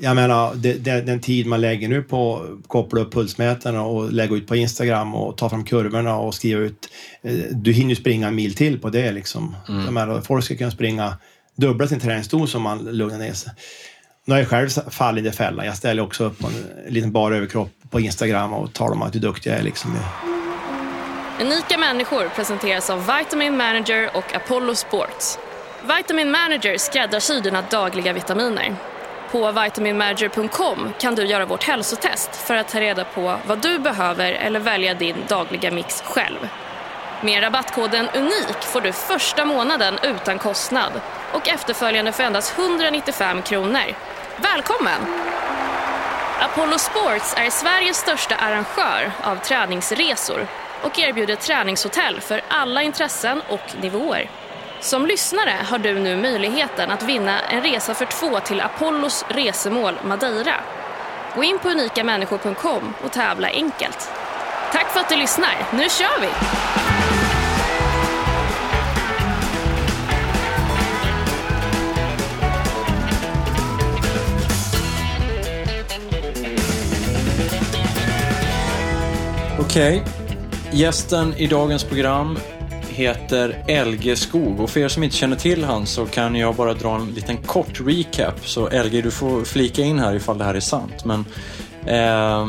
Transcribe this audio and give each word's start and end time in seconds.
jag 0.00 0.16
menar, 0.16 0.54
det, 0.54 0.72
det, 0.72 1.00
den 1.00 1.20
tid 1.20 1.46
man 1.46 1.60
lägger 1.60 1.88
nu 1.88 2.02
på 2.02 2.36
att 2.36 2.68
koppla 2.68 3.00
upp 3.00 3.12
pulsmätarna 3.12 3.82
och 3.82 4.12
lägga 4.12 4.36
ut 4.36 4.46
på 4.46 4.56
Instagram 4.56 5.14
och 5.14 5.36
ta 5.36 5.48
fram 5.48 5.64
kurvorna 5.64 6.16
och 6.16 6.34
skriva 6.34 6.60
ut. 6.60 6.88
eh, 7.22 7.32
Du 7.50 7.72
hinner 7.72 7.90
ju 7.90 7.96
springa 7.96 8.28
en 8.28 8.34
mil 8.34 8.54
till 8.54 8.80
på 8.80 8.90
det 8.90 9.12
liksom. 9.12 9.56
Mm. 9.68 9.84
Jag 9.84 9.92
menar, 9.94 10.20
folk 10.20 10.44
ska 10.44 10.56
kunna 10.56 10.70
springa 10.70 11.16
dubbla 11.56 11.86
sin 11.86 12.00
träningsdos 12.00 12.54
om 12.54 12.62
man 12.62 12.78
lugnar 12.78 13.18
ner 13.18 13.32
sig. 13.32 13.52
Nu 14.24 14.34
har 14.34 14.38
jag 14.38 14.48
själv 14.48 14.68
fallit 14.90 15.24
i 15.24 15.28
det 15.28 15.32
fällan. 15.36 15.66
Jag 15.66 15.76
ställer 15.76 16.02
också 16.02 16.24
upp 16.24 16.44
en 16.44 16.92
liten 16.94 17.12
bar 17.12 17.32
överkropp 17.32 17.70
på 17.90 18.00
Instagram 18.00 18.52
och 18.52 18.72
talar 18.72 18.92
om 18.92 19.02
att 19.02 19.14
hur 19.14 19.20
duktig 19.20 19.50
jag 19.50 19.58
är. 19.58 19.62
Liksom. 19.62 19.96
Unika 21.40 21.78
människor 21.78 22.28
presenteras 22.36 22.90
av 22.90 23.06
Vitamin 23.18 23.56
Manager 23.56 24.10
och 24.14 24.34
Apollo 24.36 24.74
Sports. 24.74 25.38
Vitamin 25.98 26.30
Manager 26.30 26.78
skräddarsyr 26.78 27.40
dina 27.40 27.62
dagliga 27.70 28.12
vitaminer. 28.12 28.76
På 29.30 29.52
vitaminmanager.com 29.52 30.92
kan 30.98 31.14
du 31.14 31.24
göra 31.24 31.46
vårt 31.46 31.64
hälsotest 31.64 32.36
för 32.36 32.56
att 32.56 32.68
ta 32.68 32.80
reda 32.80 33.04
på 33.04 33.36
vad 33.46 33.62
du 33.62 33.78
behöver 33.78 34.32
eller 34.32 34.60
välja 34.60 34.94
din 34.94 35.16
dagliga 35.28 35.70
mix 35.70 36.02
själv. 36.02 36.48
Med 37.20 37.42
rabattkoden 37.42 38.08
UNIK 38.14 38.62
får 38.62 38.80
du 38.80 38.92
första 38.92 39.44
månaden 39.44 39.98
utan 40.02 40.38
kostnad 40.38 40.92
och 41.32 41.48
efterföljande 41.48 42.12
för 42.12 42.24
endast 42.24 42.58
195 42.58 43.42
kronor. 43.42 43.94
Välkommen! 44.36 45.00
Apollo 46.40 46.78
Sports 46.78 47.34
är 47.36 47.50
Sveriges 47.50 47.96
största 47.96 48.34
arrangör 48.34 49.12
av 49.22 49.36
träningsresor 49.36 50.46
och 50.82 50.98
erbjuder 50.98 51.36
träningshotell 51.36 52.20
för 52.20 52.40
alla 52.48 52.82
intressen 52.82 53.42
och 53.48 53.82
nivåer. 53.82 54.30
Som 54.80 55.06
lyssnare 55.06 55.54
har 55.64 55.78
du 55.78 55.98
nu 56.00 56.16
möjligheten 56.16 56.90
att 56.90 57.02
vinna 57.02 57.40
en 57.40 57.62
resa 57.62 57.94
för 57.94 58.04
två 58.04 58.40
till 58.40 58.60
Apollos 58.60 59.24
resemål 59.28 59.94
Madeira. 60.04 60.54
Gå 61.36 61.44
in 61.44 61.58
på 61.58 61.68
unikamänniskor.com 61.68 62.94
och 63.04 63.12
tävla 63.12 63.48
enkelt. 63.48 64.10
Tack 64.72 64.86
för 64.92 65.00
att 65.00 65.08
du 65.08 65.16
lyssnar. 65.16 65.50
Nu 65.72 65.88
kör 65.88 66.20
vi! 66.20 66.28
Okej, 79.60 80.04
gästen 80.72 81.34
i 81.34 81.46
dagens 81.46 81.84
program 81.84 82.38
heter 82.98 83.84
LG 83.84 84.16
Skog 84.16 84.60
och 84.60 84.70
för 84.70 84.80
er 84.80 84.88
som 84.88 85.02
inte 85.02 85.16
känner 85.16 85.36
till 85.36 85.64
han 85.64 85.86
så 85.86 86.06
kan 86.06 86.34
jag 86.34 86.54
bara 86.54 86.74
dra 86.74 86.94
en 86.94 87.06
liten 87.06 87.36
kort 87.36 87.80
recap 87.80 88.46
så 88.46 88.68
LG 88.84 89.02
du 89.02 89.10
får 89.10 89.44
flika 89.44 89.82
in 89.82 89.98
här 89.98 90.14
ifall 90.14 90.38
det 90.38 90.44
här 90.44 90.54
är 90.54 90.60
sant. 90.60 91.04
Men 91.04 91.24
eh, 91.86 92.48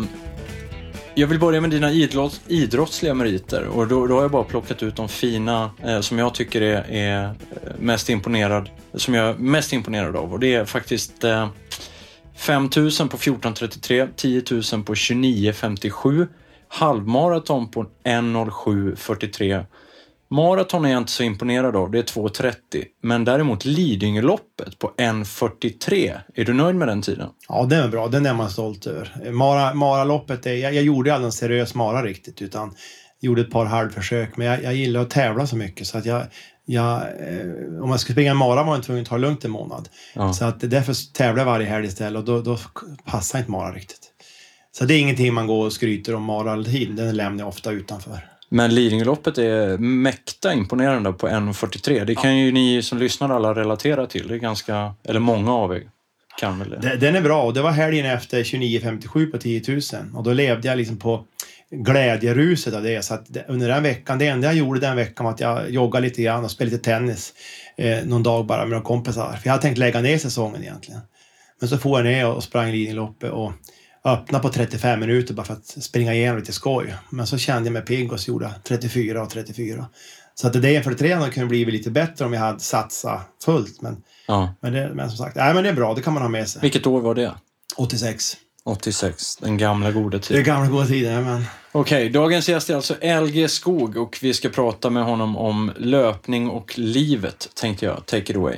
jag 1.15 1.27
vill 1.27 1.39
börja 1.39 1.61
med 1.61 1.69
dina 1.69 1.91
idrotts, 1.91 2.41
idrottsliga 2.47 3.13
meriter 3.13 3.67
och 3.67 3.87
då, 3.87 4.07
då 4.07 4.15
har 4.15 4.21
jag 4.21 4.31
bara 4.31 4.43
plockat 4.43 4.83
ut 4.83 4.95
de 4.95 5.09
fina 5.09 5.71
eh, 5.83 5.99
som 5.99 6.19
jag 6.19 6.33
tycker 6.33 6.61
är, 6.61 6.91
är 6.91 7.33
mest 7.79 8.09
imponerad 8.09 8.69
som 8.93 9.13
jag 9.13 9.29
är 9.29 9.33
mest 9.33 9.73
imponerad 9.73 10.15
av 10.15 10.33
och 10.33 10.39
det 10.39 10.55
är 10.55 10.65
faktiskt 10.65 11.23
eh, 11.23 11.47
5000 12.35 13.09
på 13.09 13.17
14.33, 13.17 14.09
10 14.15 14.43
000 14.77 14.83
på 14.83 14.93
29.57, 14.93 16.27
halvmaraton 16.67 17.71
på 17.71 17.85
1.07.43. 18.03 19.65
Maraton 20.31 20.85
är 20.85 20.89
jag 20.89 20.97
inte 20.97 21.11
så 21.11 21.23
imponerad 21.23 21.75
av, 21.75 21.91
det 21.91 21.99
är 21.99 22.03
2.30. 22.03 22.53
Men 23.01 23.25
däremot 23.25 23.65
Lidingöloppet 23.65 24.79
på 24.79 24.91
1.43. 24.97 26.19
Är 26.35 26.45
du 26.45 26.53
nöjd 26.53 26.75
med 26.75 26.87
den 26.87 27.01
tiden? 27.01 27.29
Ja, 27.47 27.65
den 27.69 27.83
är 27.83 27.87
bra. 27.87 28.07
Den 28.07 28.25
är 28.25 28.33
man 28.33 28.49
stolt 28.49 28.87
över. 28.87 29.31
Mara, 29.31 29.73
Maraloppet, 29.73 30.45
är, 30.45 30.53
jag, 30.53 30.73
jag 30.73 30.83
gjorde 30.83 31.13
aldrig 31.13 31.25
en 31.25 31.31
seriös 31.31 31.75
Mara 31.75 32.03
riktigt, 32.03 32.41
utan 32.41 32.75
gjorde 33.19 33.41
ett 33.41 33.51
par 33.51 33.65
halvförsök. 33.65 34.37
Men 34.37 34.47
jag, 34.47 34.63
jag 34.63 34.75
gillar 34.75 35.01
att 35.01 35.09
tävla 35.09 35.47
så 35.47 35.55
mycket 35.55 35.87
så 35.87 35.97
att 35.97 36.05
jag, 36.05 36.23
jag 36.65 37.01
eh, 37.01 37.83
om 37.83 37.89
jag 37.89 37.99
skulle 37.99 38.13
springa 38.13 38.31
en 38.31 38.37
Mara 38.37 38.63
var 38.63 38.75
jag 38.75 38.83
tvungen 38.83 39.03
att 39.03 39.09
ta 39.09 39.15
det 39.15 39.21
lugnt 39.21 39.45
en 39.45 39.51
månad. 39.51 39.89
Ja. 40.15 40.33
Så 40.33 40.45
att 40.45 40.59
därför 40.59 41.13
tävlar 41.13 41.41
jag 41.41 41.51
varje 41.51 41.67
helg 41.67 41.87
istället 41.87 42.19
och 42.19 42.25
då, 42.25 42.41
då 42.41 42.57
passar 43.05 43.39
inte 43.39 43.51
Mara 43.51 43.71
riktigt. 43.71 44.11
Så 44.71 44.85
det 44.85 44.93
är 44.93 44.99
ingenting 44.99 45.33
man 45.33 45.47
går 45.47 45.65
och 45.65 45.73
skryter 45.73 46.15
om 46.15 46.23
Mara 46.23 46.51
all 46.51 46.65
tid. 46.65 46.95
Den 46.95 47.17
lämnar 47.17 47.43
jag 47.43 47.47
ofta 47.47 47.71
utanför. 47.71 48.29
Men 48.49 48.75
Lidingöloppet 48.75 49.37
är 49.37 49.77
mäkta 49.77 50.53
imponerande 50.53 51.13
på 51.13 51.27
1.43. 51.27 52.05
Det 52.05 52.15
kan 52.15 52.37
ju 52.37 52.51
ni 52.51 52.81
som 52.81 52.97
lyssnar 52.97 53.29
alla 53.29 53.53
relatera 53.55 54.05
till. 54.05 54.27
Det 54.27 54.33
är 54.33 54.37
ganska, 54.39 54.93
eller 55.03 55.19
många 55.19 55.53
av 55.53 55.73
er 55.73 55.83
kan 56.39 56.59
väl 56.59 56.69
det. 56.69 56.95
Den 56.97 57.15
är 57.15 57.21
bra 57.21 57.43
och 57.43 57.53
det 57.53 57.61
var 57.61 57.71
helgen 57.71 58.05
efter 58.05 58.43
29.57 58.43 59.31
på 59.31 59.37
10 59.37 59.61
000 59.67 59.81
och 60.15 60.23
då 60.23 60.33
levde 60.33 60.67
jag 60.67 60.77
liksom 60.77 60.97
på 60.97 61.25
glädjeruset 61.71 62.73
av 62.73 62.83
det. 62.83 63.05
Så 63.05 63.13
att 63.13 63.23
det- 63.27 63.45
under 63.47 63.67
den 63.67 63.83
veckan, 63.83 64.19
det 64.19 64.27
enda 64.27 64.47
jag 64.47 64.55
gjorde 64.55 64.79
den 64.79 64.95
veckan 64.95 65.23
var 65.25 65.33
att 65.33 65.39
jag 65.39 65.69
joggade 65.71 66.07
lite 66.07 66.21
grann 66.21 66.43
och 66.43 66.51
spelade 66.51 66.75
lite 66.75 66.83
tennis 66.91 67.33
eh, 67.77 67.97
någon 68.05 68.23
dag 68.23 68.45
bara 68.45 68.59
med 68.61 68.69
några 68.69 68.83
kompisar. 68.83 69.31
För 69.33 69.41
jag 69.43 69.51
hade 69.51 69.61
tänkt 69.61 69.77
lägga 69.77 70.01
ner 70.01 70.17
säsongen 70.17 70.61
egentligen. 70.63 71.01
Men 71.59 71.69
så 71.69 71.77
får 71.77 71.99
jag 71.99 72.05
ner 72.05 72.27
och 72.27 72.43
sprang 72.43 72.71
Lidingöloppet 72.71 73.31
och 73.31 73.51
öppnade 74.05 74.41
på 74.41 74.49
35 74.49 74.99
minuter 74.99 75.33
bara 75.33 75.45
för 75.45 75.53
att 75.53 75.65
springa 75.83 76.13
igenom 76.13 76.37
lite 76.39 76.53
skoj. 76.53 76.95
Men 77.09 77.27
så 77.27 77.37
kände 77.37 77.67
jag 77.67 77.73
mig 77.73 77.81
pigg 77.81 78.13
och 78.13 78.19
så 78.19 78.31
gjorde 78.31 78.45
jag 78.45 78.53
34 78.63 79.21
och 79.23 79.29
34. 79.29 79.85
Så 80.35 80.47
att 80.47 80.53
det 80.53 80.59
där 80.59 80.81
43 80.81 81.13
hade 81.13 81.31
kunnat 81.31 81.49
bli 81.49 81.65
lite 81.65 81.91
bättre 81.91 82.25
om 82.25 82.33
jag 82.33 82.41
hade 82.41 82.59
satsat 82.59 83.21
fullt. 83.45 83.81
Men, 83.81 83.97
Ja. 84.27 84.53
men, 84.61 84.73
det, 84.73 84.91
men 84.93 85.09
som 85.09 85.17
sagt, 85.17 85.35
nej, 85.35 85.53
men 85.53 85.63
det 85.63 85.69
är 85.69 85.73
bra. 85.73 85.93
Det 85.93 86.01
kan 86.01 86.13
man 86.13 86.21
ha 86.21 86.29
med 86.29 86.49
sig. 86.49 86.61
Vilket 86.61 86.87
år 86.87 87.01
var 87.01 87.15
det? 87.15 87.33
86. 87.77 88.37
86, 88.65 89.35
den 89.35 89.57
gamla 89.57 89.91
goda 89.91 90.19
tiden. 90.19 90.43
gamla 90.43 90.67
goda 90.69 90.85
tiden, 90.85 91.23
men 91.23 91.43
Okej, 91.71 92.09
dagens 92.09 92.49
gäst 92.49 92.69
är 92.69 92.75
alltså 92.75 92.95
LG 93.01 93.47
Skog 93.49 93.97
och 93.97 94.17
vi 94.21 94.33
ska 94.33 94.49
prata 94.49 94.89
med 94.89 95.03
honom 95.03 95.37
om 95.37 95.71
löpning 95.77 96.49
och 96.49 96.73
livet, 96.79 97.49
tänkte 97.55 97.85
jag. 97.85 98.05
Take 98.05 98.31
it 98.31 98.35
away. 98.35 98.55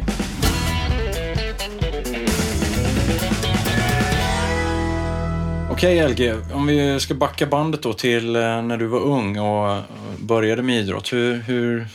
Okej 5.82 6.10
LG, 6.10 6.34
om 6.54 6.68
vi 6.68 7.00
ska 7.00 7.14
backa 7.14 7.46
bandet 7.46 7.84
då 7.84 7.94
till 7.94 8.36
eh, 8.36 8.62
när 8.62 8.78
du 8.78 8.88
var 8.88 9.00
ung 9.00 9.40
och 9.40 9.84
började 10.20 10.62
med 10.62 10.80
idrott. 10.80 11.14
Hur, 11.14 11.36
hur, 11.42 11.88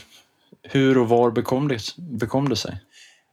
hur 0.63 0.97
och 0.97 1.09
var 1.09 1.31
bekom 1.31 1.67
det, 1.67 1.79
bekom 1.97 2.49
det 2.49 2.55
sig? 2.55 2.77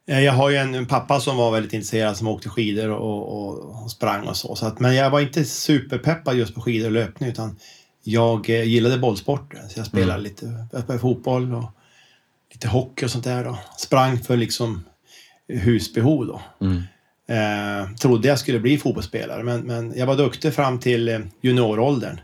eh, 0.08 0.20
jag 0.20 0.32
har 0.32 0.50
ju 0.50 0.56
en, 0.56 0.74
en 0.74 0.86
pappa 0.86 1.20
som 1.20 1.36
var 1.36 1.50
väldigt 1.50 1.72
intresserad 1.72 2.16
som 2.16 2.28
åkte 2.28 2.48
skidor 2.48 2.90
och, 2.90 3.48
och, 3.48 3.82
och 3.82 3.90
sprang 3.90 4.26
och 4.26 4.36
så. 4.36 4.56
så 4.56 4.66
att, 4.66 4.80
men 4.80 4.94
jag 4.94 5.10
var 5.10 5.20
inte 5.20 5.44
superpeppad 5.44 6.36
just 6.36 6.54
på 6.54 6.60
skidor 6.60 6.86
och 6.86 6.92
löpning 6.92 7.28
utan 7.28 7.58
jag 8.02 8.50
eh, 8.50 8.64
gillade 8.64 8.98
bollsporter. 8.98 9.62
Så 9.68 9.78
jag 9.78 9.86
spelade 9.86 10.12
Mm. 10.12 10.22
lite 10.22 10.98
fotboll 10.98 11.54
och 11.54 11.70
lite 12.52 12.68
hockey 12.68 13.06
och 13.06 13.10
sånt 13.10 13.24
där. 13.24 13.44
Då. 13.44 13.58
Sprang 13.78 14.18
för 14.18 14.36
liksom 14.36 14.84
husbehov 15.48 16.26
då. 16.26 16.42
Mm. 16.60 16.82
Eh, 17.28 17.94
trodde 17.96 18.28
jag 18.28 18.38
skulle 18.38 18.60
bli 18.60 18.78
fotbollsspelare 18.78 19.42
men, 19.42 19.60
men 19.60 19.92
jag 19.96 20.06
var 20.06 20.16
duktig 20.16 20.54
fram 20.54 20.78
till 20.78 21.08
eh, 21.08 21.20
junioråldern. 21.40 22.20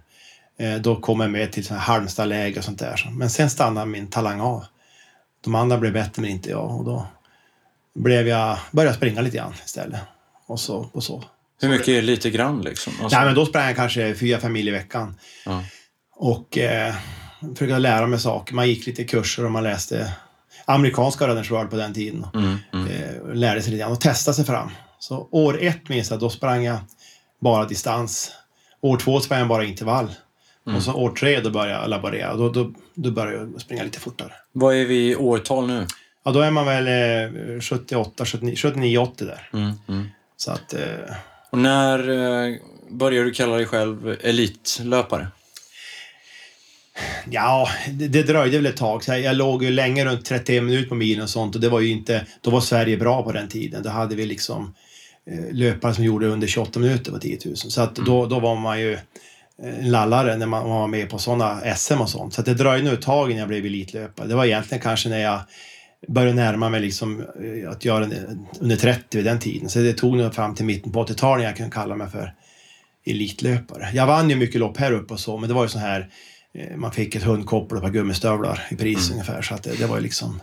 Eh, 0.58 0.74
då 0.74 0.96
kom 0.96 1.20
jag 1.20 1.30
med 1.30 1.52
till 1.52 1.70
Halmstadläger 1.70 2.58
och 2.58 2.64
sånt 2.64 2.78
där. 2.78 3.08
Men 3.10 3.30
sen 3.30 3.50
stannade 3.50 3.86
min 3.86 4.06
talang 4.06 4.40
av. 4.40 4.64
De 5.44 5.54
andra 5.54 5.78
blev 5.78 5.92
bättre 5.92 6.22
men 6.22 6.30
inte 6.30 6.50
jag 6.50 6.76
och 6.78 6.84
då 6.84 7.06
blev 7.94 8.28
jag, 8.28 8.58
började 8.70 8.96
springa 8.96 9.20
lite 9.20 9.36
grann 9.36 9.54
istället. 9.64 10.00
Och 10.46 10.60
så, 10.60 10.90
och 10.92 11.04
så. 11.04 11.24
Hur 11.60 11.68
mycket 11.68 11.88
är 11.88 12.02
lite 12.02 12.30
grann 12.30 12.62
liksom? 12.62 12.92
Alltså, 13.02 13.18
Nej, 13.18 13.26
men 13.26 13.34
då 13.34 13.46
sprang 13.46 13.66
jag 13.66 13.76
kanske 13.76 14.14
fyra, 14.14 14.40
fem 14.40 14.52
mil 14.52 14.68
i 14.68 14.70
veckan. 14.70 15.14
ja. 15.44 15.64
Och 16.16 16.58
eh, 16.58 16.94
försökte 17.40 17.78
lära 17.78 18.06
mig 18.06 18.18
saker. 18.18 18.54
Man 18.54 18.68
gick 18.68 18.86
lite 18.86 19.04
kurser 19.04 19.44
och 19.44 19.50
man 19.50 19.62
läste 19.62 20.12
amerikanska 20.64 21.28
Runners 21.28 21.50
World 21.50 21.70
på 21.70 21.76
den 21.76 21.94
tiden. 21.94 22.26
Mm, 22.34 22.56
mm. 22.72 22.86
Eh, 22.86 23.34
lärde 23.34 23.62
sig 23.62 23.70
lite 23.70 23.80
grann 23.80 23.92
och 23.92 24.00
testade 24.00 24.34
sig 24.34 24.44
fram. 24.44 24.70
Så 25.00 25.28
år 25.30 25.62
ett 25.62 25.88
minns 25.88 26.10
jag, 26.10 26.20
då 26.20 26.30
sprang 26.30 26.64
jag 26.64 26.78
bara 27.40 27.64
distans. 27.64 28.32
År 28.80 28.96
två 28.96 29.20
sprang 29.20 29.38
jag 29.38 29.48
bara 29.48 29.64
intervall. 29.64 30.10
Mm. 30.66 30.76
Och 30.76 30.82
så 30.82 30.94
år 30.94 31.10
tre 31.10 31.40
då 31.40 31.50
började 31.50 31.80
jag 31.80 31.90
laborera. 31.90 32.36
Då, 32.36 32.48
då, 32.48 32.72
då 32.94 33.10
började 33.10 33.50
jag 33.52 33.60
springa 33.60 33.82
lite 33.82 34.00
fortare. 34.00 34.32
Vad 34.52 34.74
är 34.74 34.84
vi 34.84 35.10
i 35.10 35.16
årtal 35.16 35.66
nu? 35.66 35.86
Ja, 36.24 36.30
då 36.30 36.40
är 36.40 36.50
man 36.50 36.66
väl 36.66 36.86
eh, 37.56 37.60
78, 37.60 38.24
79, 38.24 38.56
79, 38.56 38.98
80 38.98 39.24
där. 39.24 39.48
Mm, 39.52 39.72
mm. 39.88 40.08
Så 40.36 40.52
att... 40.52 40.74
Eh, 40.74 41.14
Och 41.50 41.58
när 41.58 41.98
eh, 42.48 42.56
började 42.90 43.24
du 43.24 43.30
kalla 43.30 43.56
dig 43.56 43.66
själv 43.66 44.16
elitlöpare? 44.20 45.26
Ja, 47.30 47.68
det, 47.90 48.08
det 48.08 48.22
dröjde 48.22 48.56
väl 48.56 48.66
ett 48.66 48.76
tag. 48.76 49.04
Så 49.04 49.12
jag, 49.12 49.36
låg 49.36 49.64
ju 49.64 49.70
länge 49.70 50.04
runt 50.04 50.24
31 50.24 50.62
minuter 50.64 50.88
på 50.88 50.94
milen 50.94 51.22
och 51.22 51.30
sånt 51.30 51.54
och 51.54 51.60
det 51.60 51.68
var 51.68 51.80
ju 51.80 51.88
inte... 51.88 52.26
Då 52.40 52.50
var 52.50 52.60
Sverige 52.60 52.96
bra 52.96 53.22
på 53.22 53.32
den 53.32 53.48
tiden. 53.48 53.82
Då 53.82 53.90
hade 53.90 54.14
vi 54.14 54.26
liksom 54.26 54.74
löpare 55.52 55.94
som 55.94 56.04
gjorde 56.04 56.26
under 56.26 56.46
28 56.46 56.80
minuter 56.80 57.12
på 57.12 57.18
10 57.18 57.38
000. 57.44 57.56
Så 57.56 57.82
att 57.82 57.94
då, 57.96 58.26
då 58.26 58.40
var 58.40 58.56
man 58.56 58.80
ju 58.80 58.98
en 59.62 59.90
lallare 59.90 60.36
när 60.36 60.46
man 60.46 60.70
var 60.70 60.86
med 60.86 61.10
på 61.10 61.18
sådana 61.18 61.60
SM 61.76 62.00
och 62.00 62.10
sånt. 62.10 62.34
Så 62.34 62.40
att 62.40 62.46
det 62.46 62.54
dröjde 62.54 62.84
nog 62.84 62.94
ett 62.94 63.02
tag 63.02 63.30
innan 63.30 63.38
jag 63.38 63.48
blev 63.48 63.66
elitlöpare. 63.66 64.26
Det 64.28 64.34
var 64.34 64.44
egentligen 64.44 64.82
kanske 64.82 65.08
när 65.08 65.18
jag 65.18 65.40
började 66.08 66.34
närma 66.34 66.68
mig 66.68 66.80
liksom 66.80 67.20
eh, 67.20 67.70
att 67.70 67.84
göra 67.84 68.04
en- 68.04 68.46
under 68.60 68.76
30 68.76 69.16
vid 69.16 69.24
den 69.26 69.38
tiden. 69.38 69.68
Så 69.68 69.78
det 69.78 69.92
tog 69.92 70.16
nog 70.16 70.34
fram 70.34 70.54
till 70.54 70.64
mitten 70.64 70.92
på 70.92 71.04
80-talet 71.04 71.44
jag 71.44 71.56
kunde 71.56 71.72
kalla 71.72 71.96
mig 71.96 72.08
för 72.10 72.34
elitlöpare. 73.06 73.88
Jag 73.94 74.06
vann 74.06 74.30
ju 74.30 74.36
mycket 74.36 74.60
lopp 74.60 74.76
här 74.76 74.92
uppe 74.92 75.12
och 75.14 75.20
så, 75.20 75.38
men 75.38 75.48
det 75.48 75.54
var 75.54 75.62
ju 75.62 75.68
så 75.68 75.78
här 75.78 76.08
eh, 76.54 76.76
man 76.76 76.92
fick 76.92 77.14
ett 77.14 77.22
hundkoppel 77.22 77.78
och 77.78 77.82
ett 77.84 77.86
par 77.86 77.92
gummistövlar 77.92 78.66
i 78.70 78.76
pris 78.76 79.10
ungefär. 79.10 79.42
Så 79.42 79.54
att 79.54 79.62
det, 79.62 79.78
det 79.78 79.86
var 79.86 79.96
ju 79.96 80.02
liksom 80.02 80.40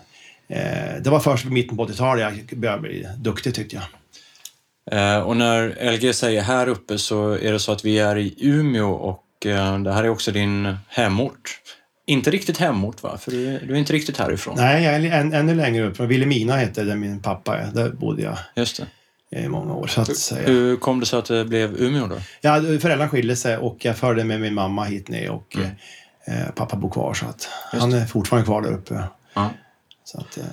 eh, 0.48 1.02
det 1.04 1.10
var 1.10 1.20
först 1.20 1.46
vid 1.46 1.52
mitten 1.54 1.78
på 1.78 1.88
80-talet 1.88 2.34
jag 2.50 2.60
började 2.60 2.82
bli 2.82 3.08
duktig 3.18 3.56
tyckte 3.56 3.76
jag. 3.76 3.86
Eh, 4.92 5.20
och 5.20 5.38
när 5.38 5.92
LG 5.92 6.14
säger 6.14 6.42
här 6.42 6.68
uppe 6.68 6.98
så 6.98 7.32
är 7.32 7.52
det 7.52 7.60
så 7.60 7.72
att 7.72 7.86
vi 7.86 8.00
är 8.00 8.18
i 8.18 8.36
Umeå 8.38 8.92
och 8.92 9.46
eh, 9.46 9.80
det 9.80 9.94
här 9.94 10.04
är 10.04 10.10
också 10.10 10.32
din 10.32 10.78
hemort. 10.88 11.60
Inte 12.06 12.32
riktigt 12.32 12.58
hemort 12.58 13.04
va? 13.04 13.18
För 13.18 13.32
du, 13.32 13.60
du 13.60 13.74
är 13.74 13.78
inte 13.78 13.94
riktigt 13.94 14.18
härifrån. 14.18 14.54
Nej, 14.58 14.84
jag 14.84 14.94
är 14.96 15.12
än, 15.12 15.34
ännu 15.34 15.56
längre 15.56 15.88
upp. 15.88 16.00
Vilhelmina 16.00 16.56
hette 16.56 16.84
det 16.84 16.96
min 16.96 17.22
pappa 17.22 17.58
är. 17.58 17.72
Där 17.74 17.90
bodde 17.90 18.22
jag 18.22 18.38
Just 18.56 18.82
det. 19.32 19.40
i 19.40 19.48
många 19.48 19.74
år. 19.74 19.88
Så 19.88 20.02
att 20.02 20.18
säga. 20.18 20.48
Hur 20.48 20.76
kom 20.78 21.00
det 21.00 21.06
sig 21.06 21.20
att 21.20 21.26
det 21.26 21.46
blev 21.46 21.82
Umeå 21.82 22.08
då? 22.08 22.16
Ja, 22.42 22.56
föräldrarna 22.62 23.10
skilde 23.10 23.36
sig 23.36 23.58
och 23.58 23.78
jag 23.86 23.98
följde 23.98 24.24
med 24.24 24.42
min 24.42 24.54
mamma 24.54 24.84
hit 24.84 25.10
ner 25.10 25.30
och 25.30 25.56
Mm. 25.56 25.70
eh, 26.28 26.50
pappa 26.56 26.76
bor 26.78 26.90
kvar 26.90 27.14
så 27.14 27.26
att 27.26 27.50
Just 27.74 27.82
han 27.82 27.94
är 27.94 28.06
fortfarande 28.06 28.46
kvar 28.46 28.62
där 28.62 28.74
uppe. 28.74 29.04
Ja. 29.34 29.50
Så 30.04 30.20
att, 30.20 30.38
eh, 30.38 30.44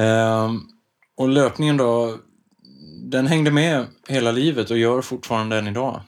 Ehm, 0.00 0.60
och 1.16 1.28
löpningen 1.28 1.76
då, 1.76 2.16
den 3.10 3.26
hängde 3.26 3.50
med 3.50 3.86
hela 4.08 4.32
livet 4.32 4.70
och 4.70 4.78
gör 4.78 5.02
fortfarande 5.02 5.58
än 5.58 5.68
idag. 5.68 6.00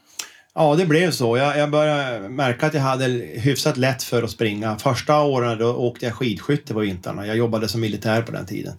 ja, 0.55 0.75
det 0.75 0.87
blev 0.87 1.11
så. 1.11 1.37
Jag, 1.37 1.59
jag 1.59 1.71
började 1.71 2.29
märka 2.29 2.67
att 2.67 2.75
jag 2.75 2.81
hade 2.81 3.05
hyfsat 3.35 3.77
lätt 3.77 4.03
för 4.03 4.23
att 4.23 4.31
springa. 4.31 4.79
Första 4.79 5.21
åren 5.23 5.59
då 5.59 5.75
åkte 5.75 6.07
jag 6.07 6.15
skidskytte 6.15 6.75
på 6.75 6.81
vintrarna. 6.81 7.27
Jag 7.27 7.37
jobbade 7.37 7.69
som 7.69 7.81
militär 7.81 8.23
på 8.23 8.33
den 8.33 8.47
tiden. 8.47 8.75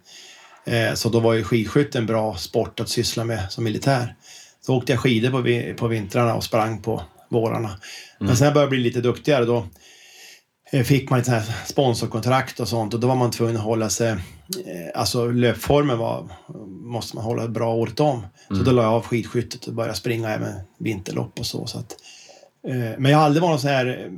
Eh, 0.65 0.93
så 0.93 1.09
då 1.09 1.19
var 1.19 1.33
ju 1.33 1.43
skidskytte 1.43 1.97
en 1.97 2.05
bra 2.05 2.35
sport 2.35 2.79
att 2.79 2.89
syssla 2.89 3.23
med 3.23 3.51
som 3.51 3.63
militär. 3.63 4.15
Så 4.65 4.75
åkte 4.75 4.91
jag 4.91 4.99
skidor 4.99 5.29
på, 5.29 5.79
på 5.79 5.87
vintrarna 5.87 6.35
och 6.35 6.43
sprang 6.43 6.81
på 6.81 7.03
vårarna. 7.29 7.79
Men 8.19 8.35
sen 8.35 8.39
när 8.39 8.45
jag 8.45 8.53
började 8.53 8.69
bli 8.69 8.79
lite 8.79 9.01
duktigare 9.01 9.45
då 9.45 9.67
fick 10.71 11.09
man 11.09 11.19
ett 11.19 11.25
sånt 11.25 11.43
sponsorkontrakt 11.65 12.59
och 12.59 12.67
sånt 12.67 12.93
och 12.93 12.99
då 12.99 13.07
var 13.07 13.15
man 13.15 13.31
tvungen 13.31 13.57
att 13.57 13.63
hålla 13.63 13.89
sig, 13.89 14.09
eh, 14.09 14.17
alltså 14.95 15.27
löpformen 15.27 15.97
var, 15.97 16.29
måste 16.67 17.15
man 17.15 17.25
hålla 17.25 17.47
bra 17.47 17.73
året 17.73 17.99
om. 17.99 18.25
Så 18.47 18.53
då 18.53 18.71
la 18.71 18.83
jag 18.83 18.93
av 18.93 19.05
skidskyttet 19.05 19.67
och 19.67 19.73
började 19.73 19.95
springa 19.95 20.29
även 20.29 20.53
vinterlopp 20.79 21.39
och 21.39 21.45
så. 21.45 21.67
så 21.67 21.79
att, 21.79 21.95
eh, 22.67 22.99
men 22.99 23.11
jag 23.11 23.17
har 23.17 23.25
aldrig 23.25 23.41
varit 23.41 23.51
någon 23.51 23.59
sån 23.59 23.69
här 23.69 24.03
eh, 24.05 24.11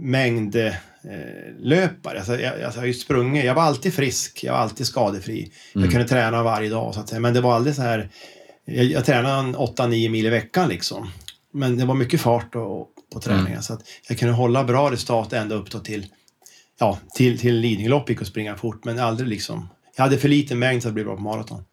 mängdlöpare. 0.00 0.78
Eh, 1.04 1.60
löpare. 1.60 2.18
alltså, 2.18 2.40
jag, 2.40 2.62
alltså, 2.62 2.78
jag 2.78 2.82
har 2.82 2.86
ju 2.86 2.94
sprungit, 2.94 3.44
jag 3.44 3.54
var 3.54 3.62
alltid 3.62 3.94
frisk, 3.94 4.44
jag 4.44 4.52
var 4.52 4.60
alltid 4.60 4.86
skadefri. 4.86 5.52
Jag 5.72 5.90
kunde 5.90 6.08
träna 6.08 6.42
varje 6.42 6.70
dag 6.70 6.94
så 6.94 7.00
att 7.00 7.08
säga. 7.08 7.20
Men 7.20 7.34
det 7.34 7.40
var 7.40 7.54
aldrig 7.54 7.76
så 7.76 7.82
här, 7.82 8.08
jag, 8.64 8.84
jag 8.84 9.04
tränade 9.04 9.34
en 9.34 9.56
8-9 9.56 10.08
mil 10.08 10.26
i 10.26 10.30
veckan 10.30 10.68
liksom. 10.68 11.10
Men 11.52 11.76
det 11.76 11.84
var 11.84 11.94
mycket 11.94 12.20
fart 12.20 12.54
och, 12.54 12.88
på 13.16 13.20
träningen 13.20 13.62
så 13.62 13.72
att 13.72 13.80
jag 14.08 14.18
kunde 14.18 14.34
hålla 14.34 14.64
bra 14.64 14.90
resultat 14.90 15.32
ända 15.32 15.54
upp 15.54 15.84
till, 15.84 16.06
ja, 16.78 16.98
till, 17.14 17.38
till 17.38 17.54
Lidingölopp 17.54 18.10
gick 18.10 18.22
att 18.22 18.28
springa 18.28 18.56
fort 18.56 18.84
men 18.84 18.98
aldrig 18.98 19.28
liksom, 19.28 19.68
jag 19.96 20.04
hade 20.04 20.18
för 20.18 20.28
liten 20.28 20.58
mängd 20.58 20.82
så 20.82 20.88
att 20.88 20.94
blev 20.94 21.06
bra 21.06 21.16
på 21.16 21.22
maraton. 21.22 21.64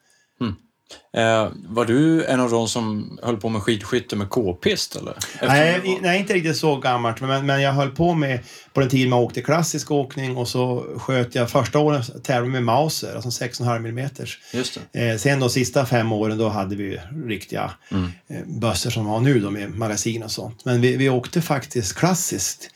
Eh, 1.18 1.50
var 1.68 1.86
du 1.86 2.26
en 2.26 2.40
av 2.40 2.52
de 2.52 2.68
som 2.68 3.18
höll 3.24 3.38
på 3.38 3.50
med 3.50 3.62
skidskytte 3.62 4.16
med 4.16 4.30
k-pist 4.30 4.96
eller? 4.96 5.12
Eftersom 5.18 5.48
Nej, 5.48 5.80
var- 5.80 6.02
nej, 6.02 6.20
inte 6.20 6.34
riktigt 6.34 6.58
så 6.58 6.76
gammalt, 6.76 7.22
men, 7.22 7.46
men 7.46 7.62
jag 7.62 7.74
höll 7.74 7.90
på 7.92 8.14
med 8.14 8.40
på 8.74 8.80
den 8.80 8.90
tiden 8.90 9.10
man 9.10 9.20
åkte 9.20 9.42
klassisk 9.42 9.92
åkning 9.92 10.38
och 10.38 10.48
så 10.48 10.86
sköt 10.98 11.36
jag 11.36 11.50
första 11.52 11.80
åren 11.80 12.52
med 12.52 12.64
Mauser, 12.64 13.16
alltså 13.16 13.30
6,5 13.46 13.76
mm. 13.76 14.10
Just 14.54 14.80
det. 14.92 15.10
Eh, 15.12 15.18
sen 15.18 15.40
de 15.40 15.50
sista 15.50 15.86
fem 15.86 16.12
åren 16.12 16.38
då 16.38 16.50
hade 16.50 16.76
vi 16.76 17.00
riktiga 17.26 17.72
Mm. 17.92 18.12
eh, 18.30 18.38
bössor 18.46 18.90
som 18.90 19.06
vi 19.06 19.10
har 19.12 19.20
nu 19.20 19.40
då 19.40 19.50
med 19.52 19.78
magasin 19.78 20.24
och 20.24 20.32
sånt. 20.32 20.66
Men 20.66 20.82
vi, 20.82 20.98
vi 20.98 21.10
åkte 21.10 21.42
faktiskt 21.42 21.96
klassiskt. 21.96 22.70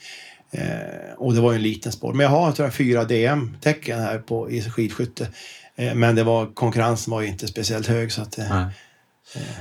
Eh, 0.50 0.62
och 1.16 1.34
det 1.34 1.40
var 1.40 1.52
ju 1.52 1.56
en 1.56 1.62
liten 1.62 1.92
sport. 1.92 2.14
Men 2.14 2.24
jag 2.24 2.30
har 2.30 2.52
tror 2.52 2.66
jag, 2.66 2.74
fyra 2.74 3.04
DM-tecken 3.04 3.98
här 4.00 4.18
på, 4.18 4.50
i 4.50 4.62
skidskytte. 4.62 5.28
Eh, 5.78 5.94
men 5.94 6.14
det 6.14 6.24
var, 6.24 6.46
konkurrensen 6.54 7.10
var 7.10 7.20
ju 7.20 7.28
inte 7.28 7.46
speciellt 7.48 7.86
hög 7.86 8.12
så 8.12 8.22
att... 8.22 8.38
Eh, 8.38 8.44
Nej. 8.50 8.66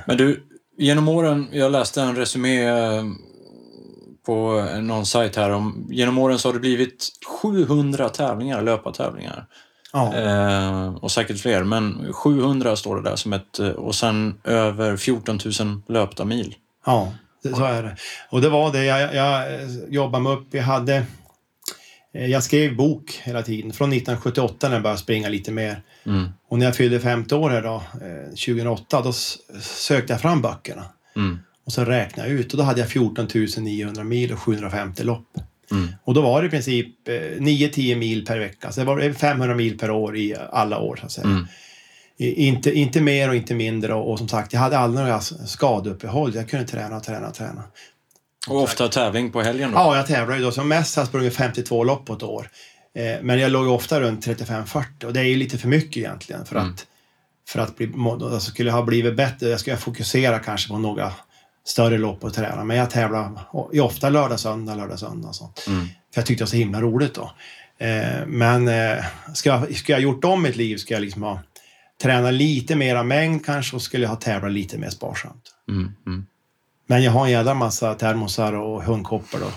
Men 0.08 0.18
du, 0.18 0.44
genom 0.78 1.08
åren, 1.08 1.48
jag 1.52 1.72
läste 1.72 2.02
en 2.02 2.16
resumé 2.16 2.64
eh, 2.68 3.04
på 4.26 4.66
någon 4.82 5.06
sajt 5.06 5.36
här 5.36 5.50
om, 5.50 5.88
genom 5.90 6.18
åren 6.18 6.40
så 6.40 6.48
har 6.48 6.54
det 6.54 6.60
blivit 6.60 7.10
700 7.42 8.10
tävlingar, 8.10 8.62
löpartävlingar. 8.62 9.46
ja. 9.94 10.16
Eh, 10.16 10.96
och 10.96 11.12
säkert 11.12 11.40
fler, 11.40 11.64
men 11.64 12.14
700 12.14 12.76
står 12.76 12.96
det 12.96 13.10
där 13.10 13.16
som 13.16 13.34
ett, 13.34 13.60
eh, 13.60 13.68
och 13.70 13.96
sen 13.96 14.40
över 14.44 14.98
14 14.98 15.40
000 15.60 15.82
löpta 15.88 16.26
mil. 16.26 16.56
Ja, 16.86 17.14
det, 17.44 17.56
så 17.56 17.64
är 17.64 17.84
det. 17.84 17.96
Och 18.30 18.42
det 18.42 18.50
var 18.50 18.72
det 18.72 18.84
jag, 18.86 19.16
jag 19.16 19.54
eh, 19.54 19.70
jobbade 19.90 20.24
mig 20.24 20.34
upp. 20.34 20.48
Jag 20.54 20.64
hade... 20.64 20.96
eh, 22.14 22.26
Jag 22.26 22.44
skrev 22.44 22.76
bok 22.76 23.22
hela 23.24 23.42
tiden, 23.44 23.74
från 23.74 23.94
1978 23.94 24.68
när 24.68 24.76
jag 24.76 24.84
började 24.84 25.02
springa 25.02 25.30
lite 25.30 25.52
mer. 25.52 25.82
Mm. 26.08 26.30
Och 26.50 26.60
när 26.60 26.66
jag 26.66 26.76
fyllde 26.76 27.00
50 27.00 27.36
år 27.36 27.50
här 27.50 27.62
då, 27.62 27.76
eh, 27.76 28.30
2008, 28.30 29.02
då 29.02 29.10
s- 29.10 29.38
sökte 29.62 30.14
jag 30.14 30.22
fram 30.22 30.42
böckerna. 30.42 30.86
Mm. 31.16 31.40
Och 31.66 31.74
så 31.74 31.86
räknade 31.86 32.30
jag 32.30 32.40
ut 32.40 32.52
och 32.52 32.58
då 32.58 32.64
hade 32.64 32.80
jag 32.80 32.90
14 32.90 33.28
900 33.58 34.04
mil 34.04 34.34
och 34.34 34.40
750 34.40 35.04
lopp. 35.04 35.28
Mm. 35.72 35.88
Och 36.04 36.14
då 36.14 36.22
var 36.22 36.42
det 36.42 36.48
i 36.48 36.50
princip 36.50 37.08
eh, 37.08 37.14
9-10 37.40 37.96
mil 37.96 38.26
per 38.26 38.40
vecka. 38.40 38.72
Så 38.72 38.80
det 38.80 38.86
var 38.86 39.14
500 39.14 39.56
mil 39.56 39.78
per 39.78 39.92
år 39.92 40.18
i 40.18 40.36
alla 40.52 40.80
år 40.80 40.96
så 40.96 41.06
att 41.06 41.12
säga. 41.12 41.26
Mm. 41.28 41.48
Inte, 42.20 42.72
inte 42.72 43.02
mer 43.02 43.30
och 43.30 43.36
inte 43.36 43.56
mindre 43.56 43.94
och, 43.94 44.12
och 44.12 44.18
som 44.18 44.28
sagt, 44.28 44.54
jag 44.54 44.60
hade 44.60 44.78
aldrig 44.78 45.06
några 45.06 45.22
skadeuppehåll. 45.22 46.36
Jag 46.36 46.50
kunde 46.50 46.66
träna 46.68 47.00
träna 47.00 47.28
och 47.28 47.34
träna. 47.34 47.64
Och 48.50 48.62
ofta 48.62 48.88
tävling 48.88 49.32
på 49.32 49.42
helgen 49.42 49.72
då? 49.72 49.78
Ja, 49.78 49.96
jag 49.98 50.08
tävlar 50.08 50.36
ju 50.36 50.42
då. 50.42 50.52
Som 50.52 50.68
mest 50.68 50.96
har 50.96 51.02
jag 51.02 51.08
sprungit 51.08 51.36
52 51.36 51.84
lopp 51.84 52.06
på 52.06 52.14
ett 52.14 52.24
år. 52.24 52.50
Eh, 52.98 53.22
men 53.22 53.40
jag 53.40 53.52
låg 53.52 53.68
ofta 53.68 54.02
runt 54.02 54.28
35-40 54.28 55.04
och 55.06 55.14
det 55.14 55.20
är 55.20 55.24
ju 55.24 55.36
lite 55.36 55.58
för 55.58 55.68
mycket 55.68 55.98
egentligen 55.98 56.46
för 56.46 56.56
Mm. 56.56 56.70
att, 56.74 56.86
för 57.50 57.60
att 57.60 57.78
bli, 57.78 57.88
må- 57.88 58.26
alltså 58.34 58.52
skulle 58.52 58.70
jag 58.70 58.76
ha 58.76 58.84
blivit 58.84 59.16
bättre, 59.16 59.50
jag 59.50 59.60
skulle 59.60 59.78
fokusera 59.78 60.40
kanske 60.40 60.70
på 60.70 60.78
några 60.78 61.14
större 61.66 61.98
lopp 61.98 62.24
och 62.24 62.34
träna. 62.34 62.64
Men 62.64 62.78
jag 62.78 62.90
tävlar 62.90 63.32
ofta 63.82 64.10
lördag, 64.10 64.40
söndag, 64.40 64.76
lördag, 64.76 65.00
söndag 65.00 65.28
och 65.28 65.36
sånt. 65.36 65.66
Mm. 65.68 65.86
För 65.86 66.22
jag 66.22 66.26
tyckte 66.26 66.42
det 66.42 66.46
var 66.46 66.50
så 66.50 66.56
himla 66.56 66.82
roligt 66.82 67.14
då. 67.14 67.32
Eh, 67.86 68.26
men 68.28 68.68
eh, 68.68 69.06
ska, 69.34 69.50
jag, 69.50 69.76
ska 69.76 69.92
jag 69.94 70.02
gjort 70.02 70.24
om 70.24 70.44
mitt 70.44 70.56
liv 70.56 70.78
ska 70.78 70.94
jag 70.94 71.02
liksom 71.02 71.24
ha 71.24 71.40
tränat 72.02 72.34
lite 72.34 72.76
mera 72.76 73.04
mängd 73.04 73.46
kanske 73.46 73.76
och 73.76 73.82
skulle 73.82 74.04
jag 74.04 74.10
ha 74.10 74.16
tävlat 74.18 74.52
lite 74.52 74.78
mer 74.78 74.90
sparsamt. 74.90 75.44
Mm. 75.70 75.92
Mm. 76.06 76.26
Men 76.88 77.04
jag 77.04 77.12
har 77.12 77.26
en 77.26 77.32
jävla 77.32 77.54
massa 77.54 77.94
termosar 77.94 78.54
och 78.54 78.84
hundkoppor 78.84 79.44
och 79.44 79.52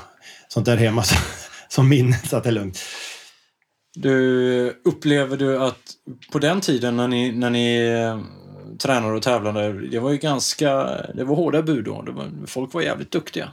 sånt 0.48 0.66
där 0.66 0.76
hemma 0.76 1.04
som 1.68 1.88
minne 1.88 2.18
så 2.28 2.36
att 2.36 2.42
det 2.42 2.50
är 2.50 2.52
lugnt. 2.52 2.78
Du, 3.94 4.80
upplever 4.84 5.36
du 5.36 5.58
att 5.62 5.78
på 6.32 6.38
den 6.38 6.60
tiden 6.60 6.96
när 6.96 7.08
ni, 7.08 7.32
när 7.32 7.50
ni 7.50 7.76
eh, 7.76 8.20
tränade 8.78 9.14
och 9.14 9.22
tävlade, 9.22 9.72
det 9.88 9.98
var 9.98 10.10
ju 10.10 10.16
ganska, 10.16 10.72
det 11.14 11.24
var 11.24 11.36
hårda 11.36 11.62
bud 11.62 11.84
då. 11.84 11.92
Var, 12.08 12.46
folk 12.46 12.74
var 12.74 12.82
jävligt 12.82 13.10
duktiga. 13.10 13.48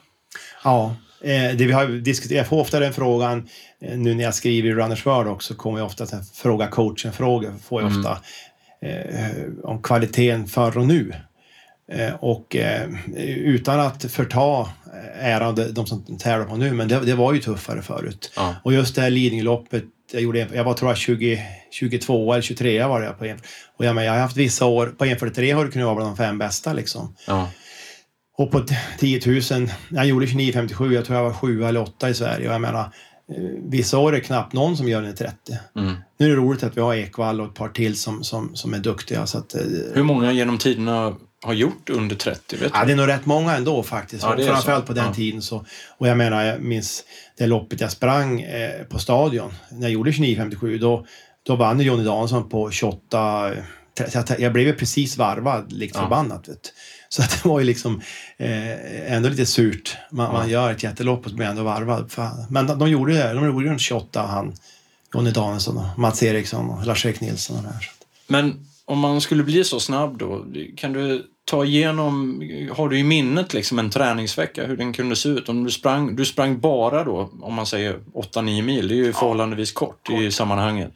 Ja, 0.63 0.95
eh, 1.21 1.55
det 1.57 1.65
vi 1.65 1.71
har 1.71 1.87
diskuterat, 1.87 2.37
jag 2.37 2.47
får 2.47 2.61
ofta 2.61 2.79
den 2.79 2.93
frågan 2.93 3.49
eh, 3.81 3.97
nu 3.97 4.13
när 4.13 4.23
jag 4.23 4.35
skriver 4.35 4.69
i 4.69 4.73
Runners 4.73 5.05
World 5.05 5.29
också 5.29 5.53
kommer 5.55 5.77
jag 5.79 5.85
ofta 5.85 6.03
att 6.03 6.29
fråga 6.33 6.67
coachen-frågor. 6.67 7.53
Får 7.63 7.81
jag 7.81 7.91
Mm. 7.91 7.99
ofta 8.05 8.21
eh, 8.81 9.47
om 9.63 9.81
kvaliteten 9.81 10.47
förr 10.47 10.77
och 10.77 10.87
nu. 10.87 11.13
Eh, 11.91 12.13
och 12.13 12.55
eh, 12.55 12.89
utan 13.37 13.79
att 13.79 14.03
förta 14.11 14.69
äran 15.19 15.55
de, 15.55 15.63
de 15.63 15.85
som 15.87 16.17
tävlar 16.17 16.45
på 16.47 16.55
nu, 16.55 16.71
men 16.73 16.87
det, 16.87 16.99
det 16.99 17.15
var 17.15 17.33
ju 17.33 17.39
tuffare 17.39 17.81
förut. 17.81 18.31
Ja. 18.35 18.55
Och 18.63 18.73
just 18.73 18.95
det 18.95 19.01
här 19.01 19.09
Lidingöloppet, 19.09 19.83
jag, 20.11 20.21
gjorde, 20.21 20.41
en- 20.41 20.53
jag 20.55 20.63
var 20.63 20.73
tror 20.73 20.91
jag 20.91 20.97
20, 20.97 21.43
22 21.71 22.33
eller 22.33 22.41
23 22.41 22.85
var 22.85 23.01
det 23.01 23.09
på 23.09 23.25
en, 23.25 23.39
Och 23.77 23.85
jag, 23.85 23.95
men, 23.95 24.05
jag 24.05 24.11
har 24.13 24.19
haft 24.19 24.37
vissa 24.37 24.65
år, 24.65 24.87
på 24.97 25.05
1.43 25.05 25.55
har 25.55 25.65
det 25.65 25.71
kunnat 25.71 25.85
vara 25.85 25.95
bland 25.95 26.09
de 26.11 26.17
fem 26.17 26.37
bästa 26.37 26.73
liksom. 26.73 27.15
Ja. 27.27 27.49
Och 28.37 28.51
på 28.51 28.65
10 28.99 29.21
000, 29.25 29.41
jag 29.91 30.05
gjorde 30.05 30.25
29,57, 30.25 30.93
jag 30.93 31.05
tror 31.05 31.17
jag 31.17 31.23
var 31.23 31.33
7 31.33 31.63
eller 31.63 31.81
8 31.81 32.09
i 32.09 32.13
Sverige. 32.13 32.47
Och 32.47 32.53
jag 32.53 32.61
menar, 32.61 32.79
eh, 32.79 33.43
vissa 33.69 33.97
år 33.97 34.11
är 34.11 34.15
det 34.15 34.21
knappt 34.21 34.53
någon 34.53 34.77
som 34.77 34.87
gör 34.89 35.01
den 35.01 35.11
i 35.11 35.15
30. 35.15 35.33
Mm. 35.75 35.95
Nu 36.19 36.25
är 36.25 36.29
det 36.29 36.35
roligt 36.35 36.63
att 36.63 36.77
vi 36.77 36.81
har 36.81 36.95
Ekvall 36.95 37.41
och 37.41 37.47
ett 37.47 37.53
par 37.53 37.69
till 37.69 37.95
som, 37.95 38.23
som, 38.23 38.55
som 38.55 38.73
är 38.73 38.79
duktiga. 38.79 39.25
Så 39.25 39.37
att, 39.37 39.55
eh, 39.55 39.61
Hur 39.93 40.03
många 40.03 40.31
genom 40.31 40.57
tiderna 40.57 41.15
har 41.47 41.53
gjort 41.53 41.89
under 41.89 42.15
30? 42.15 42.55
Vet 42.57 42.71
ja, 42.73 42.85
det 42.85 42.91
är 42.91 42.95
nog 42.95 43.07
rätt 43.07 43.25
många 43.25 43.55
ändå 43.55 43.83
faktiskt. 43.83 44.23
Ja, 44.23 44.29
Framförallt 44.37 44.83
så. 44.83 44.87
på 44.87 44.93
den 44.93 45.05
Ja. 45.05 45.13
tiden. 45.13 45.41
Så, 45.41 45.65
och 45.97 46.07
jag 46.07 46.17
menar, 46.17 46.43
jag 46.43 46.61
minns 46.61 47.03
det 47.37 47.47
loppet 47.47 47.81
jag 47.81 47.91
sprang 47.91 48.41
eh, 48.41 48.83
på 48.83 48.99
Stadion. 48.99 49.53
När 49.71 49.81
jag 49.81 49.91
gjorde 49.91 50.11
29,57 50.11 50.79
då, 50.79 51.05
då 51.43 51.55
vann 51.55 51.79
Johnny 51.79 52.03
Danielsson 52.03 52.49
på 52.49 52.71
28. 52.71 53.51
eh, 53.53 54.07
så 54.09 54.23
Jag, 54.39 54.53
blev 54.53 54.67
ju 54.67 54.73
precis 54.73 55.17
varvad, 55.17 55.71
likt 55.71 55.95
Ja. 55.95 56.01
förbannat. 56.01 56.47
Vet. 56.49 56.73
Så 57.09 57.21
att 57.21 57.29
det 57.43 57.49
var 57.49 57.59
ju 57.59 57.65
liksom 57.65 58.01
eh, 58.37 59.13
ändå 59.13 59.29
lite 59.29 59.45
surt. 59.45 59.97
Man, 60.11 60.25
Ja. 60.25 60.31
man 60.31 60.49
gör 60.49 60.71
ett 60.71 60.83
jättelopp 60.83 61.23
och 61.25 61.29
så 61.29 61.35
blir 61.35 61.47
ändå 61.47 61.63
varvad. 61.63 62.11
Fan. 62.11 62.45
Men 62.49 62.67
de, 62.67 62.79
de 62.79 62.89
gjorde 62.89 63.13
det. 63.13 63.33
De 63.33 63.45
gjorde 63.45 63.69
runt 63.69 63.81
28 63.81 64.21
han 64.21 64.53
Jonny 65.13 65.31
Danielsson, 65.31 65.77
och 65.77 65.99
Mats 65.99 66.23
Eriksson 66.23 66.69
och 66.69 66.85
Lars-Erik 66.85 67.21
Nilsson 67.21 67.57
och 67.57 67.63
det 67.63 67.69
här. 67.69 67.89
Men 68.27 68.65
om 68.85 68.99
man 68.99 69.21
skulle 69.21 69.43
bli 69.43 69.63
så 69.63 69.79
snabb 69.79 70.17
då, 70.17 70.45
kan 70.77 70.93
du 70.93 71.25
ta 71.47 71.65
igenom, 71.65 72.41
har 72.75 72.89
du 72.89 72.99
i 72.99 73.03
minnet 73.03 73.53
liksom 73.53 73.79
en 73.79 73.89
träningsvecka, 73.89 74.65
hur 74.65 74.77
den 74.77 74.93
kunde 74.93 75.15
se 75.15 75.29
ut? 75.29 75.49
Om 75.49 75.63
du 75.63 75.71
sprang, 75.71 76.15
du 76.15 76.25
sprang 76.25 76.59
bara 76.59 77.03
då, 77.03 77.29
om 77.41 77.53
man 77.53 77.65
säger 77.65 77.99
8-9 78.13 78.61
mil, 78.61 78.87
det 78.87 78.93
är 78.93 78.95
ju 78.95 79.13
förhållandevis 79.13 79.71
kort, 79.71 80.07
kort. 80.07 80.19
i 80.21 80.31
sammanhanget. 80.31 80.91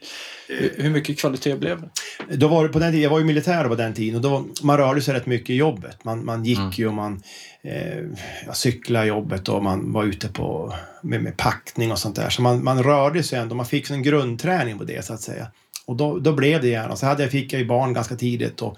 Hur, 0.48 0.74
hur 0.78 0.90
mycket 0.90 1.20
kvalitet 1.20 1.56
blev 1.56 1.82
det? 1.82 2.36
Då 2.36 2.48
var 2.48 2.64
det 2.64 2.70
på 2.70 2.80
den 2.80 2.92
tiden, 2.92 3.04
jag 3.04 3.10
var 3.10 3.20
ju 3.20 3.26
militär 3.26 3.68
på 3.68 3.76
den 3.76 3.94
tiden 3.94 4.16
och 4.16 4.22
då, 4.22 4.46
man 4.64 4.78
rörde 4.78 5.02
sig 5.02 5.14
rätt 5.14 5.26
mycket 5.26 5.50
i 5.50 5.56
jobbet. 5.56 6.04
Man, 6.04 6.26
man 6.26 6.46
gick 6.46 6.60
mm. 6.60 6.72
ju 6.72 6.88
och 6.88 6.94
man 6.94 7.24
eh, 7.64 8.54
cyklade 8.54 9.06
jobbet 9.06 9.50
och 9.50 9.64
man 9.64 9.92
var 9.92 10.04
ute 10.04 10.28
på, 10.28 10.74
med, 11.02 11.24
med 11.24 11.38
packning 11.38 11.92
och 11.92 12.00
sånt 12.00 12.16
där. 12.16 12.30
Så 12.30 12.42
man, 12.42 12.64
man 12.64 12.84
rörde 12.84 13.24
sig 13.24 13.40
ändå, 13.40 13.56
man 13.56 13.66
fick 13.66 13.90
en 13.90 14.04
grundträning 14.04 14.78
på 14.78 14.84
det 14.84 15.06
så 15.06 15.14
att 15.14 15.22
säga. 15.22 15.48
Och 15.86 15.96
då, 15.96 16.20
då 16.20 16.34
blev 16.34 16.62
det 16.62 16.68
gärna. 16.68 16.96
Så 16.96 17.06
hade 17.06 17.24
jag, 17.24 17.32
fick 17.32 17.54
jag 17.54 17.60
ju 17.60 17.68
barn 17.68 17.94
ganska 17.94 18.16
tidigt 18.16 18.62
och, 18.62 18.78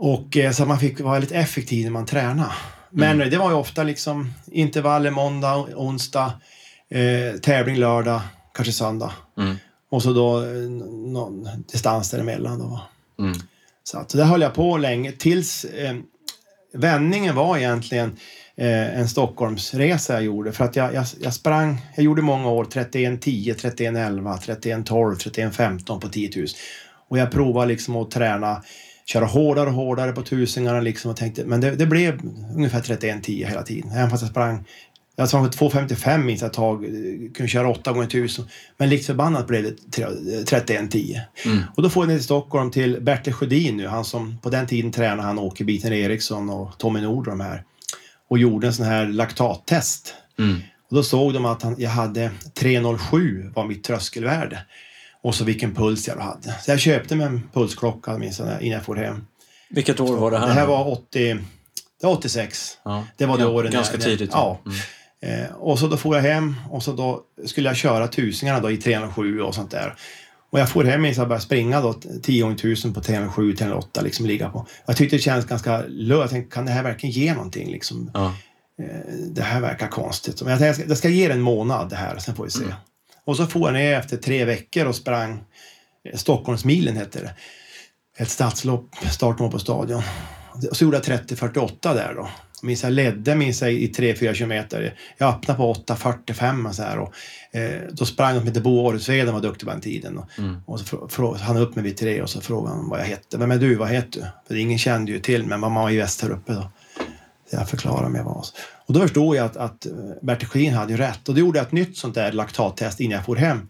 och 0.00 0.36
eh, 0.36 0.52
så 0.52 0.66
man 0.66 0.78
fick 0.78 1.00
vara 1.00 1.18
lite 1.18 1.36
effektiv 1.36 1.84
när 1.84 1.90
man 1.90 2.06
tränade. 2.06 2.52
Men 2.90 3.10
mm. 3.10 3.30
det 3.30 3.38
var 3.38 3.50
ju 3.50 3.56
ofta 3.56 3.82
liksom 3.82 4.34
intervaller 4.52 5.10
måndag, 5.10 5.66
onsdag, 5.76 6.32
eh, 6.90 7.40
tävling 7.40 7.76
lördag, 7.76 8.20
kanske 8.54 8.72
söndag. 8.72 9.12
Mm. 9.38 9.56
Och 9.90 10.02
så 10.02 10.12
då 10.12 10.42
eh, 10.42 10.70
någon 11.12 11.48
distans 11.72 12.10
däremellan. 12.10 12.58
Då. 12.58 12.80
Mm. 13.18 13.38
Så 13.84 13.98
att, 13.98 14.08
det 14.08 14.24
höll 14.24 14.40
jag 14.40 14.54
på 14.54 14.76
länge 14.76 15.12
tills 15.12 15.64
eh, 15.64 15.96
vändningen 16.74 17.34
var 17.34 17.56
egentligen 17.56 18.16
eh, 18.56 18.98
en 18.98 19.08
Stockholmsresa 19.08 20.12
jag 20.12 20.22
gjorde. 20.22 20.52
För 20.52 20.64
att 20.64 20.76
jag, 20.76 20.94
jag, 20.94 21.06
jag 21.20 21.34
sprang, 21.34 21.86
jag 21.94 22.04
gjorde 22.04 22.22
många 22.22 22.48
år 22.48 22.64
31 22.64 23.22
10, 23.22 23.54
31 23.54 23.96
11, 23.96 24.38
31 24.38 24.86
12, 24.86 25.16
31 25.16 25.54
15 25.54 26.00
på 26.00 26.08
10 26.08 26.30
000. 26.36 26.46
Och 27.08 27.18
jag 27.18 27.30
provade 27.30 27.66
liksom 27.66 27.96
att 27.96 28.10
träna, 28.10 28.62
köra 29.12 29.24
hårdare 29.24 29.68
och 29.68 29.74
hårdare 29.74 30.12
på 30.12 30.22
tusingarna 30.22 30.80
liksom 30.80 31.10
och 31.10 31.16
tänkte, 31.16 31.44
men 31.44 31.60
det, 31.60 31.70
det 31.70 31.86
blev 31.86 32.20
ungefär 32.56 32.80
31 32.80 33.22
10 33.24 33.46
hela 33.46 33.62
tiden. 33.62 33.90
Även 33.90 34.10
fast 34.10 34.22
jag 34.22 34.30
sprang 34.30 34.64
jag 35.16 35.28
sprang 35.28 35.46
2.55 35.46 36.18
minst 36.18 36.42
ett 36.42 36.52
tag, 36.52 36.84
kunde 37.34 37.48
köra 37.48 37.70
8 37.70 37.92
gånger 37.92 38.06
1000. 38.06 38.44
Men 38.76 38.88
likt 38.88 39.06
förbannat 39.06 39.46
blev 39.46 39.62
det 39.62 39.76
31.10. 39.96 41.20
Mm. 41.44 41.62
Och 41.76 41.82
då 41.82 41.90
får 41.90 42.02
jag 42.02 42.08
ner 42.08 42.16
till 42.16 42.24
Stockholm 42.24 42.70
till 42.70 43.00
Bertil 43.00 43.32
Sjödin 43.32 43.76
nu, 43.76 43.86
han 43.86 44.04
som 44.04 44.38
på 44.42 44.50
den 44.50 44.66
tiden 44.66 44.92
tränade 44.92 45.22
han 45.22 45.38
Åke 45.38 45.64
Biten 45.64 45.92
Eriksson 45.92 46.50
och 46.50 46.78
Tommy 46.78 47.00
Nord 47.00 47.28
och 47.28 47.32
de 47.32 47.40
här. 47.40 47.64
Och 48.28 48.38
gjorde 48.38 48.66
en 48.66 48.72
sån 48.72 48.86
här 48.86 49.06
laktattest. 49.06 50.14
Mm. 50.38 50.60
Och 50.90 50.96
då 50.96 51.02
såg 51.02 51.34
de 51.34 51.44
att 51.44 51.62
han, 51.62 51.74
jag 51.78 51.90
hade 51.90 52.30
307 52.54 53.50
var 53.54 53.66
mitt 53.66 53.84
tröskelvärde. 53.84 54.58
Och 55.22 55.34
så 55.34 55.44
vilken 55.44 55.74
puls 55.74 56.08
jag 56.08 56.16
hade. 56.16 56.54
Så 56.62 56.70
jag 56.70 56.80
köpte 56.80 57.16
mig 57.16 57.26
en 57.26 57.48
pulsklocka 57.52 58.18
minns 58.18 58.38
jag, 58.38 58.48
innan 58.62 58.74
jag 58.74 58.84
for 58.84 58.96
hem. 58.96 59.26
Vilket 59.70 60.00
år 60.00 60.16
var 60.16 60.30
det 60.30 60.38
här? 60.38 60.46
Det 60.46 60.52
här 60.52 60.66
var 60.66 60.88
80, 60.88 61.34
det 62.00 62.06
var 62.06 62.12
86. 62.12 62.78
Ja. 62.84 63.06
Det 63.16 63.26
var 63.26 63.36
det 63.36 63.42
ja, 63.42 63.48
året. 63.48 63.72
Ganska 63.72 63.98
tidigt. 63.98 64.30
Ja. 64.32 64.60
Mm. 64.66 64.78
Eh, 65.22 65.52
och 65.52 65.78
så 65.78 65.86
då 65.86 65.96
får 65.96 66.16
jag 66.16 66.22
hem 66.22 66.56
och 66.70 66.82
så 66.82 66.92
då 66.92 67.20
skulle 67.46 67.68
jag 67.68 67.76
köra 67.76 68.08
tusingarna 68.08 68.60
då 68.60 68.70
i 68.70 68.76
307 68.76 69.40
och 69.40 69.54
sånt 69.54 69.70
där. 69.70 69.94
Och 70.50 70.60
jag 70.60 70.68
får 70.68 70.84
hem 70.84 71.04
och 71.04 71.14
började 71.14 71.40
springa 71.40 71.80
då 71.80 71.94
10 72.22 72.42
gånger 72.42 72.54
1000 72.54 72.94
på 72.94 73.00
307, 73.00 73.56
308 73.56 74.00
liksom 74.00 74.26
ligga 74.26 74.48
på. 74.48 74.66
Jag 74.86 74.96
tyckte 74.96 75.16
det 75.16 75.22
kändes 75.22 75.46
ganska 75.46 75.82
löst. 75.88 76.20
Jag 76.20 76.30
tänkte, 76.30 76.54
kan 76.54 76.66
det 76.66 76.72
här 76.72 76.82
verkligen 76.82 77.12
ge 77.12 77.34
någonting 77.34 77.70
liksom? 77.70 78.10
Ja. 78.14 78.34
Eh, 78.82 79.14
det 79.30 79.42
här 79.42 79.60
verkar 79.60 79.88
konstigt. 79.88 80.42
Men 80.42 80.50
jag 80.50 80.58
tänkte, 80.60 80.84
det 80.84 80.96
ska 80.96 81.08
ge 81.08 81.28
det 81.28 81.34
en 81.34 81.40
månad 81.40 81.90
det 81.90 81.96
här, 81.96 82.18
sen 82.18 82.34
får 82.34 82.44
vi 82.44 82.50
se. 82.50 82.64
Mm. 82.64 82.74
Och 83.24 83.36
så 83.36 83.46
får 83.46 83.68
jag 83.68 83.72
ner 83.72 83.98
efter 83.98 84.16
tre 84.16 84.44
veckor 84.44 84.86
och 84.86 84.96
sprang 84.96 85.44
eh, 86.04 86.16
Stockholmsmilen 86.16 86.96
hette 86.96 87.20
det. 87.20 87.34
Ett 88.22 88.30
stadslopp, 88.30 88.96
startmål 89.10 89.50
på 89.50 89.58
stadion. 89.58 90.02
Och 90.70 90.76
så 90.76 90.84
gjorde 90.84 90.96
jag 90.96 91.20
30-48 91.20 91.94
där 91.94 92.14
då 92.14 92.28
minns 92.62 92.82
jag 92.82 92.92
ledde 92.92 93.34
minns 93.34 93.62
jag, 93.62 93.72
i 93.72 93.92
3-4 93.92 94.34
kilometer. 94.34 94.94
Jag 95.18 95.34
öppnade 95.34 95.58
på 95.58 95.74
8.45 95.74 96.68
och 96.68 96.74
så 96.74 96.82
här. 96.82 96.98
Och, 96.98 97.14
eh, 97.56 97.80
då 97.92 98.06
sprang 98.06 98.34
de 98.34 98.44
med 98.44 98.62
Bo 98.62 98.78
Århusveden 98.78 99.34
var 99.34 99.40
duktig 99.40 99.68
på 99.68 99.72
den 99.72 99.80
tiden. 99.80 100.18
Och, 100.18 100.38
mm. 100.38 100.62
och 100.66 100.80
så 100.80 101.36
han 101.40 101.56
upp 101.56 101.74
mig 101.74 101.84
vid 101.84 101.96
tre 101.96 102.22
och 102.22 102.30
så 102.30 102.40
frågade 102.40 102.76
han 102.76 102.88
vad 102.88 103.00
jag 103.00 103.04
hette. 103.04 103.38
Vem 103.38 103.50
är 103.50 103.58
du? 103.58 103.74
Vad 103.74 103.88
heter 103.88 104.20
du? 104.20 104.26
För 104.48 104.54
ingen 104.54 104.78
kände 104.78 105.12
ju 105.12 105.20
till 105.20 105.46
mig. 105.46 105.58
Man 105.58 105.74
var 105.74 105.90
ju 105.90 105.98
väst 105.98 106.22
här 106.22 106.30
uppe 106.30 106.52
då. 106.52 106.70
Så 107.50 107.56
jag 107.56 107.68
förklarade 107.68 108.08
mig 108.08 108.22
vad 108.22 108.46
Och 108.90 108.94
då 108.94 109.00
förstod 109.00 109.36
jag 109.36 109.46
att, 109.46 109.56
att 109.56 109.86
eh, 109.86 109.92
Bertil 110.22 110.48
Schelin 110.48 110.74
hade 110.74 110.92
ju 110.92 110.98
rätt. 110.98 111.28
Och 111.28 111.34
då 111.34 111.40
gjorde 111.40 111.58
jag 111.58 111.66
ett 111.66 111.72
nytt 111.72 111.96
sånt 111.96 112.14
där 112.14 112.32
laktattest 112.32 113.00
innan 113.00 113.16
jag 113.16 113.24
for 113.24 113.36
hem. 113.36 113.68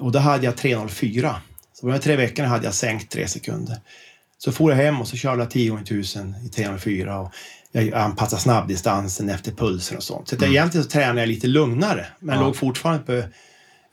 Och 0.00 0.12
då 0.12 0.18
hade 0.18 0.44
jag 0.44 0.54
3.04. 0.54 1.34
Så 1.72 1.86
på 1.86 1.92
de 1.92 1.98
tre 1.98 2.16
veckorna 2.16 2.48
hade 2.48 2.64
jag 2.64 2.74
sänkt 2.74 3.12
tre 3.12 3.28
sekunder. 3.28 3.76
Så 4.38 4.52
for 4.52 4.70
jag 4.70 4.76
hem 4.76 5.00
och 5.00 5.08
så 5.08 5.16
körde 5.16 5.42
jag 5.42 5.50
10 5.50 5.70
gånger 5.70 5.82
1000 5.82 6.34
i 6.46 6.48
304 6.48 7.20
och 7.20 7.32
jag 7.72 7.92
anpassar 7.92 8.38
snabbdistansen 8.38 9.28
efter 9.28 9.52
pulsen 9.52 9.96
och 9.96 10.02
sånt. 10.02 10.28
Så 10.28 10.36
mm. 10.36 10.50
egentligen 10.50 10.84
så 10.84 10.90
tränar 10.90 11.20
jag 11.20 11.28
lite 11.28 11.46
lugnare, 11.46 12.06
men 12.18 12.34
ja. 12.38 12.42
låg 12.42 12.56
fortfarande 12.56 13.02
på 13.02 13.12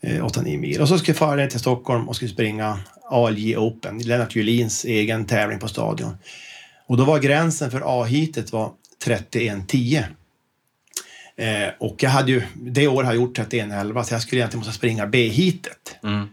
eh, 0.07 0.25
8-9 0.25 0.57
mil. 0.57 0.81
Och 0.81 0.87
så 0.87 0.97
ska 0.97 1.09
jag 1.09 1.17
fara 1.17 1.35
ner 1.35 1.47
till 1.47 1.59
Stockholm 1.59 2.09
och 2.09 2.15
skulle 2.15 2.31
springa 2.31 2.79
ALJ 3.09 3.57
Open, 3.57 3.99
Lennart 3.99 4.35
Julins 4.35 4.85
egen 4.85 5.25
tävling 5.25 5.59
på 5.59 5.67
Stadion. 5.67 6.17
Och 6.87 6.97
då 6.97 7.05
var 7.05 7.19
gränsen 7.19 7.71
för 7.71 8.01
A-heatet 8.01 8.51
31.10. 8.51 10.03
Eh, 11.37 11.69
och 11.79 12.03
jag 12.03 12.09
hade 12.09 12.31
ju, 12.31 12.41
det 12.55 12.87
året 12.87 13.05
har 13.05 13.13
jag 13.13 13.21
gjort 13.21 13.37
31.11 13.37 14.03
så 14.03 14.13
jag 14.13 14.21
skulle 14.21 14.41
egentligen 14.41 14.59
måste 14.59 14.73
springa 14.73 15.07
B-heatet. 15.07 15.95
Mm. 16.03 16.27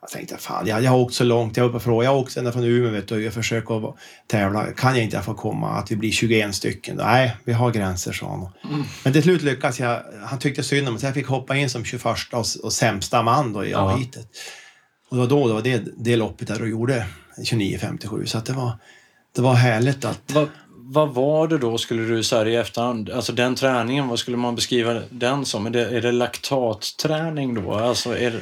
Jag 0.00 0.10
tänkte, 0.10 0.36
fan, 0.36 0.66
jag, 0.66 0.82
jag 0.82 0.90
har 0.90 0.98
åkt 0.98 1.14
så 1.14 1.24
långt. 1.24 1.56
Jag 1.56 1.64
var 1.64 1.70
uppe 1.70 1.84
fråga. 1.84 2.04
Jag 2.04 2.12
har 2.12 2.18
åkt 2.18 2.36
ända 2.36 2.52
från 2.52 2.64
Umeå 2.64 2.90
vet 2.90 3.08
du, 3.08 3.24
jag 3.24 3.34
försöker 3.34 3.94
tävla. 4.26 4.66
Kan 4.66 4.94
jag 4.94 5.04
inte 5.04 5.22
få 5.22 5.34
komma? 5.34 5.70
Att 5.70 5.90
vi 5.90 5.96
blir 5.96 6.10
21 6.10 6.54
stycken? 6.54 6.96
Nej, 6.96 7.36
vi 7.44 7.52
har 7.52 7.70
gränser, 7.70 8.12
sa 8.12 8.30
han. 8.30 8.72
Mm. 8.72 8.86
Men 9.04 9.12
till 9.12 9.22
slut 9.22 9.42
lyckades 9.42 9.80
jag. 9.80 10.02
Han 10.24 10.38
tyckte 10.38 10.62
synd 10.62 10.88
om 10.88 10.94
mig, 10.94 11.00
så 11.00 11.06
jag 11.06 11.14
fick 11.14 11.26
hoppa 11.26 11.56
in 11.56 11.70
som 11.70 11.84
21 11.84 12.04
och, 12.32 12.46
och 12.62 12.72
sämsta 12.72 13.22
man 13.22 13.52
då 13.52 13.64
i 13.64 13.70
ja. 13.70 13.92
A-heatet. 13.92 14.28
Och 15.08 15.16
det 15.16 15.20
var 15.20 15.28
då 15.28 15.48
det, 15.48 15.54
var 15.54 15.62
det, 15.62 15.82
det 15.96 16.16
loppet 16.16 16.48
där 16.48 16.62
och 16.62 16.68
gjorde 16.68 17.06
29.57. 17.38 18.24
Så 18.24 18.38
att 18.38 18.46
det, 18.46 18.52
var, 18.52 18.78
det 19.34 19.42
var 19.42 19.54
härligt 19.54 20.04
att... 20.04 20.20
Vad, 20.26 20.48
vad 20.84 21.14
var 21.14 21.48
det 21.48 21.58
då, 21.58 21.78
skulle 21.78 22.02
du 22.02 22.22
säga 22.22 22.48
i 22.48 22.56
efterhand? 22.56 23.10
Alltså 23.10 23.32
den 23.32 23.54
träningen, 23.54 24.08
vad 24.08 24.18
skulle 24.18 24.36
man 24.36 24.54
beskriva 24.54 25.02
den 25.10 25.44
som? 25.44 25.66
Är 25.66 25.70
det, 25.70 25.96
är 25.96 26.00
det 26.00 26.12
laktatträning 26.12 27.54
då? 27.54 27.74
Alltså 27.74 28.18
är 28.18 28.30
det... 28.30 28.40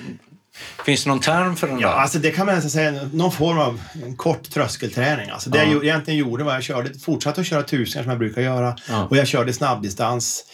Finns 0.85 1.05
det 1.05 1.11
någon 1.11 1.21
term 1.21 1.57
för 1.57 1.67
den 1.67 1.81
ja, 1.81 1.89
där? 1.89 1.95
Alltså 1.95 2.19
det 2.19 2.31
kan 2.31 2.47
man 2.47 2.55
nästan 2.55 2.71
säga, 2.71 3.09
någon 3.13 3.33
form 3.33 3.59
av 3.59 3.81
en 4.05 4.17
kort 4.17 4.51
tröskelträning. 4.51 5.31
Alltså 5.31 5.51
det 5.51 5.65
ja. 5.65 5.73
jag 5.73 5.85
egentligen 5.85 6.21
gjorde 6.21 6.45
var 6.45 6.53
jag 6.53 6.63
körde, 6.63 6.99
fortsatte 6.99 7.41
att 7.41 7.47
köra 7.47 7.63
tusingar 7.63 8.03
som 8.03 8.11
jag 8.11 8.19
brukar 8.19 8.43
göra 8.43 8.77
ja. 8.89 9.07
och 9.11 9.17
jag 9.17 9.27
körde 9.27 9.53
snabbdistans. 9.53 10.45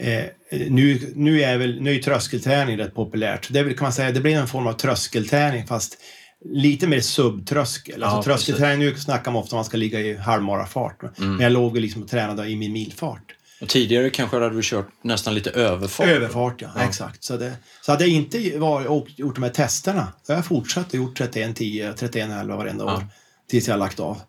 Eh, 0.00 0.24
nu, 0.68 1.12
nu, 1.14 1.42
är 1.42 1.58
väl, 1.58 1.82
nu 1.82 1.94
är 1.94 2.02
tröskelträning 2.02 2.78
rätt 2.78 2.94
populärt. 2.94 3.48
Det 3.50 3.64
kan 3.74 3.84
man 3.84 3.92
säga, 3.92 4.10
det 4.10 4.20
blir 4.20 4.36
en 4.36 4.48
form 4.48 4.66
av 4.66 4.72
tröskelträning 4.72 5.66
fast 5.66 5.98
lite 6.44 6.86
mer 6.86 7.00
subtröskel. 7.00 8.02
Alltså 8.02 8.18
ja, 8.18 8.22
tröskelträning, 8.22 8.78
nu 8.78 8.96
snackar 8.96 9.30
man 9.30 9.42
ofta 9.42 9.56
om 9.56 9.58
man 9.58 9.64
ska 9.64 9.76
ligga 9.76 10.00
i 10.00 10.16
halvmarafart. 10.16 11.02
Mm. 11.02 11.30
Men 11.32 11.40
jag 11.40 11.52
låg 11.52 11.76
liksom 11.76 12.02
och 12.02 12.08
tränade 12.08 12.48
i 12.48 12.56
min 12.56 12.72
milfart. 12.72 13.32
Och 13.60 13.68
tidigare 13.68 14.10
kanske 14.10 14.36
hade 14.36 14.56
du 14.56 14.60
kört 14.62 14.88
nästan 15.02 15.34
lite 15.34 15.50
överfart? 15.50 16.06
Överfart, 16.06 16.62
ja. 16.62 16.68
ja. 16.74 16.82
Exakt. 16.82 17.24
Så, 17.24 17.36
det, 17.36 17.52
så 17.82 17.92
hade 17.92 18.04
jag 18.04 18.12
inte 18.12 18.58
var, 18.58 18.86
och 18.86 19.06
gjort 19.16 19.34
de 19.34 19.44
här 19.44 19.50
testerna, 19.50 20.12
då 20.26 20.32
har 20.32 20.38
jag 20.38 20.46
fortsatt 20.46 20.88
och 20.88 20.94
gjort 20.94 21.20
31-10, 21.20 21.94
31-11 21.94 22.56
varenda 22.56 22.84
ja. 22.84 22.96
år 22.96 23.06
tills 23.50 23.68
jag 23.68 23.78
lagt 23.78 24.00
av. 24.00 24.20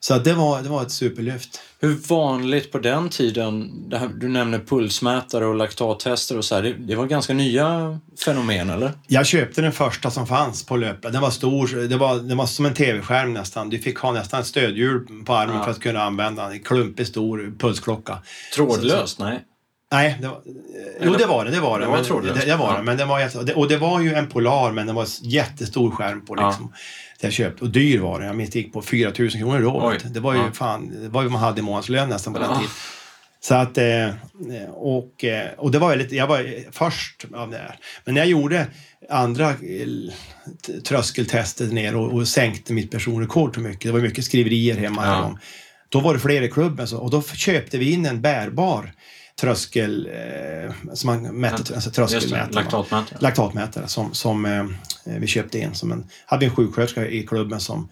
Så 0.00 0.18
det 0.18 0.32
var, 0.32 0.62
det 0.62 0.68
var 0.68 0.82
ett 0.82 0.90
superlyft. 0.90 1.60
Hur 1.80 1.96
vanligt 2.08 2.72
på 2.72 2.78
den 2.78 3.08
tiden, 3.08 3.72
här, 3.92 4.08
du 4.08 4.28
nämner 4.28 4.58
pulsmätare 4.58 5.46
och 5.46 5.54
laktattester 5.54 6.38
och 6.38 6.44
så 6.44 6.54
här, 6.54 6.62
det, 6.62 6.72
det, 6.72 6.94
var 6.94 7.06
ganska 7.06 7.34
nya 7.34 7.98
fenomen 8.24 8.70
eller? 8.70 8.92
Jag 9.06 9.26
köpte 9.26 9.62
den 9.62 9.72
första 9.72 10.10
som 10.10 10.26
fanns 10.26 10.66
på 10.66 10.76
löpla. 10.76 11.10
Den 11.10 11.22
var 11.22 11.30
stor, 11.30 11.88
det 11.88 11.96
var, 11.96 12.16
den 12.16 12.36
var 12.36 12.46
som 12.46 12.66
en 12.66 12.74
tv-skärm 12.74 13.32
nästan. 13.32 13.70
Du 13.70 13.78
fick 13.78 13.98
ha 13.98 14.12
nästan 14.12 14.40
ett 14.40 14.46
stödhjul 14.46 15.06
på 15.26 15.34
armen 15.34 15.56
ja. 15.56 15.64
för 15.64 15.70
att 15.70 15.80
kunna 15.80 16.02
använda 16.02 16.52
en 16.52 16.60
klumpig 16.60 17.06
stor 17.06 17.54
pulsklocka. 17.58 18.18
Trådlöst? 18.54 19.18
Nej. 19.18 19.44
Nej, 19.92 20.18
det 20.20 20.28
var, 20.28 20.42
jo 21.02 21.14
det 21.14 21.26
var 21.26 21.44
det. 21.44 21.50
Det 21.50 21.60
var 21.60 21.80
det. 21.80 21.86
men, 21.86 22.24
det, 22.34 22.44
det 22.46 22.56
var 22.56 22.76
det 22.76 22.82
men 22.82 22.96
den 22.96 23.08
var, 23.08 23.56
och 23.56 23.68
det 23.68 23.76
var 23.76 24.00
ju 24.00 24.14
en 24.14 24.26
Polar 24.26 24.72
men 24.72 24.86
den 24.86 24.96
var 24.96 25.06
jättestor 25.22 25.90
skärm 25.90 26.24
på 26.24 26.34
liksom. 26.34 26.72
Ja 26.72 26.78
jag 27.26 27.32
köpte. 27.32 27.64
Och 27.64 27.70
dyr 27.70 27.98
var 27.98 28.18
den. 28.18 28.26
Jag 28.26 28.36
minns 28.36 28.50
det 28.50 28.58
gick 28.58 28.72
på 28.72 28.82
4 28.82 29.12
000 29.18 29.30
kronor 29.30 29.60
då. 29.60 29.92
Det 30.04 30.20
var 30.20 30.34
ju 30.34 30.40
ja. 30.40 30.52
fan, 30.52 30.88
det 31.02 31.08
var 31.08 31.22
ju 31.22 31.28
vad 31.28 31.32
man 31.32 31.40
hade 31.40 31.60
i 31.60 31.62
månadslön 31.62 32.08
nästan 32.08 32.32
på 32.32 32.38
den 32.38 32.48
tiden. 32.48 32.70
Så 33.40 33.54
att, 33.54 33.78
eh, 33.78 34.08
och, 34.72 35.24
eh, 35.24 35.50
och 35.58 35.70
det 35.70 35.78
var 35.78 35.88
väldigt, 35.88 36.12
jag 36.12 36.26
var 36.26 36.72
först 36.72 37.24
av 37.34 37.50
det 37.50 37.56
här. 37.56 37.78
Men 38.04 38.14
när 38.14 38.20
jag 38.20 38.30
gjorde 38.30 38.66
andra 39.10 39.48
eh, 39.50 39.56
tröskeltester 40.88 41.66
ner 41.66 41.96
och, 41.96 42.12
och 42.12 42.28
sänkte 42.28 42.72
mitt 42.72 42.90
personrekord 42.90 43.54
så 43.54 43.60
mycket, 43.60 43.82
det 43.82 43.92
var 43.92 44.00
mycket 44.00 44.24
skriverier 44.24 44.76
hemma 44.76 45.06
ja. 45.06 45.38
då 45.88 46.00
var 46.00 46.14
det 46.14 46.20
fler 46.20 46.42
i 46.42 46.48
klubben 46.48 46.88
så, 46.88 46.98
och 46.98 47.10
då 47.10 47.22
köpte 47.22 47.78
vi 47.78 47.92
in 47.92 48.06
en 48.06 48.20
bärbar 48.20 48.92
tröskel, 49.40 50.10
eh, 50.12 50.94
som 50.94 51.06
man 51.06 51.22
mätte, 51.22 51.74
alltså 51.74 51.90
tröskelmätare. 51.90 52.52
Laktatmätare. 52.52 53.18
Laktatmätare 53.20 53.88
som, 53.88 54.14
som 54.14 54.44
eh, 54.44 54.64
vi 55.04 55.26
köpte 55.26 55.58
in. 55.58 55.74
Som 55.74 55.92
en, 55.92 56.06
hade 56.26 56.40
vi 56.40 56.46
en 56.46 56.56
sjuksköterska 56.56 57.08
i 57.08 57.26
klubben 57.26 57.60
som 57.60 57.88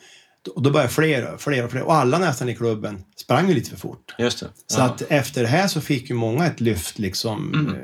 och 0.55 0.63
då 0.63 0.71
började 0.71 0.93
fler, 0.93 1.37
fler 1.39 1.65
och 1.65 1.71
fler 1.71 1.83
och 1.83 1.95
alla 1.95 2.19
nästan 2.19 2.49
i 2.49 2.55
klubben 2.55 3.05
sprang 3.17 3.49
lite 3.49 3.71
för 3.71 3.77
fort. 3.77 4.15
Just 4.19 4.41
det. 4.41 4.47
Så 4.67 4.81
att 4.81 5.03
efter 5.03 5.43
det 5.43 5.49
här 5.49 5.69
så 5.69 5.81
fick 5.81 6.11
ju 6.11 6.17
många 6.17 6.47
ett 6.47 6.61
lyft 6.61 6.99
liksom 6.99 7.55
mm. 7.55 7.75
eh, 7.75 7.83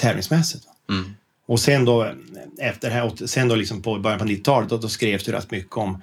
tävlingsmässigt. 0.00 0.64
Mm. 0.90 1.14
Och 1.46 1.60
sen 1.60 1.84
då 1.84 2.12
efter 2.60 2.88
det 2.88 2.94
här, 2.94 3.26
sen 3.26 3.48
då 3.48 3.54
liksom 3.54 3.82
på 3.82 3.98
början 3.98 4.18
på 4.18 4.24
90-talet 4.24 4.68
då, 4.68 4.76
då 4.76 4.88
skrevs 4.88 5.24
det 5.24 5.32
rätt 5.32 5.50
mycket 5.50 5.76
om 5.76 6.02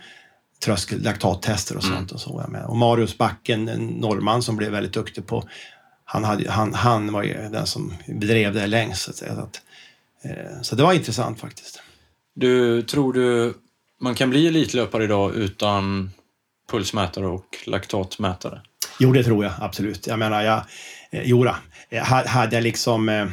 tröskel, 0.63 1.01
laktattester 1.01 1.77
och 1.77 1.83
sånt. 1.83 1.95
Mm. 1.95 2.13
Och, 2.13 2.21
så, 2.21 2.43
och 2.67 2.77
Marius 2.77 3.17
Backen, 3.17 3.67
en 3.67 3.85
norrman 3.87 4.43
som 4.43 4.55
blev 4.55 4.71
väldigt 4.71 4.93
duktig 4.93 5.27
på 5.27 5.49
han, 6.11 6.23
hade, 6.23 6.51
han, 6.51 6.73
han 6.73 7.13
var 7.13 7.23
ju 7.23 7.33
den 7.33 7.67
som 7.67 7.93
bedrev 8.07 8.53
det 8.53 8.67
längst. 8.67 9.01
Så, 9.01 9.11
att 9.11 9.17
säga. 9.17 9.35
Så, 9.35 9.41
att, 9.41 9.61
eh, 10.21 10.61
så 10.61 10.75
det 10.75 10.83
var 10.83 10.93
intressant 10.93 11.39
faktiskt. 11.39 11.81
Du, 12.33 12.81
tror 12.81 13.13
du 13.13 13.53
man 14.01 14.15
kan 14.15 14.29
bli 14.29 14.47
elitlöpare 14.47 15.03
idag 15.03 15.35
utan 15.35 16.11
pulsmätare 16.71 17.27
och 17.27 17.45
laktatmätare? 17.65 18.61
Jo, 18.99 19.11
det 19.11 19.23
tror 19.23 19.43
jag 19.43 19.53
absolut. 19.59 20.07
Jag 20.07 20.19
menar, 20.19 20.43
jag, 20.43 20.63
eh, 21.11 21.23
jodå, 21.23 21.55
hade 22.25 22.55
jag 22.55 22.63
liksom 22.63 23.09
eh, 23.09 23.27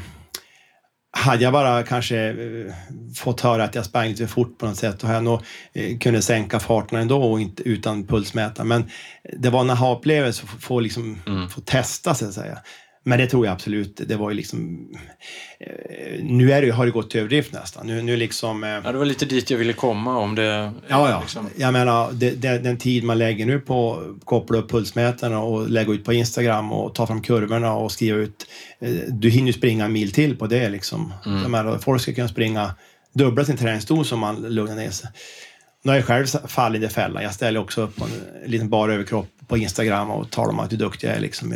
hade 1.16 1.44
jag 1.44 1.52
bara 1.52 1.82
kanske 1.82 2.28
eh, 2.28 2.74
fått 3.14 3.40
höra 3.40 3.64
att 3.64 3.74
jag 3.74 3.84
sprang 3.84 4.08
lite 4.08 4.26
för 4.26 4.34
fort 4.34 4.58
på 4.58 4.66
något 4.66 4.76
sätt, 4.76 5.00
då 5.00 5.06
hade 5.06 5.16
jag 5.16 5.24
nog 5.24 5.40
eh, 5.72 5.98
kunnat 5.98 6.24
sänka 6.24 6.60
farten 6.60 6.98
ändå 6.98 7.22
och 7.22 7.40
inte, 7.40 7.62
utan 7.62 8.06
pulsmätare. 8.06 8.66
Men 8.66 8.90
det 9.38 9.50
var 9.50 9.60
en 9.60 9.70
aha-upplevelse 9.70 10.44
att 10.44 10.62
få, 10.62 10.80
liksom, 10.80 11.18
mm. 11.26 11.48
få 11.48 11.60
testa, 11.60 12.14
så 12.14 12.26
att 12.26 12.34
säga. 12.34 12.58
Men 13.08 13.18
det 13.18 13.26
tror 13.26 13.46
jag 13.46 13.52
absolut. 13.52 14.00
Det 14.06 14.16
var 14.16 14.30
ju 14.30 14.36
liksom... 14.36 14.88
Eh, 15.60 16.22
nu 16.22 16.52
är 16.52 16.62
det, 16.62 16.70
har 16.70 16.86
det 16.86 16.92
gått 16.92 17.10
till 17.10 17.20
överdrift 17.20 17.52
nästan. 17.52 17.86
Nu, 17.86 18.02
nu 18.02 18.16
liksom, 18.16 18.64
eh, 18.64 18.70
ja, 18.70 18.92
det 18.92 18.98
var 18.98 19.04
lite 19.04 19.24
dit 19.24 19.50
jag 19.50 19.58
ville 19.58 19.72
komma 19.72 20.18
om 20.18 20.34
det... 20.34 20.72
Ja, 20.88 21.10
ja. 21.10 21.20
Liksom... 21.20 21.48
Jag 21.56 21.72
menar, 21.72 22.12
det, 22.12 22.30
det, 22.30 22.58
den 22.58 22.78
tid 22.78 23.04
man 23.04 23.18
lägger 23.18 23.46
nu 23.46 23.58
på 23.60 23.94
att 23.94 24.24
koppla 24.24 24.58
upp 24.58 24.70
pulsmätarna 24.70 25.40
och 25.40 25.70
lägga 25.70 25.92
ut 25.92 26.04
på 26.04 26.12
Instagram 26.12 26.72
och 26.72 26.94
ta 26.94 27.06
fram 27.06 27.22
kurvorna 27.22 27.72
och 27.72 27.92
skriva 27.92 28.18
ut. 28.18 28.46
Eh, 28.78 28.90
du 29.08 29.30
hinner 29.30 29.46
ju 29.46 29.52
springa 29.52 29.84
en 29.84 29.92
mil 29.92 30.12
till 30.12 30.36
på 30.36 30.46
det 30.46 30.68
liksom. 30.68 31.12
Mm. 31.26 31.42
Jag 31.42 31.50
menar, 31.50 31.78
folk 31.78 32.02
ska 32.02 32.14
kunna 32.14 32.28
springa 32.28 32.74
dubbla 33.12 33.44
sin 33.44 33.56
träningsdos 33.56 34.12
om 34.12 34.20
man 34.20 34.42
lugnar 34.42 34.76
ner 34.76 34.90
sig. 34.90 35.10
Nu 35.82 35.90
har 35.90 35.96
jag 35.96 36.06
själv 36.06 36.26
fallit 36.46 36.82
i 36.82 36.88
fällan. 36.88 37.22
Jag 37.22 37.34
ställer 37.34 37.60
också 37.60 37.82
upp 37.82 38.00
en 38.00 38.50
liten 38.50 38.68
bar 38.68 38.88
överkropp 38.88 39.28
på 39.48 39.56
Instagram 39.56 40.10
och 40.10 40.30
talar 40.30 40.52
om 40.52 40.60
att 40.60 40.72
hur 40.72 40.76
duktig 40.76 41.08
jag 41.08 41.16
är. 41.16 41.20
Liksom. 41.20 41.54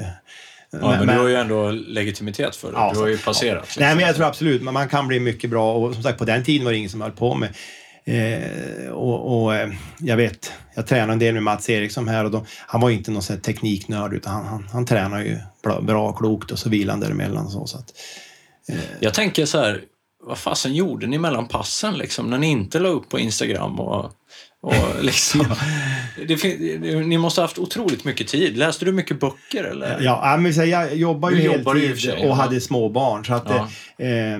Ja, 0.73 0.79
men, 0.79 1.07
men, 1.07 1.17
du 1.17 1.23
har 1.23 1.29
ju 1.29 1.35
ändå 1.35 1.71
legitimitet 1.71 2.57
för 2.57 2.73
det. 2.73 2.79
Ja, 2.79 2.91
du 2.95 3.01
har 3.01 3.09
ju 3.09 3.19
passerat. 3.19 3.55
Ja. 3.55 3.61
Liksom. 3.61 3.83
Nej, 3.83 3.97
men 3.97 4.07
jag 4.07 4.17
tror 4.17 4.27
absolut 4.27 4.63
man 4.63 4.89
kan 4.89 5.09
bli 5.09 5.21
mycket 5.21 5.51
bra 5.51 5.75
och 5.75 5.95
som 5.95 6.03
sagt 6.03 6.19
på 6.19 6.25
den 6.25 6.45
tiden 6.45 6.65
var 6.65 6.73
det 6.73 6.79
ingen 6.79 6.91
som 6.91 7.01
höll 7.01 7.11
på 7.11 7.35
med 7.35 7.55
Eh, 8.05 8.91
och, 8.91 9.43
och, 9.43 9.55
eh, 9.55 9.71
jag 9.99 10.17
vet, 10.17 10.53
jag 10.75 10.87
tränar 10.87 11.13
en 11.13 11.19
del 11.19 11.35
med 11.35 11.43
Mats 11.43 11.71
Eriksson 11.71 12.09
här 12.09 12.25
och 12.25 12.31
då, 12.31 12.47
han 12.67 12.81
var 12.81 12.91
inte 12.91 13.11
någon 13.11 13.23
sån 13.23 13.41
tekniknörd 13.41 14.15
utan 14.15 14.33
han, 14.33 14.47
han, 14.47 14.69
han 14.73 14.87
tränar 14.87 15.21
ju 15.21 15.39
bra, 15.63 15.81
bra, 15.81 16.13
klokt 16.13 16.51
och 16.51 16.59
så 16.59 16.69
vilar 16.69 16.93
han 16.93 17.01
däremellan. 17.01 17.47
Och 17.47 17.53
så, 17.53 17.67
så 17.67 17.79
att, 17.79 17.93
eh. 18.69 18.77
Jag 19.01 19.15
tänker 19.15 19.47
så 19.47 19.59
här, 19.59 19.85
vad 20.23 20.39
fasen 20.39 20.75
gjorde 20.75 21.07
ni 21.07 21.19
mellan 21.19 21.49
passen 21.49 21.99
liksom, 21.99 22.31
när 22.31 22.39
ni 22.39 22.47
inte 22.47 22.79
la 22.79 22.89
upp 22.89 23.09
på 23.09 23.19
Instagram 23.19 23.81
och 23.81 24.13
och 24.63 25.05
liksom, 25.05 25.55
ni 27.07 27.19
måste 27.19 27.41
ha 27.41 27.47
haft 27.47 27.59
otroligt 27.59 28.05
mycket 28.05 28.29
tid. 28.29 28.57
Läste 28.57 28.85
du 28.85 28.93
mycket 28.93 29.21
böcker? 29.21 29.65
Eller? 29.65 30.01
Ja, 30.01 30.37
men 30.41 30.71
jag 30.71 30.97
jobbar 30.97 31.31
ju 31.31 31.37
heltid 31.37 32.15
och 32.25 32.37
hade 32.37 32.61
småbarn. 32.61 33.25
Så 33.25 33.35
att, 33.35 33.49
ja. 33.49 33.69
eh, 34.05 34.39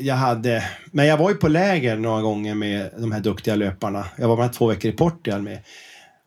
jag 0.00 0.14
hade, 0.14 0.64
men 0.92 1.06
jag 1.06 1.16
var 1.16 1.30
ju 1.30 1.36
på 1.36 1.48
läger 1.48 1.96
några 1.96 2.22
gånger 2.22 2.54
med 2.54 2.90
de 2.98 3.12
här 3.12 3.20
duktiga 3.20 3.54
löparna. 3.54 4.04
Jag 4.18 4.28
var 4.28 4.36
med 4.36 4.52
två 4.52 4.66
veckor 4.66 4.90
i 4.90 4.94
Portugal 4.94 5.42
med. 5.42 5.58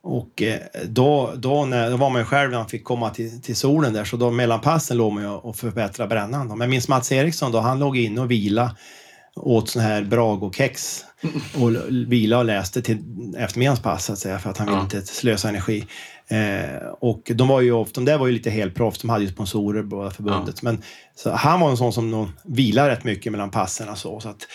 Och 0.03 0.41
eh, 0.41 0.59
då, 0.85 1.33
då, 1.35 1.65
när, 1.65 1.91
då 1.91 1.97
var 1.97 2.09
man 2.09 2.21
ju 2.21 2.25
själv 2.25 2.51
när 2.51 2.57
man 2.57 2.69
fick 2.69 2.83
komma 2.83 3.09
till, 3.09 3.41
till 3.41 3.55
solen 3.55 3.93
där, 3.93 4.03
så 4.03 4.17
då 4.17 4.31
mellan 4.31 4.61
passen 4.61 4.97
låg 4.97 5.13
man 5.13 5.23
ju 5.23 5.29
och 5.29 5.55
förbättrade 5.55 6.09
brännan. 6.09 6.47
Men 6.47 6.59
jag 6.59 6.69
minns 6.69 6.87
Mats 6.87 7.11
Eriksson 7.11 7.51
då, 7.51 7.59
han 7.59 7.79
låg 7.79 7.97
inne 7.97 8.21
och 8.21 8.31
vila 8.31 8.75
åt 9.35 9.69
sån 9.69 9.81
här 9.81 10.01
Brago-kex 10.01 11.03
och 11.53 11.71
vila 11.89 12.37
och 12.37 12.45
läste 12.45 12.81
till 12.81 12.97
eftermiddagens 13.37 13.81
pass 13.81 14.05
så 14.05 14.13
att 14.13 14.19
säga, 14.19 14.39
för 14.39 14.49
att 14.49 14.57
han 14.57 14.67
ville 14.67 14.81
inte 14.81 15.01
slösa 15.01 15.49
energi. 15.49 15.85
Eh, 16.27 16.87
och 16.99 17.31
de 17.35 17.47
var 17.47 17.61
ju 17.61 17.71
ofta, 17.71 17.93
de 17.93 18.05
där 18.05 18.17
var 18.17 18.27
ju 18.27 18.33
lite 18.33 18.49
helproffs, 18.49 19.01
de 19.01 19.09
hade 19.09 19.23
ju 19.23 19.31
sponsorer 19.31 19.83
båda 19.83 20.11
förbundet. 20.11 20.55
Ja. 20.55 20.61
Men 20.63 20.83
så 21.15 21.31
han 21.31 21.59
var 21.59 21.69
en 21.69 21.77
sån 21.77 21.93
som 21.93 22.11
nog 22.11 22.27
vilade 22.43 22.89
rätt 22.89 23.03
mycket 23.03 23.31
mellan 23.31 23.51
passen 23.51 23.89
och 23.89 23.97
så. 23.97 24.19
så 24.19 24.29
att, 24.29 24.47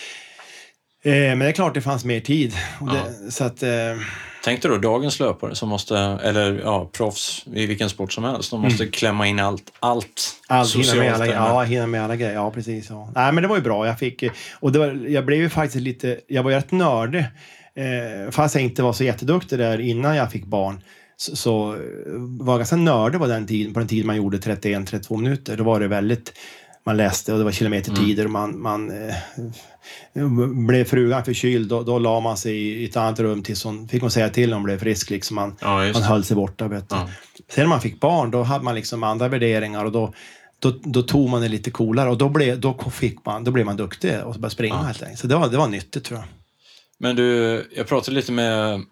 eh, 1.05 1.13
men 1.13 1.39
det 1.39 1.49
är 1.49 1.53
klart 1.53 1.75
det 1.75 1.83
fanns 1.83 2.05
mer 2.05 2.21
tid. 2.21 2.55
Det, 2.81 3.33
så 3.33 3.45
att, 3.45 3.63
eh, 3.63 3.71
Tänk 4.45 4.63
dig 4.63 4.71
då 4.71 4.79
dagens 4.79 5.21
löpare 5.21 5.55
som 5.55 5.69
måste, 5.69 5.99
eller 5.99 6.61
ja, 6.65 6.91
proffs 6.93 7.45
i 7.55 7.67
vilken 7.67 7.91
sport 7.91 8.13
som 8.13 8.25
helst, 8.25 8.51
de 8.51 8.61
måste 8.61 8.83
mm. 8.83 8.93
klämma 8.93 9.27
in 9.27 9.41
allt, 9.41 9.73
allt, 9.81 10.35
allt. 10.49 10.77
Hinna 10.77 10.95
med 10.95 11.15
alla, 11.15 11.27
ja, 11.27 11.63
hinna 11.63 11.87
med 11.87 12.05
alla 12.05 12.17
grejer. 12.17 12.35
Ja, 12.35 12.51
precis. 12.51 12.91
Ja. 12.91 13.11
Nej, 13.15 13.33
men 13.33 13.43
det 13.43 13.49
var 13.49 13.57
ju 13.57 13.63
bra. 13.63 13.87
Jag, 13.87 13.99
fick, 13.99 14.25
och 14.61 14.73
det 14.73 14.79
var, 14.79 15.07
jag 15.09 15.27
blev 15.27 15.39
ju 15.39 15.49
faktiskt 15.49 15.83
lite, 15.85 16.21
jag 16.27 16.43
var 16.43 16.51
ju 16.51 16.57
rätt 16.57 16.73
nördig. 16.73 17.21
Eh, 17.77 18.31
fast 18.31 18.55
jag 18.55 18.65
inte 18.65 18.83
var 18.83 18.93
så 18.93 19.05
jätteduktig 19.05 19.59
där 19.59 19.81
innan 19.81 20.17
jag 20.17 20.33
fick 20.33 20.45
barn 20.45 20.83
så, 21.17 21.37
så 21.37 21.77
var 22.17 22.53
jag 22.53 22.59
ganska 22.59 22.77
nördig 22.77 23.21
på 23.21 23.27
den 23.27 23.47
tiden, 23.47 23.75
på 23.75 23.81
den 23.81 23.89
tiden 23.89 24.07
man 24.07 24.17
gjorde 24.17 24.39
31-32 24.39 25.17
minuter. 25.17 25.57
Då 25.57 25.65
var 25.65 25.81
det 25.81 25.89
väldigt, 25.89 26.33
man 26.87 26.97
läste 26.97 27.33
och 27.33 27.39
det 27.39 27.45
var 27.45 27.53
kilometertider 27.53 28.25
mm. 28.25 28.37
och 28.37 28.41
man, 28.41 28.63
man 28.63 29.09
eh, 29.09 30.27
blev 30.67 30.85
frugan 30.85 31.25
förkyld, 31.25 31.69
då, 31.69 31.83
då 31.83 31.99
la 31.99 32.21
man 32.21 32.37
sig 32.37 32.57
i 32.57 32.85
ett 32.85 32.97
annat 32.97 33.21
rum 33.21 33.43
tills 33.43 33.65
hon 33.65 33.89
fick 33.89 34.03
hon 34.03 34.11
säga 34.11 34.29
till 34.29 34.49
när 34.49 34.57
hon 34.57 34.65
blev 34.65 34.79
frisk. 34.79 35.11
Liksom. 35.11 35.35
Man, 35.35 35.57
ja, 35.61 35.93
man 35.93 36.03
höll 36.03 36.25
sig 36.25 36.37
borta. 36.37 36.69
Vet 36.69 36.85
ja. 36.89 37.09
Sen 37.49 37.63
när 37.63 37.69
man 37.69 37.81
fick 37.81 38.01
barn, 38.01 38.31
då 38.31 38.43
hade 38.43 38.65
man 38.65 38.75
liksom 38.75 39.03
andra 39.03 39.29
värderingar 39.29 39.85
och 39.85 39.93
då, 39.93 40.15
då, 40.59 40.73
då 40.83 41.03
tog 41.03 41.29
man 41.29 41.43
det 41.43 41.49
lite 41.49 41.71
coolare 41.71 42.11
och 42.11 42.19
då 42.19 42.29
blev, 42.29 42.61
då 42.61 42.79
fick 42.91 43.25
man, 43.25 43.45
då 43.45 43.51
blev 43.51 43.67
man 43.67 43.77
duktig 43.77 44.15
och 44.25 44.35
började 44.35 44.51
springa 44.51 44.75
ja. 44.75 44.83
helt 44.83 45.03
enkelt. 45.03 45.21
Så 45.21 45.27
det 45.27 45.37
var, 45.37 45.49
det 45.49 45.57
var 45.57 45.69
nyttigt 45.69 46.05
tror 46.05 46.19
jag. 46.19 46.29
Men 46.99 47.17
du, 47.17 47.71
jag 47.77 47.87
pratade 47.87 48.15
lite 48.15 48.33
med 48.33 48.83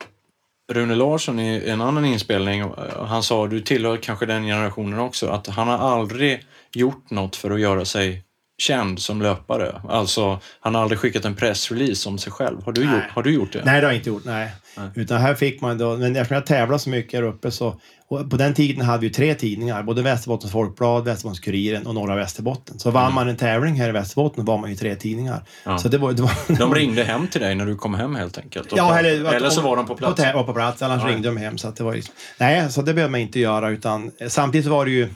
Rune 0.73 0.95
Larsson 0.95 1.41
i 1.41 1.63
en 1.67 1.81
annan 1.81 2.05
inspelning, 2.05 2.65
han 3.07 3.23
sa, 3.23 3.47
du 3.47 3.61
tillhör 3.61 3.97
kanske 3.97 4.27
den 4.27 4.45
generationen 4.45 4.99
också, 4.99 5.29
att 5.29 5.47
han 5.47 5.69
har 5.69 5.79
aldrig 5.79 6.45
gjort 6.75 7.11
något 7.11 7.37
för 7.37 7.51
att 7.51 7.61
göra 7.61 7.85
sig 7.85 8.25
känd 8.59 8.99
som 8.99 9.23
löpare. 9.23 9.81
Alltså, 9.89 10.41
han 10.61 10.75
har 10.75 10.83
aldrig 10.83 10.99
skickat 10.99 11.25
en 11.25 11.35
pressrelease 11.35 12.09
om 12.09 12.19
sig 12.19 12.33
själv. 12.33 12.65
Har 12.65 12.73
du, 12.73 12.83
gjort, 12.83 13.11
har 13.11 13.23
du 13.23 13.31
gjort 13.31 13.53
det? 13.53 13.65
Nej, 13.65 13.81
det 13.81 13.87
har 13.87 13.93
jag 13.93 14.01
inte 14.01 14.11
gjort. 14.11 14.25
Nej. 14.25 14.51
nej. 14.77 14.91
Utan 14.95 15.21
här 15.21 15.35
fick 15.35 15.61
man 15.61 15.79
då, 15.79 15.97
men 15.97 16.17
eftersom 16.17 16.35
jag 16.35 16.47
tävlar 16.47 16.79
så 16.79 16.91
mycket 16.91 17.21
här 17.21 17.23
uppe 17.23 17.51
så 17.51 17.81
och 18.13 18.31
på 18.31 18.37
den 18.37 18.55
tiden 18.55 18.85
hade 18.85 19.01
vi 19.01 19.11
tre 19.11 19.35
tidningar, 19.35 19.83
både 19.83 20.03
Västerbottens 20.03 20.53
Folkblad, 20.53 21.05
Västerbottens-Kuriren 21.05 21.87
och 21.87 21.95
Norra 21.95 22.17
Västerbotten. 22.17 22.79
Så 22.79 22.91
vann 22.91 23.03
mm. 23.03 23.15
man 23.15 23.29
en 23.29 23.37
tävling 23.37 23.75
här 23.75 23.89
i 23.89 23.93
Västerbotten 23.93 24.45
var 24.45 24.59
man 24.59 24.71
ju 24.71 24.77
tre 24.77 24.97
tidningar. 24.97 25.43
Ja. 25.65 25.79
Så 25.79 25.89
det 25.89 25.99
var, 25.99 26.13
det 26.13 26.23
var, 26.23 26.59
de 26.59 26.75
ringde 26.75 27.05
hem 27.05 27.29
till 27.29 27.41
dig 27.41 27.55
när 27.55 27.67
du 27.67 27.77
kom 27.77 27.95
hem 27.95 28.15
helt 28.15 28.39
enkelt? 28.39 28.69
Ja, 28.77 28.99
eller, 28.99 29.35
eller 29.35 29.51
så 29.51 29.61
var 29.61 29.77
de 29.77 29.87
på 29.87 29.95
plats? 29.95 30.23
På, 30.33 30.45
på 30.45 30.53
plats, 30.53 30.83
annars 30.83 31.03
ja. 31.03 31.09
ringde 31.09 31.29
de 31.29 31.37
hem. 31.37 31.59
Så 31.59 31.71
det 31.71 31.85
var 31.85 31.95
liksom, 31.95 32.15
nej, 32.39 32.73
så 32.73 32.83
det 32.83 32.95
behövde 32.95 33.11
man 33.11 33.21
inte 33.21 33.41
göra. 33.41 33.71
Utan, 33.71 34.11
samtidigt 34.29 34.67
var 34.67 34.85
det 34.85 34.91
ju 34.91 35.09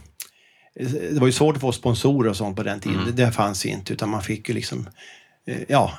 det 1.13 1.21
var 1.21 1.27
ju 1.27 1.33
svårt 1.33 1.55
att 1.55 1.61
få 1.61 1.73
sponsorer 1.73 2.31
och 2.31 2.37
sånt 2.37 2.57
på 2.57 2.63
den 2.63 2.81
tiden. 2.81 3.01
Mm. 3.01 3.17
Det, 3.17 3.25
det 3.25 3.33
fanns 3.33 3.67
inte, 3.67 3.93
utan 3.93 4.09
man 4.09 4.23
fick 4.23 4.49
ju 4.49 4.55
liksom... 4.55 4.89
Eh, 5.47 5.63
ja, 5.69 5.93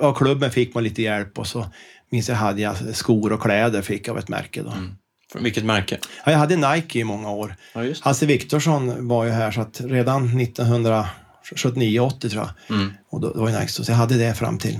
av 0.00 0.14
klubben 0.14 0.50
fick 0.50 0.74
man 0.74 0.84
lite 0.84 1.02
hjälp 1.02 1.38
och 1.38 1.46
så 1.46 1.66
minns 2.10 2.28
jag 2.28 2.36
hade 2.36 2.62
jag 2.62 2.96
skor 2.96 3.32
och 3.32 3.42
kläder 3.42 3.82
fick 3.82 4.08
av 4.08 4.18
ett 4.18 4.28
märke 4.28 4.62
då. 4.62 4.70
Mm. 4.70 4.94
Vilket 5.34 5.64
märke? 5.64 5.98
Ja, 6.24 6.32
jag 6.32 6.38
hade 6.38 6.56
Nike 6.56 6.98
i 6.98 7.04
många 7.04 7.30
år. 7.30 7.56
Ja, 7.72 7.82
Hasse 8.00 8.26
Viktorsson 8.26 9.08
var 9.08 9.24
ju 9.24 9.30
här 9.30 9.50
så 9.50 9.60
att 9.60 9.80
redan 9.80 10.28
1979-80 10.28 12.28
tror 12.28 12.42
jag. 12.42 12.50
Mm. 12.76 12.92
Och 13.10 13.20
då, 13.20 13.32
då 13.32 13.40
var 13.40 13.48
ju 13.48 13.54
Nike 13.54 13.68
så 13.68 13.92
jag 13.92 13.96
hade 13.96 14.18
det 14.18 14.34
fram 14.34 14.58
till 14.58 14.78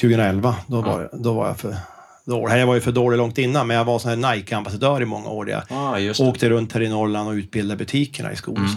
2011. 0.00 0.56
Då, 0.66 0.76
ja. 0.76 0.82
var, 0.82 1.10
då 1.12 1.34
var 1.34 1.46
jag 1.46 1.58
för 1.58 1.76
dålig. 2.24 2.60
Jag 2.60 2.66
var 2.66 2.74
ju 2.74 2.80
för 2.80 2.92
dålig 2.92 3.16
långt 3.16 3.38
innan, 3.38 3.66
men 3.66 3.76
jag 3.76 3.84
var 3.84 3.98
sån 3.98 4.22
här 4.22 4.34
Nike-ambassadör 4.34 5.02
i 5.02 5.04
många 5.04 5.28
år. 5.28 5.50
Jag 5.50 5.62
ah, 5.68 5.98
åkte 6.20 6.48
runt 6.48 6.72
här 6.72 6.82
i 6.82 6.88
Norrland 6.88 7.28
och 7.28 7.32
utbildade 7.32 7.78
butikerna 7.78 8.32
i 8.32 8.36
skor 8.36 8.58
mm. 8.58 8.70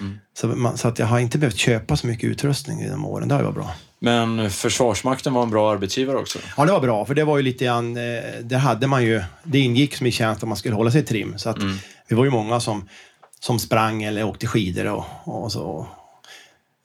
Mm. 0.00 0.18
Så, 0.34 0.46
man, 0.46 0.78
så, 0.78 0.88
att 0.88 0.98
jag 0.98 1.06
har 1.06 1.18
inte 1.18 1.38
behövt 1.38 1.56
köpa 1.56 1.96
så 1.96 2.06
mycket 2.06 2.24
utrustning 2.24 2.80
i 2.80 2.88
de 2.88 3.04
åren. 3.04 3.28
Det 3.28 3.34
har 3.34 3.42
varit 3.42 3.54
bra. 3.54 3.70
Men 4.00 4.50
Försvarsmakten 4.50 5.34
var 5.34 5.42
en 5.42 5.50
bra 5.50 5.72
arbetsgivare 5.72 6.16
också? 6.16 6.38
Ja, 6.56 6.64
det 6.64 6.72
var 6.72 6.80
bra. 6.80 7.04
För 7.04 7.14
det 7.14 7.24
var 7.24 7.36
ju 7.36 7.42
lite 7.42 7.64
grann, 7.64 7.96
eh, 7.96 8.22
där 8.42 8.58
hade 8.58 8.86
man 8.86 9.04
ju, 9.04 9.22
det 9.42 9.58
ingick 9.58 9.96
som 9.96 10.06
i 10.06 10.12
tjänst 10.12 10.42
att 10.42 10.48
man 10.48 10.56
skulle 10.56 10.74
hålla 10.74 10.90
sig 10.90 11.04
trim. 11.04 11.38
Så 11.38 11.50
att 11.50 11.58
mm. 11.58 11.76
vi 12.08 12.16
var 12.16 12.24
ju 12.24 12.30
många 12.30 12.60
som, 12.60 12.88
som 13.40 13.58
sprang 13.58 14.02
eller 14.02 14.24
åkte 14.24 14.46
skidor 14.46 14.86
och, 14.86 15.04
och 15.24 15.52
så. 15.52 15.86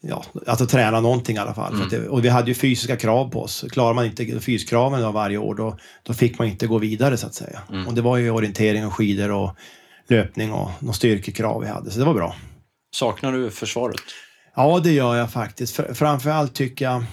Ja, 0.07 0.23
alltså 0.47 0.65
träna 0.65 0.99
någonting 0.99 1.35
i 1.35 1.39
alla 1.39 1.53
fall. 1.53 1.73
Mm. 1.73 1.89
Det, 1.89 2.07
och 2.07 2.25
vi 2.25 2.29
hade 2.29 2.47
ju 2.47 2.53
fysiska 2.53 2.95
krav 2.97 3.29
på 3.29 3.41
oss. 3.41 3.65
Klarar 3.71 3.93
man 3.93 4.05
inte 4.05 4.39
fyskraven 4.39 5.13
varje 5.13 5.37
år, 5.37 5.55
då, 5.55 5.77
då 6.03 6.13
fick 6.13 6.39
man 6.39 6.47
inte 6.47 6.67
gå 6.67 6.77
vidare 6.77 7.17
så 7.17 7.27
att 7.27 7.33
säga. 7.33 7.61
Mm. 7.69 7.87
Och 7.87 7.93
det 7.93 8.01
var 8.01 8.17
ju 8.17 8.31
orientering 8.31 8.85
och 8.85 8.93
skidor 8.93 9.31
och 9.31 9.55
löpning 10.07 10.51
och 10.51 10.69
några 10.79 10.93
styrkekrav 10.93 11.61
vi 11.61 11.67
hade. 11.67 11.91
Så 11.91 11.99
det 11.99 12.05
var 12.05 12.13
bra. 12.13 12.35
Saknar 12.91 13.31
du 13.31 13.51
försvaret? 13.51 14.01
Ja, 14.55 14.79
det 14.83 14.91
gör 14.91 15.15
jag 15.15 15.31
faktiskt. 15.31 15.75
Fr 15.75 15.93
framförallt 15.93 16.55
tycker 16.55 16.85
jag 16.85 17.03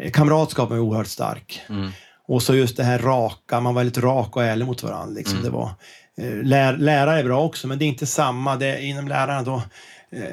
eh, 0.00 0.10
kamratskapen 0.10 0.76
är 0.76 0.80
oerhört 0.80 1.06
stark. 1.06 1.60
Mm. 1.68 1.90
Och 2.28 2.42
så 2.42 2.54
just 2.54 2.76
det 2.76 2.84
här 2.84 2.98
raka, 2.98 3.60
man 3.60 3.74
var 3.74 3.80
väldigt 3.80 4.04
rak 4.04 4.36
och 4.36 4.44
ärlig 4.44 4.66
mot 4.66 4.82
varandra. 4.82 5.14
Liksom. 5.14 5.38
Mm. 5.38 5.44
Det 5.44 5.50
var, 5.50 5.70
eh, 6.18 6.42
lär, 6.42 6.76
lärare 6.76 7.20
är 7.20 7.24
bra 7.24 7.42
också, 7.42 7.66
men 7.66 7.78
det 7.78 7.84
är 7.84 7.86
inte 7.86 8.06
samma. 8.06 8.56
Det, 8.56 8.82
inom 8.82 9.08
lärarna 9.08 9.42
då, 9.42 9.62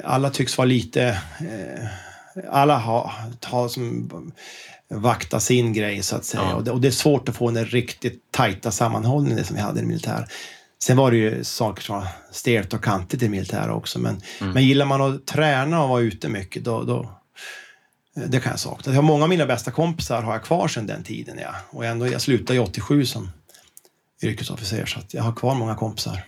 alla 0.04 0.30
tycks 0.30 0.58
vara 0.58 0.66
lite... 0.66 1.04
Eh, 1.40 1.86
alla 2.50 2.78
har, 2.78 3.12
har 3.44 3.68
som 3.68 4.10
vakta 4.90 5.40
sin 5.40 5.74
grej 5.74 6.04
så 6.04 6.16
att 6.16 6.26
säga. 6.26 6.44
Ja. 6.44 6.56
Och, 6.56 6.64
det, 6.64 6.72
och 6.72 6.82
det 6.82 6.88
är 6.88 6.92
svårt 6.92 7.30
att 7.30 7.36
få 7.36 7.52
den 7.52 7.66
riktigt 7.66 8.32
tajta 8.32 8.72
sammanhållningen 8.72 9.46
som 9.46 9.56
vi 9.56 9.62
hade 9.62 9.80
i 9.80 9.86
militär. 9.86 10.28
Sen 10.84 10.98
var 10.98 11.12
det 11.12 11.18
ju 11.18 11.44
saker 11.44 11.84
som 11.84 11.96
var 11.96 12.08
stelt 12.32 12.74
och 12.74 12.84
kantigt 12.84 13.24
i 13.24 13.30
militär 13.30 13.70
också. 13.70 14.00
Men, 14.00 14.22
Mm. 14.42 14.54
men 14.54 14.64
gillar 14.66 14.86
man 14.86 15.02
att 15.02 15.26
träna 15.26 15.84
och 15.84 15.90
vara 15.90 16.02
ute 16.02 16.30
mycket, 16.30 16.64
då, 16.64 16.84
då 16.84 17.12
det 18.28 18.40
kan 18.40 18.50
jag 18.52 18.60
sakna. 18.60 18.92
Jag 18.92 18.98
har 18.98 19.04
många 19.08 19.24
av 19.24 19.30
mina 19.30 19.46
bästa 19.46 19.72
kompisar 19.72 20.22
har 20.22 20.34
jag 20.34 20.44
kvar 20.44 20.68
sedan 20.68 20.88
den 20.88 21.04
tiden. 21.04 21.38
Ja. 21.42 21.56
Och 21.70 21.86
ändå, 21.86 22.08
jag 22.08 22.22
slutade 22.22 22.54
ju 22.60 22.66
87 22.66 23.06
som 23.06 23.32
yrkesofficer, 24.24 24.86
så 24.86 25.00
att 25.00 25.14
jag 25.14 25.24
har 25.24 25.34
kvar 25.34 25.56
många 25.56 25.76
kompisar. 25.76 26.24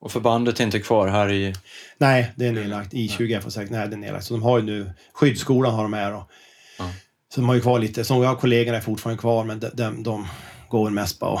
Och 0.00 0.12
förbandet 0.12 0.60
är 0.60 0.64
inte 0.64 0.80
kvar 0.80 1.08
här 1.08 1.32
i... 1.32 1.54
Nej, 1.98 2.32
det 2.36 2.46
är 2.46 2.52
nedlagt. 2.52 2.92
I20 2.92 3.40
får 3.40 3.50
säkert, 3.50 3.70
nej 3.70 3.88
det 3.88 3.94
är 3.94 3.98
nedlagt. 3.98 4.24
Så 4.24 4.34
de 4.34 4.42
har 4.42 4.58
ju 4.58 4.64
nu, 4.64 4.92
skyddsskolan 5.12 5.74
har 5.74 5.82
de 5.82 5.92
här. 5.92 6.14
Och, 6.14 6.30
Ja. 6.78 6.90
Så 7.34 7.40
de 7.40 7.48
har 7.48 7.54
ju 7.54 7.60
kvar 7.60 7.78
lite, 7.78 8.04
så 8.04 8.14
några 8.14 8.30
av 8.30 8.34
kollegorna 8.34 8.76
är 8.76 8.80
fortfarande 8.80 9.20
kvar, 9.20 9.44
men 9.44 9.60
de, 9.60 9.68
de, 9.74 10.02
de 10.02 10.26
går 10.68 10.90
mest 10.90 11.18
bara 11.18 11.30
och 11.30 11.40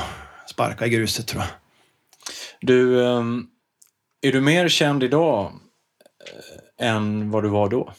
sparkar 0.50 0.86
i 0.86 0.88
gruset 0.88 1.26
tror 1.26 1.42
jag. 1.42 1.50
Du, 2.60 3.06
ehm, 3.06 3.46
är 4.20 4.32
du 4.32 4.40
mer 4.40 4.68
känd 4.68 5.02
idag 5.02 5.52
eh, 6.80 6.86
än 6.88 7.30
vad 7.30 7.42
du 7.42 7.48
var 7.48 7.68
då? 7.68 7.92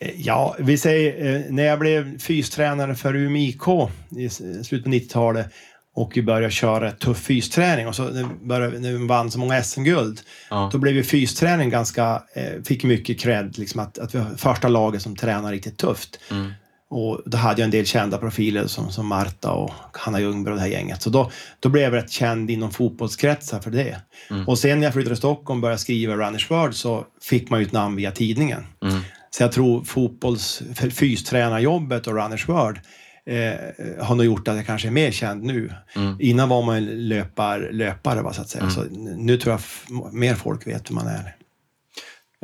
Eh, 0.00 0.10
Ja, 0.16 0.56
vi 0.58 0.78
säger 0.78 1.34
eh, 1.34 1.42
när 1.50 1.64
jag 1.64 1.78
blev 1.78 2.18
fystränare 2.18 2.94
för 2.94 3.16
Umeå 3.16 3.42
IK 3.42 3.90
i 4.18 4.28
slutet 4.28 4.84
på 4.84 4.90
90-talet 4.90 5.46
och 5.94 6.12
vi 6.14 6.22
började 6.22 6.50
köra 6.50 6.90
tuff 6.90 7.18
fysträning 7.18 7.88
och 7.88 7.94
så 7.94 8.02
när 8.02 8.22
vi 8.22 8.46
började, 8.46 8.78
när 8.78 8.92
vi 8.92 9.06
vann 9.06 9.30
så 9.30 9.38
många 9.38 9.62
SM-guld 9.62 10.20
Ja. 10.50 10.70
då 10.72 10.78
blev 10.78 10.94
ju 10.94 11.02
fysträning 11.02 11.70
ganska, 11.70 12.22
eh, 12.34 12.62
fick 12.64 12.84
mycket 12.84 13.20
cred, 13.20 13.58
liksom 13.58 13.80
att, 13.80 13.98
att 13.98 14.14
vi 14.14 14.18
var 14.18 14.30
första 14.36 14.68
laget 14.68 15.02
som 15.02 15.16
tränar 15.16 15.52
riktigt 15.52 15.78
tufft. 15.78 16.20
Mm. 16.30 16.52
Och 16.90 17.22
då 17.26 17.38
hade 17.38 17.60
jag 17.60 17.64
en 17.64 17.70
del 17.70 17.86
kända 17.86 18.18
profiler 18.18 18.66
som, 18.66 18.90
som 18.92 19.06
Marta 19.06 19.50
och 19.50 19.72
Hanna 19.92 20.20
Ljungberg 20.20 20.52
och 20.52 20.56
det 20.56 20.62
här 20.62 20.70
gänget. 20.70 21.02
Så 21.02 21.10
då, 21.10 21.30
då 21.60 21.68
blev 21.68 21.84
jag 21.84 21.92
rätt 21.92 22.10
känd 22.10 22.50
inom 22.50 22.70
fotbollskretsar 22.70 23.60
för 23.60 23.70
det. 23.70 24.00
Mm. 24.30 24.48
Och 24.48 24.58
sen 24.58 24.78
när 24.80 24.86
jag 24.86 24.92
flyttade 24.92 25.14
till 25.14 25.18
Stockholm 25.18 25.58
och 25.58 25.62
började 25.62 25.78
skriva 25.78 26.14
Runners 26.16 26.50
World 26.50 26.74
så 26.74 27.04
fick 27.22 27.50
man 27.50 27.60
ju 27.60 27.66
ett 27.66 27.72
namn 27.72 27.96
via 27.96 28.10
tidningen. 28.10 28.66
Mm. 28.82 29.00
Så 29.30 29.42
jag 29.42 29.52
tror 29.52 29.84
fotbolls, 29.84 30.62
fystränarjobbet 30.92 32.06
och 32.06 32.14
Runners 32.14 32.48
World 32.48 32.78
eh, 33.26 34.04
har 34.04 34.14
nog 34.14 34.26
gjort 34.26 34.48
att 34.48 34.56
jag 34.56 34.66
kanske 34.66 34.88
är 34.88 34.92
mer 34.92 35.10
känd 35.10 35.42
nu. 35.44 35.72
Mm. 35.96 36.16
Innan 36.20 36.48
var 36.48 36.62
man 36.62 36.84
löpar, 37.08 37.68
löpare 37.72 38.22
va, 38.22 38.32
så 38.32 38.40
att 38.42 38.48
säga. 38.48 38.70
Så 38.70 38.80
n- 38.82 39.14
nu 39.18 39.36
tror 39.36 39.52
jag 39.52 40.12
mer 40.12 40.34
folk 40.34 40.66
vet 40.66 40.90
hur 40.90 40.94
man 40.94 41.06
är. 41.06 41.36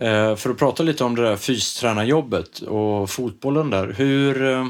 Eh, 0.03 0.37
för 0.37 0.51
att 0.51 0.59
prata 0.59 0.83
lite 0.83 1.05
om 1.05 1.15
det 1.15 1.23
där 1.23 1.37
fystränarjobbet 1.37 2.59
och 2.59 3.11
fotbollen 3.11 3.71
där. 3.71 3.95
Hur, 3.99 4.51
eh, 4.53 4.67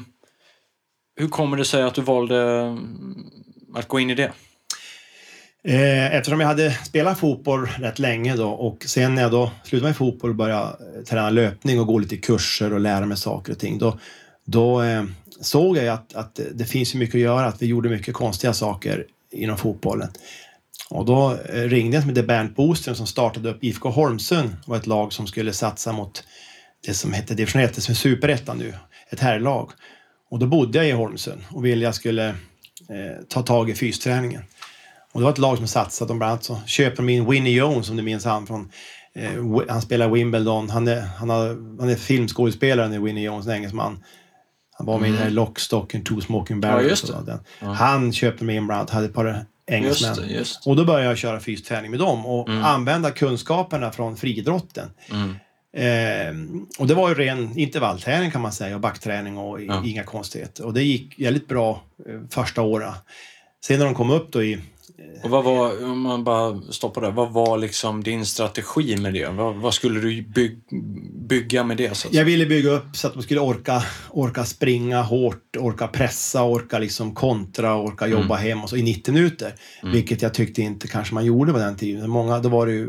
hur 1.17 1.29
kommer 1.29 1.57
det 1.57 1.65
sig 1.65 1.83
att 1.83 1.95
du 1.95 2.03
valde 2.03 2.43
mm, 2.61 3.25
att 3.75 3.89
gå 3.89 4.01
in 4.01 4.11
i 4.11 4.15
det? 4.15 4.33
Eh, 5.65 6.15
eftersom 6.15 6.41
jag 6.41 6.47
hade 6.47 6.71
spelat 6.71 7.19
fotboll 7.19 7.67
rätt 7.67 7.99
länge 7.99 8.37
då 8.37 8.49
och 8.51 8.85
sen 8.87 9.15
när 9.15 9.23
jag 9.23 9.31
då 9.31 9.51
slutade 9.65 9.89
med 9.89 9.97
fotboll 9.97 10.31
och 10.31 10.37
började 10.37 10.63
eh, 10.97 11.03
träna 11.05 11.31
löpning 11.31 11.81
och 11.81 11.87
gå 11.87 11.99
lite 11.99 12.17
kurser 12.17 12.73
och 12.73 12.81
lära 12.81 13.07
mig 13.07 13.17
saker 13.17 13.53
och 13.53 13.59
ting. 13.59 13.79
Då, 13.79 13.99
då 14.45 14.83
eh, 14.83 15.05
såg 15.41 15.77
jag 15.77 15.85
ju 15.85 15.91
att, 15.91 16.15
att 16.15 16.41
det 16.55 16.65
finns 16.65 16.95
mycket 16.95 17.15
att 17.15 17.21
göra, 17.21 17.47
att 17.47 17.63
vi 17.63 17.67
gjorde 17.67 17.89
mycket 17.89 18.15
konstiga 18.15 18.53
saker 18.53 19.07
inom 19.33 19.57
fotbollen. 19.57 20.09
Och 20.91 21.05
då 21.05 21.39
eh, 21.49 21.63
ringde 21.63 21.97
jag 21.97 22.07
med 22.07 22.27
Bernt 22.27 22.57
Boström 22.57 22.95
som 22.95 23.07
startade 23.07 23.51
upp 23.51 23.65
IFK 23.65 23.91
Holmsund. 23.91 24.57
Var 24.67 24.77
ett 24.77 24.87
lag 24.87 25.13
som 25.13 25.27
skulle 25.27 25.53
satsa 25.53 25.93
mot 25.93 26.25
det 26.87 26.95
som 26.95 27.13
hette 27.13 27.35
division 27.35 27.63
1, 27.63 27.75
det 27.75 27.81
som 27.81 27.93
är 27.93 27.97
superettan 27.97 28.59
nu, 28.59 28.75
ett 29.11 29.21
herrlag. 29.21 29.71
Och 30.31 30.39
då 30.39 30.47
bodde 30.47 30.79
jag 30.79 30.89
i 30.89 30.93
Holmsund 30.93 31.41
och 31.51 31.65
ville 31.65 31.85
jag 31.85 31.95
skulle 31.95 32.29
eh, 32.29 33.25
ta 33.29 33.43
tag 33.43 33.71
i 33.71 33.75
fysträningen. 33.75 34.43
Och 35.13 35.21
det 35.21 35.25
var 35.25 35.33
ett 35.33 35.39
lag 35.39 35.57
som 35.57 35.67
satsade. 35.67 36.11
De 36.11 36.19
bland 36.19 36.31
annat 36.31 36.45
så 36.45 36.61
köper 36.67 36.97
de 36.97 37.09
in 37.09 37.31
Winnie 37.31 37.57
Jones, 37.57 37.87
som 37.87 37.97
du 37.97 38.03
minns 38.03 38.25
han 38.25 38.47
från 38.47 38.73
eh, 39.15 39.63
han 39.69 39.83
spelar 39.83 40.09
Wimbledon. 40.09 40.71
Han 40.71 40.89
är, 40.89 41.01
han, 41.01 41.31
har, 41.31 41.47
han 41.81 41.89
är 41.89 41.97
filmskådespelaren 41.97 42.95
i 42.95 42.99
Winnie 42.99 43.25
Jones, 43.25 43.47
en 43.47 43.53
engelsman. 43.53 44.05
Han 44.81 44.87
var 44.87 44.99
med 44.99 45.09
i 45.11 45.13
det 45.13 45.19
här 45.19 45.31
Lock, 45.31 45.59
Stock 45.59 45.95
and 45.95 46.07
Two 46.07 46.21
Smoking 46.21 46.61
Barrels. 46.61 47.05
Mm. 47.11 47.17
Ja, 47.27 47.33
Den. 47.33 47.41
Ja. 47.61 47.73
Han 47.73 48.13
köpte 48.13 48.45
mig 48.45 48.57
in 48.57 48.67
bland 48.67 48.79
annat, 48.81 48.91
hade 48.91 49.07
ett 49.07 49.15
par 49.15 49.45
engelsmän. 49.71 50.09
Just 50.11 50.21
det, 50.29 50.35
just. 50.35 50.67
Och 50.67 50.77
då 50.77 50.85
började 50.85 51.05
jag 51.07 51.19
köra 51.19 51.41
fysträning 51.41 51.91
med 51.91 52.01
dem 52.01 52.27
och 52.27 52.49
Mm. 52.49 52.65
använda 52.65 53.11
kunskaperna 53.11 53.91
från 53.93 54.17
friidrotten. 54.17 54.89
Mm. 55.11 55.35
Eh, 55.77 56.35
och 56.79 56.87
det 56.87 56.95
var 56.95 57.09
ju 57.09 57.15
ren 57.15 57.59
intervallträning 57.59 58.31
kan 58.31 58.41
man 58.41 58.53
säga 58.53 58.75
och 58.75 58.81
backträning 58.81 59.39
och 59.39 59.61
Ja. 59.63 59.83
inga 59.87 60.03
konstigheter. 60.05 60.65
Och 60.67 60.75
det 60.75 60.83
gick 60.83 61.15
väldigt 61.21 61.49
bra 61.49 61.83
eh, 62.09 62.21
första 62.31 62.63
åren. 62.63 62.93
Sen 63.65 63.79
när 63.79 63.85
de 63.87 63.95
kom 63.95 64.11
upp 64.11 64.33
då 64.33 64.43
i 64.43 64.59
Och 65.23 65.31
vad 65.31 65.45
var, 65.45 65.85
om 65.85 66.01
man 66.01 66.25
bara 66.25 66.61
stoppar 66.71 67.01
där, 67.01 67.11
vad 67.11 67.33
var 67.33 67.59
liksom 67.59 68.03
din 68.03 68.27
strategi 68.27 68.97
med 68.97 69.15
det? 69.15 69.29
Vad, 69.29 69.55
vad 69.55 69.75
skulle 69.75 70.01
du 70.01 70.23
byg, 70.23 70.59
bygga 71.29 71.65
med 71.65 71.77
det? 71.77 71.97
Så? 71.97 72.09
Jag 72.13 72.25
ville 72.25 72.47
bygga 72.47 72.71
upp 72.71 72.97
så 72.97 73.07
att 73.07 73.15
de 73.15 73.23
skulle 73.23 73.41
orka, 73.41 73.83
orka 74.11 74.45
springa 74.45 75.03
hårt, 75.03 75.57
orka 75.59 75.89
pressa, 75.89 76.43
orka 76.43 76.79
liksom 76.79 77.15
kontra, 77.15 77.77
orka 77.77 78.07
jobba 78.07 78.37
hem 78.37 78.63
och 78.63 78.71
så 78.71 78.77
i 78.77 78.83
90 78.83 79.15
minuter. 79.15 79.55
Vilket 79.83 80.23
jag 80.23 80.35
tyckte 80.35 80.63
inte 80.63 80.89
kanske 80.89 81.15
man 81.15 81.25
gjorde 81.25 81.53
på 81.53 81.59
den 81.59 81.77
tiden. 81.77 82.11
Många, 82.11 82.39
då 82.39 82.49
var 82.49 82.67
det 82.67 82.73
ju 82.73 82.89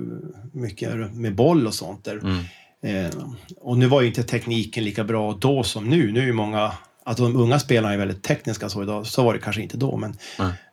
mycket 0.54 1.13
med 1.13 1.36
boll 1.36 1.67
och 1.67 1.74
sånt 1.74 2.06
där. 2.06 2.17
Mm. 2.17 2.45
Eh, 2.84 3.12
och 3.58 3.78
nu 3.78 3.88
var 3.88 4.02
ju 4.02 4.08
inte 4.08 4.24
tekniken 4.24 4.84
lika 4.84 5.04
bra 5.04 5.38
då 5.41 5.63
som 5.63 5.89
nu. 5.89 6.12
Nu 6.12 6.19
är 6.19 6.26
ju 6.26 6.34
många, 6.34 6.71
att 7.06 7.17
de 7.17 7.36
unga 7.36 7.60
spelarna 7.60 7.93
är 7.93 7.97
väldigt 7.97 8.24
tekniska 8.24 8.69
så 8.69 8.84
idag. 8.84 9.08
Så 9.08 9.24
var 9.24 9.34
det 9.34 9.39
kanske 9.39 9.62
inte 9.62 9.78
då, 9.78 9.97
men. 9.97 10.17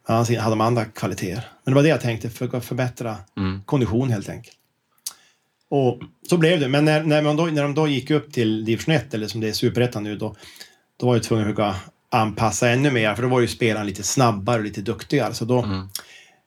Annars 0.09 0.29
hade 0.31 0.51
de 0.51 0.61
andra 0.61 0.85
kvaliteter. 0.85 1.45
Men 1.65 1.73
det 1.73 1.75
var 1.75 1.83
det 1.83 1.89
jag 1.89 2.01
tänkte, 2.01 2.31
för 2.31 2.57
att 2.57 2.65
förbättra 2.65 3.17
Mm. 3.37 3.63
kondition 3.67 4.11
helt 4.11 4.29
enkelt. 4.29 4.55
Och 5.71 6.01
så 6.29 6.37
blev 6.37 6.61
det. 6.61 6.69
Men 6.69 6.85
när, 6.85 7.03
när, 7.03 7.23
man 7.23 7.37
då, 7.37 7.47
när 7.47 7.63
de 7.63 7.75
då 7.75 7.89
gick 7.89 8.11
upp 8.11 8.33
till 8.33 8.65
division 8.65 8.95
1, 8.95 9.15
eller 9.15 9.27
som 9.29 9.41
det 9.41 9.49
är 9.49 9.53
superettan 9.53 10.03
nu, 10.03 10.17
då, 10.17 10.37
då 10.97 11.07
var 11.07 11.15
jag 11.17 11.23
tvungen 11.23 11.49
att 11.49 11.57
försöka 11.57 11.77
anpassa 12.11 12.69
ännu 12.71 12.91
mer. 12.91 13.15
För 13.15 13.23
då 13.23 13.29
var 13.29 13.41
ju 13.41 13.49
spelarna 13.49 13.85
lite 13.85 14.03
snabbare 14.03 14.59
och 14.59 14.65
lite 14.65 14.81
duktigare. 14.81 15.35
Så 15.35 15.45
då, 15.45 15.63
Mm. 15.63 15.89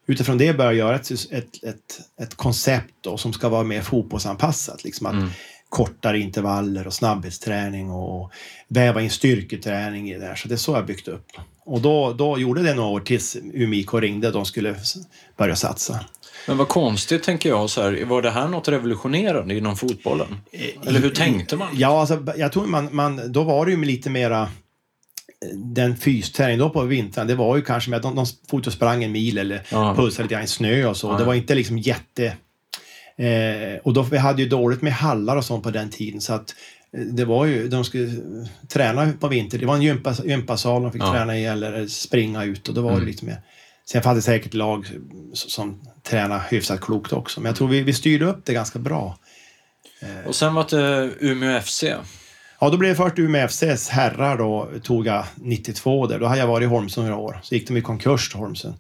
utifrån 0.07 0.37
det 0.37 0.53
började 0.57 0.75
jag 0.77 0.87
göra 0.87 0.95
ett, 0.95 1.11
ett, 1.11 1.63
ett, 1.63 1.99
ett 2.21 2.35
koncept 2.35 2.93
då, 3.01 3.17
som 3.17 3.33
ska 3.33 3.49
vara 3.49 3.63
mer 3.63 3.81
fotbollsanpassat. 3.81 4.83
Liksom 4.83 5.05
att 5.07 5.13
Mm. 5.13 5.29
kortare 5.69 6.19
intervaller 6.19 6.87
och 6.87 6.93
snabbhetsträning 6.93 7.91
och 7.91 8.31
väva 8.67 9.01
in 9.01 9.09
styrketräning 9.09 10.09
i 10.09 10.13
det 10.13 10.19
där. 10.25 10.35
Så 10.35 10.47
det 10.47 10.55
är 10.55 10.57
så 10.57 10.75
jag 10.75 10.85
byggt 10.85 11.07
upp. 11.07 11.25
Och 11.65 11.81
då, 11.81 12.13
då 12.13 12.39
gjorde 12.39 12.63
det 12.63 12.73
några 12.73 12.89
år 12.89 12.99
tills 12.99 13.37
IK 13.53 13.93
ringde 13.93 14.27
och 14.27 14.33
de 14.33 14.45
skulle 14.45 14.75
börja 15.37 15.55
satsa. 15.55 15.99
Men 16.47 16.57
vad 16.57 16.67
konstigt 16.67 17.23
tänker 17.23 17.49
jag, 17.49 17.69
så 17.69 17.81
här, 17.81 18.05
var 18.05 18.21
det 18.21 18.29
här 18.31 18.47
något 18.47 18.67
revolutionerande 18.67 19.57
inom 19.57 19.75
fotbollen? 19.77 20.27
Eller 20.87 20.99
hur 20.99 21.09
tänkte 21.09 21.55
man? 21.55 21.67
Ja, 21.73 21.99
alltså, 21.99 22.23
jag 22.37 22.51
tror 22.51 22.65
man, 22.65 22.89
man, 22.95 23.31
då 23.31 23.43
var 23.43 23.65
det 23.65 23.71
ju 23.71 23.85
lite 23.85 24.09
mera 24.09 24.41
eh, 24.41 24.47
den 25.57 25.95
fysträningen 25.97 26.59
då 26.59 26.69
på 26.69 26.81
vintern, 26.81 27.27
det 27.27 27.35
var 27.35 27.55
ju 27.55 27.61
kanske 27.61 27.89
med 27.89 27.97
att 27.97 28.03
de, 28.03 28.15
de 28.15 28.25
fot 28.49 28.67
och 28.67 28.73
sprang 28.73 29.03
en 29.03 29.11
mil 29.11 29.37
eller 29.37 29.61
Ja. 29.71 29.95
pulsade 29.95 30.23
lite 30.23 30.35
grann 30.35 30.43
i 30.43 30.47
snö 30.47 30.85
och 30.85 30.97
så. 30.97 31.07
Ja, 31.07 31.17
Det 31.17 31.23
var 31.23 31.33
inte 31.33 31.55
liksom 31.55 31.77
jätte... 31.77 32.25
Eh, 33.17 33.79
och 33.83 33.93
då, 33.93 34.01
vi 34.01 34.17
hade 34.17 34.41
ju 34.41 34.49
dåligt 34.49 34.81
med 34.81 34.93
hallar 34.93 35.35
och 35.37 35.45
sånt 35.45 35.63
på 35.63 35.71
den 35.71 35.89
tiden 35.89 36.21
så 36.21 36.33
att 36.33 36.49
eh, 36.49 36.55
det 37.11 37.25
var 37.25 37.45
ju, 37.45 37.67
de 37.67 37.83
skulle 37.83 38.05
eh, 38.07 38.47
träna 38.67 39.13
på 39.19 39.27
vinter. 39.27 39.57
Det 39.57 39.65
var 39.65 39.75
en 39.75 39.81
gympa, 39.81 40.15
gympasal 40.25 40.83
de 40.83 40.91
fick 40.91 41.01
Ja. 41.01 41.11
träna 41.11 41.37
i 41.37 41.45
eller 41.45 41.87
springa 41.87 42.43
ut 42.43 42.67
och 42.69 42.73
då 42.75 42.81
var 42.81 42.89
Mm. 42.91 43.01
det 43.01 43.11
lite 43.11 43.25
mer. 43.25 43.41
Sen 43.85 44.01
fanns 44.03 44.15
det 44.17 44.21
säkert 44.21 44.53
lag 44.53 44.87
som 45.33 45.81
tränade 46.03 46.41
hyfsat 46.49 46.81
klokt 46.81 47.13
också, 47.13 47.39
men 47.41 47.49
jag 47.49 47.55
tror 47.55 47.67
vi, 47.67 47.81
vi 47.81 47.93
styrde 47.93 48.25
upp 48.25 48.45
det 48.45 48.53
ganska 48.53 48.79
bra. 48.79 49.17
Och 50.27 50.35
sen 50.35 50.53
var 50.53 50.65
det 50.69 51.11
Umeå 51.19 51.59
FC. 51.61 51.83
Ja, 52.59 52.69
då 52.69 52.77
blev 52.77 52.89
det 52.91 52.95
först 52.95 53.19
Umeå 53.19 53.47
FCs 53.47 53.89
herrar 53.89 54.37
då, 54.37 54.69
tog 54.83 55.07
jag 55.07 55.25
92 55.35 56.07
där. 56.07 56.19
Då 56.19 56.25
hade 56.25 56.39
jag 56.39 56.47
varit 56.47 56.63
i 56.65 56.67
Holmsund 56.67 57.07
några 57.07 57.21
år. 57.21 57.39
Så 57.43 57.55
gick 57.55 57.67
de 57.67 57.77
i 57.77 57.81
konkurs, 57.81 58.33
Holmsund. 58.33 58.75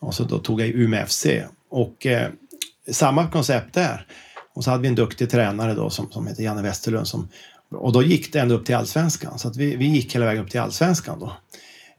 Och 0.00 0.14
så 0.14 0.24
då 0.24 0.38
tog 0.38 0.60
jag 0.60 0.68
Umeå 0.68 1.06
FC. 1.06 1.26
Och 1.70 2.06
eh, 2.06 2.28
samma 2.90 3.30
koncept 3.30 3.74
där. 3.74 4.06
Och 4.58 4.64
så 4.64 4.70
hade 4.70 4.82
vi 4.82 4.88
en 4.88 4.94
duktig 4.94 5.30
tränare 5.30 5.74
då 5.74 5.90
som, 5.90 6.10
som 6.10 6.26
heter 6.26 6.42
Janne 6.42 6.62
Westerlund. 6.62 7.08
Som, 7.08 7.28
och 7.70 7.92
då 7.92 8.02
gick 8.02 8.32
det 8.32 8.38
ända 8.40 8.54
upp 8.54 8.66
till 8.66 8.74
allsvenskan. 8.74 9.38
Så 9.38 9.48
att 9.48 9.56
vi, 9.56 9.76
vi 9.76 9.86
gick 9.86 10.14
hela 10.14 10.26
vägen 10.26 10.44
upp 10.44 10.50
till 10.50 10.60
allsvenskan 10.60 11.20
då. 11.20 11.32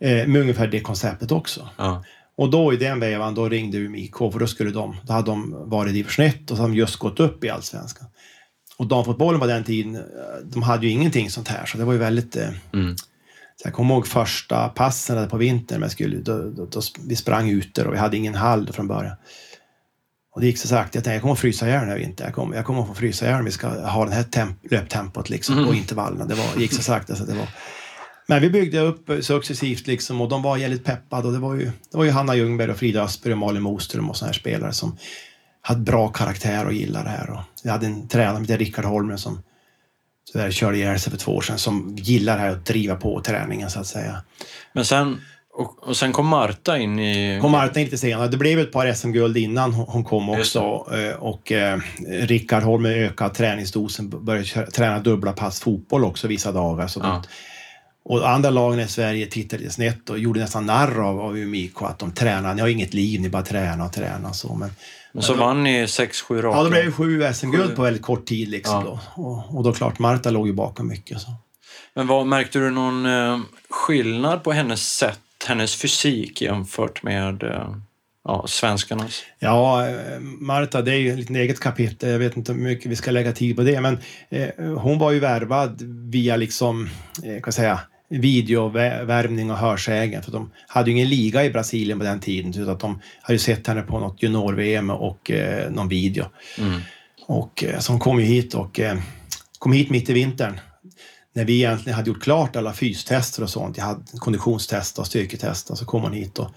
Eh, 0.08 0.28
med 0.28 0.41
ungefär 0.41 0.67
det 0.67 0.80
konceptet 0.80 1.32
också. 1.32 1.69
Ja. 1.78 2.04
Och 2.38 2.50
då 2.50 2.74
i 2.74 2.78
den 2.78 3.00
vevan, 3.00 3.36
då 3.36 3.50
ringde 3.50 3.78
Umeå 3.78 4.02
IK, 4.02 4.17
för 4.17 4.39
då 4.39 4.48
skulle 4.48 4.72
de, 4.72 4.95
då 5.04 5.13
hade 5.13 5.32
de 5.32 5.69
varit 5.69 5.89
i 5.89 5.93
division 5.93 6.26
1 6.26 6.52
och 6.52 6.58
så 6.58 6.63
hade 6.63 6.74
de 6.74 6.78
just 6.78 6.95
gått 6.95 7.19
upp 7.19 7.43
i 7.43 7.50
allsvenskan. 7.50 8.08
Och 8.78 8.88
damfotbollen 8.88 9.39
på 9.39 9.48
den 9.48 9.63
tiden, 9.63 9.95
eh, 9.95 10.02
de 10.43 10.63
hade 10.63 10.86
ju 10.86 10.91
ingenting 10.91 11.30
sånt 11.30 11.48
här, 11.48 11.65
så 11.65 11.78
det 11.78 11.84
var 11.86 11.93
ju 11.93 12.00
väldigt... 12.00 12.36
Eh, 12.36 12.50
Mm. 12.74 12.98
så 12.98 13.67
jag 13.67 13.74
kommer 13.74 13.93
ihåg 13.93 14.08
första 14.08 14.69
passen 14.69 15.30
på 15.30 15.38
vintern, 15.38 15.80
men 15.80 15.89
skulle, 15.89 16.17
då, 16.17 16.38
då, 16.38 16.65
då, 16.65 16.82
vi 17.08 17.15
sprang 17.15 17.50
ute 17.50 17.86
och 17.86 17.93
vi 17.93 17.98
hade 17.98 18.17
ingen 18.17 18.36
hall 18.36 18.69
från 18.74 18.88
början. 18.88 19.15
Och 20.32 20.42
det 20.42 20.48
gick 20.48 20.58
så 20.58 20.68
sakta, 20.68 20.98
jag 20.98 21.04
tänkte 21.04 21.12
jag 21.13 21.22
kommer 21.22 21.34
att 21.34 21.39
frysa 21.39 21.68
ihjäl 21.68 21.80
den 21.80 21.89
här 21.89 21.98
vintern. 21.98 22.26
Jag 22.28 22.36
kommer, 22.36 22.56
jag 22.56 22.65
kommer 22.65 22.82
att 22.82 22.88
få 22.88 22.94
frysa 22.94 23.26
ihjäl 23.26 23.39
om 23.39 23.46
vi 23.46 23.52
ska 23.52 23.68
ha 23.68 24.06
det 24.06 24.13
här 24.13 24.24
temp, 24.24 24.72
löptempot 24.72 25.30
liksom, 25.30 25.56
Mm. 25.56 25.68
på 25.68 25.74
intervallerna. 25.76 26.26
Det 26.26 26.36
var, 26.36 26.62
gick 26.62 26.74
så 26.74 26.82
sakta 26.84 27.15
så 27.15 27.24
det 27.26 27.34
var... 27.34 27.48
Men 28.28 28.42
vi 28.42 28.50
byggde 28.50 28.80
upp 28.80 29.10
successivt 29.22 29.88
liksom 29.88 30.22
och 30.22 30.30
de 30.30 30.42
var 30.42 30.58
jävligt 30.58 30.84
peppade 30.86 31.28
och 31.28 31.34
det 31.34 31.39
var 31.39 31.56
ju, 31.56 31.65
det 31.65 31.98
var 31.98 32.04
ju 32.04 32.12
Hanna 32.12 32.36
Ljungberg 32.36 32.72
och 32.72 32.78
Frida 32.78 33.04
Östberg 33.04 33.34
och 33.34 33.39
Malin 33.39 33.62
Moström 33.62 34.10
och 34.10 34.18
såna 34.18 34.28
här 34.28 34.34
spelare 34.34 34.74
som 34.74 34.98
hade 35.62 35.82
bra 35.82 36.08
karaktär 36.08 36.65
och 36.65 36.74
gillade 36.74 37.06
det 37.06 37.10
här. 37.10 37.30
Och 37.30 37.39
vi 37.63 37.70
hade 37.70 37.86
en 37.86 38.08
tränare 38.08 38.39
hette 38.42 38.58
Rickard 38.58 38.86
Holmen 38.86 39.18
som 39.18 39.42
tyvärr 40.34 40.52
körde 40.52 40.78
ihjäl 40.78 41.00
sig 41.00 41.12
för 41.12 41.20
två 41.20 41.36
år 41.36 41.42
sedan 41.42 41.58
som 41.58 41.96
gillar 41.98 42.36
det 42.36 42.42
här 42.42 42.50
att 42.52 42.65
driva 42.65 42.96
på 42.96 43.22
träningen 43.22 43.70
så 43.70 43.80
att 43.80 43.88
säga. 43.88 44.24
Men 44.74 44.86
sen, 44.86 45.22
och, 45.60 45.88
och 45.88 45.98
sen 45.98 46.12
kom 46.12 46.28
Marta 46.28 46.78
in 46.78 47.00
i... 47.00 47.39
Kom 47.41 47.52
Martin 47.52 47.84
lite 47.84 47.98
senare. 47.98 48.28
Det 48.28 48.38
blev 48.38 48.60
ett 48.60 48.72
par 48.72 48.93
SM-guld 48.93 49.38
innan 49.38 49.74
hon 49.74 50.04
kom 50.04 50.30
också. 50.30 50.60
Eh, 50.93 51.15
Och 51.24 51.52
eh, 51.52 51.80
Rickard 52.10 52.63
Holm 52.63 52.86
ökade 52.86 53.36
träningsdosen, 53.36 54.10
började 54.26 54.72
träna 54.72 55.00
dubbla 55.00 55.32
pass 55.34 55.60
fotboll 55.62 56.04
också 56.06 56.28
vissa 56.28 56.52
dagar. 56.52 56.88
Så 56.88 57.00
Ja. 57.04 57.24
och 58.06 58.30
andra 58.30 58.50
lagen 58.50 58.80
i 58.80 58.88
Sverige 58.88 59.26
tittade 59.26 59.69
snett 59.69 60.10
och 60.10 60.19
gjorde 60.19 60.39
nästan 60.39 60.65
narr 60.65 61.00
av, 61.02 61.19
av 61.22 61.38
Umeå 61.38 61.86
att 61.86 62.00
de 62.00 62.12
tränar. 62.12 62.54
Ni 62.54 62.62
har 62.62 62.67
inget 62.67 62.93
liv, 62.93 63.22
ni 63.22 63.30
bara 63.30 63.43
tränar 63.43 63.86
och 63.86 63.93
tränar. 63.93 64.32
Så. 64.34 64.56
Men, 64.56 64.72
Och 65.13 65.24
så 65.24 65.34
vann 65.34 65.63
ni 65.63 65.88
sex, 65.88 66.22
sju 66.22 66.41
raka. 66.41 66.58
ja, 66.58 66.63
det 66.63 66.69
blev 66.69 66.91
sju 66.91 67.34
SM-guld 67.34 67.76
på 67.76 67.82
väldigt 67.82 68.02
kort 68.04 68.26
tid. 68.26 68.50
Liksom 68.50 68.84
Ja. 68.86 69.00
då. 69.15 69.24
Och, 69.24 69.58
och 69.58 69.63
då 69.63 69.74
klart, 69.74 70.00
Marta 70.00 70.30
låg 70.30 70.48
ju 70.48 70.54
bakom 70.54 70.88
mycket. 70.88 71.22
Så. 71.22 71.28
Men 71.95 72.08
vad, 72.08 72.26
märkte 72.28 72.60
du 72.60 72.69
någon 72.69 73.06
eh, 73.06 73.39
skillnad 73.69 74.43
på 74.43 74.52
hennes 74.52 74.95
sätt, 74.98 75.19
hennes 75.47 75.75
fysik 75.75 76.41
jämfört 76.41 77.04
med 77.04 77.43
eh, 77.43 77.75
ja, 78.23 78.45
svenskarnas? 78.47 79.23
Ja, 79.39 79.88
eh, 79.88 80.19
Marta, 80.19 80.82
det 80.82 80.93
är 80.93 80.97
ju 80.97 81.19
ett 81.19 81.30
eget 81.30 81.60
kapitel. 81.60 82.10
Jag 82.10 82.19
vet 82.19 82.38
inte 82.38 82.54
hur 82.54 82.60
mycket 82.60 82.91
vi 82.91 82.95
ska 82.95 83.12
lägga 83.12 83.32
tid 83.32 83.56
på 83.56 83.62
det, 83.62 83.82
men 83.82 83.97
eh, 84.30 84.49
hon 84.78 84.99
var 84.99 85.12
ju 85.12 85.19
värvad 85.19 85.82
via 86.12 86.36
liksom, 86.36 86.89
eh, 87.23 87.41
kan 87.41 87.54
säga, 87.54 87.80
videovärvning 88.10 89.52
och 89.52 89.58
hörsägen. 89.58 90.23
För 90.23 90.32
de 90.32 90.52
hade 90.67 90.89
ju 90.89 90.95
ingen 90.95 91.10
liga 91.10 91.45
i 91.45 91.49
Brasilien 91.49 91.99
på 91.99 92.06
den 92.06 92.19
tiden, 92.19 92.49
utan 92.49 92.69
att 92.69 92.80
de 92.80 93.02
hade 93.21 93.34
ju 93.34 93.39
sett 93.39 93.67
henne 93.67 93.82
på 93.82 93.99
något 93.99 94.23
junior-VM 94.23 94.89
och 94.89 95.32
eh, 95.32 95.71
någon 95.71 95.88
video. 95.88 96.25
Mm. 96.60 96.82
Och 97.28 97.63
så 97.80 97.91
hon 97.91 97.99
kom 97.99 98.19
ju 98.19 98.25
hit 98.25 98.54
och 98.54 98.80
kom 99.60 99.71
hit 99.71 99.89
mitt 99.89 100.10
i 100.10 100.13
vintern. 100.13 100.60
När 101.39 101.45
vi 101.45 101.56
egentligen 101.56 101.95
hade 101.95 102.10
gjort 102.10 102.23
klart 102.23 102.56
alla 102.56 102.73
fystester 102.73 103.43
och 103.43 103.49
sånt. 103.49 103.78
Jag 103.78 103.86
hade 103.86 104.02
konditionstest 104.17 104.99
och 104.99 105.08
styrketest 105.08 105.69
och 105.69 105.78
så 105.78 105.86
kom 105.86 106.02
hon 106.02 106.13
hit 106.13 106.39
och, 106.39 106.49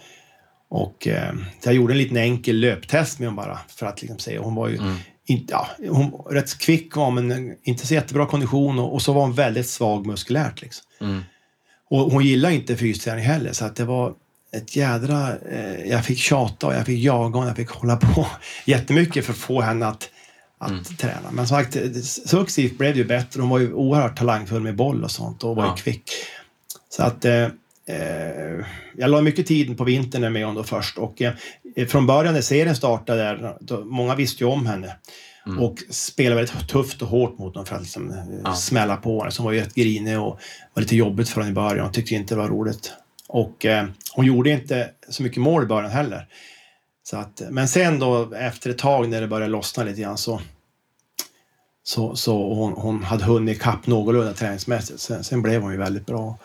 och 0.71 1.09
eh, 1.09 1.35
jag 1.64 1.75
gjorde 1.75 1.95
en 1.95 1.99
liten 1.99 2.16
enkel 2.16 2.57
löptest 2.57 3.18
med 3.18 3.29
hon 3.29 3.37
bara 3.37 3.59
för 3.68 3.87
att 3.87 4.03
liksom 4.03 4.18
se. 4.18 4.38
Hon 4.38 4.55
var 4.55 4.68
ju 4.68 4.77
Mm. 4.77 4.97
inte, 5.27 5.53
ja, 5.53 5.68
hon 5.88 6.12
rätt 6.31 6.59
kvick 6.59 6.97
var 6.97 7.11
men 7.11 7.57
inte 7.62 7.87
så 7.87 7.95
jättebra 7.95 8.27
kondition 8.27 8.79
och, 8.79 8.95
och 8.95 9.03
så 9.03 9.12
var 9.12 9.23
hon 9.23 9.33
väldigt 9.33 9.68
svag 9.68 10.07
muskulärt 10.07 10.62
liksom. 10.62 10.85
Mm. 11.01 11.23
Och 11.90 12.12
hon 12.12 12.25
gillade 12.25 12.55
inte 12.55 12.77
fysträning 12.77 13.25
heller 13.25 13.53
så 13.53 13.64
att 13.64 13.77
det 13.77 13.85
var 13.85 14.14
ett 14.57 14.77
jädra... 14.77 15.38
Eh, 15.38 15.90
jag 15.90 16.05
fick 16.05 16.18
tjata 16.18 16.66
och 16.66 16.75
jag 16.75 16.87
fick 16.87 17.05
jaga 17.05 17.40
och 17.40 17.47
jag 17.47 17.57
fick 17.57 17.71
hålla 17.71 17.97
på 17.97 18.27
jättemycket 18.66 19.25
för 19.25 19.33
att 19.33 19.38
få 19.38 19.61
henne 19.61 19.87
att, 19.87 20.11
att 20.62 20.98
träna. 20.98 21.31
Men 21.33 21.46
som 21.46 21.57
sagt, 21.59 21.77
successivt 22.29 22.79
blev 22.79 22.92
det 22.92 22.98
ju 22.98 23.05
bättre. 23.05 23.40
Hon 23.40 23.51
var 23.51 23.59
ju 23.59 23.72
oerhört 23.72 24.18
talangfull 24.18 24.62
med 24.62 24.77
boll 24.77 25.05
och 25.05 25.11
sånt 25.11 25.44
och 25.44 25.57
var 25.57 25.64
Ja. 25.64 25.75
ju 25.77 25.83
kvick. 25.83 26.11
Så 26.88 27.03
att 27.03 27.25
eh, 27.25 27.42
eh, 27.87 28.64
jag 28.96 29.11
la 29.11 29.20
mycket 29.20 29.46
tid 29.46 29.79
på 29.79 29.85
vintern 29.85 30.33
med 30.33 30.46
honom 30.46 30.64
först 30.64 30.98
och 30.98 31.22
eh, 31.22 31.33
från 31.88 32.07
början 32.07 32.35
när 32.35 32.40
serien 32.40 32.77
startade 32.77 33.22
där, 33.22 33.57
då, 33.61 33.85
många 33.85 34.14
visste 34.14 34.44
ju 34.44 34.51
om 34.51 34.66
henne. 34.66 34.96
Och 35.61 35.79
spelade 35.90 36.37
väldigt 36.42 36.68
tufft 36.68 37.03
och 37.03 37.09
hårt 37.09 37.38
mot 37.38 37.55
dem 37.55 37.66
för 37.66 37.77
att 37.77 37.83
liksom, 37.83 38.11
eh, 38.11 38.16
Ja. 38.44 38.55
smälla 38.55 38.96
på 38.96 39.18
henne. 39.20 39.31
Så 39.33 39.42
hon 39.42 39.46
var 39.46 39.53
ju 39.53 39.64
grinig 39.75 40.20
och 40.20 40.38
var 40.75 40.81
lite 40.81 40.96
jobbigt 40.96 41.29
för 41.29 41.40
henne 41.40 41.51
i 41.51 41.55
början. 41.55 41.85
Hon 41.85 41.92
tyckte 41.92 42.14
inte 42.14 42.35
det 42.35 42.38
var 42.40 42.48
roligt. 42.48 42.92
Och 43.29 43.66
eh, 43.66 43.87
hon 44.14 44.27
gjorde 44.27 44.51
inte 44.51 44.90
så 45.09 45.22
mycket 45.22 45.38
mål 45.42 45.62
i 45.62 45.66
början 45.66 45.90
heller. 45.90 46.27
Så 47.05 47.17
att, 47.17 47.43
men 47.51 47.69
sen 47.69 47.99
då 47.99 48.35
efter 48.35 48.71
ett 48.71 48.79
tag 48.79 49.09
när 49.09 49.21
det 49.21 49.27
började 49.29 49.53
lossna 49.53 49.85
lite 49.85 50.01
grann 50.01 50.19
så 50.19 50.41
så, 51.85 52.17
så 52.17 52.55
hon, 52.55 52.73
hon 52.73 53.03
hade 53.03 53.25
hunnit 53.25 53.57
ikapp 53.57 53.87
någorlunda 53.87 54.33
träningsmässigt. 54.33 55.01
Sen, 55.01 55.25
sen 55.25 55.43
blev 55.43 55.62
hon 55.62 55.73
ju 55.73 55.79
väldigt 55.79 56.07
bra. 56.07 56.38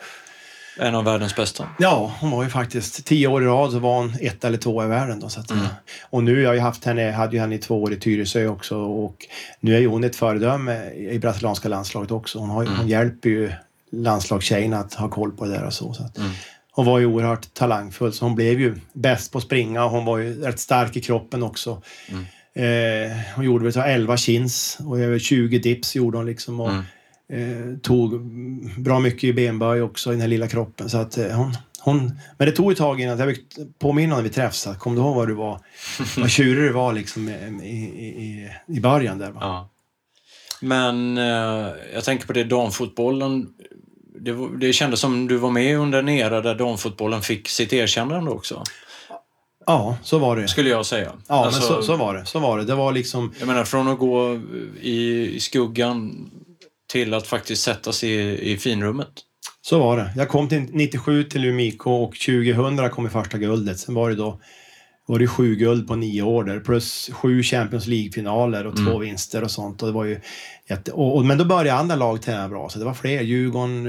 En 0.80 0.94
av 0.94 1.04
världens 1.04 1.36
bästa. 1.36 1.68
Ja, 1.78 2.12
hon 2.20 2.30
var 2.30 2.42
ju 2.44 2.48
faktiskt 2.50 3.04
tio 3.06 3.26
år 3.28 3.42
i 3.42 3.46
rad 3.46 3.72
så 3.72 3.78
var 3.78 3.96
hon 3.96 4.14
ett 4.20 4.44
eller 4.44 4.58
två 4.58 4.84
i 4.84 4.86
världen. 4.86 5.20
Då, 5.20 5.28
så 5.28 5.40
att, 5.40 5.50
Mm. 5.50 5.66
Och 6.02 6.24
nu, 6.24 6.40
jag 6.42 6.50
har 6.50 6.54
ju 6.54 6.60
haft 6.60 6.84
henne, 6.84 7.10
hade 7.10 7.32
ju 7.36 7.40
henne 7.40 7.54
i 7.54 7.58
två 7.58 7.82
år 7.82 7.92
i 7.92 7.96
Tyresö 8.00 8.46
också 8.46 8.76
och 8.78 9.26
nu 9.60 9.76
är 9.76 9.80
ju 9.80 9.86
hon 9.86 10.04
ett 10.04 10.16
föredöme 10.16 10.90
i 10.92 11.18
brasilianska 11.18 11.68
landslaget 11.68 12.10
också. 12.10 12.38
Hon, 12.38 12.50
har, 12.50 12.62
ju- 12.62 12.68
hon 12.76 12.88
hjälper 12.88 13.28
ju 13.28 13.52
landslagstjejerna 13.92 14.78
att 14.78 14.94
ha 14.94 15.08
koll 15.08 15.32
på 15.32 15.44
det 15.44 15.50
där 15.52 15.64
och 15.64 15.72
så. 15.74 15.92
så 15.94 16.02
att, 16.04 16.18
Mm. 16.18 16.30
Hon 16.78 16.86
var 16.86 16.98
ju 16.98 17.06
oerhört 17.06 17.54
talangfull 17.54 18.12
så 18.12 18.24
hon 18.24 18.34
blev 18.34 18.60
ju 18.60 18.74
bäst 18.92 19.32
på 19.32 19.38
att 19.38 19.44
springa 19.44 19.84
och 19.84 19.90
hon 19.90 20.04
var 20.04 20.18
ju 20.18 20.42
rätt 20.42 20.60
stark 20.60 20.96
i 20.96 21.00
kroppen 21.00 21.42
också. 21.42 21.82
Mm. 22.08 22.24
Eh, 22.54 23.16
hon 23.36 23.44
gjorde 23.44 23.64
väl 23.64 23.72
så 23.72 23.80
11 23.80 24.16
chins 24.16 24.78
och 24.86 24.98
över 24.98 25.18
20 25.18 25.58
dips 25.58 25.96
gjorde 25.96 26.16
hon 26.18 26.26
liksom. 26.26 26.60
Och, 26.60 26.70
Mm. 27.30 27.72
eh, 27.72 27.78
tog 27.78 28.20
bra 28.80 29.00
mycket 29.00 29.24
i 29.24 29.32
benböj 29.32 29.82
också 29.82 30.10
i 30.10 30.12
den 30.12 30.20
här 30.20 30.28
lilla 30.28 30.48
kroppen. 30.48 30.90
Så 30.90 30.98
att, 30.98 31.18
eh, 31.18 31.30
hon, 31.30 31.56
hon, 31.80 32.18
men 32.38 32.46
det 32.48 32.52
tog 32.52 32.72
ett 32.72 32.78
tag 32.78 33.00
innan 33.00 33.18
jag 33.18 33.36
påminna 33.78 34.16
när 34.16 34.22
vi 34.22 34.28
träffades. 34.28 34.78
Kom 34.78 34.94
du 34.94 35.00
ihåg 35.00 35.16
vad 35.16 35.28
du 35.28 35.34
var? 35.34 35.60
Vad 36.18 36.30
tjurig 36.30 36.64
du 36.64 36.72
var 36.72 36.92
liksom 36.92 37.28
i, 37.28 37.32
i, 37.62 38.08
i, 38.24 38.48
i 38.76 38.80
början 38.80 39.18
där. 39.18 39.30
Va? 39.30 39.38
Ja. 39.40 39.70
Men 40.60 41.18
eh, 41.18 41.72
jag 41.94 42.04
tänker 42.04 42.26
på 42.26 42.32
det 42.32 42.44
damfotbollen. 42.44 43.46
Det, 44.20 44.58
det 44.60 44.72
kändes 44.72 45.00
som 45.00 45.28
du 45.28 45.36
var 45.36 45.50
med 45.50 45.78
under 45.78 45.98
en 45.98 46.08
era 46.08 46.40
där 46.40 46.54
damfotbollen 46.54 47.22
fick 47.22 47.48
sitt 47.48 47.72
erkännande 47.72 48.30
också. 48.30 48.62
Ja, 49.66 49.96
så 50.02 50.18
var 50.18 50.36
det. 50.36 50.48
Skulle 50.48 50.70
jag 50.70 50.86
säga. 50.86 51.12
Ja, 51.26 51.44
Alltså, 51.44 51.60
men 51.60 51.68
så, 51.68 51.82
så 51.82 51.96
var 51.96 52.14
det. 52.14 52.26
Så 52.26 52.38
var 52.38 52.58
det. 52.58 52.64
Det 52.64 52.74
var 52.74 52.92
liksom... 52.92 53.34
Jag 53.38 53.46
menar 53.46 53.64
från 53.64 53.88
att 53.88 53.98
gå 53.98 54.40
i, 54.80 55.26
i 55.36 55.40
skuggan 55.40 56.30
till 56.92 57.14
att 57.14 57.26
faktiskt 57.26 57.62
sätta 57.62 57.92
sig 57.92 58.10
i, 58.10 58.52
i 58.52 58.56
finrummet. 58.58 59.08
Så 59.60 59.78
var 59.78 59.96
det. 59.96 60.12
Jag 60.16 60.28
kom 60.28 60.48
till 60.48 60.66
97 60.70 61.24
till 61.24 61.44
Umeå 61.44 61.66
IK 61.66 61.86
och 61.86 62.14
2000 62.26 62.90
kom 62.90 63.06
i 63.06 63.10
första 63.10 63.38
guldet. 63.38 63.78
Sen 63.78 63.94
var 63.94 64.10
det 64.10 64.16
då 64.16 64.40
var 65.08 65.18
det 65.18 65.26
sju 65.26 65.54
guld 65.54 65.88
på 65.88 65.96
nio 65.96 66.22
år 66.22 66.44
där, 66.44 66.60
plus 66.60 67.10
sju 67.12 67.42
Champions 67.42 67.86
League-finaler 67.86 68.66
och 68.66 68.76
två 68.76 68.98
vinster 68.98 69.44
och 69.44 69.50
sånt. 69.50 69.82
Och 69.82 69.88
det 69.88 69.94
var 69.94 70.04
ju 70.04 70.20
jätte... 70.68 70.92
och, 70.92 71.16
och, 71.16 71.24
men 71.24 71.38
då 71.38 71.44
började 71.44 71.78
andra 71.78 71.96
lag 71.96 72.22
träna 72.22 72.48
bra, 72.48 72.68
så 72.68 72.78
det 72.78 72.84
var 72.84 72.94
fler. 72.94 73.22
Djurgården, 73.22 73.86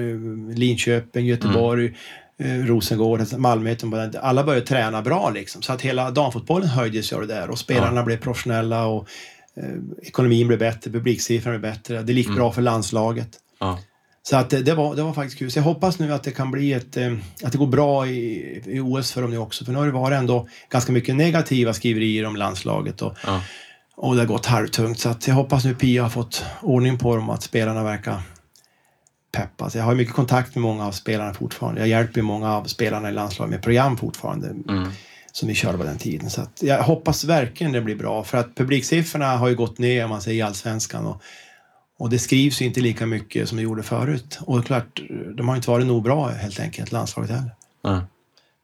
eh, 0.52 0.58
Linköping, 0.58 1.26
Göteborg, 1.26 1.96
eh, 2.38 2.66
Rosengård, 2.66 3.22
Malmö. 3.38 3.76
Alla 4.22 4.44
började 4.44 4.66
träna 4.66 5.02
bra 5.02 5.30
liksom. 5.30 5.62
Så 5.62 5.74
att 5.74 5.82
hela 5.82 6.12
damfotbollen 6.12 6.70
höjdes 6.70 7.14
av 7.14 7.22
det 7.22 7.28
där 7.28 7.50
och 7.50 7.60
spelarna 7.60 8.04
blev 8.04 8.18
professionella 8.18 8.86
och 8.86 9.08
eh, 9.56 9.64
ekonomin 10.02 10.48
blev 10.48 10.60
bättre, 10.60 10.92
publiksiffrorna 10.92 11.60
blev 11.60 11.74
bättre. 11.74 12.02
Det 12.02 12.14
gick 12.14 12.36
bra 12.36 12.52
för 12.52 12.62
landslaget. 12.62 13.30
Ja. 13.60 13.80
Så 14.30 14.36
att 14.36 14.50
det, 14.50 14.62
det, 14.62 14.76
var, 14.76 14.96
det 14.96 15.04
var 15.04 15.14
faktiskt 15.14 15.40
kul. 15.40 15.52
Så 15.52 15.60
jag 15.60 15.64
hoppas 15.64 16.00
nu 16.00 16.14
att 16.14 16.24
det 16.24 16.32
kan 16.32 16.52
bli 16.52 16.74
ett, 16.74 16.98
eh, 16.98 17.14
att 17.44 17.52
det 17.52 17.58
går 17.58 17.68
bra 17.68 18.08
i, 18.08 18.62
i 18.66 18.80
OS 18.80 19.12
för 19.12 19.22
dem 19.22 19.32
nu 19.32 19.38
också. 19.38 19.66
För 19.66 19.72
nu 19.72 19.78
har 19.78 19.86
det 19.86 19.92
varit 19.92 20.18
ändå 20.18 20.48
ganska 20.70 20.92
mycket 20.92 21.16
negativa 21.16 21.74
skriverier 21.74 22.26
om 22.26 22.36
landslaget 22.36 23.02
och, 23.02 23.14
Ja. 23.26 23.42
och 23.96 24.16
det 24.16 24.22
har 24.22 24.28
gått 24.28 24.46
halvtungt. 24.46 25.00
Så 25.00 25.10
att 25.10 25.28
jag 25.28 25.36
hoppas 25.36 25.66
nu 25.66 25.76
Pia 25.76 26.04
har 26.04 26.10
fått 26.10 26.44
ordning 26.62 26.98
på 26.98 27.16
dem 27.16 27.30
att 27.30 27.44
spelarna 27.44 27.84
verkar 27.84 28.22
peppa. 29.32 29.70
Så 29.70 29.78
jag 29.78 29.86
har 29.86 29.96
mycket 29.96 30.14
kontakt 30.14 30.56
med 30.56 30.62
många 30.62 30.88
av 30.88 30.92
spelarna 30.92 31.34
fortfarande. 31.34 31.82
Jag 31.82 31.90
hjälper 31.90 32.22
många 32.22 32.54
av 32.56 32.64
spelarna 32.64 33.10
i 33.10 33.14
landslaget 33.14 33.52
med 33.52 33.62
program 33.62 33.98
fortfarande. 33.98 34.48
Mm. 34.48 34.90
Som 35.32 35.48
vi 35.48 35.56
körde 35.56 35.78
på 35.78 35.84
den 35.84 35.98
tiden. 35.98 36.30
Så 36.30 36.42
att 36.42 36.64
jag 36.64 36.84
hoppas 36.84 37.24
verkligen 37.24 37.72
det 37.74 37.82
blir 37.82 37.96
bra. 37.96 38.24
För 38.24 38.38
att 38.38 38.56
publiksiffrorna 38.56 39.38
har 39.38 39.48
ju 39.50 39.56
gått 39.56 39.78
ner 39.78 40.04
om 40.04 40.10
man 40.10 40.22
säger 40.22 40.38
i 40.38 40.42
Allsvenskan. 40.42 41.06
Och, 41.06 41.22
och 42.00 42.10
det 42.10 42.20
skrivs 42.20 42.62
ju 42.62 42.66
inte 42.66 42.82
lika 42.82 43.06
mycket 43.06 43.50
som 43.50 43.58
det 43.58 43.64
gjorde 43.64 43.84
förut. 43.84 44.40
Och 44.42 44.66
klart, 44.66 45.02
de 45.36 45.50
har 45.50 45.56
inte 45.56 45.70
varit 45.70 45.88
nog 45.88 46.04
bra 46.04 46.28
helt 46.28 46.60
enkelt, 46.60 46.92
landslaget 46.92 47.32
heller. 47.32 47.52
Mm. 47.88 48.02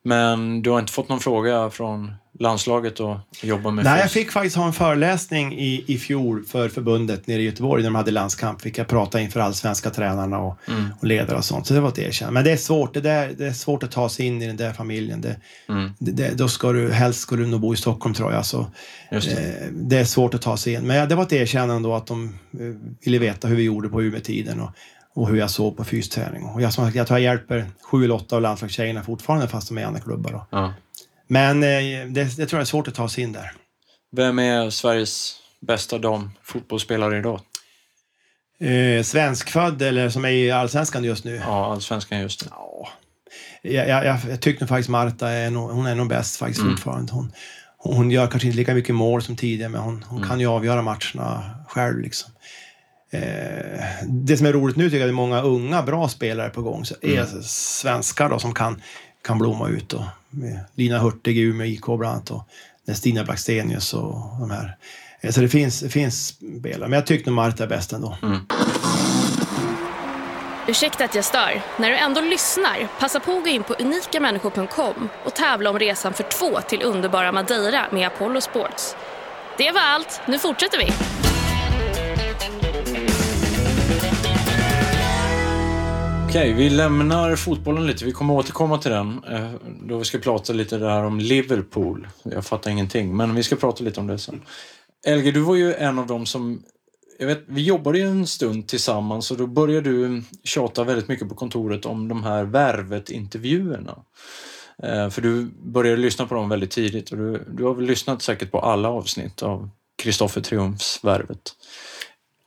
Men 0.04 0.62
du 0.62 0.69
har 0.69 0.80
inte 0.80 0.93
fått 0.93 1.10
någon 1.10 1.19
fråga 1.19 1.69
från 1.69 2.13
landslaget 2.39 3.00
och 3.00 3.17
jobba 3.43 3.71
med 3.71 3.86
Nej, 3.86 4.00
jag 4.00 4.12
fick 4.12 4.32
faktiskt 4.32 4.56
ha 4.56 4.65
en 4.67 4.74
föreläsning 4.74 5.54
i, 5.60 5.84
i 5.88 5.98
fjol 5.98 6.43
för 6.45 6.69
förbundet 6.69 7.28
nere 7.28 7.41
i 7.41 7.45
Göteborg 7.45 7.84
när 7.84 7.89
de 7.89 7.95
hade 7.95 8.12
landskamp. 8.12 8.62
Fick 8.62 8.78
jag 8.78 8.88
prata 8.88 9.21
inför 9.21 9.39
allsvenska 9.39 9.89
tränarna 9.89 10.39
och, 10.39 10.58
Mm. 10.67 10.84
och 11.00 11.08
ledare 11.08 11.38
och 11.38 11.45
sånt. 11.45 11.67
Så 11.67 11.74
det 11.74 11.80
var 11.80 11.89
ett 11.89 12.00
erkännande. 12.00 12.34
Men 12.34 12.43
det 12.43 12.52
är 12.52 12.58
svårt. 12.58 12.93
Det, 12.93 13.02
där, 13.02 13.34
det 13.38 13.45
är 13.48 13.52
svårt 13.54 13.84
att 13.84 13.91
ta 13.91 14.10
sig 14.10 14.26
in 14.26 14.41
i 14.41 14.48
den 14.48 14.58
där 14.58 14.74
familjen. 14.74 15.21
Det, 15.21 15.36
Mm. 15.69 15.91
det, 16.00 16.38
då 16.38 16.48
ska 16.48 16.71
du, 16.71 16.91
helst 16.91 17.19
ska 17.19 17.36
du 17.36 17.45
nog 17.48 17.60
bo 17.62 17.74
i 17.74 17.78
Stockholm 17.78 18.13
tror 18.15 18.34
jag. 18.34 18.45
Så, 18.45 18.67
det. 19.10 19.15
eh, 19.17 19.67
det 19.71 19.98
är 19.98 20.06
svårt 20.06 20.34
att 20.34 20.41
ta 20.41 20.58
sig 20.58 20.74
in. 20.74 20.88
Men 20.88 21.10
det 21.10 21.15
var 21.15 21.24
ett 21.24 21.34
erkännande 21.34 21.89
då 21.89 21.95
att 21.95 22.08
de 22.08 22.24
eh, 22.54 22.60
ville 23.06 23.17
veta 23.19 23.48
hur 23.48 23.56
vi 23.56 23.63
gjorde 23.63 23.89
på 23.89 24.02
Umeå-tiden 24.04 24.62
och, 24.62 24.69
och 25.13 25.30
hur 25.30 25.38
jag 25.38 25.50
såg 25.50 25.78
på 25.78 25.84
fysträning. 25.84 26.43
Och 26.43 26.62
jag, 26.62 26.74
som 26.74 26.86
sagt, 26.86 26.95
jag 26.95 27.08
tror 27.08 27.19
jag 27.19 27.24
hjälper 27.24 27.65
sju 27.91 28.04
eller 28.04 28.15
åtta 28.15 28.36
av 28.36 28.41
landslagstjejerna 28.41 29.04
fortfarande 29.04 29.48
fast 29.48 29.67
de 29.67 29.78
är 29.78 29.82
i 29.82 29.84
andra 29.84 30.00
klubbar. 30.02 30.32
Då. 30.32 30.45
Ja. 30.50 30.74
Men 31.28 31.64
eh, 31.64 32.08
det, 32.08 32.24
det 32.38 32.46
tror 32.46 32.52
jag 32.60 32.62
är 32.62 32.66
svårt 32.66 32.88
att 32.88 32.96
ta 32.96 33.10
sig 33.10 33.24
in 33.24 33.32
där. 33.34 33.52
Vem 34.16 34.40
är 34.40 34.70
Sveriges 34.70 35.36
bästa 35.62 35.98
damfotbollsspelare 35.98 37.18
idag? 37.18 37.40
Eh, 38.60 39.04
svenskfödd 39.04 39.82
eller 39.82 40.10
som 40.10 40.26
är 40.26 40.30
i 40.30 40.52
Allsvenskan 40.52 41.04
just 41.04 41.24
nu? 41.26 41.36
Ja, 41.36 41.72
allsvenskan 41.72 42.20
just 42.20 42.42
nu. 42.46 42.48
Ja. 42.52 42.88
Jag, 43.62 43.90
jag, 43.90 44.06
jag, 44.06 44.42
tycker 44.42 44.62
nog 44.62 44.70
faktiskt 44.70 44.90
Marta 44.90 45.30
är 45.30 45.50
nog, 45.50 45.70
hon 45.72 45.86
är 45.86 45.96
nog 45.96 46.08
bäst 46.10 46.38
faktiskt 46.38 46.62
Mm. 46.62 46.72
fortfarande. 46.74 47.14
Hon, 47.14 47.32
hon 47.78 48.12
gör 48.12 48.28
kanske 48.28 48.48
inte 48.48 48.58
lika 48.58 48.74
mycket 48.74 48.96
mål 48.96 49.22
som 49.22 49.36
tidigare, 49.36 49.70
men 49.70 49.82
hon, 49.82 50.04
hon 50.04 50.18
Mm. 50.18 50.30
kan 50.30 50.40
ju 50.40 50.48
avgöra 50.48 50.82
matcherna 50.82 51.56
själv. 51.68 52.00
Liksom. 52.00 52.32
Eh, 53.12 53.22
det 54.08 54.38
som 54.38 54.46
är 54.48 54.54
roligt 54.54 54.76
nu 54.78 54.84
tycker 54.84 54.98
jag 54.98 55.02
är 55.02 55.06
att 55.06 55.10
det 55.10 55.12
är 55.12 55.28
många 55.28 55.42
unga 55.42 55.84
bra 55.84 56.08
spelare 56.10 56.50
på 56.50 56.62
gång. 56.62 56.86
Så 56.86 56.96
är 57.02 57.12
Mm. 57.18 57.44
svenskar 57.44 58.30
då, 58.30 58.40
som 58.40 58.54
kan, 58.54 58.82
kan 59.24 59.38
blomma 59.38 59.70
ut. 59.70 59.90
Då, 59.90 60.08
med 60.36 60.60
Lina 60.76 61.00
Hurtig 61.00 61.38
i 61.38 61.41
Umeå 61.41 61.67
IK 61.67 61.86
bland 61.86 62.04
annat 62.06 62.32
och 62.32 62.43
Stina 62.95 63.24
Blackstenius 63.24 63.93
och 63.93 64.15
de 64.39 64.52
här. 64.52 64.78
Eh, 65.21 65.32
Så 65.32 65.41
det 65.41 65.50
finns, 65.50 65.80
det 65.80 65.89
finns 65.89 66.28
spelare, 66.60 66.89
men 66.89 66.98
jag 66.98 67.06
tycker 67.06 67.26
nog 67.26 67.36
Marta 67.36 67.63
är 67.63 67.67
bäst 67.67 67.93
ändå. 67.93 68.17
Ursäkta 70.67 71.06
att 71.06 71.15
jag 71.15 71.26
stör. 71.26 71.62
När 71.78 71.89
du 71.89 71.98
ändå 71.98 72.21
lyssnar, 72.21 72.88
passa 73.00 73.19
på 73.19 73.38
att 73.38 73.43
gå 73.43 73.50
in 73.50 73.63
på 73.63 73.74
unikamänniskor.com 73.74 75.10
och 75.26 75.34
tävla 75.36 75.69
om 75.69 75.80
resan 75.80 76.13
för 76.13 76.24
två 76.24 76.60
till 76.62 76.82
underbara 76.84 77.32
Madeira 77.32 77.86
med 77.91 78.08
Apollo 78.08 78.41
Sports. 78.41 78.95
Det 79.58 79.71
var 79.71 79.82
allt. 79.82 80.21
Nu 80.28 80.39
fortsätter 80.39 80.78
vi. 80.78 81.14
Okej, 86.36 86.54
vi 86.54 86.69
lämnar 86.69 87.36
fotbollen 87.36 87.88
lite. 87.88 88.06
Vi 88.06 88.12
kommer 88.12 88.34
återkomma 88.34 88.78
till 88.78 88.91
den 88.91 89.24
eh, 89.24 89.52
då 89.84 89.98
vi 89.98 90.06
ska 90.06 90.17
prata 90.17 90.54
lite 90.54 90.78
där 90.78 91.04
om 91.04 91.19
Liverpool. 91.19 92.08
Jag 92.24 92.45
fattar 92.45 92.71
ingenting, 92.71 93.17
men 93.17 93.36
vi 93.36 93.43
ska 93.43 93.56
prata 93.56 93.84
lite 93.84 94.00
om 94.00 94.08
det 94.08 94.17
sen. 94.17 94.41
Elge, 95.08 95.32
du 95.32 95.39
var 95.39 95.56
ju 95.56 95.74
en 95.74 96.00
av 96.00 96.08
dem 96.08 96.26
som... 96.26 96.63
Jag 97.19 97.28
vet, 97.28 97.43
vi 97.45 97.63
jobbade 97.63 97.98
ju 97.98 98.08
en 98.08 98.28
stund 98.28 98.67
tillsammans 98.67 99.32
och 99.32 99.38
då 99.38 99.48
började 99.48 99.89
du 99.89 100.24
tjata 100.43 100.84
väldigt 100.84 101.08
mycket 101.08 101.30
på 101.30 101.36
kontoret 101.36 101.86
om 101.86 102.08
de 102.08 102.24
här 102.24 102.43
Värvet-intervjuerna. 102.43 103.95
Eh, 104.84 105.10
för 105.10 105.21
du 105.21 105.52
började 105.63 105.98
lyssna 105.98 106.28
på 106.28 106.36
dem 106.36 106.50
väldigt 106.50 106.71
tidigt 106.71 107.12
och 107.12 107.17
du, 107.17 107.45
du 107.52 107.63
har 107.63 107.74
väl 107.74 107.86
lyssnat 107.86 108.21
säkert 108.21 108.52
på 108.52 108.60
alla 108.60 108.89
avsnitt 108.89 109.43
av 109.43 109.69
Kristoffer 109.98 110.41
Triumfs 110.41 111.04
Värvet. 111.04 111.56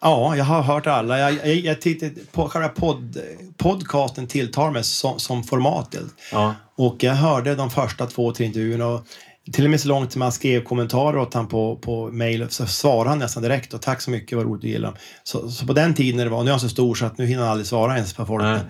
Ja, 0.01 0.37
jag 0.37 0.45
har 0.45 0.63
hört 0.63 0.87
alla. 0.87 1.19
Jag, 1.19 1.33
jag, 1.33 1.57
jag 1.57 1.81
tyckte 1.81 2.11
på 2.33 2.49
själva 2.49 2.69
podd, 2.69 3.19
podcasten 3.57 4.27
tilltar 4.27 4.71
mig 4.71 4.85
som, 4.85 5.19
som 5.19 5.45
format. 5.45 5.97
Ja. 6.33 6.55
Och 6.77 7.03
jag 7.03 7.15
hörde 7.15 7.55
de 7.55 7.71
första 7.71 8.07
två, 8.07 8.33
tre 8.33 8.47
intervjuerna 8.47 8.87
och 8.87 9.07
till 9.53 9.65
och 9.65 9.71
med 9.71 9.81
så 9.81 9.89
långt 9.89 10.13
som 10.13 10.19
man 10.19 10.33
skrev 10.33 10.63
kommentarer 10.63 11.19
åt 11.19 11.35
han 11.35 11.49
på, 11.49 11.77
på 11.77 12.11
mail 12.13 12.47
så 12.51 12.67
svarade 12.67 13.09
han 13.09 13.19
nästan 13.19 13.43
direkt 13.43 13.75
och 13.75 13.83
tack 13.83 14.01
så 14.01 14.11
mycket, 14.11 14.39
vad 14.39 14.47
roligt 14.47 14.63
du 14.63 14.69
gillar. 14.69 14.99
Så, 15.23 15.51
så 15.51 15.67
på 15.67 15.73
den 15.73 15.95
tiden 15.95 16.17
när 16.17 16.25
det 16.25 16.31
var, 16.31 16.43
nu 16.43 16.51
är 16.51 16.53
han 16.53 16.61
så 16.61 16.69
stor 16.69 16.95
så 16.95 17.07
att 17.07 17.19
nu 17.19 17.27
hinner 17.27 17.43
han 17.43 17.51
aldrig 17.51 17.67
svara 17.67 17.95
ens 17.95 18.15
på 18.15 18.27
folk. 18.27 18.43
Nej. 18.43 18.61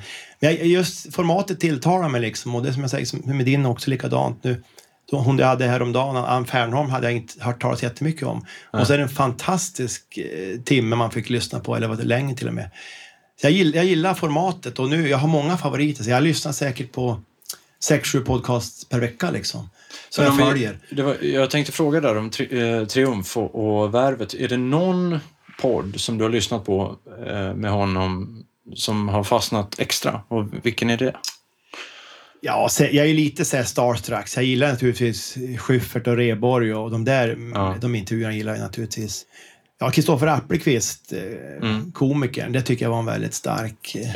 Men 0.41 0.57
jag, 0.57 0.67
just 0.67 1.15
formatet 1.15 1.61
tilltalar 1.61 2.09
mig 2.09 2.21
liksom 2.21 2.55
och 2.55 2.63
det 2.63 2.73
som 2.73 2.83
jag 2.83 2.91
säger 2.91 3.33
med 3.33 3.47
din 3.47 3.67
också 3.67 3.91
likadant 3.91 4.45
nu. 4.45 4.63
Hon 5.11 5.39
jag 5.39 5.47
hade 5.47 5.67
häromdagen, 5.67 6.17
Ann 6.17 6.47
Fernholm, 6.47 6.91
hade 6.91 7.07
jag 7.07 7.17
inte 7.17 7.45
hört 7.45 7.63
talas 7.63 7.83
jättemycket 7.83 8.23
om. 8.23 8.47
Och 8.71 8.87
så 8.87 8.93
är 8.93 8.97
det 8.99 9.03
en 9.03 9.09
fantastisk 9.09 10.19
eh, 10.19 10.61
timme 10.61 10.97
man 10.97 11.11
fick 11.11 11.31
lyssna 11.31 11.61
på, 11.61 11.77
eller 11.77 11.89
var 11.89 11.97
det 11.97 12.05
längre 12.05 12.37
till 12.37 12.49
och 12.49 12.55
med. 12.55 12.71
Så 13.41 13.47
jag, 13.47 13.53
gillar, 13.53 13.77
jag 13.77 13.85
gillar 13.85 14.15
formatet 14.15 14.79
och 14.79 14.89
nu, 14.89 15.09
jag 15.09 15.19
har 15.19 15.29
många 15.29 15.57
favoriter, 15.57 16.05
så 16.05 16.11
jag 16.11 16.23
lyssnar 16.23 16.53
säkert 16.53 16.93
på 16.93 17.21
sex, 17.81 18.09
sju 18.09 18.21
podcasts 18.21 18.85
per 18.85 19.01
vecka 19.01 19.31
liksom. 19.31 19.71
Som 20.11 20.25
jag 20.25 20.39
följer. 20.39 20.79
Var, 20.91 21.17
jag 21.25 21.51
tänkte 21.51 21.73
fråga 21.73 22.01
där 22.01 22.17
om 22.17 22.31
tri, 22.31 22.61
eh, 22.61 22.85
Triumf 22.85 23.37
och, 23.37 23.83
och 23.83 23.95
Värvet. 23.95 24.35
Är 24.35 24.49
det 24.49 24.57
någon 24.57 25.19
podd 25.61 26.01
som 26.01 26.19
du 26.19 26.25
har 26.25 26.31
lyssnat 26.31 26.65
på 26.65 26.97
eh, 27.27 27.55
med 27.55 27.71
honom 27.71 28.43
som 28.75 29.09
har 29.09 29.25
fastnat 29.25 29.79
extra? 29.79 30.21
Och 30.29 30.47
vilken 30.63 30.91
är 30.91 30.97
det? 30.97 31.17
Ja, 32.41 32.69
jag 32.79 32.95
är 33.07 33.15
lite 33.15 33.45
så 33.45 33.57
här 33.57 33.65
starstruck. 33.65 34.29
så 34.29 34.39
Jag 34.41 34.45
gillar 34.45 34.69
naturligtvis 34.69 35.39
Schyffert 35.59 36.07
och 36.07 36.17
Reborg 36.17 36.75
och 36.75 36.91
de 36.91 37.05
där 37.05 37.39
Ja. 37.55 37.77
de 37.81 37.95
intervjuerna 37.95 38.35
gillar 38.35 38.53
jag 38.53 38.61
naturligtvis. 38.63 39.27
Ja, 39.81 39.91
Kristoffer 39.91 40.27
Appelqvist, 40.27 41.13
eh, 41.13 41.69
Mm. 41.69 41.93
komikern, 41.93 42.53
det 42.53 42.63
tycker 42.63 42.85
jag 42.85 42.91
var 42.91 42.99
en 42.99 43.07
väldigt 43.07 43.35
stark. 43.35 43.95
eh, 43.95 44.13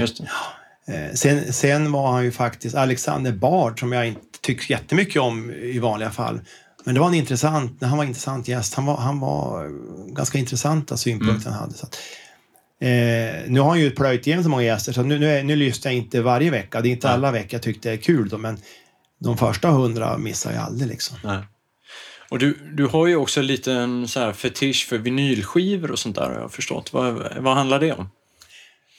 det. 0.87 1.07
Eh, 1.09 1.15
sen, 1.15 1.53
sen 1.53 1.93
var 1.93 2.13
han 2.13 2.25
ju 2.25 2.33
faktiskt 2.33 2.75
Alexander 2.77 3.33
Bard 3.33 3.81
som 3.81 3.93
jag 3.93 4.09
inte 4.09 4.21
tycker 4.41 4.71
jättemycket 4.71 5.23
om 5.23 5.51
i 5.51 5.79
vanliga 5.79 6.11
fall. 6.11 6.41
Men 6.85 6.95
det 6.95 7.01
var 7.01 7.09
en 7.09 7.15
intressant, 7.15 7.79
han 7.83 7.97
var 7.97 8.05
en 8.05 8.09
intressant 8.09 8.49
gäst. 8.49 8.75
Han 8.75 8.87
var, 8.87 8.97
han 8.97 9.21
var 9.21 9.69
ganska 10.15 10.39
intressanta 10.39 10.97
synpunkter 10.97 11.51
han 11.51 11.59
hade. 11.61 11.75
Så 11.75 11.87
att, 11.87 11.99
eh, 12.87 13.40
nu 13.47 13.61
har 13.61 13.68
han 13.68 13.81
ju 13.81 13.90
plöjt 13.90 14.27
igenom 14.27 14.45
så 14.45 14.51
många 14.51 14.62
gäster 14.62 14.92
så 14.92 15.03
nu, 15.03 15.18
nu, 15.18 15.31
är, 15.31 15.42
nu 15.42 15.57
lyssnar 15.57 15.92
jag 15.92 15.99
inte 15.99 16.23
varje 16.23 16.51
vecka. 16.51 16.81
Det 16.81 16.88
är 16.88 16.90
inte 16.90 17.07
Nej. 17.07 17.14
alla 17.14 17.31
veckor 17.33 17.49
jag 17.53 17.62
tyckte 17.62 17.88
det 17.88 17.95
är 17.95 17.99
kul 17.99 18.29
då, 18.29 18.38
men 18.38 18.59
de 19.21 19.38
första 19.38 19.68
hundra 19.68 20.18
missar 20.18 20.53
jag 20.53 20.62
aldrig 20.62 20.88
liksom. 20.88 21.16
Nej. 21.25 21.38
Och 22.31 22.38
du, 22.38 22.59
du 22.75 22.87
har 22.87 23.07
ju 23.07 23.16
också 23.16 23.40
en 23.66 24.09
så 24.09 24.21
här 24.21 24.33
fetisch 24.33 24.87
för 24.88 24.99
vinylskivor 24.99 25.90
och 25.90 25.99
sånt 25.99 26.16
där 26.16 26.23
har 26.31 26.40
jag 26.40 26.53
förstått. 26.53 26.92
Vad, 26.92 27.29
vad 27.40 27.55
handlar 27.55 27.81
det 27.81 27.92
om? 27.92 28.11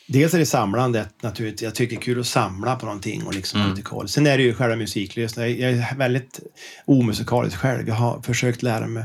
Dels 0.07 0.33
är 0.33 0.39
det 0.39 0.45
samlandet 0.45 1.09
naturligtvis. 1.23 1.61
Jag 1.61 1.75
tycker 1.75 1.95
det 1.95 2.01
är 2.01 2.03
kul 2.03 2.19
att 2.19 2.27
samla 2.27 2.75
på 2.75 2.85
någonting 2.85 3.23
och 3.23 3.35
liksom 3.35 3.61
Mm. 3.61 3.81
koll. 3.81 4.07
Sen 4.07 4.27
är 4.27 4.37
det 4.37 4.43
ju 4.43 4.53
själva 4.53 4.75
musiklyssnandet. 4.75 5.59
Jag 5.59 5.71
är 5.71 5.95
väldigt 5.95 6.39
omusikalisk 6.85 7.57
själv. 7.57 7.87
Jag 7.87 7.95
har 7.95 8.21
försökt 8.21 8.63
lära 8.63 8.87
mig 8.87 9.03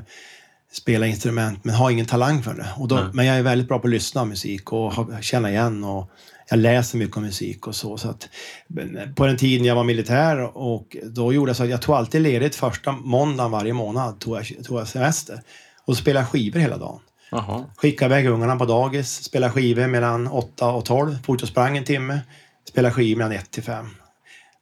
spela 0.73 1.07
instrument 1.07 1.65
men 1.65 1.75
har 1.75 1.91
ingen 1.91 2.07
talang 2.07 2.43
för 2.43 2.55
det. 2.55 2.67
Och 2.77 2.89
då, 2.89 3.11
men 3.13 3.27
jag 3.27 3.37
är 3.39 3.43
väldigt 3.43 3.69
bra 3.69 3.79
på 3.79 3.87
att 3.87 3.91
lyssna 3.91 4.21
på 4.21 4.27
musik 4.27 4.73
och 4.73 4.93
känna 5.21 5.51
igen 5.51 5.85
och 5.85 6.11
jag 6.51 6.59
läser 6.59 6.99
mycket 6.99 7.17
om 7.17 7.23
musik 7.23 7.67
och 7.67 7.75
så. 7.75 7.99
så 7.99 8.09
att, 8.11 8.29
men 8.67 9.15
på 9.15 9.27
den 9.27 9.37
tiden 9.37 9.67
jag 9.67 9.75
var 9.75 9.85
militär 9.85 10.57
och 10.59 10.97
då 11.05 11.33
gjorde 11.33 11.49
jag 11.51 11.57
så 11.57 11.63
att 11.63 11.71
jag 11.71 11.83
tog 11.83 11.95
alltid 11.95 12.23
ledigt 12.23 12.55
första 12.55 12.93
måndagen 12.93 13.51
varje 13.51 13.73
månad 13.73 14.21
tog 14.21 14.37
jag, 14.37 14.65
tog 14.65 14.81
jag 14.81 14.89
semester. 14.89 15.41
Och 15.85 15.97
spelade 15.97 16.27
skivor 16.27 16.61
hela 16.61 16.77
dagen. 16.79 17.01
Jaha. 17.31 17.65
Skicka 17.77 18.05
iväg 18.05 18.27
ungarna 18.27 18.57
på 18.57 18.65
dagis, 18.65 19.23
spela 19.23 19.51
skivor 19.51 19.87
mellan 19.87 20.27
8 20.29 20.67
och 20.69 20.85
12, 20.85 21.19
fort 21.25 21.43
och 21.43 21.49
sprang 21.49 21.77
en 21.77 21.85
timme, 21.85 22.21
spela 22.69 22.91
skivor 22.91 23.19
mellan 23.19 23.33
1 23.33 23.51
till 23.51 23.63
5. 23.63 23.87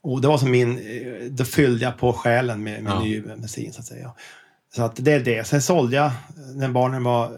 Och 0.02 0.20
det 0.20 0.28
var 0.28 0.38
som 0.38 0.50
min, 0.50 0.78
eh, 0.78 1.24
då 1.30 1.44
fyllde 1.44 1.84
jag 1.84 1.98
på 1.98 2.12
själen 2.12 2.62
med, 2.62 2.82
med 2.82 2.92
Ja. 2.92 3.00
ny 3.00 3.20
bensin 3.20 3.72
så 3.72 3.80
att 3.80 3.86
säga. 3.86 4.12
Så 4.76 4.82
att 4.82 4.92
det 4.96 5.12
är 5.12 5.20
det. 5.20 5.46
Sen 5.46 5.62
sålde 5.62 5.96
jag, 5.96 6.10
när 6.54 6.68
barnen 6.68 7.04
var 7.04 7.24
eh, 7.24 7.30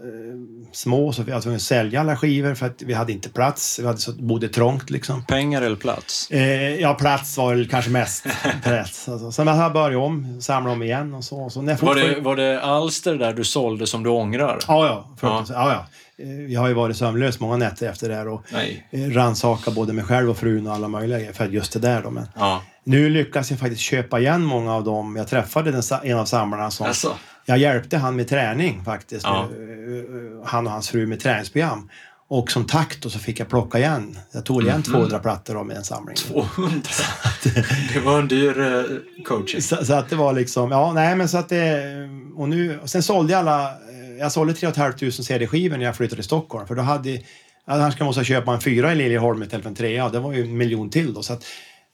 små 0.72 1.12
så 1.12 1.22
var 1.22 1.30
jag 1.30 1.42
tvungen 1.42 1.56
att 1.56 1.62
sälja 1.62 2.00
alla 2.00 2.16
skivor 2.16 2.54
för 2.54 2.66
att 2.66 2.82
vi 2.82 2.94
hade 2.94 3.12
inte 3.12 3.28
plats. 3.28 3.78
Vi 3.78 3.86
hade 3.86 3.98
så, 3.98 4.12
bodde 4.12 4.48
trångt 4.48 4.90
liksom. 4.90 5.24
Pengar 5.24 5.62
eller 5.62 5.76
plats? 5.76 6.30
Eh, 6.30 6.74
ja, 6.74 6.94
plats 6.94 7.36
var 7.36 7.54
väl 7.54 7.68
kanske 7.68 7.90
mest 7.90 8.26
plats. 8.62 9.08
Alltså. 9.08 9.32
Sen 9.32 9.46
har 9.48 9.62
jag 9.62 9.72
börjat 9.72 10.02
om, 10.02 10.40
samla 10.40 10.70
om 10.70 10.82
igen 10.82 11.14
och 11.14 11.24
så. 11.24 11.50
så 11.50 11.62
när 11.62 11.76
Var 11.76 11.94
det, 11.94 12.20
var 12.20 12.36
det 12.36 12.62
alster 12.62 13.14
där 13.14 13.32
du 13.32 13.44
sålde 13.44 13.86
som 13.86 14.02
du 14.02 14.10
ångrar? 14.10 14.58
Ja, 14.68 14.86
ja. 14.86 15.08
fruktansvärt. 15.16 15.56
Ja. 15.56 15.72
Ja, 15.72 15.84
Eh, 15.84 16.07
Jag 16.48 16.60
har 16.60 16.68
ju 16.68 16.74
varit 16.74 16.96
sömnlös 16.96 17.40
många 17.40 17.56
nätter 17.56 17.88
efter 17.88 18.08
det 18.08 18.14
här 18.14 18.28
och 18.28 18.44
eh, 18.90 19.10
rannsaka 19.10 19.70
både 19.70 19.92
mig 19.92 20.04
själv 20.04 20.30
och 20.30 20.36
frun 20.38 20.66
och 20.66 20.74
alla 20.74 20.88
möjliga 20.88 21.18
grejer 21.18 21.32
för 21.32 21.46
just 21.48 21.72
det 21.72 21.78
där. 21.78 22.02
Då. 22.02 22.10
Men 22.10 22.26
Ja. 22.36 22.62
nu 22.84 23.08
lyckas 23.08 23.50
jag 23.50 23.60
faktiskt 23.60 23.80
köpa 23.82 24.20
igen 24.20 24.42
många 24.44 24.74
av 24.74 24.84
dem. 24.84 25.16
Jag 25.16 25.28
träffade 25.28 25.70
den, 25.70 25.82
en 26.02 26.18
av 26.18 26.24
samlarna 26.24 26.70
som... 26.70 26.86
Alltså. 26.86 27.16
Jag 27.44 27.58
hjälpte 27.58 27.96
han 27.98 28.16
med 28.16 28.28
träning 28.28 28.84
faktiskt. 28.84 29.24
Ja. 29.24 29.42
Eh, 29.44 30.46
Han 30.46 30.66
och 30.66 30.72
hans 30.72 30.88
fru 30.88 31.06
med 31.06 31.20
träningsprogram. 31.20 31.88
Och 32.30 32.50
som 32.50 32.64
tack 32.66 32.96
då 33.02 33.10
så 33.10 33.18
fick 33.18 33.40
jag 33.40 33.48
plocka 33.48 33.78
igen. 33.78 34.18
Jag 34.32 34.44
tog 34.44 34.62
igen 34.62 34.82
200 34.82 35.18
plattor 35.18 35.64
med 35.64 35.76
en 35.76 35.84
samling. 35.84 36.14
200. 36.16 36.80
Det 37.94 38.00
var 38.00 38.18
en 38.18 38.28
dyr 38.28 38.60
eh, 38.60 39.22
coaching. 39.24 39.62
Så, 39.62 39.84
så 39.84 39.92
att 39.94 40.10
det 40.10 40.16
var 40.16 40.32
liksom, 40.32 40.70
ja 40.70 40.92
nej 40.92 41.16
men 41.16 41.28
så 41.28 41.38
att 41.38 41.48
det, 41.48 41.82
och 42.36 42.48
nu, 42.48 42.78
och 42.82 42.90
sen 42.90 43.02
sålde 43.02 43.32
jag 43.32 43.38
alla, 43.38 43.64
eh, 43.64 43.74
jag 44.18 44.32
sålde 44.32 44.54
3 44.54 44.72
500 44.72 45.10
CD-skivor 45.10 45.76
när 45.76 45.84
jag 45.84 45.96
flyttade 45.96 46.16
till 46.16 46.24
Stockholm. 46.24 46.66
För 46.66 46.74
då 46.74 46.82
hade, 46.82 47.20
annars 47.64 47.96
kan 47.96 48.04
man 48.04 48.08
måste 48.08 48.24
köpa 48.24 48.52
en 48.54 48.60
fyra 48.60 48.92
i 48.92 48.94
Liljeholm 48.94 49.42
istället 49.42 49.62
för 49.62 49.70
en 49.70 49.76
trea. 49.76 50.08
Det 50.08 50.18
var 50.18 50.32
ju 50.32 50.42
en 50.42 50.56
miljon 50.56 50.90
till 50.90 51.14
då. 51.14 51.22
Så 51.22 51.32
att 51.32 51.44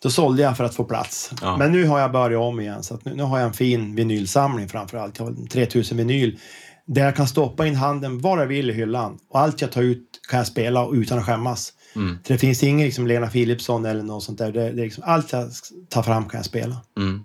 Då 0.03 0.11
sålde 0.11 0.43
jag 0.43 0.57
för 0.57 0.65
att 0.65 0.75
få 0.75 0.85
plats. 0.85 1.31
Ja. 1.43 1.57
Men 1.57 1.73
nu 1.73 1.87
har 1.87 2.01
jag 2.01 2.13
börjat 2.13 2.41
om 2.41 2.61
igen. 2.61 2.83
Så 2.83 2.99
nu, 3.03 3.15
nu 3.15 3.23
har 3.23 3.39
jag 3.39 3.47
en 3.47 3.53
fin 3.53 3.95
vinylsamling 3.95 4.69
framför 4.69 4.99
allt. 4.99 5.19
Jag 5.19 5.27
har 5.27 5.49
3000 5.49 5.97
vinyl. 5.97 6.39
Där 6.87 7.05
jag 7.05 7.17
kan 7.17 7.29
stoppa 7.29 7.67
in 7.67 7.75
handen 7.75 8.21
var 8.21 8.39
jag 8.39 8.47
vill 8.47 8.71
i 8.71 8.73
hyllan. 8.73 9.19
Och 9.31 9.41
allt 9.41 9.61
jag 9.61 9.73
tar 9.73 9.83
ut 9.83 10.21
kan 10.31 10.39
jag 10.39 10.47
spela 10.47 10.89
utan 10.93 11.19
att 11.19 11.25
skämmas. 11.27 11.73
Mm. 11.97 12.19
Det 12.27 12.39
finns 12.39 12.63
ingen 12.63 12.87
liksom 12.87 13.07
Lena 13.07 13.27
Philipsson 13.27 13.85
eller 13.85 14.03
något 14.03 14.23
sånt 14.23 14.39
där. 14.39 14.53
Det, 14.53 14.71
det 14.71 14.83
liksom, 14.83 15.05
allt 15.07 15.33
jag 15.33 15.51
tar 15.89 16.03
fram 16.03 16.29
kan 16.29 16.39
jag 16.39 16.45
spela. 16.47 16.77
Mm. 16.99 17.25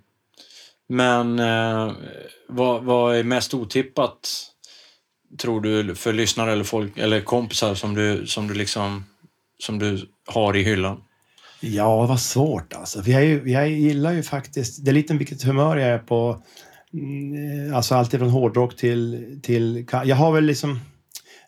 Men 0.89 1.39
eh, 1.39 1.91
vad, 2.49 2.83
vad 2.83 3.15
är 3.15 3.23
mest 3.23 3.53
otippat, 3.53 4.29
tror 5.37 5.61
du, 5.61 5.95
för 5.95 6.13
lyssnare 6.13 6.51
eller 6.51 6.63
folk 6.63 6.97
eller 6.97 7.21
kompisar 7.21 7.75
som 7.75 7.95
du, 7.95 8.27
som 8.27 8.47
du 8.47 8.53
liksom 8.53 9.03
som 9.59 9.79
du 9.79 10.09
har 10.27 10.55
i 10.55 10.63
hyllan? 10.63 11.01
Ja, 11.59 12.05
vad 12.05 12.19
svårt 12.19 12.73
alltså. 12.73 13.03
För 13.03 13.11
jag, 13.11 13.23
är 13.23 13.47
jag 13.47 13.69
gillar 13.69 14.13
ju 14.13 14.23
faktiskt, 14.23 14.85
det 14.85 14.91
är 14.91 14.93
lite 14.93 15.13
vilket 15.13 15.43
humör 15.43 15.77
jag 15.77 15.89
är 15.89 15.99
på. 15.99 16.43
Mm, 16.93 17.73
alltså 17.73 17.95
allt 17.95 18.11
från 18.11 18.29
hårdrock 18.29 18.75
till, 18.75 19.39
till... 19.43 19.85
Jag 20.05 20.15
har 20.15 20.31
väl 20.31 20.43
liksom... 20.43 20.79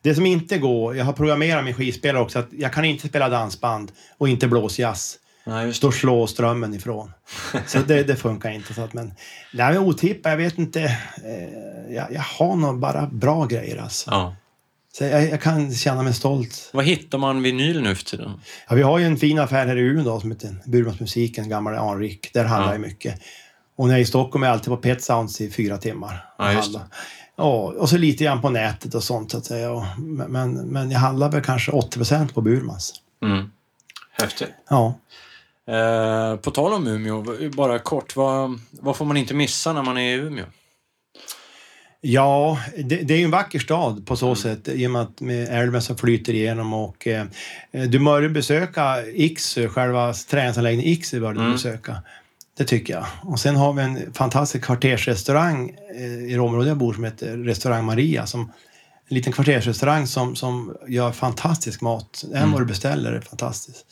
Det 0.04 0.16
som 0.16 0.26
inte 0.26 0.58
går, 0.58 0.96
jag 0.96 1.06
har 1.06 1.14
programmerat 1.14 1.66
min 1.66 1.74
skivspelare 1.74 2.24
också, 2.24 2.40
att 2.40 2.48
jag 2.52 2.74
kan 2.74 2.86
inte 2.86 3.08
spela 3.08 3.30
dansband 3.30 3.92
och 4.18 4.30
inte 4.30 4.48
blåsjazz. 4.48 5.18
Nej, 5.44 5.66
det. 5.68 5.82
Då 5.82 5.92
slår 5.92 6.28
strömmen 6.28 6.74
ifrån. 6.74 7.12
Så 7.68 7.80
det, 7.80 8.04
det 8.04 8.16
funkar 8.16 8.50
inte. 8.52 8.74
Så 8.74 8.82
att, 8.82 8.94
men, 8.94 9.14
nej, 9.54 9.74
men 9.74 9.78
otippat, 9.78 10.30
jag 10.32 10.38
vet 10.38 10.58
inte. 10.58 10.82
Eh, 10.82 11.96
jag, 11.96 12.14
jag 12.14 12.22
har 12.22 12.56
nog 12.56 12.80
bara 12.80 13.06
bra 13.08 13.46
grejer 13.46 13.78
alltså. 13.78 14.12
Ja. 14.12 14.36
Så 14.94 15.04
jag, 15.04 15.30
jag 15.30 15.42
kan 15.42 15.74
känna 15.74 16.04
mig 16.04 16.14
stolt. 16.14 16.70
Var 16.74 16.84
hittar 16.84 17.18
man 17.18 17.42
vinyl 17.42 17.82
nu 17.82 17.96
för 17.96 18.04
tiden? 18.06 18.32
Ja, 18.70 18.76
vi 18.76 18.82
har 18.82 19.00
ju 19.00 19.06
en 19.06 19.18
fin 19.18 19.40
affär 19.40 19.68
här 19.68 19.78
i 19.78 19.80
Umeå 19.80 20.20
som 20.20 20.32
heter 20.32 20.56
Burmansmusiken, 20.66 21.50
gamla 21.50 21.80
Anrik. 21.80 22.34
Där 22.34 22.46
handlar 22.46 22.68
Ja. 22.70 22.74
jag 22.74 22.82
mycket. 22.82 23.22
Och 23.76 23.88
när 23.88 23.94
jag 23.94 24.00
är 24.00 24.04
i 24.04 24.06
Stockholm 24.06 24.44
är 24.44 24.48
jag 24.48 24.54
alltid 24.54 24.68
på 24.70 24.78
Pet 24.78 25.04
Sounds 25.04 25.42
i 25.42 25.52
fyra 25.52 25.78
timmar. 25.78 26.26
och 26.38 26.46
Ja, 26.46 26.54
just 26.54 26.64
handlar. 26.64 26.84
Ja, 27.36 27.74
och 27.78 27.90
så 27.90 27.98
lite 27.98 28.24
grann 28.24 28.42
på 28.42 28.50
nätet 28.50 28.96
och 28.96 29.04
sånt 29.04 29.32
så 29.32 29.38
att 29.38 29.46
säga. 29.46 29.72
Och, 29.72 29.84
men, 30.28 30.54
men 30.54 30.92
jag 30.92 31.00
handlar 31.00 31.30
väl 31.32 31.42
kanske 31.44 31.72
80 31.72 31.98
procent 31.98 32.34
på 32.34 32.42
Burmans. 32.42 32.94
Mm. 33.24 33.52
Häftigt. 34.22 34.50
Ja. 34.70 34.94
Eh, 35.70 36.36
på 36.36 36.52
tal 36.52 36.74
om 36.74 36.88
Umeå, 36.88 37.26
bara 37.50 37.80
kort, 37.80 38.16
vad, 38.16 38.60
vad 38.72 38.96
får 38.98 39.06
man 39.06 39.18
inte 39.18 39.34
missa 39.34 39.74
när 39.74 39.84
man 39.84 39.98
är 39.98 40.12
i 40.16 40.20
Umeå? 40.20 40.46
Ja, 42.04 42.60
det, 42.78 42.96
det 42.96 43.14
är 43.14 43.18
ju 43.18 43.24
en 43.24 43.32
vacker 43.32 43.60
stad 43.60 44.06
på 44.08 44.16
så 44.16 44.36
sätt 44.36 44.68
i 44.68 44.88
och 44.88 44.92
med 44.92 45.02
att 45.02 45.22
med 45.22 45.48
älven 45.50 45.82
som 45.82 45.98
flyter 45.98 46.34
igenom 46.34 46.74
och 46.74 47.08
eh, 47.08 47.26
du 47.72 48.00
bör 48.00 48.30
besöka 48.30 49.06
Iksu, 49.08 49.68
själva 49.70 50.14
träningsanläggningen 50.14 50.92
Iksu 50.92 51.20
bör 51.20 51.34
du 51.34 51.40
Mm. 51.40 51.52
besöka. 51.52 51.98
Det 52.58 52.64
tycker 52.64 52.94
jag. 52.94 53.06
Och 53.24 53.40
sen 53.40 53.56
har 53.56 53.74
vi 53.74 53.82
en 53.82 54.14
fantastisk 54.14 54.66
kvartersrestaurang 54.66 55.70
eh, 55.96 56.04
i 56.32 56.34
det 56.34 56.40
område 56.40 56.68
jag 56.68 56.78
bor 56.78 56.94
som 56.94 57.04
heter 57.04 57.38
Restaurang 57.38 57.86
Maria 57.86 58.26
som 58.26 58.42
en 59.08 59.16
liten 59.16 59.34
kvartersrestaurang 59.34 60.08
som, 60.08 60.36
som 60.36 60.76
gör 60.88 61.12
fantastisk 61.12 61.82
mat. 61.82 62.24
Än 62.32 62.38
Mm. 62.38 62.52
vad 62.52 62.62
du 62.62 62.66
beställer 62.66 63.12
är 63.14 63.22
fantastiskt. 63.22 63.86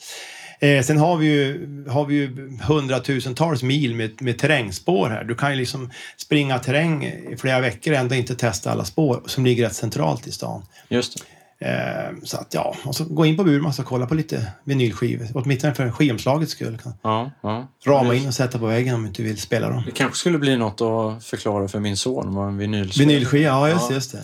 Eh, 0.60 0.82
sen 0.82 0.98
har 0.98 1.16
vi 1.16 1.26
ju, 1.26 1.68
har 1.88 2.06
vi 2.06 2.14
ju 2.14 2.58
hundratusentals 2.62 3.62
mil 3.62 3.94
med, 3.94 4.22
med 4.22 4.38
terrängspår 4.38 5.08
här. 5.08 5.24
Du 5.24 5.34
kan 5.34 5.50
ju 5.50 5.56
liksom 5.56 5.90
springa 6.16 6.58
terräng 6.58 7.04
i 7.04 7.36
flera 7.38 7.60
veckor 7.60 7.92
och 7.92 7.98
ändå 7.98 8.14
inte 8.14 8.34
testa 8.34 8.70
alla 8.72 8.84
spår 8.84 9.22
som 9.26 9.44
ligger 9.44 9.64
rätt 9.64 9.74
centralt 9.74 10.26
i 10.26 10.32
stan. 10.32 10.62
Just 10.88 11.18
det. 11.18 11.24
Eh, 11.62 12.14
så 12.22 12.36
att 12.36 12.54
ja, 12.54 12.76
och 12.84 12.96
så 12.96 13.04
gå 13.04 13.26
in 13.26 13.36
på 13.36 13.44
Burmans 13.44 13.78
och 13.78 13.84
kolla 13.84 14.06
på 14.06 14.14
lite 14.14 14.46
vinylskivor. 14.64 15.26
Åtminstone 15.34 15.74
för 15.74 15.90
skivomslagets 15.90 16.52
skull. 16.52 16.78
Ja, 17.02 17.30
ja. 17.42 17.68
rama 17.86 18.14
in 18.14 18.28
och 18.28 18.34
sätta 18.34 18.58
på 18.58 18.66
väggen 18.66 18.94
om 18.94 19.02
du 19.02 19.08
inte 19.08 19.22
vill 19.22 19.40
spela 19.40 19.68
dem. 19.70 19.82
Det 19.86 19.92
kanske 19.92 20.18
skulle 20.18 20.38
bli 20.38 20.56
något 20.56 20.80
att 20.80 21.24
förklara 21.24 21.68
för 21.68 21.80
min 21.80 21.96
son 21.96 22.34
vad 22.34 22.48
en 22.48 22.58
vinylspelare 22.58 23.08
Vinylskiva, 23.08 23.44
ja 23.44 23.68
just, 23.68 23.90
Ja. 23.90 23.94
just 23.94 24.12
det. 24.12 24.22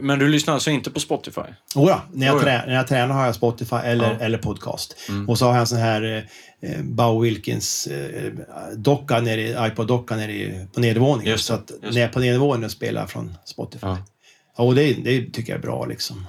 Men 0.00 0.18
du 0.18 0.28
lyssnar 0.28 0.54
alltså 0.54 0.70
inte 0.70 0.90
på 0.90 1.00
Spotify? 1.00 1.40
Jodå, 1.74 2.00
när, 2.12 2.26
jag 2.26 2.40
trä, 2.40 2.64
när 2.66 2.74
jag 2.74 2.86
tränar 2.86 3.14
har 3.14 3.26
jag 3.26 3.34
Spotify 3.34 3.76
eller, 3.76 4.10
Ja. 4.10 4.24
eller 4.24 4.38
podcast. 4.38 4.96
Mm. 5.08 5.28
Och 5.28 5.38
så 5.38 5.44
har 5.46 5.52
jag 5.52 5.60
en 5.60 5.66
sån 5.66 5.78
här 5.78 6.28
eh, 6.60 6.82
Bow 6.82 7.22
Wilkins 7.22 7.86
eh, 7.86 8.32
docka 8.76 9.20
nere 9.20 9.40
i, 9.40 9.52
iPod-docka 9.52 10.16
nere 10.16 10.32
i, 10.32 10.66
på 10.74 10.80
nedervåningen. 10.80 11.38
Så 11.38 11.54
att 11.54 11.72
när 11.82 11.88
jag 12.00 12.08
är 12.08 12.12
på 12.12 12.20
nedervåningen 12.20 12.70
spelar 12.70 13.00
jag 13.00 13.10
från 13.10 13.34
Spotify. 13.44 13.86
Ja. 13.86 13.98
Ja. 14.56 14.64
och 14.64 14.74
det, 14.74 14.92
det 14.94 15.30
tycker 15.32 15.52
jag 15.52 15.58
är 15.58 15.62
bra 15.62 15.86
liksom. 15.86 16.26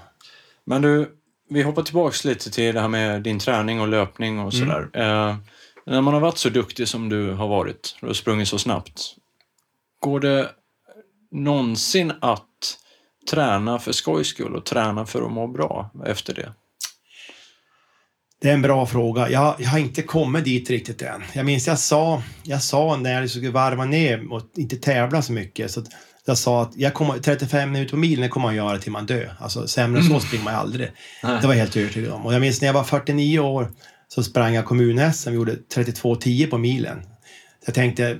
Men 0.65 0.81
du, 0.81 1.11
vi 1.49 1.61
hoppar 1.61 1.83
tillbaks 1.83 2.25
lite 2.25 2.51
till 2.51 2.73
det 2.75 2.81
här 2.81 2.87
med 2.87 3.21
din 3.21 3.39
träning 3.39 3.81
och 3.81 3.87
löpning 3.87 4.39
och 4.39 4.53
sådär. 4.53 4.89
Eh, 4.93 5.35
när 5.85 6.01
man 6.01 6.13
har 6.13 6.21
varit 6.21 6.37
så 6.37 6.49
duktig 6.49 6.87
som 6.87 7.09
du 7.09 7.31
har 7.33 7.47
varit 7.47 7.95
och 8.01 8.15
sprungit 8.15 8.47
så 8.47 8.57
snabbt, 8.57 9.01
går 9.99 10.19
det 10.19 10.49
någonsin 11.31 12.13
att 12.21 12.45
träna 13.29 13.79
för 13.79 13.91
skojs 13.91 14.27
skull 14.27 14.55
och 14.55 14.65
träna 14.65 15.05
för 15.05 15.21
att 15.21 15.31
må 15.31 15.47
bra 15.47 15.91
efter 16.05 16.33
det? 16.33 16.53
Det 18.41 18.49
är 18.49 18.53
en 18.53 18.61
bra 18.61 18.85
fråga. 18.85 19.29
Jag, 19.29 19.55
jag 19.59 19.69
har 19.69 19.79
inte 19.79 20.01
kommit 20.01 20.45
dit 20.45 20.69
riktigt 20.69 21.01
än. 21.01 21.23
Jag 21.33 21.45
minns 21.45 21.67
jag 21.67 21.79
sa, 21.79 22.23
jag 22.43 22.61
sa 22.61 22.97
när 22.97 23.21
jag 23.21 23.29
skulle 23.29 23.49
varva 23.49 23.85
ner 23.85 24.33
och 24.33 24.41
inte 24.55 24.77
tävla 24.77 25.21
så 25.21 25.33
mycket. 25.33 25.71
Så 25.71 25.83
jag 26.25 26.37
sa 26.37 26.61
att 26.61 26.71
jag 26.75 26.93
kommer, 26.93 27.19
35 27.19 27.71
minuter 27.71 27.91
på 27.91 27.97
milen 27.97 28.29
kommer 28.29 28.47
man 28.47 28.55
göra 28.55 28.77
till 28.77 28.91
man 28.91 29.05
dör. 29.05 29.33
Alltså 29.39 29.67
sämre 29.67 30.01
än 30.01 30.07
så 30.07 30.19
springer 30.19 30.45
man 30.45 30.55
aldrig. 30.55 30.91
Nej. 31.23 31.41
Det 31.41 31.47
var 31.47 31.53
jag 31.53 31.59
helt 31.59 31.77
övertygad 31.77 32.11
om. 32.11 32.25
Och 32.25 32.33
jag 32.33 32.41
minns 32.41 32.61
när 32.61 32.67
jag 32.67 32.73
var 32.73 32.83
49 32.83 33.39
år 33.39 33.71
så 34.07 34.23
sprang 34.23 34.53
jag 34.53 34.65
kommun-SM 34.65 35.29
och 35.29 35.35
gjorde 35.35 35.55
32.10 35.75 36.49
på 36.49 36.57
milen. 36.57 37.01
Jag 37.65 37.75
tänkte, 37.75 38.17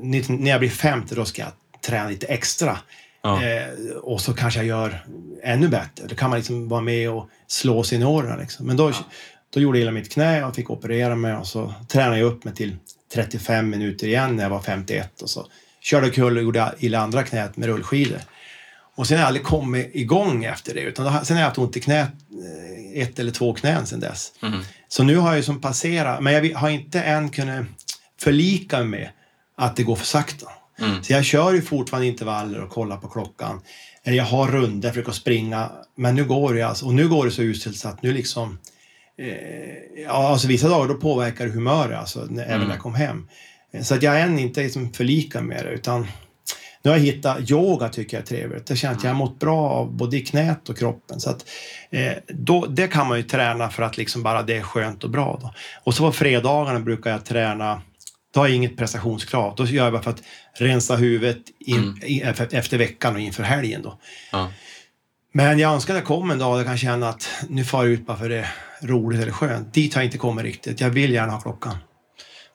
när 0.00 0.50
jag 0.50 0.60
blir 0.60 0.70
50 0.70 1.14
då 1.14 1.24
ska 1.24 1.42
jag 1.42 1.52
träna 1.86 2.08
lite 2.08 2.26
extra. 2.26 2.78
Ja. 3.22 3.44
Eh, 3.44 3.96
och 4.02 4.20
så 4.20 4.34
kanske 4.34 4.60
jag 4.60 4.66
gör 4.66 5.04
ännu 5.42 5.68
bättre. 5.68 6.06
Då 6.06 6.14
kan 6.14 6.30
man 6.30 6.38
liksom 6.38 6.68
vara 6.68 6.80
med 6.80 7.10
och 7.10 7.28
slå 7.46 7.82
seniorerna. 7.82 8.36
Liksom. 8.36 8.66
Men 8.66 8.76
då, 8.76 8.92
då 9.54 9.60
gjorde 9.60 9.78
jag 9.78 9.82
illa 9.82 9.92
mitt 9.92 10.12
knä 10.12 10.44
och 10.44 10.54
fick 10.54 10.70
operera 10.70 11.16
mig 11.16 11.34
och 11.34 11.46
så 11.46 11.74
tränade 11.88 12.18
jag 12.18 12.26
upp 12.26 12.44
mig 12.44 12.54
till 12.54 12.76
35 13.14 13.70
minuter 13.70 14.06
igen 14.06 14.36
när 14.36 14.42
jag 14.42 14.50
var 14.50 14.62
51 14.62 15.22
och 15.22 15.30
så 15.30 15.46
körde 15.80 16.10
kul 16.10 16.36
och 16.36 16.42
gjorde 16.42 16.74
illa 16.78 17.00
andra 17.00 17.22
knät 17.22 17.56
med 17.56 17.68
rullskidor. 17.68 18.18
Och 18.94 19.06
sen 19.06 19.16
har 19.16 19.22
jag 19.22 19.26
aldrig 19.26 19.46
kommit 19.46 19.90
igång 19.92 20.44
efter 20.44 20.74
det. 20.74 20.80
Utan 20.80 21.04
då, 21.04 21.24
sen 21.24 21.36
har 21.36 21.42
jag 21.42 21.48
haft 21.48 21.58
ont 21.58 21.76
i 21.76 21.80
knät, 21.80 22.08
eh, 22.94 23.02
ett 23.02 23.18
eller 23.18 23.32
två 23.32 23.54
knän 23.54 23.86
sen 23.86 24.00
dess. 24.00 24.32
Mm. 24.42 24.60
Så 24.88 25.02
nu 25.02 25.16
har 25.16 25.28
jag 25.28 25.36
ju 25.36 25.42
som 25.42 25.60
passerat, 25.60 26.22
men 26.22 26.32
jag 26.32 26.58
har 26.58 26.70
inte 26.70 27.00
än 27.02 27.30
kunnat 27.30 27.66
förlika 28.20 28.78
mig 28.78 28.86
med 28.86 29.10
att 29.56 29.76
det 29.76 29.82
går 29.82 29.96
för 29.96 30.06
sakta. 30.06 30.46
Mm. 30.80 31.02
Så 31.02 31.12
jag 31.12 31.24
kör 31.24 31.52
ju 31.52 31.62
fortfarande 31.62 32.06
intervaller 32.08 32.60
och 32.60 32.70
kollar 32.70 32.96
på 32.96 33.08
klockan. 33.08 33.60
Eller 34.04 34.16
jag 34.16 34.24
har 34.24 34.48
runder, 34.48 34.88
försöker 34.88 35.12
springa. 35.12 35.70
Men 35.96 36.14
nu 36.14 36.24
går 36.24 36.54
det 36.54 36.62
alltså, 36.62 36.86
och 36.86 36.94
nu 36.94 37.08
går 37.08 37.24
det 37.24 37.30
så 37.30 37.42
uselt 37.42 37.76
så 37.76 37.88
att 37.88 38.02
nu 38.02 38.12
liksom... 38.12 38.58
Eh, 39.18 40.02
ja, 40.04 40.28
alltså 40.28 40.48
vissa 40.48 40.68
dagar 40.68 40.88
då 40.88 40.94
påverkar 40.94 41.46
det 41.46 41.52
humöret, 41.52 41.98
alltså, 41.98 42.26
när, 42.30 42.44
även 42.44 42.60
när 42.60 42.74
jag 42.74 42.78
kom 42.78 42.94
hem. 42.94 43.28
Eh, 43.72 43.82
Så 43.82 43.94
att 43.94 44.02
jag 44.02 44.10
har 44.10 44.18
än 44.18 44.38
inte 44.38 44.62
liksom 44.62 44.92
förlikat 44.92 45.44
med 45.44 45.64
det, 45.64 45.70
utan 45.70 46.06
nu 46.82 46.90
har 46.90 46.98
jag 46.98 47.04
hittat 47.04 47.50
yoga 47.50 47.88
tycker 47.88 48.16
jag 48.16 48.22
är 48.22 48.26
trevligt. 48.26 48.66
Det 48.66 48.76
känns 48.76 48.98
att 48.98 49.04
jag 49.04 49.10
har 49.10 49.18
mått 49.18 49.38
bra 49.38 49.70
av 49.70 49.92
både 49.92 50.16
i 50.16 50.20
knät 50.20 50.68
och 50.68 50.78
kroppen. 50.78 51.20
Så 51.20 51.30
att, 51.30 51.44
eh, 51.90 52.12
då, 52.28 52.66
det 52.66 52.86
kan 52.86 53.06
man 53.06 53.16
ju 53.18 53.22
träna 53.22 53.68
för 53.68 53.82
att 53.82 53.96
liksom 53.96 54.22
bara 54.22 54.42
det 54.42 54.56
är 54.56 54.62
skönt 54.62 55.04
och 55.04 55.10
bra. 55.10 55.38
Då. 55.42 55.54
Och 55.84 55.94
så 55.94 56.06
på 56.06 56.12
fredagarna 56.12 56.80
brukar 56.80 57.10
jag 57.10 57.24
träna 57.24 57.82
då 58.34 58.40
har 58.40 58.46
jag 58.46 58.56
inget 58.56 58.76
prestationskrav. 58.76 59.54
Då 59.56 59.66
gör 59.66 59.84
jag 59.84 59.92
bara 59.92 60.02
för 60.02 60.10
att 60.10 60.22
rensa 60.54 60.96
huvudet 60.96 61.42
in, 61.58 62.00
i, 62.02 62.20
efter 62.52 62.78
veckan 62.78 63.14
och 63.14 63.20
inför 63.20 63.42
helgen. 63.42 63.82
Då. 63.82 63.98
Ja. 64.32 64.52
Men 65.32 65.58
jag 65.58 65.72
önskar 65.72 65.94
att 65.94 66.00
det 66.00 66.06
kommer 66.06 66.34
en 66.34 66.38
dag 66.38 66.52
där 66.52 66.58
jag 66.58 66.66
kan 66.66 66.78
känna 66.78 67.08
att 67.08 67.28
nu 67.48 67.64
far 67.64 67.84
jag 67.84 67.92
ut 67.92 68.06
bara 68.06 68.16
för 68.16 68.28
det 68.28 68.38
är 68.38 68.48
roligt 68.82 69.20
eller 69.20 69.32
skönt. 69.32 69.74
Dit 69.74 69.94
har 69.94 70.02
jag 70.02 70.06
inte 70.06 70.18
kommit 70.18 70.44
riktigt. 70.44 70.80
Jag 70.80 70.90
vill 70.90 71.12
gärna 71.12 71.32
ha 71.32 71.40
klockan. 71.40 71.76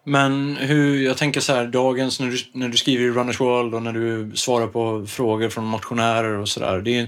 Men 0.05 0.55
hur, 0.55 1.03
jag 1.03 1.17
tänker 1.17 1.39
så 1.39 1.53
här, 1.53 1.67
dagens 1.67 2.19
när 2.19 2.27
du, 2.27 2.37
när 2.53 2.69
du 2.69 2.77
skriver 2.77 3.03
i 3.05 3.09
Runners 3.09 3.39
World 3.39 3.75
och 3.75 3.83
när 3.83 3.93
du 3.93 4.31
svarar 4.35 4.67
på 4.67 5.05
frågor 5.05 5.49
från 5.49 5.65
motionärer 5.65 6.37
och 6.37 6.49
sådär. 6.49 6.81
Det, 6.81 6.99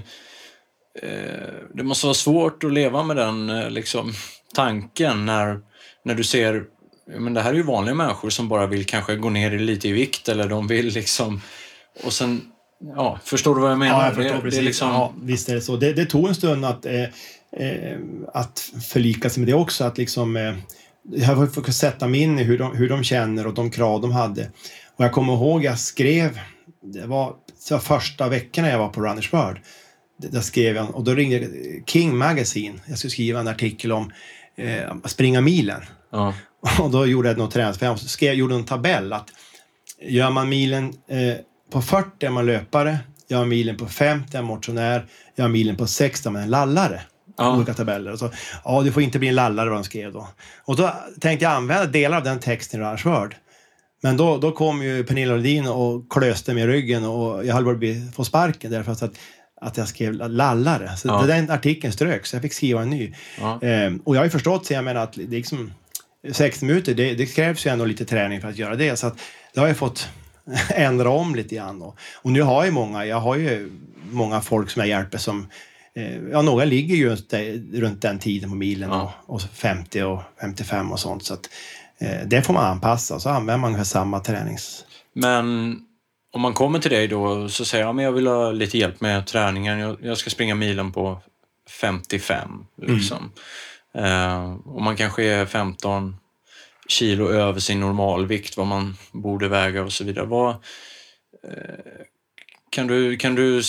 eh, 1.02 1.54
det 1.74 1.82
måste 1.82 2.06
vara 2.06 2.14
svårt 2.14 2.64
att 2.64 2.72
leva 2.72 3.02
med 3.02 3.16
den 3.16 3.50
eh, 3.50 3.70
liksom, 3.70 4.12
tanken 4.54 5.26
när, 5.26 5.60
när 6.04 6.14
du 6.14 6.24
ser 6.24 6.64
men 7.08 7.34
det 7.34 7.40
här 7.40 7.50
är 7.50 7.54
ju 7.54 7.62
vanliga 7.62 7.94
människor 7.94 8.30
som 8.30 8.48
bara 8.48 8.66
vill 8.66 8.86
kanske 8.86 9.16
gå 9.16 9.30
ner 9.30 9.58
lite 9.58 9.88
i 9.88 9.92
vikt 9.92 10.28
eller 10.28 10.48
de 10.48 10.66
vill 10.66 10.86
liksom... 10.86 11.40
Och 12.04 12.12
sen, 12.12 12.42
ja, 12.96 13.18
förstår 13.24 13.54
du 13.54 13.60
vad 13.60 13.70
jag 13.70 13.78
menar? 13.78 14.00
Ja, 14.00 14.04
jag 14.06 14.14
förstår 14.14 14.34
det, 14.34 14.40
precis. 14.40 14.58
Det 14.58 14.62
är 14.62 14.64
liksom, 14.64 14.88
ja, 14.88 15.14
visst 15.22 15.48
är 15.48 15.54
det 15.54 15.60
så. 15.60 15.76
Det, 15.76 15.92
det 15.92 16.06
tog 16.06 16.28
en 16.28 16.34
stund 16.34 16.64
att, 16.64 16.86
eh, 16.86 17.02
eh, 17.52 17.98
att 18.34 18.72
förlika 18.88 19.30
sig 19.30 19.40
med 19.40 19.48
det 19.48 19.54
också. 19.54 19.84
Att 19.84 19.98
liksom, 19.98 20.36
eh, 20.36 20.54
jag 21.12 21.54
fått 21.54 21.74
sätta 21.74 22.08
mig 22.08 22.20
in 22.20 22.38
i 22.38 22.42
hur 22.42 22.58
de, 22.58 22.76
hur 22.76 22.88
de 22.88 23.04
känner 23.04 23.46
och 23.46 23.54
de 23.54 23.70
krav 23.70 24.00
de 24.00 24.12
hade. 24.12 24.50
Och 24.96 25.04
jag 25.04 25.12
kommer 25.12 25.32
ihåg, 25.32 25.64
jag 25.64 25.78
skrev, 25.78 26.40
det 26.82 27.06
var, 27.06 27.34
det 27.68 27.74
var 27.74 27.80
första 27.80 28.28
veckorna 28.28 28.68
jag 28.68 28.78
var 28.78 28.88
på 28.88 29.00
Runners 29.00 29.32
World. 29.32 29.58
Där 30.18 30.40
skrev 30.40 30.76
jag, 30.76 30.94
och 30.94 31.04
då 31.04 31.14
ringde 31.14 31.48
King 31.86 32.16
Magazine. 32.16 32.78
Jag 32.86 32.98
skulle 32.98 33.10
skriva 33.10 33.40
en 33.40 33.48
artikel 33.48 33.92
om 33.92 34.12
eh, 34.56 34.96
springa 35.04 35.40
milen. 35.40 35.82
ja, 36.12 36.34
Och 36.80 36.90
då 36.90 37.06
gjorde 37.06 37.28
jag 37.28 37.38
något 37.38 37.50
träningsprogram 37.52 37.98
skrev, 37.98 38.34
gjorde 38.34 38.54
en 38.54 38.64
tabell 38.64 39.12
att 39.12 39.30
gör 40.02 40.30
man 40.30 40.48
milen 40.48 40.84
eh, 41.08 41.34
på 41.72 41.82
40 41.82 42.26
är 42.26 42.30
man 42.30 42.46
löpare, 42.46 42.98
gör 43.28 43.38
man 43.38 43.48
milen 43.48 43.76
på 43.76 43.86
50 43.86 44.36
är 44.36 44.42
man 44.42 44.48
motionär, 44.48 45.06
gör 45.36 45.44
man 45.44 45.52
milen 45.52 45.76
på 45.76 45.86
60 45.86 46.28
är 46.28 46.32
man 46.32 46.42
en 46.42 46.50
lallare. 46.50 47.00
Ja. 47.38 47.56
Olika 47.56 47.74
tabeller. 47.74 48.12
Och 48.12 48.18
så, 48.18 48.30
ja, 48.64 48.82
du 48.82 48.92
får 48.92 49.02
inte 49.02 49.18
bli 49.18 49.28
en 49.28 49.34
lallare 49.34 49.70
vad 49.70 49.78
de 49.78 49.84
skrev 49.84 50.12
då. 50.12 50.28
Och 50.64 50.76
då 50.76 50.94
tänkte 51.20 51.44
jag 51.44 51.52
använda 51.52 51.86
delar 51.86 52.16
av 52.16 52.24
den 52.24 52.40
texten 52.40 52.80
i 52.80 52.84
Rush 52.84 53.08
Word. 53.08 53.36
Men 54.02 54.16
då, 54.16 54.38
då 54.38 54.52
kom 54.52 54.82
ju 54.82 55.04
Pernilla 55.04 55.34
Lodin 55.34 55.66
och 55.66 56.12
klöste 56.12 56.54
mig 56.54 56.62
i 56.62 56.66
ryggen 56.66 57.04
och 57.04 57.46
jag 57.46 57.54
höll 57.54 57.64
på 57.64 57.70
att 57.70 58.14
få 58.14 58.24
sparken 58.24 58.70
därför 58.70 58.92
att, 58.92 59.02
att 59.60 59.76
jag 59.76 59.88
skrev 59.88 60.12
lallare. 60.12 60.96
Så 60.96 61.08
Ja. 61.08 61.22
den 61.26 61.50
artikeln 61.50 61.92
ströks, 61.92 62.30
så 62.30 62.36
jag 62.36 62.42
fick 62.42 62.52
skriva 62.52 62.82
en 62.82 62.90
ny. 62.90 63.14
Ja. 63.40 63.58
Ehm, 63.62 64.02
och 64.04 64.16
jag 64.16 64.20
har 64.20 64.24
ju 64.24 64.30
förstått, 64.30 64.66
så 64.66 64.72
jag 64.72 64.84
menar 64.84 65.00
att 65.00 65.16
liksom 65.16 65.72
60 66.32 66.64
minuter, 66.64 66.94
det, 66.94 67.14
det 67.14 67.26
krävs 67.26 67.66
ju 67.66 67.70
ändå 67.70 67.84
lite 67.84 68.04
träning 68.04 68.40
för 68.40 68.48
att 68.48 68.58
göra 68.58 68.76
det. 68.76 68.96
Så 68.96 69.06
att 69.06 69.18
det 69.54 69.60
har 69.60 69.66
jag 69.66 69.76
fått 69.76 70.08
ändra 70.74 71.10
om 71.10 71.34
lite 71.34 71.54
grann. 71.54 71.82
Och, 71.82 71.98
och 72.14 72.32
nu 72.32 72.42
har 72.42 72.64
jag 72.64 72.74
många, 72.74 73.04
jag 73.06 73.20
har 73.20 73.36
ju 73.36 73.72
många 74.10 74.40
folk 74.40 74.70
som 74.70 74.80
jag 74.80 74.88
hjälper 74.88 75.18
som 75.18 75.48
eh, 75.94 76.16
Ja, 76.32 76.42
några 76.42 76.64
ligger 76.64 76.96
ju 76.96 77.16
runt, 77.80 78.02
den 78.02 78.18
tiden 78.18 78.50
på 78.50 78.56
milen 78.56 78.90
Ja. 78.90 79.14
och, 79.26 79.34
och 79.34 79.42
50 79.42 80.02
och 80.02 80.22
55 80.40 80.92
och 80.92 81.00
sånt. 81.00 81.24
Så 81.24 81.34
att, 81.34 81.50
eh, 81.98 82.26
det 82.26 82.42
får 82.42 82.52
man 82.54 82.64
anpassa, 82.64 83.20
så 83.20 83.28
använder 83.28 83.58
man 83.58 83.68
ungefär 83.68 83.84
samma 83.84 84.20
tränings... 84.20 84.84
Men 85.12 85.76
om 86.32 86.40
man 86.40 86.54
kommer 86.54 86.78
till 86.78 86.90
dig 86.90 87.08
då 87.08 87.48
så 87.48 87.64
säger 87.64 87.84
jag 87.84 87.94
men 87.94 88.04
jag 88.04 88.12
vill 88.12 88.26
ha 88.26 88.50
lite 88.52 88.78
hjälp 88.78 89.00
med 89.00 89.26
träningen. 89.26 89.78
Jag, 89.78 89.96
jag 90.02 90.18
ska 90.18 90.30
springa 90.30 90.54
milen 90.54 90.92
på 90.92 91.22
55. 91.80 92.50
Liksom. 92.82 93.16
Eh, 93.16 93.22
och 94.64 94.82
man 94.82 94.96
kanske 94.96 95.24
är 95.24 95.46
15 95.46 96.16
kilo 96.88 97.28
över 97.28 97.60
sin 97.60 97.80
normalvikt, 97.80 98.56
vad 98.56 98.66
man 98.66 98.96
borde 99.12 99.48
väga 99.48 99.82
och 99.82 99.92
så 99.92 100.04
vidare. 100.04 100.26
Vad, 100.26 100.50
eh, 100.50 100.56
kan 102.70 102.86
du, 102.86 103.16
kan 103.16 103.34
du, 103.34 103.62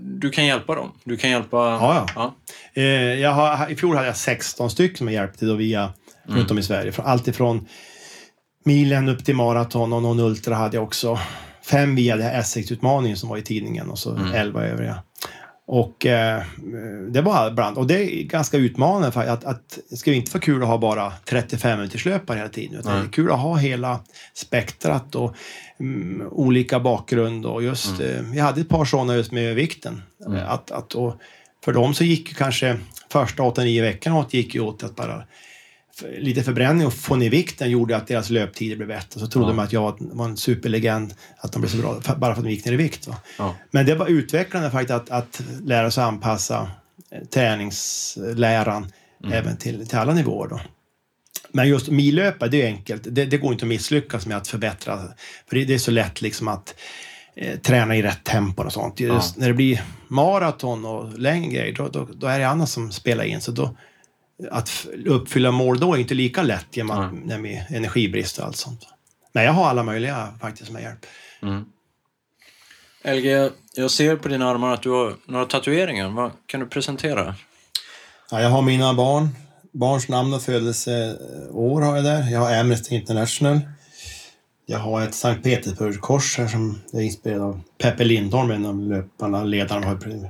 du 0.00 0.30
kan 0.30 0.46
hjälpa 0.46 0.74
dem? 0.74 0.92
Du 1.04 1.16
kan 1.16 1.30
hjälpa... 1.30 1.56
Ja, 1.56 1.94
ja. 1.94 2.06
ja. 2.14 2.34
Eh, 2.82 3.20
jag 3.20 3.30
har, 3.30 3.70
I 3.70 3.76
fjol 3.76 3.96
hade 3.96 4.06
jag 4.06 4.16
16 4.16 4.70
stycken 4.70 4.96
som 4.96 5.06
jag 5.06 5.14
hjälpte 5.14 5.46
då 5.46 5.54
via 5.54 5.92
runt 6.24 6.50
om 6.50 6.58
i 6.58 6.62
Sverige. 6.62 6.92
Från, 6.92 7.06
allt 7.06 7.28
ifrån 7.28 7.68
milen 8.64 9.08
upp 9.08 9.24
till 9.24 9.36
maraton 9.36 9.92
och 9.92 10.02
någon 10.02 10.20
ultra 10.20 10.54
hade 10.54 10.76
jag 10.76 10.84
också. 10.84 11.18
Fem 11.62 11.94
via 11.94 12.16
det 12.16 12.22
här 12.22 12.40
Essex-utmaningen 12.40 13.16
som 13.16 13.28
var 13.28 13.36
i 13.36 13.42
tidningen 13.42 13.90
och 13.90 13.98
så 13.98 14.16
elva 14.34 14.64
övriga. 14.64 15.02
Och 15.70 16.06
eh, 16.06 16.42
det 17.10 17.20
var 17.20 17.50
bland, 17.50 17.78
och 17.78 17.86
det 17.86 17.94
är 17.94 18.22
ganska 18.22 18.56
utmanande 18.56 19.12
för 19.12 19.20
att, 19.20 19.44
att 19.44 19.78
det 19.90 19.96
ska 19.96 20.12
inte 20.12 20.30
vara 20.30 20.40
kul 20.40 20.62
att 20.62 20.68
ha 20.68 20.78
bara 20.78 21.12
35 21.24 21.78
minuters 21.78 22.04
löpare 22.06 22.38
hela 22.38 22.48
tiden. 22.48 22.78
Utan 22.78 22.92
Nej. 22.92 23.02
det 23.02 23.08
är 23.08 23.12
kul 23.12 23.30
att 23.30 23.40
ha 23.40 23.56
hela 23.56 24.00
spektrat 24.34 25.14
och 25.14 25.34
mm, 25.80 26.28
olika 26.30 26.80
bakgrund 26.80 27.46
och 27.46 27.62
just, 27.62 28.00
eh, 28.00 28.34
jag 28.34 28.44
hade 28.44 28.60
ett 28.60 28.68
par 28.68 28.84
sådana 28.84 29.16
just 29.16 29.32
med 29.32 29.54
vikten. 29.54 30.02
Att, 30.46 30.70
att, 30.70 30.94
och 30.94 31.14
för 31.64 31.72
dem 31.72 31.94
så 31.94 32.04
gick 32.04 32.36
kanske 32.36 32.76
första 33.12 33.42
8-9 33.42 33.82
veckorna 33.82 34.18
åt 34.18 34.34
gick 34.34 34.54
ju 34.54 34.60
åt 34.60 34.84
att 34.84 34.96
bara 34.96 35.22
lite 36.18 36.42
förbränning 36.42 36.86
och 36.86 36.92
få 36.94 37.16
ner 37.16 37.30
vikten 37.30 37.70
gjorde 37.70 37.96
att 37.96 38.06
deras 38.06 38.30
löptider 38.30 38.76
blev 38.76 38.88
bättre. 38.88 39.20
Så 39.20 39.26
trodde 39.26 39.46
Ja. 39.46 39.52
de 39.52 39.58
att 39.58 39.72
jag 39.72 39.96
var 40.00 40.24
en 40.24 40.36
superlegend, 40.36 41.14
att 41.38 41.52
de 41.52 41.60
blev 41.62 41.70
så 41.70 41.76
bra 41.76 42.00
bara 42.16 42.34
för 42.34 42.40
att 42.40 42.44
de 42.46 42.50
gick 42.50 42.64
ner 42.64 42.72
i 42.72 42.76
vikt. 42.76 43.08
Ja. 43.38 43.54
Men 43.70 43.86
det 43.86 43.94
var 43.94 44.06
utvecklande 44.06 44.70
faktiskt 44.70 44.90
att, 44.90 45.10
att 45.10 45.42
lära 45.64 45.90
sig 45.90 46.04
anpassa 46.04 46.70
eh, 47.10 47.24
träningsläran 47.24 48.92
även 49.32 49.56
till, 49.56 49.86
till 49.88 49.98
alla 49.98 50.12
nivåer. 50.14 50.48
Då. 50.48 50.60
Men 51.52 51.68
just 51.68 51.88
millöpa, 51.88 52.48
det 52.48 52.62
är 52.62 52.66
enkelt. 52.66 53.02
Det, 53.10 53.24
det 53.24 53.38
går 53.38 53.52
inte 53.52 53.64
att 53.64 53.68
misslyckas 53.68 54.26
med 54.26 54.36
att 54.36 54.48
förbättra. 54.48 54.98
För 55.48 55.56
det, 55.56 55.64
det 55.64 55.74
är 55.74 55.78
så 55.78 55.90
lätt 55.90 56.22
liksom 56.22 56.48
att 56.48 56.74
eh, 57.36 57.58
träna 57.58 57.96
i 57.96 58.02
rätt 58.02 58.24
tempo 58.24 58.62
och 58.62 58.72
sånt. 58.72 59.00
Just 59.00 59.36
När 59.36 59.48
det 59.48 59.54
blir 59.54 59.82
maraton 60.08 60.84
och 60.84 61.18
längre 61.18 61.52
grejer, 61.52 61.74
då, 61.74 61.88
då, 61.88 62.08
då 62.14 62.26
är 62.26 62.38
det 62.38 62.48
annat 62.48 62.68
som 62.68 62.92
spelar 62.92 63.24
in. 63.24 63.40
Så 63.40 63.50
då, 63.52 63.76
att 64.50 64.86
uppfylla 65.06 65.50
mål 65.50 65.80
då 65.80 65.94
är 65.94 65.98
inte 65.98 66.14
lika 66.14 66.42
lätt 66.42 66.76
genom 66.76 66.98
att, 66.98 67.12
när 67.24 67.38
med 67.38 67.64
energibrist 67.70 68.38
och 68.38 68.44
allt 68.44 68.56
sånt. 68.56 68.80
Men 69.32 69.44
jag 69.44 69.52
har 69.52 69.68
alla 69.68 69.82
möjliga 69.82 70.34
faktiskt 70.40 70.70
med 70.70 70.82
hjälp. 70.82 71.06
LG, 73.04 73.50
jag 73.74 73.90
ser 73.90 74.16
på 74.16 74.28
dina 74.28 74.50
armar 74.50 74.74
att 74.74 74.82
du 74.82 74.90
har 74.90 75.14
några 75.26 75.44
tatueringar. 75.44 76.08
Vad 76.08 76.30
kan 76.46 76.60
du 76.60 76.66
presentera? 76.66 77.34
Ja, 78.30 78.40
jag 78.42 78.50
har 78.50 78.62
mina 78.62 78.94
barn. 78.94 79.28
Barns 79.72 80.08
namn 80.08 80.34
och 80.34 80.42
födelseår 80.42 81.80
har 81.80 81.96
jag 81.96 82.04
där. 82.04 82.30
Jag 82.30 82.40
har 82.40 82.60
Amnesty 82.60 82.94
International. 82.94 83.60
Jag 84.66 84.78
har 84.78 85.02
ett 85.02 85.14
Sankt 85.14 85.44
Petersburg-kors 85.44 86.38
här 86.38 86.46
som 86.48 86.80
är 86.92 87.00
inspirerad 87.00 87.40
av 87.42 87.60
Peppe 87.78 88.04
Lindholm, 88.04 88.50
en 88.50 88.66
av 88.66 88.80
löparna, 88.80 89.44
ledaren. 89.44 89.84
Har 89.84 89.90
jag 89.90 90.02
Just. 90.04 90.22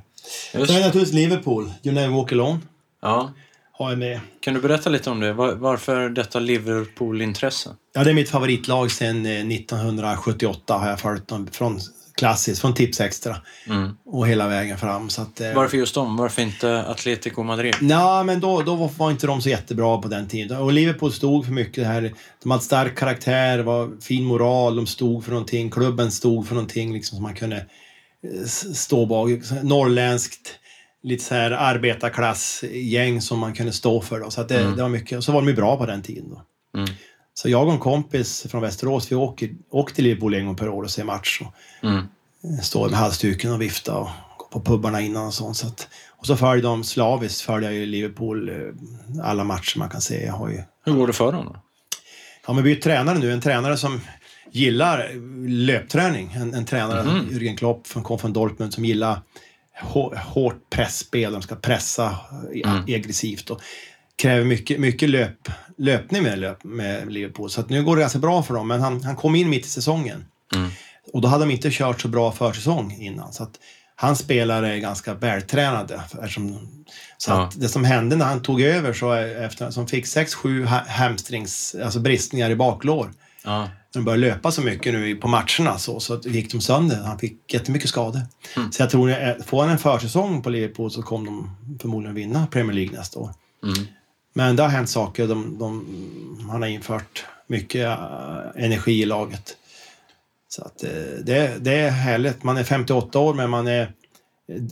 Sen 0.52 0.60
är 0.62 0.66
det 0.66 0.86
naturligtvis 0.86 1.14
Liverpool, 1.14 1.72
You 1.82 1.94
Never 1.94 2.16
Walk 2.16 2.32
Alone, 2.32 2.60
Ja. 3.02 3.32
Har 3.78 3.90
jag 3.90 3.98
med. 3.98 4.20
Kan 4.40 4.54
du 4.54 4.60
berätta 4.60 4.90
lite 4.90 5.10
om 5.10 5.20
det? 5.20 5.32
Var, 5.32 5.54
varför 5.54 6.08
detta 6.08 6.38
Liverpool-intresse? 6.40 7.70
Ja, 7.94 8.04
det 8.04 8.10
är 8.10 8.14
mitt 8.14 8.30
favoritlag 8.30 8.90
sedan 8.90 9.26
eh, 9.26 9.32
1978 9.32 10.74
har 10.74 10.88
jag 10.88 11.00
följt 11.00 11.28
dem 11.28 11.48
från 11.52 11.80
klassiskt, 12.16 12.60
från 12.60 12.74
Tips 12.74 13.00
Extra 13.00 13.36
Mm. 13.68 13.90
och 14.06 14.28
hela 14.28 14.48
vägen 14.48 14.78
fram. 14.78 15.10
Så 15.10 15.22
att, 15.22 15.40
eh, 15.40 15.52
Varför 15.54 15.76
just 15.76 15.94
dem? 15.94 16.16
Varför 16.16 16.42
inte 16.42 16.84
Atletico 16.86 17.42
Madrid? 17.42 17.74
Ja, 17.80 18.22
men 18.22 18.40
då, 18.40 18.62
då 18.62 18.74
var 18.98 19.10
inte 19.10 19.26
de 19.26 19.42
så 19.42 19.48
jättebra 19.48 19.98
på 19.98 20.08
den 20.08 20.28
tiden. 20.28 20.58
Och 20.58 20.72
Liverpool 20.72 21.12
stod 21.12 21.44
för 21.44 21.52
mycket 21.52 21.74
det 21.74 21.84
här. 21.84 22.12
De 22.42 22.50
hade 22.50 22.62
stark 22.62 22.98
karaktär, 22.98 23.58
var 23.58 24.00
fin 24.00 24.24
moral, 24.24 24.76
de 24.76 24.86
stod 24.86 25.24
för 25.24 25.30
någonting. 25.30 25.70
Klubben 25.70 26.10
stod 26.10 26.48
för 26.48 26.54
någonting 26.54 26.92
liksom 26.92 27.16
som 27.16 27.22
man 27.22 27.34
kunde 27.34 27.56
eh, 27.56 28.44
stå 28.74 29.06
bak. 29.06 29.30
Norrländskt, 29.62 30.57
lite 31.02 31.24
så 31.24 31.34
här 31.34 31.50
arbetarklassgäng 31.50 33.20
som 33.20 33.38
man 33.38 33.54
kunde 33.54 33.72
stå 33.72 34.00
för. 34.00 34.20
Då. 34.20 34.30
Så 34.30 34.42
det, 34.42 34.58
det 34.76 34.82
var 34.82 34.88
mycket. 34.88 35.18
Och 35.18 35.24
så 35.24 35.32
var 35.32 35.40
de 35.42 35.48
ju 35.48 35.54
bra 35.54 35.76
på 35.76 35.86
den 35.86 36.02
tiden. 36.02 36.30
Då. 36.30 36.42
Mm. 36.78 36.90
Så 37.34 37.48
jag 37.48 37.66
och 37.66 37.72
en 37.72 37.78
kompis 37.78 38.46
från 38.50 38.62
Västerås, 38.62 39.12
vi 39.12 39.16
åker, 39.16 39.50
åker 39.70 39.94
till 39.94 40.04
Liverpool 40.04 40.34
en 40.34 40.46
gång 40.46 40.56
per 40.56 40.68
år 40.68 40.82
och 40.82 40.90
ser 40.90 41.04
match. 41.04 41.40
Och 41.42 41.54
Mm. 41.88 42.04
står 42.62 42.88
med 42.90 42.98
halsduken 42.98 43.52
och 43.52 43.62
vifta 43.62 43.96
och 43.96 44.08
går 44.38 44.48
på 44.48 44.60
pubbarna 44.60 45.00
innan 45.00 45.26
och 45.26 45.34
sånt. 45.34 45.56
Så 45.56 45.66
att, 45.66 45.88
och 46.16 46.26
så 46.26 46.36
följer 46.36 46.62
de 46.62 46.84
slaviskt, 46.84 47.40
följer 47.40 47.70
jag 47.70 47.78
ju 47.78 47.86
Liverpool, 47.86 48.48
eh, 48.48 49.24
alla 49.24 49.44
matcher 49.44 49.78
man 49.78 49.88
kan 49.90 50.00
se. 50.00 50.24
Jag 50.26 50.32
har 50.32 50.48
ju, 50.48 50.62
Hur 50.84 50.92
går 50.92 51.06
det 51.06 51.12
för 51.12 51.32
dem 51.32 51.44
då? 51.46 51.56
ja 52.46 52.52
men 52.52 52.64
vi 52.64 52.70
är 52.70 52.74
ju 52.74 52.80
tränare 52.80 53.18
nu, 53.18 53.32
en 53.32 53.40
tränare 53.40 53.76
som 53.76 54.00
gillar 54.52 55.10
löpträning. 55.48 56.32
En, 56.32 56.54
en 56.54 56.64
tränare, 56.64 57.02
Jürgen 57.30 57.56
Klopp, 57.56 57.86
som 57.86 58.02
kom 58.02 58.18
från 58.18 58.32
Dortmund, 58.32 58.74
som 58.74 58.84
gillar 58.84 59.20
hårt 60.16 60.70
pressspel. 60.70 61.32
De 61.32 61.42
ska 61.42 61.54
pressa 61.54 62.16
eh, 62.64 62.74
aggressivt 62.74 63.50
och 63.50 63.60
kräver 64.22 64.44
mycket, 64.44 64.80
mycket 64.80 65.10
löp, 65.10 65.48
löpning 65.78 66.22
med, 66.22 66.38
löp, 66.38 66.64
med 66.64 67.12
Liverpool. 67.12 67.50
Så 67.50 67.62
nu 67.68 67.82
går 67.84 67.96
det 67.96 68.00
ganska 68.02 68.18
bra 68.18 68.42
för 68.42 68.54
dem, 68.54 68.68
men 68.68 68.80
han, 68.80 69.02
han 69.04 69.16
kom 69.16 69.34
in 69.34 69.50
mitt 69.50 69.66
i 69.66 69.68
säsongen. 69.68 70.24
Mm. 70.54 70.70
Och 71.12 71.20
då 71.20 71.28
hade 71.28 71.44
de 71.44 71.50
inte 71.50 71.68
kört 71.72 72.00
så 72.00 72.08
bra 72.08 72.32
försäsong 72.32 72.92
innan. 73.00 73.32
Så 73.32 73.42
att 73.42 73.50
hans 73.96 74.18
spelare 74.18 74.74
är 74.74 74.78
ganska 74.78 75.14
vältränade. 75.14 76.02
Eftersom, 76.04 76.68
så 77.18 77.30
Ja. 77.30 77.44
att 77.44 77.60
det 77.60 77.68
som 77.68 77.84
hände 77.84 78.16
när 78.16 78.24
han 78.24 78.42
tog 78.42 78.60
över, 78.60 78.92
så 78.92 79.12
efter, 79.12 79.70
som 79.70 79.86
fick 79.86 80.04
6-7 80.04 80.64
ha- 80.64 80.84
hamstrings, 80.88 81.76
alltså 81.84 82.00
bristningar 82.00 82.50
i 82.50 82.56
baklår. 82.56 83.10
Ja. 83.48 83.60
När 83.60 84.00
de 84.00 84.04
började 84.04 84.20
löpa 84.20 84.50
så 84.50 84.62
mycket 84.62 84.94
nu 84.94 85.16
på 85.16 85.28
matcherna 85.28 85.78
så, 85.78 86.00
så 86.00 86.20
gick 86.24 86.52
de 86.52 86.60
sönder. 86.60 87.02
Han 87.02 87.18
fick 87.18 87.54
jättemycket 87.54 87.88
skador. 87.88 88.20
Så 88.70 88.82
jag 88.82 88.90
tror 88.90 89.12
att 89.12 89.46
får 89.46 89.62
han 89.62 89.70
en 89.70 89.78
försäsong 89.78 90.42
på 90.42 90.50
Liverpool 90.50 90.90
så 90.90 91.02
kommer 91.02 91.26
de 91.26 91.56
förmodligen 91.80 92.14
vinna 92.14 92.46
Premier 92.46 92.74
League 92.74 92.98
nästa 92.98 93.18
år. 93.18 93.30
Mm. 93.62 93.86
Men 94.32 94.56
det 94.56 94.62
har 94.62 94.70
hänt 94.70 94.90
saker. 94.90 95.26
De, 95.26 95.58
de, 95.58 95.86
han 96.50 96.62
har 96.62 96.68
infört 96.68 97.26
mycket 97.46 97.86
äh, 97.86 98.64
energi 98.64 99.02
i 99.02 99.04
laget. 99.04 99.56
Så 100.48 100.62
att, 100.62 100.84
eh, 100.84 100.90
det, 101.24 101.58
det 101.60 101.74
är 101.74 101.90
härligt. 101.90 102.42
Man 102.42 102.56
är 102.56 102.64
58 102.64 103.18
år 103.18 103.34
men 103.34 103.50
man 103.50 103.66
är 103.66 103.92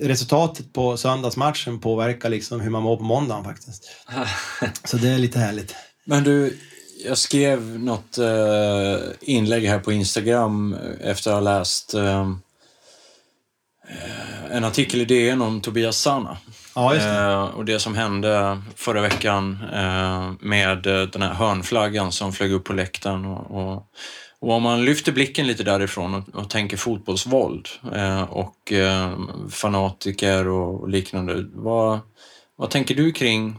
Resultatet 0.00 0.72
på 0.72 0.96
söndagsmatchen 0.96 1.80
påverkar 1.80 2.28
liksom 2.28 2.60
hur 2.60 2.70
man 2.70 2.82
mår 2.82 2.96
på 2.96 3.02
måndagen 3.02 3.44
faktiskt. 3.44 3.90
Så 4.84 4.96
det 4.96 5.08
är 5.08 5.18
lite 5.18 5.38
härligt. 5.38 5.74
Men 6.04 6.24
du, 6.24 6.58
jag 7.04 7.18
skrev 7.18 7.78
något 7.78 8.18
eh, 8.18 8.98
inlägg 9.20 9.64
här 9.64 9.78
på 9.78 9.92
Instagram 9.92 10.76
efter 11.00 11.30
att 11.30 11.34
ha 11.34 11.40
läst 11.40 11.94
eh, 11.94 12.32
en 14.50 14.64
artikel 14.64 15.00
i 15.00 15.04
DN 15.04 15.42
om 15.42 15.60
Tobias 15.60 15.98
Sana. 15.98 16.36
Ja, 16.74 16.94
det. 16.94 17.04
Eh, 17.04 17.42
och 17.42 17.64
det 17.64 17.78
som 17.78 17.94
hände 17.94 18.62
förra 18.76 19.00
veckan 19.00 19.58
eh, 19.72 20.32
med 20.40 20.86
eh, 20.86 21.02
den 21.02 21.22
här 21.22 21.34
hörnflaggan 21.34 22.12
som 22.12 22.32
flög 22.32 22.52
upp 22.52 22.64
på 22.64 22.72
läktaren. 22.72 23.24
Och, 23.24 23.50
och, 23.50 23.90
och 24.40 24.52
om 24.52 24.62
man 24.62 24.84
lyfter 24.84 25.12
blicken 25.12 25.46
lite 25.46 25.62
därifrån 25.62 26.14
och, 26.14 26.28
och 26.34 26.50
tänker 26.50 26.76
fotbollsvåld 26.76 27.68
eh, 27.94 28.22
och 28.22 28.72
fanatiker 29.50 30.48
och, 30.48 30.80
och 30.80 30.88
liknande. 30.88 31.46
Vad, 31.54 31.98
vad 32.56 32.70
tänker 32.70 32.94
du 32.94 33.12
kring, 33.12 33.58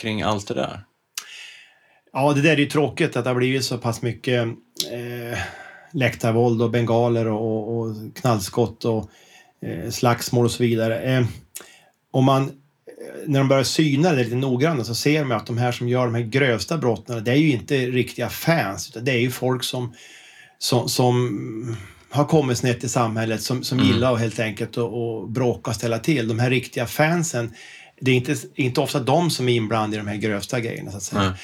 kring 0.00 0.22
allt 0.22 0.48
det 0.48 0.54
där? 0.54 0.84
Ja, 2.12 2.32
det 2.32 2.42
där 2.42 2.52
är 2.52 2.56
ju 2.56 2.66
tråkigt 2.66 3.16
att 3.16 3.24
det 3.24 3.30
har 3.30 3.34
blivit 3.34 3.64
så 3.64 3.78
pass 3.78 4.02
mycket 4.02 4.46
eh, 4.92 5.38
läktarvåld 5.92 6.62
och 6.62 6.70
bengaler 6.70 7.26
och, 7.26 7.78
och 7.78 7.96
knallskott 8.14 8.84
och 8.84 9.10
eh, 9.62 9.90
slagsmål 9.90 10.44
och 10.44 10.50
så 10.50 10.62
vidare. 10.62 11.00
Eh, 11.00 11.24
om 12.10 12.24
man, 12.24 12.52
när 13.26 13.40
de 13.40 13.48
börjar 13.48 13.64
syna 13.64 14.12
det 14.12 14.24
lite 14.24 14.36
noggrannare 14.36 14.84
så 14.84 14.94
ser 14.94 15.24
man 15.24 15.36
att 15.36 15.46
de 15.46 15.58
här 15.58 15.72
som 15.72 15.88
gör 15.88 16.04
de 16.04 16.14
här 16.14 16.22
grövsta 16.22 16.78
brotten, 16.78 17.24
det 17.24 17.30
är 17.30 17.36
ju 17.36 17.52
inte 17.52 17.76
riktiga 17.76 18.28
fans, 18.28 18.88
utan 18.88 19.04
det 19.04 19.12
är 19.12 19.20
ju 19.20 19.30
folk 19.30 19.64
som, 19.64 19.94
som, 20.58 20.88
som 20.88 21.76
har 22.10 22.24
kommit 22.24 22.58
snett 22.58 22.84
i 22.84 22.88
samhället, 22.88 23.42
som, 23.42 23.62
som 23.62 23.78
mm. 23.78 23.90
gillar 23.90 24.14
att 24.14 24.20
helt 24.20 24.38
enkelt 24.38 24.78
att 24.78 25.28
bråka 25.28 25.70
och 25.70 25.76
ställa 25.76 25.98
till. 25.98 26.28
De 26.28 26.38
här 26.38 26.50
riktiga 26.50 26.86
fansen, 26.86 27.54
det 28.00 28.10
är 28.10 28.14
inte, 28.14 28.36
inte 28.54 28.80
ofta 28.80 29.00
de 29.00 29.30
som 29.30 29.48
är 29.48 29.52
inblandade 29.52 29.96
i 29.96 29.98
de 29.98 30.06
här 30.06 30.16
grövsta 30.16 30.60
grejerna. 30.60 30.90
Så 30.90 30.96
att 30.96 31.02
säga. 31.02 31.22
Mm. 31.22 31.34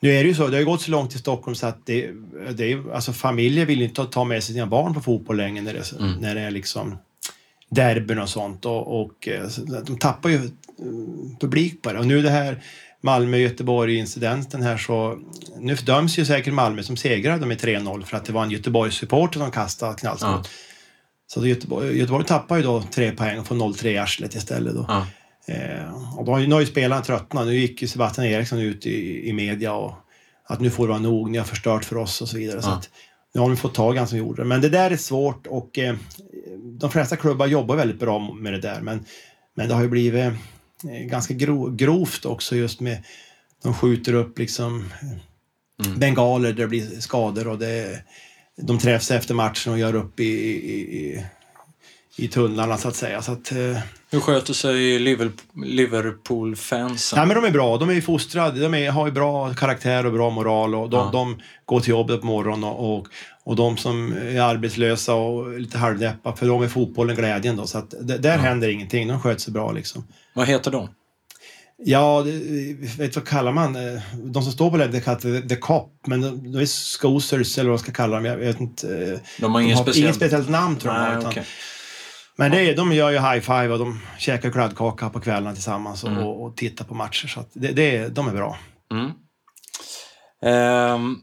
Nu 0.00 0.10
är 0.10 0.22
det 0.22 0.28
ju 0.28 0.34
så, 0.34 0.46
det 0.46 0.52
har 0.52 0.60
ju 0.60 0.66
gått 0.66 0.82
så 0.82 0.90
långt 0.90 1.14
i 1.14 1.18
Stockholm 1.18 1.54
så 1.54 1.66
att 1.66 1.86
det, 1.86 2.10
det 2.54 2.72
är, 2.72 2.94
alltså 2.94 3.12
familjer 3.12 3.66
vill 3.66 3.82
inte 3.82 4.04
ta 4.04 4.24
med 4.24 4.44
sig 4.44 4.54
sina 4.54 4.66
barn 4.66 4.94
på 4.94 5.00
fotboll 5.00 5.36
längre 5.36 5.62
när 5.62 5.74
det, 5.74 5.92
mm. 5.92 6.12
när 6.12 6.34
det 6.34 6.40
är 6.40 6.50
liksom 6.50 6.98
derbyn 7.68 8.18
och 8.18 8.28
sånt. 8.28 8.64
Och, 8.64 9.00
och, 9.00 9.28
eh, 9.28 9.48
de 9.86 9.98
tappar 9.98 10.28
ju 10.28 10.36
eh, 10.36 10.42
publik 11.40 11.82
på 11.82 11.92
det. 11.92 11.98
Och 11.98 12.06
nu 12.06 12.22
det 12.22 12.30
här 12.30 12.62
Malmö-Göteborg-incidenten 13.00 14.62
här 14.62 14.76
så... 14.76 15.18
Nu 15.58 15.74
döms 15.74 16.18
ju 16.18 16.24
säkert 16.24 16.54
Malmö 16.54 16.82
som 16.82 16.96
segrade 16.96 17.46
med 17.46 17.60
3-0 17.60 18.04
för 18.04 18.16
att 18.16 18.24
det 18.24 18.32
var 18.32 18.42
en 18.42 18.50
Göteborgssupporter 18.50 19.40
som 19.40 19.50
kastade 19.50 19.94
knallskott. 19.94 20.30
Ja. 20.30 20.50
Så 21.26 21.46
Göteborg, 21.46 21.98
Göteborg 21.98 22.24
tappar 22.24 22.56
ju 22.56 22.62
då 22.62 22.82
tre 22.82 23.12
poäng 23.12 23.38
och 23.38 23.46
får 23.46 23.54
0-3 23.54 23.86
i 23.86 23.98
arslet 23.98 24.34
istället. 24.34 24.74
Då. 24.74 24.84
Ja. 24.88 25.06
Eh, 25.48 26.18
och 26.18 26.24
då 26.24 26.32
har 26.32 26.38
ju, 26.38 26.46
nu 26.46 26.54
har 26.54 26.60
ju 26.60 26.66
spelarna 26.66 27.02
tröttnat. 27.02 27.46
Nu 27.46 27.56
gick 27.56 27.82
ju 27.82 27.88
Sebastian 27.88 28.26
Eriksson 28.26 28.58
ut 28.58 28.86
i, 28.86 29.28
i 29.28 29.32
media 29.32 29.74
och 29.74 29.92
att 30.44 30.60
nu 30.60 30.70
får 30.70 30.86
det 30.86 30.88
vara 30.88 31.02
nog, 31.02 31.30
ni 31.30 31.38
har 31.38 31.44
förstört 31.44 31.84
för 31.84 31.96
oss 31.96 32.22
och 32.22 32.28
så 32.28 32.36
vidare. 32.36 32.56
Ja. 32.56 32.62
Så 32.62 32.70
att, 32.70 32.90
nu 33.34 33.40
har 33.40 33.48
de 33.48 33.56
fått 33.56 33.74
tag 33.74 33.94
i 33.94 33.98
han 33.98 34.08
som 34.08 34.18
gjorde 34.18 34.42
det. 34.42 34.48
Men 34.48 34.60
det 34.60 34.68
där 34.68 34.90
är 34.90 34.96
svårt 34.96 35.46
och 35.46 35.78
eh, 35.78 35.96
de 36.80 36.90
flesta 36.90 37.16
klubbar 37.16 37.46
jobbar 37.46 37.76
väldigt 37.76 38.00
bra 38.00 38.34
med 38.34 38.52
det 38.52 38.60
där. 38.60 38.80
Men, 38.80 39.04
men 39.54 39.68
det 39.68 39.74
har 39.74 39.82
ju 39.82 39.88
blivit 39.88 40.24
eh, 40.24 40.32
ganska 41.04 41.34
gro, 41.34 41.70
grovt 41.70 42.24
också 42.24 42.56
just 42.56 42.80
med 42.80 43.02
de 43.62 43.74
skjuter 43.74 44.14
upp 44.14 44.38
liksom 44.38 44.90
mm. 45.84 45.98
bengaler 45.98 46.52
där 46.52 46.62
det 46.62 46.68
blir 46.68 47.00
skador 47.00 47.48
och 47.48 47.58
det, 47.58 48.02
de 48.56 48.78
träffas 48.78 49.10
efter 49.10 49.34
matchen 49.34 49.72
och 49.72 49.78
gör 49.78 49.94
upp 49.94 50.20
i, 50.20 50.24
i, 50.24 50.80
i 50.80 51.24
i 52.18 52.28
tunnlarna 52.28 52.76
så 52.76 52.88
att 52.88 52.96
säga. 52.96 53.22
Så 53.22 53.32
att, 53.32 53.52
eh, 53.52 53.78
Hur 54.10 54.20
sköter 54.20 54.52
sig 54.54 54.98
Liverpool-fansen? 55.54 57.18
Ja, 57.18 57.24
men 57.24 57.36
de 57.36 57.44
är 57.44 57.50
bra. 57.50 57.76
De 57.76 57.90
är 57.90 58.00
fostrade. 58.00 58.60
De 58.60 58.74
är, 58.74 58.90
har 58.90 59.06
ju 59.06 59.12
bra 59.12 59.54
karaktär 59.54 60.06
och 60.06 60.12
bra 60.12 60.30
moral. 60.30 60.74
Och 60.74 60.90
de, 60.90 60.96
ja. 60.96 61.10
de 61.12 61.40
går 61.64 61.80
till 61.80 61.90
jobbet 61.90 62.20
på 62.20 62.26
morgonen 62.26 62.64
och, 62.64 62.98
och, 62.98 63.06
och, 63.44 63.56
de 63.56 63.76
som 63.76 64.12
är 64.12 64.40
arbetslösa 64.40 65.14
och 65.14 65.60
lite 65.60 65.78
halvdeppa, 65.78 66.36
för 66.36 66.48
de 66.48 66.62
är 66.62 66.68
fotbollen 66.68 67.16
glädjen. 67.16 67.56
Då, 67.56 67.66
så 67.66 67.78
att 67.78 67.94
det, 68.00 68.18
där 68.18 68.36
ja. 68.36 68.42
händer 68.42 68.68
ingenting. 68.68 69.08
De 69.08 69.20
sköter 69.20 69.40
sig 69.40 69.52
bra. 69.52 69.72
Liksom. 69.72 70.04
Vad 70.34 70.46
heter 70.46 70.70
de? 70.70 70.88
Ja, 71.84 72.24
vet 72.98 73.16
vad 73.16 73.28
kallar 73.28 73.52
man 73.52 73.78
De 74.14 74.42
som 74.42 74.52
står 74.52 74.70
på 74.70 74.76
det 74.76 75.00
kallas 75.00 75.22
The 75.22 75.56
Cop, 75.56 75.92
men 76.06 76.20
de, 76.20 76.52
de 76.52 76.58
är 76.58 76.66
Scosers 76.66 77.58
eller 77.58 77.70
vad 77.70 77.72
man 77.72 77.78
ska 77.78 77.92
kalla 77.92 78.16
dem. 78.16 78.24
Jag 78.24 78.36
vet 78.36 78.60
inte. 78.60 79.20
De 79.38 79.54
har 79.54 79.60
ingen 79.60 79.76
speciell... 79.76 80.04
inget 80.04 80.16
speciellt 80.16 80.48
namn 80.48 80.76
tror 80.76 80.94
jag. 80.94 81.02
Nej, 81.02 81.26
okay. 81.26 81.44
Men 82.38 82.50
det 82.50 82.70
är, 82.70 82.76
de 82.76 82.92
gör 82.92 83.10
ju 83.10 83.18
high-five 83.18 83.68
och 83.68 83.78
de 83.78 84.00
käkar 84.18 84.50
kladdkaka 84.50 85.10
på 85.10 85.20
kvällarna 85.20 85.54
tillsammans 85.54 86.04
och, 86.04 86.10
mm. 86.10 86.26
och, 86.26 86.56
tittar 86.56 86.84
på 86.84 86.94
matcher. 86.94 87.26
Så 87.26 87.44
det, 87.52 87.72
det, 87.72 88.08
de 88.08 88.28
är 88.28 88.32
bra. 88.32 88.58
Mm. 88.92 89.12
Um, 90.94 91.20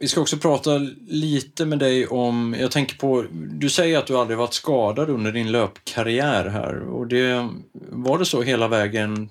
vi 0.00 0.08
ska 0.08 0.20
också 0.20 0.36
prata 0.36 0.78
lite 1.08 1.66
med 1.66 1.78
dig 1.78 2.06
om, 2.06 2.56
jag 2.58 2.70
tänker 2.70 2.96
på, 2.96 3.24
du 3.32 3.68
säger 3.68 3.98
att 3.98 4.06
du 4.06 4.16
aldrig 4.16 4.38
varit 4.38 4.54
skadad 4.54 5.10
under 5.10 5.32
din 5.32 5.52
löpkarriär 5.52 6.44
här 6.44 6.80
och 6.88 7.06
det, 7.06 7.48
var 7.72 8.18
det 8.18 8.24
så 8.24 8.42
hela 8.42 8.68
vägen, 8.68 9.30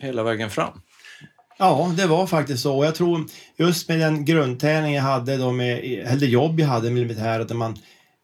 hela 0.00 0.22
vägen 0.22 0.50
fram? 0.50 0.80
Ja, 1.58 1.92
det 1.96 2.06
var 2.06 2.26
faktiskt 2.26 2.62
så. 2.62 2.78
Och 2.78 2.86
jag 2.86 2.94
tror 2.94 3.26
just 3.56 3.88
med 3.88 4.00
den 4.00 4.24
grundträning 4.24 4.94
jag 4.94 5.02
hade 5.02 5.36
då 5.36 5.52
med, 5.52 5.78
eller 5.84 6.26
jobb 6.26 6.60
jag 6.60 6.66
hade 6.66 6.90
med 6.90 7.02
militäret, 7.02 7.48
där 7.48 7.54
man 7.54 7.76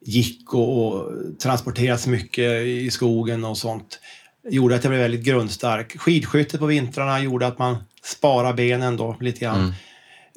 gick 0.04 0.54
och, 0.54 0.86
och 0.86 1.12
transporterades 1.38 2.06
mycket 2.06 2.62
i 2.62 2.90
skogen 2.90 3.44
och 3.44 3.58
sånt 3.58 4.00
gjorde 4.48 4.74
att 4.74 4.84
jag 4.84 4.90
blev 4.90 5.02
väldigt 5.02 5.24
grundstark. 5.24 5.98
Skidskyttet 5.98 6.60
på 6.60 6.66
vintrarna 6.66 7.20
gjorde 7.20 7.46
att 7.46 7.58
man 7.58 7.76
sparade 8.04 8.54
benen 8.54 8.96
då 8.96 9.16
lite 9.20 9.40
grann. 9.40 9.60
Mm. 9.60 9.72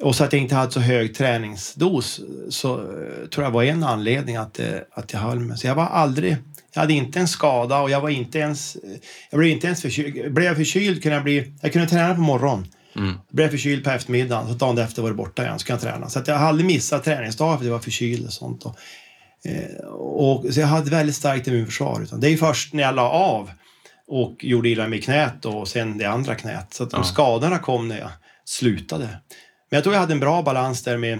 Och 0.02 0.16
så 0.16 0.24
att 0.24 0.32
jag 0.32 0.42
inte 0.42 0.54
hade 0.54 0.72
så 0.72 0.80
hög 0.80 1.14
träningsdos 1.14 2.20
så 2.48 2.74
eh, 2.74 3.28
tror 3.28 3.44
jag 3.44 3.50
var 3.50 3.62
en 3.62 3.84
anledning 3.84 4.36
att, 4.36 4.58
eh, 4.58 4.66
att 4.90 5.12
jag 5.12 5.20
höll 5.20 5.40
mig. 5.40 5.58
Så 5.58 5.66
jag 5.66 5.74
var 5.74 5.86
aldrig, 5.86 6.36
jag 6.74 6.80
hade 6.80 6.92
inte 6.92 7.20
en 7.20 7.28
skada 7.28 7.80
och 7.80 7.90
jag 7.90 8.00
var 8.00 8.08
inte 8.08 8.38
ens, 8.38 8.76
jag 9.30 9.38
blev 9.38 9.50
inte 9.50 9.66
ens 9.66 9.82
förkyld. 9.82 10.34
Blev 10.34 10.46
jag 10.46 10.56
förkyld 10.56 11.02
kunde 11.02 11.16
jag 11.16 11.24
bli, 11.24 11.52
jag 11.60 11.72
kunde 11.72 11.88
träna 11.88 12.14
på 12.14 12.20
morgonen. 12.20 12.66
Mm. 12.96 13.14
Blev 13.30 13.44
jag 13.44 13.50
förkyld 13.50 13.84
på 13.84 13.90
eftermiddagen, 13.90 14.48
så 14.48 14.54
dagen 14.54 14.78
efter 14.78 15.02
var 15.02 15.08
det 15.08 15.16
borta 15.16 15.42
igen, 15.42 15.58
så 15.58 15.66
kunde 15.66 15.86
jag 15.86 15.92
träna. 15.92 16.08
Så 16.08 16.18
att 16.18 16.28
jag 16.28 16.34
hade 16.34 16.48
aldrig 16.48 16.66
missat 16.66 17.04
träningsdagar 17.04 17.56
för 17.56 17.62
att 17.62 17.66
jag 17.66 17.72
var 17.72 17.80
förkyld 17.80 18.26
och 18.26 18.32
sånt. 18.32 18.64
Och 18.64 18.78
och, 19.98 20.54
så 20.54 20.60
jag 20.60 20.66
hade 20.66 20.90
väldigt 20.90 21.16
starkt 21.16 21.46
immunförsvar. 21.46 22.02
Utan 22.02 22.20
det 22.20 22.28
är 22.28 22.36
först 22.36 22.72
när 22.72 22.82
jag 22.82 22.94
la 22.94 23.10
av 23.10 23.50
och 24.06 24.44
gjorde 24.44 24.68
illa 24.68 24.88
mig 24.88 24.98
i 24.98 25.02
knät 25.02 25.44
och 25.44 25.68
sen 25.68 25.98
det 25.98 26.04
andra 26.04 26.34
knät. 26.34 26.74
Så 26.74 26.82
att 26.82 26.90
de 26.90 27.04
skadorna 27.04 27.58
kom 27.58 27.88
när 27.88 27.98
jag 27.98 28.10
slutade. 28.44 29.04
Men 29.70 29.76
jag 29.76 29.82
tror 29.82 29.94
jag 29.94 30.00
hade 30.00 30.12
en 30.12 30.20
bra 30.20 30.42
balans 30.42 30.82
där 30.82 30.96
med 30.96 31.18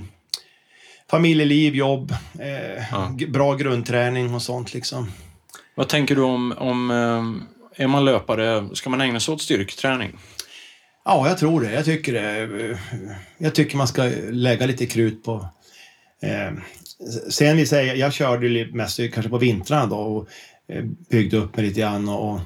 familjeliv, 1.11 1.75
jobb, 1.75 2.15
eh, 2.39 2.85
ja. 2.91 3.17
bra 3.29 3.55
grundträning 3.55 4.35
och 4.35 4.43
sånt 4.43 4.75
liksom. 4.75 5.13
Vad 5.75 5.89
tänker 5.89 6.15
du 6.15 6.23
om, 6.23 6.55
om 6.59 6.91
eh, 6.91 7.83
är 7.85 7.87
man 7.87 8.05
löpare, 8.05 8.69
ska 8.73 8.91
man 8.91 9.01
ägna 9.01 9.21
sig 9.21 9.35
åt 9.35 9.43
styrketräning? 9.43 10.19
Ja, 11.05 11.29
jag 11.29 11.39
tror 11.39 11.61
det. 11.61 11.73
Jag 11.73 11.85
tycker 11.85 12.13
det. 12.13 12.79
Jag 13.39 13.55
tycker 13.55 13.77
man 13.77 13.89
ska 13.89 14.11
lägga 14.31 14.67
lite 14.67 14.87
krut 14.87 15.25
på 15.25 15.49
eh, 16.23 16.53
Sen 17.31 17.57
vill 17.57 17.69
säga, 17.69 17.95
jag 17.95 18.13
körde 18.13 18.69
mest 18.73 18.97
kanske 19.13 19.31
på 19.31 19.39
vintrarna 19.39 19.87
då 19.87 19.97
och 19.97 20.29
eh, 20.69 20.85
byggde 21.11 21.37
upp 21.37 21.57
mig 21.57 21.67
lite 21.67 21.81
grann 21.81 22.09
och, 22.09 22.41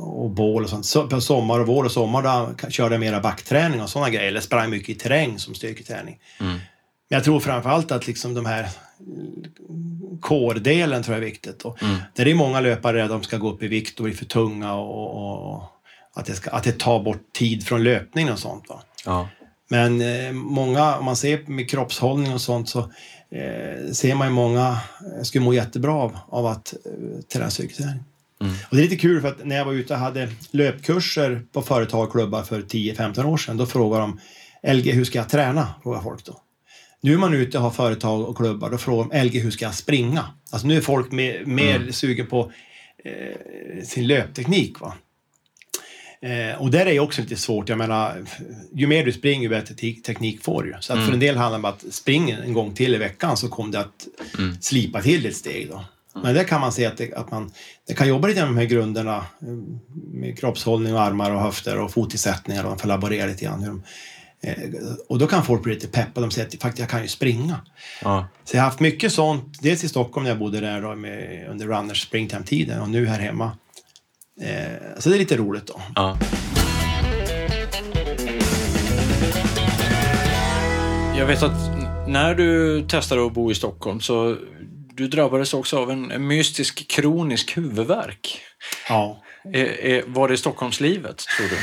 och 0.00 0.30
bål 0.30 0.62
och 0.62 0.70
sånt. 0.70 0.86
Så, 0.86 1.06
på 1.06 1.20
sommar 1.20 1.60
och 1.60 1.66
vår 1.66 1.84
och 1.84 1.92
sommar 1.92 2.22
då 2.22 2.68
körde 2.70 2.94
jag 2.94 3.00
mera 3.00 3.20
backträning 3.20 3.82
och 3.82 3.90
sådana 3.90 4.10
grejer. 4.10 4.28
Eller 4.28 4.40
sprang 4.40 4.70
mycket 4.70 4.88
i 4.88 4.94
terräng 4.94 5.38
som 5.38 5.54
styrketräning. 5.54 6.18
Mm. 6.40 6.52
Men 6.52 7.16
jag 7.16 7.24
tror 7.24 7.40
framförallt 7.40 7.92
att 7.92 8.06
liksom 8.06 8.34
de 8.34 8.46
här 8.46 8.68
core-delen 10.20 11.02
tror 11.02 11.16
jag 11.16 11.22
är 11.22 11.30
viktigt. 11.30 11.62
Och 11.62 11.82
mm. 11.82 11.96
Där 12.14 12.28
är 12.28 12.34
många 12.34 12.60
löpare 12.60 13.04
att 13.04 13.10
de 13.10 13.22
ska 13.22 13.36
gå 13.36 13.50
upp 13.50 13.62
i 13.62 13.68
vikt 13.68 13.98
och 13.98 14.04
bli 14.04 14.14
för 14.14 14.24
tunga 14.24 14.74
och, 14.74 15.54
och 15.54 15.62
att, 16.14 16.26
det 16.26 16.34
ska, 16.34 16.50
att 16.50 16.64
det 16.64 16.78
tar 16.78 17.00
bort 17.00 17.32
tid 17.32 17.66
från 17.66 17.84
löpning 17.84 18.32
och 18.32 18.38
sånt. 18.38 18.68
Va? 18.68 18.82
Ja. 19.04 19.28
Men 19.68 20.00
eh, 20.00 20.32
många, 20.32 20.96
om 20.96 21.04
man 21.04 21.16
ser 21.16 21.46
med 21.46 21.70
kroppshållning 21.70 22.34
och 22.34 22.40
sånt 22.40 22.68
så 22.68 22.90
eh, 23.30 23.92
ser 23.92 24.14
man 24.14 24.26
ju 24.26 24.32
många 24.32 24.78
eh, 25.16 25.22
skulle 25.22 25.44
må 25.44 25.54
jättebra 25.54 25.92
av, 25.92 26.18
av 26.28 26.46
att 26.46 26.72
eh, 26.72 27.20
träna 27.32 27.50
styrketräning. 27.50 28.04
Mm. 28.40 28.54
Och 28.70 28.76
det 28.76 28.82
är 28.82 28.82
lite 28.82 28.96
kul 28.96 29.20
för 29.20 29.28
att 29.28 29.44
när 29.44 29.56
jag 29.56 29.64
var 29.64 29.72
ute 29.72 29.94
och 29.94 30.00
hade 30.00 30.28
löpkurser 30.50 31.42
på 31.52 31.62
företag 31.62 32.04
och 32.04 32.12
klubbar 32.12 32.42
för 32.42 32.60
10-15 32.62 33.24
år 33.24 33.36
sedan, 33.36 33.56
då 33.56 33.66
frågade 33.66 34.02
de 34.02 34.20
LG, 34.72 34.92
hur 34.92 35.04
ska 35.04 35.18
jag 35.18 35.28
träna? 35.28 35.74
Frågar 35.82 36.00
folk 36.00 36.24
då. 36.24 36.40
Nu 37.00 37.14
är 37.14 37.18
man 37.18 37.34
ute 37.34 37.58
och 37.58 37.64
har 37.64 37.70
företag 37.70 38.28
och 38.28 38.36
klubbar, 38.36 38.70
då 38.70 38.78
frågar 38.78 39.10
de 39.10 39.24
LG, 39.24 39.40
hur 39.40 39.50
ska 39.50 39.64
jag 39.64 39.74
springa? 39.74 40.24
Alltså 40.50 40.66
nu 40.66 40.76
är 40.76 40.80
folk 40.80 41.12
mer, 41.12 41.44
mer 41.44 41.76
mm. 41.76 41.92
sugen 41.92 42.26
på 42.26 42.52
eh, 43.04 43.84
sin 43.84 44.06
löpteknik. 44.06 44.80
Va? 44.80 44.94
Eh, 46.26 46.62
och 46.62 46.70
där 46.70 46.86
är 46.86 47.00
också 47.00 47.20
lite 47.20 47.36
svårt. 47.36 47.68
Jag 47.68 47.78
menar, 47.78 48.24
ju 48.74 48.86
mer 48.86 49.04
du 49.04 49.12
springer, 49.12 49.42
ju 49.42 49.48
bättre 49.48 49.74
teknik 49.74 50.42
får 50.42 50.62
du. 50.62 50.76
Så 50.80 50.92
att 50.92 50.96
mm. 50.96 51.06
för 51.06 51.14
en 51.14 51.20
del 51.20 51.36
handlar 51.36 51.58
det 51.58 51.68
om 51.68 51.74
att 51.74 51.94
springa 51.94 52.38
en 52.38 52.52
gång 52.52 52.74
till 52.74 52.94
i 52.94 52.98
veckan 52.98 53.36
så 53.36 53.48
kommer 53.48 53.72
det 53.72 53.80
att 53.80 54.06
mm. 54.38 54.56
slipa 54.60 55.02
till 55.02 55.26
ett 55.26 55.36
steg. 55.36 55.68
Då. 55.70 55.84
Men 56.22 56.34
där 56.34 56.44
kan 56.44 56.60
man 56.60 56.72
se 56.72 56.86
att, 56.86 56.96
det, 56.96 57.14
att 57.14 57.30
man 57.30 57.52
det 57.86 57.94
kan 57.94 58.08
jobba 58.08 58.28
lite 58.28 58.40
med 58.40 58.48
de 58.48 58.56
här 58.56 58.64
grunderna 58.64 59.16
eh, 59.16 59.48
med 60.12 60.38
kroppshållning 60.38 60.94
och 60.94 61.00
armar 61.00 61.30
och 61.30 61.40
höfter 61.40 61.78
och 61.78 61.92
fotisättningar 61.92 62.64
och 62.64 62.68
man 62.68 62.78
får 62.78 62.88
laborera 62.88 63.26
lite 63.26 63.44
grann. 63.44 63.62
Hur 63.62 63.68
de, 63.68 63.82
eh, 64.40 64.82
och 65.08 65.18
då 65.18 65.26
kan 65.26 65.44
folk 65.44 65.62
bli 65.62 65.74
lite 65.74 65.88
peppa. 65.88 66.20
De 66.20 66.30
säger 66.30 66.48
att 66.48 66.54
faktiskt 66.54 66.80
jag 66.80 66.88
kan 66.90 67.02
ju 67.02 67.08
springa. 67.08 67.60
Ja. 68.02 68.28
Så 68.44 68.56
jag 68.56 68.62
har 68.62 68.68
haft 68.68 68.80
mycket 68.80 69.12
sånt, 69.12 69.62
dels 69.62 69.84
i 69.84 69.88
Stockholm 69.88 70.24
när 70.24 70.30
jag 70.30 70.38
bodde 70.38 70.60
där 70.60 70.82
då, 70.82 70.94
med, 70.94 71.46
under 71.50 71.66
Runners 71.66 72.02
springtime-tiden 72.02 72.80
och 72.80 72.90
nu 72.90 73.06
här 73.06 73.20
hemma. 73.20 73.52
Eh, 74.40 74.98
så 74.98 75.08
det 75.08 75.16
är 75.16 75.18
lite 75.18 75.36
roligt 75.36 75.66
då. 75.66 75.80
Ja. 75.94 76.16
Jag 81.18 81.26
vet 81.26 81.42
att 81.42 81.52
när 82.08 82.34
du 82.34 82.82
testade 82.88 83.26
att 83.26 83.32
bo 83.32 83.50
i 83.50 83.54
Stockholm 83.54 84.00
så 84.00 84.36
du 84.94 85.08
drabbades 85.08 85.54
också 85.54 85.78
av 85.78 85.90
en, 85.90 86.26
mystisk 86.28 86.88
kronisk 86.88 87.56
huvudvärk. 87.56 88.40
Ja. 88.88 89.22
Är, 89.52 89.64
är, 89.84 90.02
var 90.06 90.28
det 90.28 90.36
Stockholmslivet, 90.36 91.16
tror 91.36 91.48
du? 91.48 91.56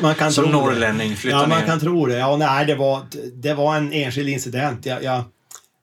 Man 0.02 0.14
kan 0.14 0.32
Som 0.32 0.44
tro 0.44 0.52
norrlänning 0.52 1.16
flytta 1.16 1.36
Ja, 1.36 1.46
man 1.46 1.58
ner? 1.58 1.66
kan 1.66 1.80
tro 1.80 2.06
det. 2.06 2.18
Ja, 2.18 2.36
nej, 2.36 2.66
det 2.66 2.74
var, 2.74 3.02
det 3.42 3.54
var 3.54 3.76
en 3.76 3.92
enskild 3.92 4.28
incident. 4.28 4.86
Jag, 4.86 5.02
jag, 5.02 5.22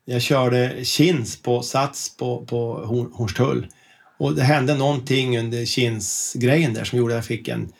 jag 0.05 0.21
körde 0.21 0.85
chins 0.85 1.41
på 1.41 1.61
Sats 1.61 2.17
på, 2.17 2.45
på 2.45 2.85
Horn- 2.85 3.11
Hornstull. 3.13 3.67
Och 4.17 4.35
det 4.35 4.43
hände 4.43 4.75
någonting 4.75 5.39
under 5.39 5.65
chins-grejen 5.65 6.73
där 6.73 6.83
som 6.83 6.99
gjorde 6.99 7.13
att 7.13 7.17
jag 7.17 7.25
fick 7.25 7.47
en, 7.47 7.71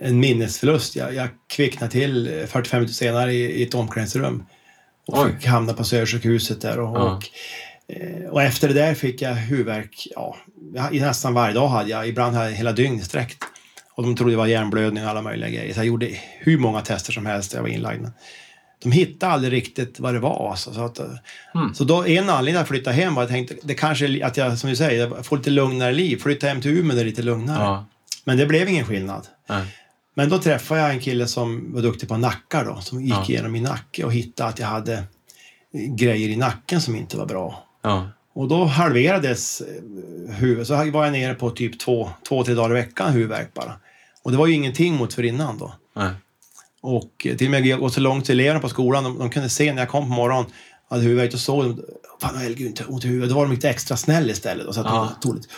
en 0.00 0.20
minnesförlust. 0.20 0.96
Jag, 0.96 1.14
jag 1.14 1.28
kvicknade 1.48 1.92
till 1.92 2.44
45 2.48 2.78
minuter 2.78 2.94
senare 2.94 3.32
i, 3.32 3.40
i 3.42 3.62
ett 3.62 3.74
omklädningsrum. 3.74 4.44
Och 5.06 5.18
Oj. 5.18 5.32
fick 5.32 5.46
hamna 5.46 5.72
på 5.72 5.84
Södersjukhuset 5.84 6.60
där. 6.60 6.80
Och, 6.80 6.96
Ja. 6.98 7.16
och, 7.16 7.24
eh, 7.96 8.30
och 8.30 8.42
efter 8.42 8.68
det 8.68 8.74
där 8.74 8.94
fick 8.94 9.22
jag 9.22 9.34
huvudvärk. 9.34 10.06
Ja, 10.14 10.36
nästan 10.92 11.34
varje 11.34 11.54
dag 11.54 11.68
hade 11.68 11.90
jag. 11.90 12.08
Ibland 12.08 12.36
hade 12.36 12.50
jag 12.50 12.56
hela 12.56 12.72
dygnet 12.72 13.04
sträckt. 13.04 13.44
Och 13.94 14.02
de 14.02 14.16
trodde 14.16 14.32
det 14.32 14.36
var 14.36 14.46
hjärnblödning 14.46 15.04
och 15.04 15.10
alla 15.10 15.22
möjliga 15.22 15.50
grejer. 15.50 15.74
Så 15.74 15.78
jag 15.80 15.86
gjorde 15.86 16.08
hur 16.38 16.58
många 16.58 16.80
tester 16.80 17.12
som 17.12 17.26
helst 17.26 17.54
jag 17.54 17.62
var 17.62 17.68
inlagd. 17.68 18.06
De 18.82 18.92
hittade 18.92 19.32
aldrig 19.32 19.52
riktigt 19.52 20.00
vad 20.00 20.14
det 20.14 20.20
var. 20.20 20.50
Alltså. 20.50 20.74
Så, 20.74 20.80
att, 20.84 20.98
eh, 20.98 21.06
Mm. 21.54 21.74
så 21.74 21.84
då, 21.84 22.06
en 22.06 22.30
anledning 22.30 22.62
att 22.62 22.68
flytta 22.68 22.90
hem 22.90 23.14
var 23.14 23.22
att 23.22 23.30
jag 23.30 23.36
tänkte 23.36 23.54
det 23.62 23.74
kanske 23.74 24.26
att 24.26 24.36
jag, 24.36 24.58
som 24.58 24.70
du 24.70 24.76
säger, 24.76 25.22
får 25.22 25.36
lite 25.36 25.50
lugnare 25.50 25.92
liv. 25.92 26.16
Flytta 26.16 26.46
hem 26.46 26.60
till 26.60 26.78
Umeå 26.78 26.94
det 26.96 27.02
är 27.02 27.04
lite 27.04 27.22
lugnare. 27.22 27.62
Ja. 27.64 27.86
Men 28.24 28.36
det 28.36 28.46
blev 28.46 28.68
ingen 28.68 28.86
skillnad. 28.86 29.26
Nej. 29.48 29.76
Men 30.14 30.28
då 30.28 30.38
träffade 30.38 30.80
jag 30.80 30.90
en 30.90 31.00
kille 31.00 31.26
som 31.26 31.72
var 31.74 31.82
duktig 31.82 32.08
på 32.08 32.16
nackar 32.16 32.64
då, 32.64 32.80
som 32.80 33.00
gick 33.02 33.14
Ja. 33.14 33.24
igenom 33.28 33.52
min 33.52 33.62
nacke 33.62 34.04
och 34.04 34.12
hittade 34.12 34.48
att 34.48 34.58
jag 34.58 34.66
hade 34.66 34.94
eh, 34.94 35.94
grejer 35.94 36.28
i 36.28 36.36
nacken 36.36 36.80
som 36.80 36.96
inte 36.96 37.16
var 37.16 37.26
bra. 37.26 37.64
Ja. 37.82 38.08
Och 38.34 38.48
då 38.48 38.64
halverades 38.64 39.60
eh, 39.60 40.34
huvudet. 40.34 40.66
Så 40.66 40.74
var 40.90 41.04
jag 41.04 41.12
nere 41.12 41.34
på 41.34 41.50
typ 41.50 41.78
två, 41.80 42.10
två 42.28 42.44
tre 42.44 42.54
dagar 42.54 42.70
i 42.70 42.80
veckan 42.80 43.12
huvudvärk 43.12 43.54
bara. 43.54 43.72
Och 44.22 44.30
det 44.30 44.36
var 44.36 44.46
ju 44.46 44.54
ingenting 44.54 44.94
mot 44.96 45.14
för 45.14 45.22
innan 45.22 45.58
då. 45.58 45.74
Nej. 45.96 46.10
Och 46.82 47.26
eh, 47.26 47.36
till 47.36 47.46
och 47.46 47.50
med 47.50 47.66
jag 47.66 47.80
gått 47.80 47.94
så 47.94 48.00
långt 48.00 48.24
till 48.24 48.40
eleverna 48.40 48.60
på 48.60 48.68
skolan, 48.68 49.04
de, 49.04 49.18
de 49.18 49.30
kunde 49.30 49.48
se 49.48 49.72
när 49.72 49.82
jag 49.82 49.88
kom 49.88 50.04
på 50.08 50.14
morgonen, 50.14 50.46
hade 50.90 51.02
huvudvärk, 51.02 51.34
och 51.34 51.40
såg 51.40 51.64
de, 51.64 51.82
fan 52.20 52.34
har 52.36 52.42
Helge 52.42 52.64
inte 52.66 52.84
ont 52.84 53.04
i 53.04 53.08
huvudet. 53.08 53.28
Då 53.30 53.34
var 53.36 53.42
de 53.46 53.52
lite 53.54 53.70
extra 53.70 53.96
snäll 53.96 54.30
istället. 54.30 54.66
Och 54.66 54.74
så 54.74 54.80
att 54.80 54.86
Ja. 54.86 55.12
tog 55.20 55.34
lite. 55.34 55.48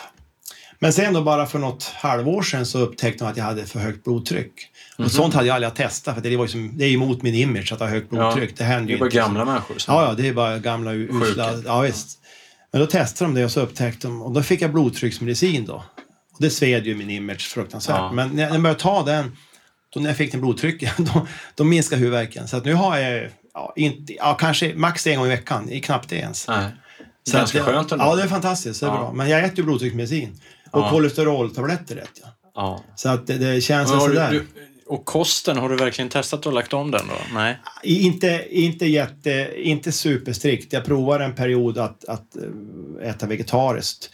Men 0.78 0.92
sen 0.92 1.12
då 1.14 1.22
bara 1.22 1.46
för 1.46 1.58
något 1.58 1.84
halvår 1.84 2.42
sedan 2.42 2.66
så 2.66 2.78
upptäckte 2.78 3.24
de 3.24 3.30
att 3.30 3.36
jag 3.36 3.44
hade 3.44 3.66
för 3.66 3.78
högt 3.80 4.04
blodtryck. 4.04 4.52
Mhm. 4.98 5.06
Och 5.06 5.12
sånt 5.12 5.34
hade 5.34 5.46
jag 5.46 5.54
aldrig 5.54 5.74
testat 5.74 6.14
för 6.14 6.22
det, 6.22 6.36
var 6.36 6.44
ju 6.44 6.48
som, 6.50 6.78
det 6.78 6.84
är 6.84 6.88
ju 6.88 6.94
emot 6.94 7.22
min 7.22 7.34
image 7.34 7.72
att 7.72 7.80
ha 7.80 7.86
högt 7.86 8.10
blodtryck. 8.10 8.56
Det 8.56 8.64
händer 8.64 8.86
Det 8.86 8.90
ju 8.90 8.94
är 8.96 8.98
bara 8.98 9.06
inte. 9.06 9.16
gamla 9.16 9.44
människor 9.44 9.78
som... 9.78 9.94
Ja, 9.94 10.04
ja, 10.08 10.14
det 10.14 10.28
är 10.28 10.32
bara 10.32 10.58
gamla 10.58 10.92
usla. 10.92 11.52
Ja, 11.64 11.80
visst. 11.80 12.18
Men 12.72 12.80
då 12.80 12.86
testade 12.86 13.30
de 13.30 13.34
det 13.34 13.44
och 13.44 13.50
så 13.50 13.60
upptäckte 13.60 14.06
de, 14.06 14.22
och 14.22 14.32
då 14.32 14.42
fick 14.42 14.60
jag 14.62 14.72
blodtrycksmedicin 14.72 15.64
då. 15.66 15.74
Och 16.32 16.38
det 16.38 16.50
sved 16.50 16.86
ju 16.86 16.94
min 16.94 17.10
image 17.10 17.40
fruktansvärt. 17.48 17.96
Ja. 17.98 18.12
Men 18.12 18.28
när 18.36 18.42
jag 18.50 18.62
började 18.62 18.80
ta 18.80 19.02
den, 19.02 19.36
då 19.94 20.00
när 20.00 20.08
jag 20.10 20.16
fick 20.16 20.32
den 20.32 20.40
blodtrycket, 20.40 20.92
då, 20.98 21.26
då 21.54 21.64
minskade 21.64 21.98
huvudvärken. 22.00 22.48
Så 22.48 22.56
att 22.56 22.64
nu 22.64 22.74
har 22.74 22.98
jag, 22.98 23.28
ja, 23.54 23.72
inte, 23.76 24.12
ja, 24.14 24.34
kanske 24.34 24.74
max 24.74 25.06
en 25.06 25.16
gång 25.16 25.26
i 25.26 25.28
veckan, 25.30 25.70
i 25.70 25.80
knappt 25.80 26.08
det 26.08 26.16
ens. 26.16 26.48
Nej. 26.48 26.66
Så 27.28 27.36
Ganska 27.36 27.60
att, 27.60 27.66
det- 27.66 27.72
skönt 27.72 27.92
ändå. 27.92 28.04
Ja, 28.04 28.16
det 28.16 28.22
är 28.22 28.28
fantastiskt. 28.28 28.80
Det 28.80 28.86
är 28.86 28.90
Ja. 28.90 28.96
bra. 28.96 29.12
Men 29.12 29.28
jag 29.28 29.44
äter 29.44 29.58
ju 29.58 29.62
blodtrycksmedicin. 29.64 30.40
Och 30.70 30.80
Ja. 30.80 30.90
kolesteroltabletter 30.90 31.96
äter 31.96 32.08
jag. 32.22 32.30
Ja. 32.54 32.84
Så 32.96 33.08
att 33.08 33.26
det, 33.26 33.38
det 33.38 33.60
känns 33.60 33.90
Men 33.90 34.00
sådär. 34.00 34.30
du, 34.30 34.38
du, 34.38 34.46
och 34.86 35.04
kosten, 35.04 35.56
har 35.56 35.68
du 35.68 35.76
verkligen 35.76 36.08
testat 36.08 36.46
och 36.46 36.52
lagt 36.52 36.72
om 36.72 36.90
den 36.90 37.06
då? 37.08 37.14
Nej? 37.34 37.58
Inte, 37.82 38.46
inte, 38.50 38.86
jätte, 38.86 39.50
inte 39.56 39.92
superstrikt. 39.92 40.72
Jag 40.72 40.84
provade 40.84 41.24
en 41.24 41.34
period 41.34 41.78
att, 41.78 42.04
att 42.04 42.36
eh, 43.02 43.08
äta 43.10 43.26
vegetariskt. 43.26 44.10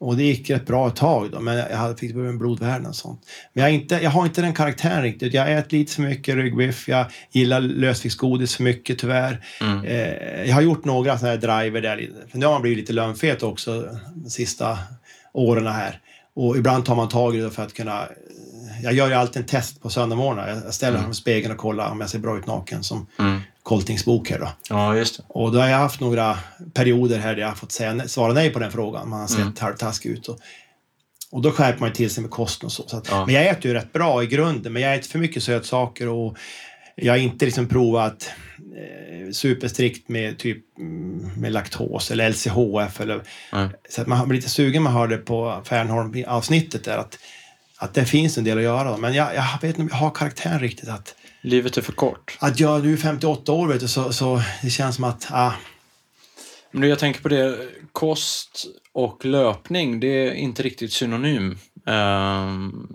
Och 0.00 0.16
det 0.16 0.22
gick 0.22 0.50
rätt 0.50 0.66
bra 0.66 0.88
ett 0.88 0.96
tag 0.96 1.30
då, 1.30 1.40
men 1.40 1.56
jag 1.56 1.98
fick 1.98 2.10
en 2.10 2.38
blodvärden 2.38 2.86
och 2.86 2.96
sånt. 2.96 3.20
Men 3.52 3.64
jag, 3.64 3.72
inte, 3.72 3.94
jag 3.94 4.10
har 4.10 4.26
inte 4.26 4.42
den 4.42 4.54
karaktären 4.54 5.02
riktigt. 5.02 5.34
Jag 5.34 5.52
äter 5.52 5.78
lite 5.78 5.92
för 5.92 6.02
mycket 6.02 6.34
ryggbiff, 6.34 6.88
jag 6.88 7.06
gillar 7.30 7.60
lösviktsgodis 7.60 8.56
för 8.56 8.62
mycket 8.62 8.98
tyvärr. 8.98 9.44
Mm. 9.60 9.84
Eh, 9.84 10.44
jag 10.44 10.54
har 10.54 10.62
gjort 10.62 10.84
några 10.84 11.18
sådana 11.18 11.32
här 11.34 11.62
driver 11.62 11.80
där, 11.80 12.10
för 12.30 12.38
nu 12.38 12.46
har 12.46 12.52
man 12.52 12.62
blivit 12.62 12.78
lite 12.78 12.92
lönnfet 12.92 13.42
också 13.42 13.88
de 14.14 14.30
sista 14.30 14.78
åren 15.32 15.66
här. 15.66 16.00
Och 16.34 16.56
ibland 16.56 16.84
tar 16.84 16.94
man 16.94 17.08
tag 17.08 17.36
i 17.36 17.40
det 17.40 17.50
för 17.50 17.62
att 17.62 17.74
kunna... 17.74 18.08
Jag 18.82 18.92
gör 18.92 19.08
ju 19.08 19.14
alltid 19.14 19.42
en 19.42 19.48
test 19.48 19.82
på 19.82 19.90
söndagsmorgnar. 19.90 20.48
Jag 20.64 20.74
ställer 20.74 20.98
mig 20.98 21.10
i 21.10 21.14
spegeln 21.14 21.52
och 21.52 21.58
kollar 21.58 21.90
om 21.90 22.00
jag 22.00 22.10
ser 22.10 22.18
bra 22.18 22.38
ut 22.38 22.46
naken 22.46 22.82
som 22.82 23.06
Mm. 23.18 23.40
Koltingsbok 23.62 24.30
här 24.30 24.38
då. 24.38 24.48
Ja, 24.68 24.96
just 24.96 25.16
det. 25.16 25.22
Och 25.28 25.52
då 25.52 25.58
har 25.60 25.68
jag 25.68 25.78
haft 25.78 26.00
några 26.00 26.38
perioder 26.74 27.18
här 27.18 27.34
där 27.34 27.40
jag 27.40 27.48
har 27.48 27.54
fått 27.54 27.72
säga, 27.72 28.08
svara 28.08 28.32
nej 28.32 28.50
på 28.50 28.58
den 28.58 28.72
frågan. 28.72 29.08
Man 29.08 29.20
har 29.20 29.26
sett 29.28 29.38
Mm. 29.38 29.52
halvtaskig 29.58 30.10
ut. 30.10 30.28
Och, 30.28 30.38
och 31.32 31.42
då 31.42 31.50
skärper 31.52 31.80
man 31.80 31.88
ju 31.88 31.94
till 31.94 32.10
sig 32.10 32.22
med 32.22 32.30
kosten 32.30 32.66
och 32.66 32.72
så. 32.72 32.88
så 32.88 32.96
att, 32.96 33.08
Ja. 33.10 33.26
Men 33.26 33.34
jag 33.34 33.46
äter 33.46 33.66
ju 33.66 33.74
rätt 33.74 33.92
bra 33.92 34.22
i 34.22 34.26
grunden, 34.26 34.72
men 34.72 34.82
jag 34.82 34.94
äter 34.94 35.08
för 35.08 35.18
mycket 35.18 35.42
sötsaker 35.42 36.08
och 36.08 36.36
jag 36.94 37.12
har 37.12 37.18
inte 37.18 37.44
liksom 37.44 37.68
provat 37.68 38.30
eh, 38.58 39.32
superstrikt 39.32 40.08
med 40.08 40.38
typ 40.38 40.78
mm, 40.78 41.30
med 41.40 41.52
laktos 41.52 42.10
eller 42.10 42.28
LCHF. 42.30 43.00
Eller, 43.00 43.22
Nej. 43.52 43.68
så 43.90 44.00
att 44.02 44.06
man 44.06 44.28
blir 44.28 44.36
lite 44.38 44.50
sugen 44.50 44.82
man 44.82 44.92
hörde 44.92 45.16
på 45.16 45.62
Fernholm-avsnittet 45.64 46.84
där 46.84 46.98
att, 46.98 47.18
att 47.78 47.94
det 47.94 48.04
finns 48.04 48.38
en 48.38 48.44
del 48.44 48.58
att 48.58 48.64
göra. 48.64 48.96
Men 48.96 49.14
jag, 49.14 49.34
jag 49.34 49.44
vet 49.62 49.64
inte 49.64 49.82
om 49.82 49.88
jag 49.92 49.96
har 49.96 50.10
karaktären 50.10 50.60
riktigt 50.60 50.88
att 50.88 51.14
Livet 51.40 51.76
är 51.76 51.82
för 51.82 51.92
kort. 51.92 52.36
att 52.40 52.60
jag 52.60 52.84
nu 52.84 52.92
är 52.92 52.96
58 52.96 53.52
år 53.52 53.68
vet 53.68 53.80
du, 53.80 53.88
så, 53.88 54.12
så 54.12 54.42
det 54.62 54.70
känns 54.70 54.94
som 54.94 55.04
att 55.04 55.26
ah, 55.30 55.52
Men 56.70 56.88
jag 56.88 56.98
tänker 56.98 57.20
på 57.20 57.28
det, 57.28 57.68
kost 57.92 58.66
och 58.92 59.24
löpning, 59.24 60.00
det 60.00 60.28
är 60.28 60.32
inte 60.32 60.62
riktigt 60.62 60.92
synonym 60.92 61.58
ehm, 61.86 62.88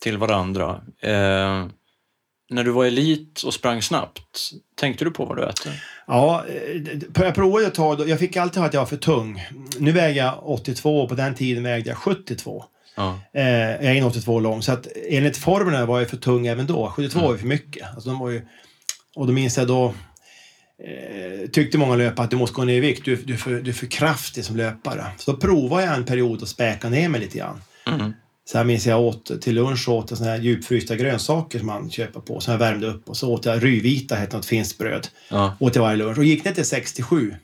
till 0.00 0.18
varandra. 0.18 0.80
Eh, 1.00 1.66
när 2.50 2.64
du 2.64 2.70
var 2.70 2.84
elit 2.84 3.42
och 3.42 3.54
sprang 3.54 3.82
snabbt, 3.82 4.50
tänkte 4.74 5.04
du 5.04 5.10
på 5.10 5.24
vad 5.24 5.36
du 5.36 5.44
äter? 5.44 5.84
Ja, 6.06 6.44
eh, 6.46 7.24
jag 7.24 7.34
provade 7.34 7.66
ett 7.66 7.74
tag. 7.74 8.08
Jag 8.08 8.18
fick 8.18 8.36
alltid 8.36 8.56
höra 8.56 8.66
att 8.66 8.74
jag 8.74 8.80
var 8.80 8.86
för 8.86 8.96
tung. 8.96 9.46
Nu 9.78 9.92
väger 9.92 10.24
jag 10.24 10.38
82 10.42 11.02
och 11.02 11.08
på 11.08 11.14
den 11.14 11.34
tiden 11.34 11.62
vägde 11.62 11.90
jag 11.90 11.98
72. 11.98 12.64
Ja. 12.98 13.20
Eh, 13.32 13.44
jag 13.44 13.96
är 13.96 14.02
1,82 14.02 14.40
lång 14.40 14.62
så 14.62 14.72
att 14.72 14.86
enligt 15.08 15.36
formerna 15.36 15.86
var 15.86 15.98
jag 15.98 16.10
för 16.10 16.16
tung 16.16 16.46
även 16.46 16.66
då. 16.66 16.90
72 16.90 17.20
var 17.20 17.32
ju 17.32 17.38
för 17.38 17.46
mycket. 17.46 17.94
Alltså, 17.94 18.10
de 18.10 18.18
var 18.18 18.30
ju, 18.30 18.42
och 19.16 19.26
då 19.26 19.32
minns 19.32 19.56
jag 19.56 19.66
då 19.66 19.94
eh, 20.84 21.48
tyckte 21.50 21.78
många 21.78 21.96
löpare 21.96 22.24
att 22.24 22.30
du 22.30 22.36
måste 22.36 22.54
gå 22.54 22.64
ner 22.64 22.74
i 22.74 22.80
vikt. 22.80 23.04
Du, 23.04 23.16
du, 23.16 23.32
är 23.32 23.38
för, 23.38 23.50
du 23.50 23.70
är 23.70 23.74
för 23.74 23.86
kraftig 23.86 24.44
som 24.44 24.56
löpare. 24.56 25.04
Så 25.16 25.32
då 25.32 25.36
provade 25.36 25.84
jag 25.84 25.94
en 25.94 26.04
period 26.04 26.42
att 26.42 26.48
späka 26.48 26.88
ner 26.88 27.08
mig 27.08 27.20
lite 27.20 27.38
grann. 27.38 27.60
Mm. 27.86 28.12
Här 28.54 28.64
minns 28.64 28.86
jag 28.86 29.00
åt 29.00 29.42
till 29.42 29.54
lunch 29.54 29.88
åt 29.88 30.10
jag 30.10 30.18
såna 30.18 30.30
här 30.30 30.38
djupfrysta 30.38 30.96
grönsaker 30.96 31.58
som 31.58 31.66
man 31.66 31.90
köper 31.90 32.20
på. 32.20 32.40
Som 32.40 32.52
jag 32.52 32.58
värmde 32.58 32.86
upp 32.86 33.08
och 33.08 33.16
så 33.16 33.32
åt 33.32 33.44
jag 33.44 33.64
ryvita, 33.64 34.14
hette 34.14 34.36
något 34.36 34.46
finskt 34.46 34.78
bröd. 34.78 35.08
Ja. 35.28 35.56
Åt 35.60 35.74
jag 35.74 35.82
varje 35.82 35.96
lunch 35.96 36.18
och 36.18 36.24
gick 36.24 36.44
ner 36.44 36.52
till 36.52 36.64
67. 36.64 37.34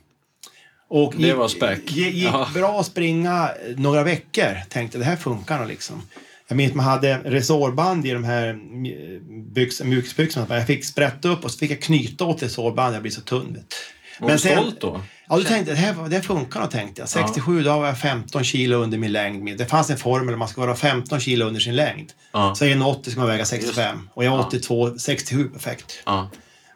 Och 0.89 1.15
Det 1.17 1.27
gick, 1.27 1.37
var 1.37 1.49
späck. 1.49 1.81
Gick, 1.91 2.15
gick 2.15 2.25
Ja. 2.33 2.49
bra 2.55 2.81
att 2.81 2.87
springa 2.87 3.51
några 3.77 4.03
veckor. 4.03 4.61
Tänkte 4.69 4.99
det 4.99 5.05
här 5.05 5.17
funkar 5.17 5.59
nog 5.59 5.69
liksom. 5.69 6.03
Jag 6.49 6.57
minns 6.57 6.75
man 6.75 6.85
hade 6.85 7.19
resårband 7.25 8.07
i 8.07 8.11
de 8.11 8.25
här 8.25 8.59
byx, 9.55 9.83
mjukisbyxorna. 9.83 10.47
Jag 10.59 10.67
fick 10.67 10.85
sprätta 10.85 11.29
upp 11.29 11.45
och 11.45 11.51
så 11.51 11.59
fick 11.59 11.71
jag 11.71 11.83
knyta 11.83 12.25
åt 12.25 12.43
resårband. 12.43 12.95
Jag 12.95 13.03
blir 13.03 13.13
så 13.13 13.21
tunn. 13.21 13.59
Var 14.21 14.31
du 14.31 14.39
stolt 14.39 14.81
då? 14.81 15.01
Ja, 15.29 15.37
du 15.37 15.45
tänkte 15.45 15.73
det 15.73 15.79
här 15.79 16.09
det 16.09 16.17
här 16.17 16.23
funkar 16.23 16.61
nog 16.61 16.71
tänkte 16.71 17.03
jag. 17.03 17.09
67 17.09 17.63
då 17.63 17.79
var 17.79 17.87
jag 17.87 17.99
15 17.99 18.45
kilo 18.45 18.77
under 18.77 18.99
min 18.99 19.13
längd. 19.13 19.59
Det 19.59 19.67
fanns 19.67 19.91
en 19.91 19.97
formel 19.99 20.37
man 20.37 20.49
ska 20.49 20.61
vara 20.61 20.77
15 20.77 21.21
kilo 21.21 21.47
under 21.47 21.61
sin 21.61 21.77
längd. 21.77 22.13
Ja. 22.33 22.55
Så 22.55 22.65
1,80 22.65 23.11
ska 23.11 23.21
man 23.21 23.29
väga 23.29 23.45
65 23.45 24.09
och 24.15 24.25
jag 24.25 24.33
är 24.35 24.37
Ja. 24.39 24.47
82, 24.47 24.99
67 24.99 25.49
perfekt. 25.49 26.03
Ja. 26.07 26.31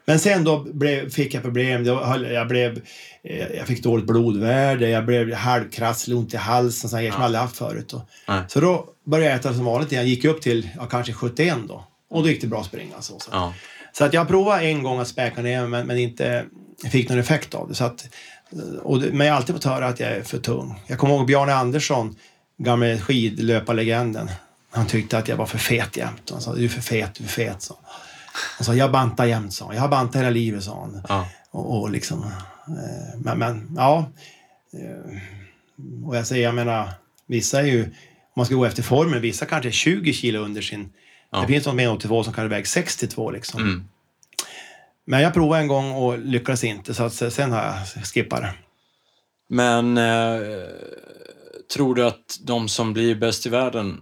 Men 0.09 0.19
sen 0.19 0.45
då 0.45 0.59
blev, 0.59 1.11
fick 1.11 1.35
jag 1.35 1.43
problem. 1.43 1.85
Jag, 1.85 2.49
blev, 2.49 2.81
eh, 3.23 3.47
jag 3.57 3.67
fick 3.67 3.83
dåligt 3.83 4.07
blodvärde, 4.07 4.89
jag 4.89 5.07
blev 5.07 5.33
halvkrasslig, 5.33 6.17
ont 6.17 6.35
i 6.35 6.37
halsen, 6.37 6.91
såna 6.91 7.01
grejer 7.01 7.13
som 7.13 7.21
jag 7.21 7.27
aldrig 7.27 7.41
haft 7.41 7.57
förut. 7.57 7.95
Nej. 8.29 8.43
så 8.49 8.61
då 8.61 8.87
började 9.05 9.31
jag 9.31 9.39
äta 9.39 9.55
som 9.55 9.65
vanligt 9.65 9.93
igen. 9.93 10.07
Gick 10.07 10.25
upp 10.25 10.41
till 10.41 10.69
ja, 10.77 10.87
kanske 10.87 11.13
71 11.13 11.57
då. 11.69 11.85
Och 12.11 12.23
då 12.23 12.29
gick 12.29 12.41
det 12.41 12.47
bra 12.47 12.61
att 12.61 12.67
springa. 12.67 13.01
Så, 13.01 13.19
så. 13.19 13.31
Ja. 13.33 13.55
så 13.93 14.05
att 14.05 14.13
jag 14.13 14.29
provade 14.29 14.65
en 14.65 14.83
gång 14.83 15.01
att 15.01 15.09
späka 15.09 15.43
ner 15.43 15.67
men, 15.67 15.87
men 15.87 15.99
inte 15.99 16.45
fick 16.91 17.09
någon 17.09 17.19
effekt 17.19 17.55
av 17.55 17.69
det. 17.69 17.75
Så 17.75 17.85
att, 17.85 18.09
och. 18.83 18.99
Men 18.99 19.27
jag 19.27 19.35
har 19.35 19.37
alltid 19.37 19.55
fått 19.55 19.65
höra 19.65 19.87
att 19.87 20.01
jag 20.01 20.11
är 20.11 20.23
för 20.23 20.39
tung. 20.39 20.81
Jag 20.87 20.99
kommer 20.99 21.15
ihåg 21.15 21.27
Bjarne 21.27 21.55
Andersson, 21.55 22.17
gamle 22.59 22.99
skidlöparlegenden. 22.99 24.31
Han 24.71 24.87
tyckte 24.87 25.19
att 25.19 25.29
jag 25.29 25.37
var 25.37 25.47
för 25.47 25.59
fet 25.59 25.97
jämt. 25.97 26.31
Han 26.31 26.41
sa 26.41 26.55
du 26.55 26.65
är 26.65 26.69
för 26.69 26.81
fet, 26.81 27.15
du 27.15 27.25
är 27.25 27.29
för 27.29 27.35
fet. 27.35 27.63
Så. 27.63 27.77
Han 28.57 28.65
sa 28.65 28.75
jag 28.75 28.93
bantar 28.93 29.27
jämt, 29.27 29.55
sa 29.55 29.67
han. 29.67 29.75
Jag 29.75 29.83
har 29.83 29.89
bantat 29.89 30.21
hela 30.21 30.31
livet, 30.31 30.65
sa 30.65 30.81
han. 30.81 31.03
Ja. 31.09 31.29
Och, 31.51 31.81
och 31.81 31.91
liksom, 31.91 32.25
eh, 32.69 33.19
men, 33.19 33.39
men 33.39 33.75
ja. 33.77 34.11
Eh, 34.73 35.19
och 36.07 36.17
jag 36.17 36.27
säger, 36.27 36.45
jag 36.45 36.55
menar, 36.55 36.89
vissa 37.27 37.61
är 37.61 37.65
ju, 37.65 37.85
om 37.85 37.91
man 38.37 38.47
ska 38.47 38.55
gå 38.55 38.65
efter 38.65 38.83
formen, 38.83 39.21
vissa 39.21 39.47
kanske 39.47 39.69
är 39.69 39.73
20 39.73 40.13
kilo 40.13 40.41
under 40.41 40.63
sin... 40.63 40.93
Ja. 41.31 41.41
Det 41.41 41.47
finns 41.47 41.67
någon 41.67 41.77
med 41.77 41.91
82 41.91 42.25
som 42.25 42.33
kanske 42.33 42.49
väger 42.49 42.67
62 42.67 43.31
liksom. 43.31 43.61
Mm. 43.61 43.89
Men 45.05 45.23
jag 45.23 45.35
provade 45.35 45.63
en 45.63 45.69
gång 45.69 45.93
och 45.93 46.19
lyckades 46.19 46.65
inte, 46.65 46.95
så 46.95 47.05
att 47.05 47.13
sen 47.13 47.53
har 47.53 47.63
jag 47.65 48.05
skippat 48.05 48.41
det. 48.41 48.55
Men 49.49 49.99
eh, 49.99 50.41
tror 51.75 51.95
du 51.95 52.07
att 52.07 52.39
de 52.41 52.69
som 52.69 52.93
blir 52.93 53.15
bäst 53.15 53.47
i 53.47 53.49
världen 53.49 54.01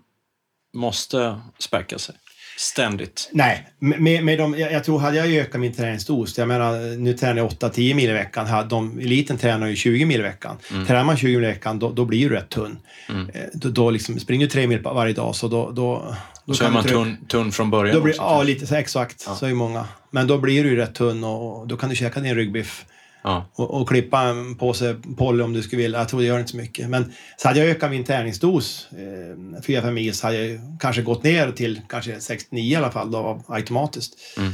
måste 0.74 1.40
späcka 1.58 1.98
sig 1.98 2.14
ständigt? 2.56 3.30
Nej, 3.32 3.68
med, 3.78 4.24
med 4.24 4.38
de, 4.38 4.58
jag, 4.58 4.72
jag 4.72 4.84
tror 4.84 4.98
hade 4.98 5.16
jag 5.16 5.26
ökat 5.26 5.60
min 5.60 5.72
träningsdos, 5.72 6.38
jag 6.38 6.48
menar 6.48 6.96
nu 6.96 7.12
tränar 7.12 7.36
jag 7.36 7.50
8-10 7.50 7.94
mil 7.94 8.10
i 8.10 8.12
veckan, 8.12 8.68
de, 8.68 8.98
eliten 8.98 9.38
tränar 9.38 9.66
ju 9.66 9.76
20 9.76 10.04
mil 10.04 10.20
i 10.20 10.22
veckan. 10.22 10.56
Mm. 10.70 10.86
Tränar 10.86 11.04
man 11.04 11.16
20 11.16 11.36
mil 11.36 11.44
i 11.44 11.46
veckan 11.46 11.78
då, 11.78 11.92
då 11.92 12.04
blir 12.04 12.28
du 12.28 12.34
rätt 12.34 12.48
tunn. 12.48 12.78
Mm. 13.08 13.30
Eh, 13.34 13.42
då, 13.52 13.68
då 13.68 13.90
liksom, 13.90 14.20
springer 14.20 14.46
du 14.46 14.50
3 14.50 14.66
mil 14.66 14.82
varje 14.82 15.14
dag 15.14 15.36
så 15.36 15.48
då... 15.48 15.70
då, 15.70 16.14
då 16.44 16.54
så 16.54 16.64
är 16.64 16.70
man 16.70 16.84
tunn, 16.84 17.16
tunn 17.28 17.52
från 17.52 17.70
början? 17.70 18.02
Blir, 18.02 18.12
också, 18.12 18.22
ja, 18.22 18.42
lite 18.42 18.66
så 18.66 18.74
exakt. 18.74 19.24
Ja. 19.26 19.34
Så 19.34 19.46
är 19.46 19.54
många. 19.54 19.84
Men 20.10 20.26
då 20.26 20.38
blir 20.38 20.64
du 20.64 20.70
ju 20.70 20.76
rätt 20.76 20.94
tunn 20.94 21.24
och 21.24 21.68
då 21.68 21.76
kan 21.76 21.90
du 21.90 21.96
käka 21.96 22.20
din 22.20 22.34
ryggbiff 22.34 22.84
Ja. 23.26 23.50
Och, 23.54 23.80
och, 23.80 23.88
klippa 23.88 24.20
en 24.20 24.54
påse 24.54 24.96
Polly 25.16 25.42
om 25.42 25.52
du 25.52 25.62
skulle 25.62 25.82
vilja. 25.82 25.98
Jag 25.98 26.08
tror 26.08 26.20
det 26.20 26.26
gör 26.26 26.38
inte 26.38 26.50
så 26.50 26.56
mycket. 26.56 26.90
Men 26.90 27.12
så 27.36 27.48
hade 27.48 27.60
jag 27.60 27.68
ökat 27.68 27.90
min 27.90 28.04
träningsdos, 28.04 28.88
eh, 28.92 29.60
4-5 29.62 29.90
mil, 29.90 30.14
så 30.14 30.26
hade 30.26 30.44
jag 30.44 30.60
kanske 30.80 31.02
gått 31.02 31.22
ner 31.22 31.52
till 31.52 31.80
kanske 31.88 32.20
69 32.20 32.72
i 32.72 32.76
alla 32.76 32.90
fall 32.90 33.10
då, 33.10 33.44
automatiskt. 33.48 34.14
Mm. 34.38 34.52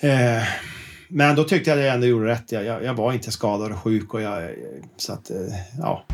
Eh, 0.00 0.42
men 1.08 1.36
då 1.36 1.44
tyckte 1.44 1.70
jag 1.70 1.78
att 1.78 1.84
jag 1.84 1.94
ändå 1.94 2.06
gjorde 2.06 2.26
rätt. 2.26 2.52
Jag, 2.52 2.64
jag, 2.64 2.84
jag 2.84 2.94
var 2.94 3.12
inte 3.12 3.32
skadad 3.32 3.72
och 3.72 3.78
sjuk 3.78 4.14
och 4.14 4.22
jag, 4.22 4.50
så 4.96 5.12
att, 5.12 5.30
eh, 5.30 5.36
ja. 5.78 6.04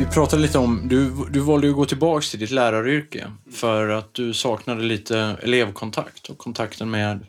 Vi 0.00 0.06
pratade 0.06 0.42
lite 0.42 0.58
om, 0.58 0.88
du, 0.88 1.10
du 1.30 1.40
valde 1.40 1.68
att 1.68 1.74
gå 1.74 1.84
tillbaka 1.84 2.24
till 2.30 2.38
ditt 2.38 2.50
läraryrke 2.50 3.30
för 3.52 3.88
att 3.88 4.14
du 4.14 4.34
saknade 4.34 4.82
lite 4.82 5.36
elevkontakt 5.42 6.28
och 6.28 6.38
kontakten 6.38 6.90
med 6.90 7.26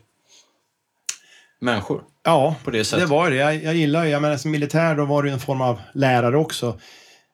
människor. 1.60 2.02
Ja, 2.24 2.54
på 2.64 2.70
det, 2.70 2.84
sättet. 2.84 3.08
det 3.08 3.10
var 3.10 3.30
det. 3.30 3.36
Jag, 3.36 3.62
jag 3.64 3.74
gillar 3.74 4.04
jag 4.04 4.22
menar 4.22 4.36
som 4.36 4.50
militär 4.50 4.96
då 4.96 5.04
var 5.04 5.22
du 5.22 5.30
en 5.30 5.40
form 5.40 5.60
av 5.60 5.80
lärare 5.94 6.36
också. 6.36 6.78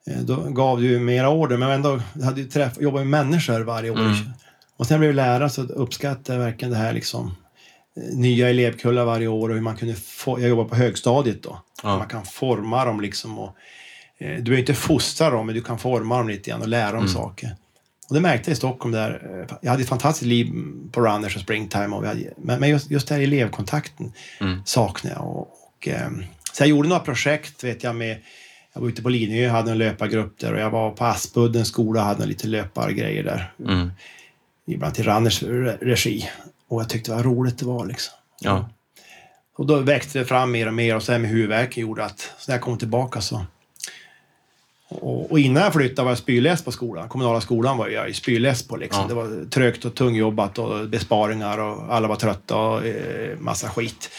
Eh, 0.07 0.19
då 0.19 0.37
gav 0.37 0.81
du 0.81 0.99
mera 0.99 1.31
order, 1.31 1.57
men 1.57 1.71
ändå 1.71 2.01
hade 2.23 2.43
du 2.43 2.49
träff, 2.49 2.73
jobbat 2.81 3.07
med 3.07 3.27
människor 3.27 3.61
varje 3.61 3.91
år. 3.91 3.99
Mm. 3.99 4.31
Och 4.77 4.87
sen 4.87 4.99
blev 4.99 5.11
jag 5.11 5.17
lärare 5.17 5.51
så 5.51 5.63
uppskattade 5.63 6.39
jag 6.39 6.45
verkligen 6.45 6.73
det 6.73 6.79
här 6.79 6.93
liksom 6.93 7.37
eh, 7.97 8.19
nya 8.19 8.51
elevkullar 8.51 9.05
varje 9.05 9.29
år 9.29 9.49
och 9.49 9.55
hur 9.55 9.63
man 9.63 9.77
kunde 9.77 9.95
få, 9.95 10.41
jag 10.41 10.49
jobbar 10.49 10.65
på 10.65 10.77
högstadiet 10.77 11.43
då. 11.43 11.63
Ja. 11.83 11.99
Man 11.99 12.09
kan 12.09 12.25
forma 12.25 12.85
dem 12.85 13.01
liksom 13.01 13.39
och 13.39 13.57
Eh, 14.19 14.37
du 14.37 14.43
behöver 14.43 14.59
inte 14.59 14.75
fostra 14.75 15.31
dem, 15.31 15.47
men 15.47 15.55
du 15.55 15.63
kan 15.63 15.79
forma 15.79 16.19
dem 16.19 16.29
lite 16.29 16.51
grann 16.51 16.63
och 16.63 16.69
lära 16.69 16.93
dem 16.93 16.99
mm. 16.99 17.09
saker. 17.09 17.57
Och 18.09 18.15
det 18.15 18.21
märkte 18.21 18.51
jag 18.51 18.53
i 18.53 18.57
Stockholm 18.57 18.93
där. 18.93 19.45
Eh, 19.51 19.57
jag 19.61 19.71
hade 19.71 19.83
ett 19.83 19.89
fantastiskt 19.89 20.27
liv 20.27 20.53
på 20.93 21.01
Runners 21.01 21.37
och 21.37 21.43
Springtime. 21.43 21.97
Och 21.97 22.07
hade, 22.07 22.33
men 22.37 22.71
just, 22.71 22.91
just 22.91 23.09
den 23.09 23.19
här 23.19 23.25
elevkontakten 23.25 24.13
mm. 24.41 24.63
saknade 24.65 25.17
jag. 25.17 25.27
Och, 25.27 25.41
och, 25.41 25.89
ehm, 25.89 26.25
så 26.53 26.63
jag 26.63 26.69
gjorde 26.69 26.89
några 26.89 27.03
projekt, 27.03 27.65
vet 27.65 27.85
jag, 27.85 27.97
med 27.97 28.19
jag 28.73 28.81
var 28.81 28.89
ute 28.89 29.03
på 29.03 29.09
Lidingö 29.09 29.47
och 29.47 29.53
hade 29.53 29.71
en 29.71 29.79
löpargrupp 29.79 30.39
där 30.39 30.53
och 30.53 30.61
jag 30.61 30.71
var 30.71 30.91
på 30.91 31.05
Aspuddens 31.05 31.69
skola 31.69 32.01
och 32.01 32.07
hade 32.07 32.27
lite 32.27 32.49
löpargrejer 32.49 33.25
där. 33.25 33.53
Mm. 33.69 33.91
Ibland 34.67 34.99
i 34.99 35.03
Runners 35.03 35.43
regi. 35.81 36.29
Och 36.69 36.81
jag 36.81 36.89
tyckte 36.89 37.11
var 37.11 37.23
roligt 37.23 37.59
det 37.59 37.67
var 37.67 37.87
liksom. 37.87 38.15
Ja. 38.41 38.71
Och 39.57 39.67
då 39.67 39.77
växte 39.77 40.19
det 40.19 40.25
fram 40.25 40.51
mer 40.51 40.67
och 40.67 40.75
mer 40.75 40.97
och 40.97 41.03
sen 41.03 41.23
med 41.23 41.31
huvudvärken 41.31 41.83
gjorde 41.83 42.05
att 42.05 42.21
så 42.39 42.51
när 42.51 42.55
jag 42.55 42.63
kom 42.63 42.79
tillbaka 42.79 43.21
så 43.21 43.47
och, 44.89 45.31
och, 45.31 45.39
innan 45.39 45.63
jag 45.63 45.73
flyttade 45.73 46.05
var 46.05 46.11
jag 46.11 46.19
spyless 46.19 46.63
på 46.63 46.73
skolan. 46.73 47.09
Kommunala 47.09 47.41
skolan 47.41 47.79
var 47.79 47.89
jag 47.89 48.15
spyless 48.15 48.69
på. 48.69 48.77
Liksom. 48.77 49.03
Ja. 49.03 49.09
Det 49.09 49.15
var 49.15 49.51
trögt 49.51 49.85
och 49.85 49.95
tungjobbat 49.95 50.59
och 50.59 50.89
besparingar 50.89 51.59
och 51.59 51.95
alla 51.95 52.09
var 52.09 52.17
trötta 52.17 52.57
och 52.57 52.87
eh, 52.87 53.39
massa 53.39 53.69
skit. 53.69 54.11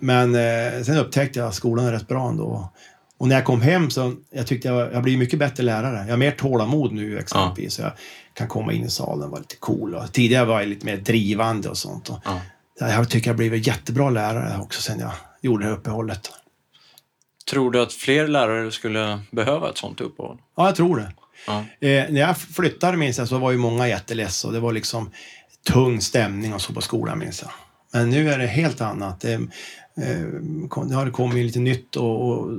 Men 0.00 0.34
eh, 0.34 0.82
sen 0.82 0.98
upptäckte 0.98 1.38
jag 1.38 1.48
att 1.48 1.54
skolan 1.54 1.86
är 1.86 1.92
rätt 1.92 2.08
bra 2.08 2.28
ändå. 2.28 2.72
Och 3.18 3.28
när 3.28 3.36
jag 3.36 3.44
kom 3.44 3.60
hem 3.60 3.90
så 3.90 4.14
jag 4.30 4.46
tyckte 4.46 4.68
jag, 4.68 4.92
jag 4.92 5.02
blivit 5.02 5.18
mycket 5.18 5.38
bättre 5.38 5.62
lärare. 5.62 6.04
Jag 6.04 6.12
har 6.12 6.16
mer 6.16 6.30
tålamod 6.30 6.92
nu 6.92 7.18
exempelvis. 7.18 7.78
Ja. 7.78 7.82
Så 7.82 7.82
jag 7.82 7.92
kan 8.34 8.48
komma 8.48 8.72
in 8.72 8.84
i 8.84 8.90
salen 8.90 9.24
och 9.24 9.30
vara 9.30 9.40
lite 9.40 9.56
cool. 9.56 9.94
Och 9.94 10.12
tidigare 10.12 10.44
var 10.44 10.60
jag 10.60 10.68
lite 10.68 10.86
mer 10.86 10.96
drivande 10.96 11.68
och 11.68 11.78
sånt. 11.78 12.08
Och 12.08 12.18
ja. 12.24 12.40
Jag 12.78 13.10
tycker 13.10 13.30
jag 13.30 13.36
blivit 13.36 13.66
jättebra 13.66 14.10
lärare 14.10 14.60
också 14.60 14.82
sen 14.82 15.00
jag 15.00 15.12
gjorde 15.40 15.64
det 15.64 15.68
här 15.68 15.76
uppehållet. 15.76 16.30
Tror 17.50 17.70
du 17.70 17.82
att 17.82 17.92
fler 17.92 18.28
lärare 18.28 18.70
skulle 18.70 19.20
behöva 19.30 19.70
ett 19.70 19.78
sånt 19.78 20.00
uppehåll? 20.00 20.38
Ja, 20.56 20.66
jag 20.66 20.76
tror 20.76 20.96
det. 20.96 21.12
Ja. 21.46 21.58
Eh, 21.88 22.04
när 22.10 22.20
jag 22.20 22.38
flyttade 22.38 22.96
minns 22.96 23.18
jag 23.18 23.28
så 23.28 23.38
var 23.38 23.50
ju 23.50 23.56
många 23.56 23.88
jätteledsna 23.88 24.48
och 24.48 24.54
det 24.54 24.60
var 24.60 24.72
liksom 24.72 25.10
tung 25.66 26.00
stämning 26.00 26.54
och 26.54 26.60
så 26.60 26.72
på 26.72 26.80
skolan 26.80 27.18
minns 27.18 27.42
jag. 27.42 27.50
Men 27.92 28.10
nu 28.10 28.30
är 28.30 28.38
det 28.38 28.46
helt 28.46 28.80
annat. 28.80 29.20
Det, 29.20 29.32
eh, 29.32 29.40
det 30.88 30.94
har 30.94 31.10
kommit 31.10 31.46
lite 31.46 31.58
nytt 31.58 31.96
och, 31.96 32.30
och 32.30 32.50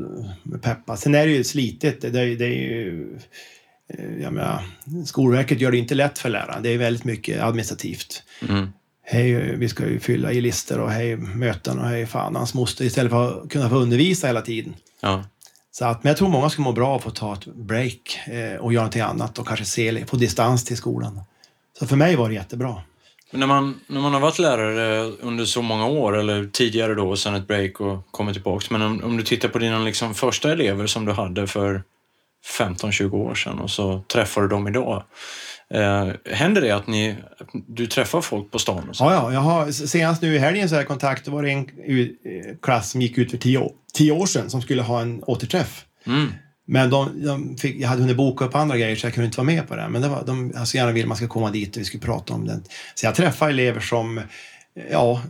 peppa. 0.62 0.98
Sen 0.98 1.16
är 1.16 1.26
det 1.26 1.32
ju 1.32 1.44
slitigt. 1.44 2.02
Det, 2.02 2.10
det, 2.10 2.36
det 2.36 2.46
är 2.46 2.50
ju, 2.50 3.20
eh, 3.94 4.22
jag 4.22 4.34
menar, 4.34 4.64
Skolverket 5.06 5.62
gör 5.62 5.72
det 5.72 5.78
inte 5.78 5.96
lätt 5.96 6.20
för 6.20 6.30
lärarna. 6.30 6.60
Det 6.60 6.70
är 6.70 6.78
väldigt 6.78 7.04
mycket 7.04 7.42
administrativt. 7.42 8.24
Mm 8.50 8.68
hej, 9.10 9.56
vi 9.56 9.70
ska 9.70 9.88
ju 9.88 10.00
fylla 10.00 10.32
i 10.32 10.42
listor 10.42 10.80
och 10.80 10.92
hej 10.92 11.18
möten 11.18 11.80
och 11.80 11.88
hej 11.88 12.06
fan 12.06 12.36
hans 12.36 12.54
moster 12.54 12.86
istället 12.86 13.12
för 13.12 13.44
att 13.44 13.50
kunna 13.50 13.70
få 13.70 13.76
undervisa 13.76 14.28
hela 14.28 14.42
tiden. 14.42 14.76
Ja. 15.02 15.24
Så 15.72 15.86
att, 15.86 16.04
men 16.04 16.10
jag 16.10 16.18
tror 16.18 16.30
många 16.30 16.50
skulle 16.50 16.64
må 16.64 16.72
bra 16.72 16.88
av 16.88 16.96
att 16.96 17.04
få 17.04 17.10
ta 17.10 17.34
ett 17.34 17.46
break 17.46 18.20
eh, 18.28 18.56
och 18.60 18.74
göra 18.74 18.84
någonting 18.84 19.02
annat 19.02 19.40
och 19.40 19.48
kanske 19.48 19.66
se 19.66 20.06
på 20.06 20.16
distans 20.16 20.66
till 20.66 20.78
skolan. 20.78 21.22
Så 21.80 21.88
för 21.88 21.96
mig 21.96 22.16
var 22.16 22.30
det 22.30 22.36
jättebra. 22.36 22.82
Men 23.32 23.40
när 23.40 23.48
man, 23.48 23.80
när 23.88 24.02
man 24.02 24.14
har 24.14 24.20
varit 24.20 24.40
lärare 24.40 25.12
under 25.22 25.46
så 25.46 25.62
många 25.62 25.86
år, 25.86 26.18
eller 26.18 26.48
tidigare 26.48 26.96
då, 26.96 27.10
och 27.10 27.20
sen 27.20 27.36
ett 27.36 27.48
break 27.48 27.82
och 27.82 28.12
kommit 28.12 28.34
tillbaks. 28.34 28.70
Men 28.70 28.82
om, 28.82 29.04
om 29.04 29.18
du 29.18 29.24
tittar 29.24 29.50
på 29.50 29.60
dina 29.60 29.80
liksom 29.80 30.14
första 30.14 30.52
elever 30.52 30.88
som 30.88 31.06
du 31.06 31.12
hade 31.12 31.48
för 31.48 31.84
15-20 32.60 33.14
år 33.14 33.36
sedan 33.36 33.60
och 33.60 33.70
så 33.70 34.02
träffar 34.08 34.42
du 34.42 34.48
dem 34.48 34.68
idag. 34.68 35.04
Eh, 35.74 36.08
händer 36.32 36.62
det 36.62 36.72
att 36.72 36.88
ni, 36.88 37.16
du 37.68 37.88
träffar 37.88 38.22
folk 38.22 38.52
på 38.52 38.60
stan? 38.60 38.90
Ja, 39.00 39.14
ja 39.14 39.34
jag 39.34 39.40
har, 39.40 39.72
senast 39.72 40.22
nu 40.22 40.36
i 40.36 40.40
helgen 40.40 40.70
så 40.70 40.76
har 40.76 40.80
jag 40.80 40.88
kontakt, 40.88 41.26
det 41.26 41.32
var 41.32 41.44
en 41.44 41.60
eh, 41.60 41.66
klass 42.62 42.92
som 42.92 43.02
gick 43.02 43.18
ut 43.18 43.32
för 43.32 43.38
tio 43.38 43.58
år, 43.58 43.72
tio 43.94 44.12
år 44.12 44.26
sedan 44.26 44.50
som 44.50 44.62
skulle 44.62 44.82
ha 44.82 45.02
en 45.02 45.24
återträff. 45.24 45.86
Mm. 46.06 46.28
Men 46.68 46.90
de, 46.90 47.26
de 47.26 47.58
fick, 47.58 47.76
jag 47.76 47.88
hade 47.88 48.02
hunnit 48.02 48.18
boka 48.18 48.46
upp 48.46 48.56
andra 48.56 48.78
grejer 48.78 48.96
så 48.96 49.06
jag 49.06 49.14
kunde 49.14 49.26
inte 49.26 49.38
vara 49.38 49.46
med 49.46 49.68
på 49.68 49.76
det. 49.76 49.90
Men 49.90 50.02
det 50.02 50.08
var, 50.08 50.24
de 50.26 50.66
så 50.66 50.78
gärna 50.78 50.92
vill 50.92 51.08
man 51.08 51.18
ska 51.18 51.28
komma 51.28 51.52
dit 51.52 51.76
och 51.76 51.82
vi 51.82 51.86
skulle 51.86 52.04
prata 52.04 52.34
om 52.34 52.46
det. 52.46 52.62
Så 52.96 53.06
jag 53.06 53.16
träffar 53.16 53.50
elever 53.50 53.80
som 53.80 54.22
ja, 54.92 55.22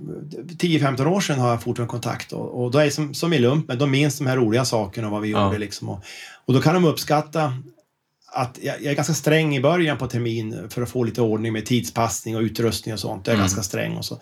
10-15 0.59 1.05
år 1.05 1.21
sedan 1.21 1.39
har 1.39 1.49
jag 1.49 1.63
fortfarande 1.63 1.91
kontakt 1.91 2.31
och, 2.31 2.63
och 2.63 2.71
då 2.71 2.79
är 2.79 2.85
det 2.85 2.91
som, 2.91 3.13
som 3.13 3.33
i 3.33 3.39
lumpen, 3.39 3.77
de 3.77 3.91
minns 3.91 4.17
de 4.17 4.27
här 4.27 4.37
roliga 4.37 4.65
sakerna 4.65 5.07
och 5.07 5.13
vad 5.13 5.21
vi 5.21 5.31
ja. 5.31 5.45
gjorde 5.45 5.57
liksom. 5.57 5.89
Och, 5.89 6.03
och 6.45 6.53
då 6.53 6.61
kan 6.61 6.73
de 6.73 6.85
uppskatta 6.85 7.53
att 8.31 8.59
jag, 8.61 8.85
är 8.85 8.93
ganska 8.93 9.13
sträng 9.13 9.55
i 9.55 9.61
början 9.61 9.97
på 9.97 10.07
termin 10.07 10.69
för 10.69 10.81
att 10.81 10.89
få 10.89 11.03
lite 11.03 11.21
ordning 11.21 11.53
med 11.53 11.65
tidspassning 11.65 12.35
och 12.35 12.41
utrustning 12.41 12.93
och 12.93 12.99
sånt. 12.99 13.27
Jag 13.27 13.33
är 13.33 13.35
mm. 13.35 13.43
ganska 13.43 13.63
sträng 13.63 13.97
och 13.97 14.05
så. 14.05 14.19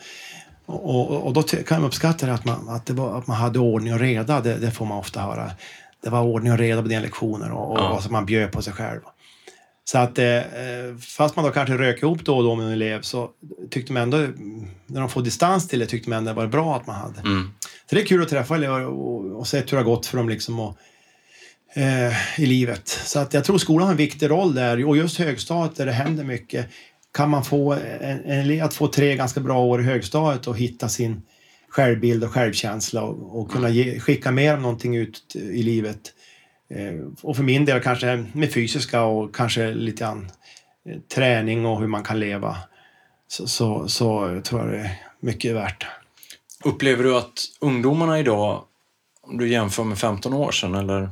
Och, 0.66 1.12
och, 1.12 1.24
och 1.24 1.34
då 1.34 1.44
kan 1.44 1.82
jag 1.82 1.88
uppskatta 1.88 2.26
det 2.26 2.34
att 2.34 2.46
man, 2.46 2.70
att, 2.70 2.86
det 2.86 2.94
var, 2.94 3.18
att 3.18 3.28
man 3.28 3.38
hade 3.38 3.60
ordning 3.60 3.94
och 3.94 4.00
reda. 4.00 4.42
Det, 4.42 4.58
det, 4.58 4.72
får 4.72 4.86
man 4.86 4.98
ofta 4.98 5.22
höra. 5.22 5.52
Det 6.04 6.10
var 6.10 6.22
ordning 6.22 6.54
och 6.54 6.60
reda 6.60 6.82
på 6.82 6.88
dina 6.88 7.02
lektioner 7.02 7.52
och, 7.52 7.72
och, 7.72 7.80
ja. 7.80 8.02
och 8.06 8.12
man 8.12 8.26
bjöd 8.26 8.52
på 8.52 8.62
sig 8.62 8.74
själv. 8.74 9.00
Så 9.84 9.98
att 9.98 10.20
eh, 10.20 10.42
fast 11.18 11.36
man 11.36 11.46
då 11.46 11.52
kanske 11.52 11.78
rök 11.78 12.04
ihop 12.04 12.26
då 12.26 12.38
och 12.38 12.44
då 12.44 12.56
med 12.56 12.66
en 12.66 12.72
elev 12.72 13.02
så 13.02 13.30
tyckte 13.70 13.94
man 13.94 14.02
ändå, 14.02 14.18
när 14.86 15.00
de 15.00 15.10
får 15.10 15.22
distans 15.22 15.68
till 15.68 15.80
det, 15.80 15.86
tyckte 15.86 16.10
man 16.10 16.18
ändå 16.18 16.30
det 16.30 16.36
var 16.36 16.48
bra 16.48 16.76
att 16.76 16.88
man 16.88 16.96
hade. 16.96 17.20
Mm. 17.20 17.50
Så 17.90 17.96
det 17.96 18.02
är 18.02 18.06
kul 18.06 18.22
att 18.22 18.30
träffa 18.30 18.56
elever 18.56 18.86
och, 18.86 19.40
och 19.40 19.48
se 19.48 19.58
hur 19.58 19.66
det 19.66 19.76
har 19.76 19.84
gått 19.84 20.06
för 20.06 20.18
dem 20.18 20.30
liksom. 20.30 20.60
Och, 20.60 20.78
eh, 21.76 22.40
i 22.40 22.46
livet. 22.46 22.88
Så 22.88 23.20
att 23.20 23.34
jag 23.34 23.46
tror 23.46 23.58
skolan 23.58 23.88
har 23.88 23.92
en 23.92 23.98
viktig 23.98 24.30
roll 24.30 24.56
där 24.56 24.86
och 24.86 24.98
just 24.98 25.18
högstadiet 25.18 25.76
där 25.76 25.86
det 25.86 25.92
händer 25.92 26.24
mycket. 26.24 26.68
Kan 27.14 27.30
man 27.30 27.44
få 27.44 27.74
en, 27.74 28.26
en, 28.26 28.62
att 28.62 28.74
få 28.74 28.88
tre 28.88 29.16
ganska 29.16 29.40
bra 29.40 29.60
år 29.60 29.82
i 29.82 29.84
högstadiet 29.84 30.48
och 30.48 30.58
hitta 30.58 30.90
sin 30.90 31.22
självbild 31.70 32.24
och 32.24 32.32
självkänsla 32.32 33.04
och, 33.04 33.40
och 33.40 33.52
kunna 33.52 33.70
ge, 33.70 34.00
skicka 34.00 34.32
med 34.32 34.54
dem 34.54 34.62
någonting 34.62 34.96
ut 34.96 35.36
i 35.36 35.64
livet. 35.64 36.14
Eh, 36.70 36.94
och 37.22 37.36
för 37.36 37.44
min 37.44 37.66
del 37.66 37.82
kanske 37.82 38.26
med 38.34 38.54
fysiska 38.54 39.04
och 39.04 39.36
kanske 39.36 39.74
lite 39.74 40.04
grann 40.04 40.32
eh, 40.90 41.00
träning 41.16 41.66
och 41.66 41.80
hur 41.80 41.88
man 41.88 42.04
kan 42.04 42.20
leva. 42.20 42.58
Så, 43.28 43.48
så, 43.48 43.88
så 43.88 44.42
tror 44.44 44.62
jag 44.62 44.72
det 44.72 44.78
är 44.78 45.02
mycket 45.20 45.56
värt. 45.56 45.86
Upplever 46.64 47.04
du 47.04 47.18
att 47.18 47.40
ungdomarna 47.60 48.20
idag, 48.20 48.64
om 49.22 49.38
du 49.38 49.50
jämför 49.50 49.84
med 49.84 49.98
15 49.98 50.34
år 50.34 50.52
sedan 50.52 50.76
eller 50.76 51.10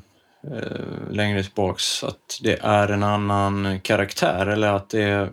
längre 1.11 1.43
tillbaks 1.43 2.03
att 2.03 2.39
det 2.41 2.59
är 2.61 2.87
en 2.87 3.03
annan 3.03 3.79
karaktär 3.79 4.45
eller 4.47 4.67
att 4.67 4.89
det 4.89 5.03
är, 5.03 5.29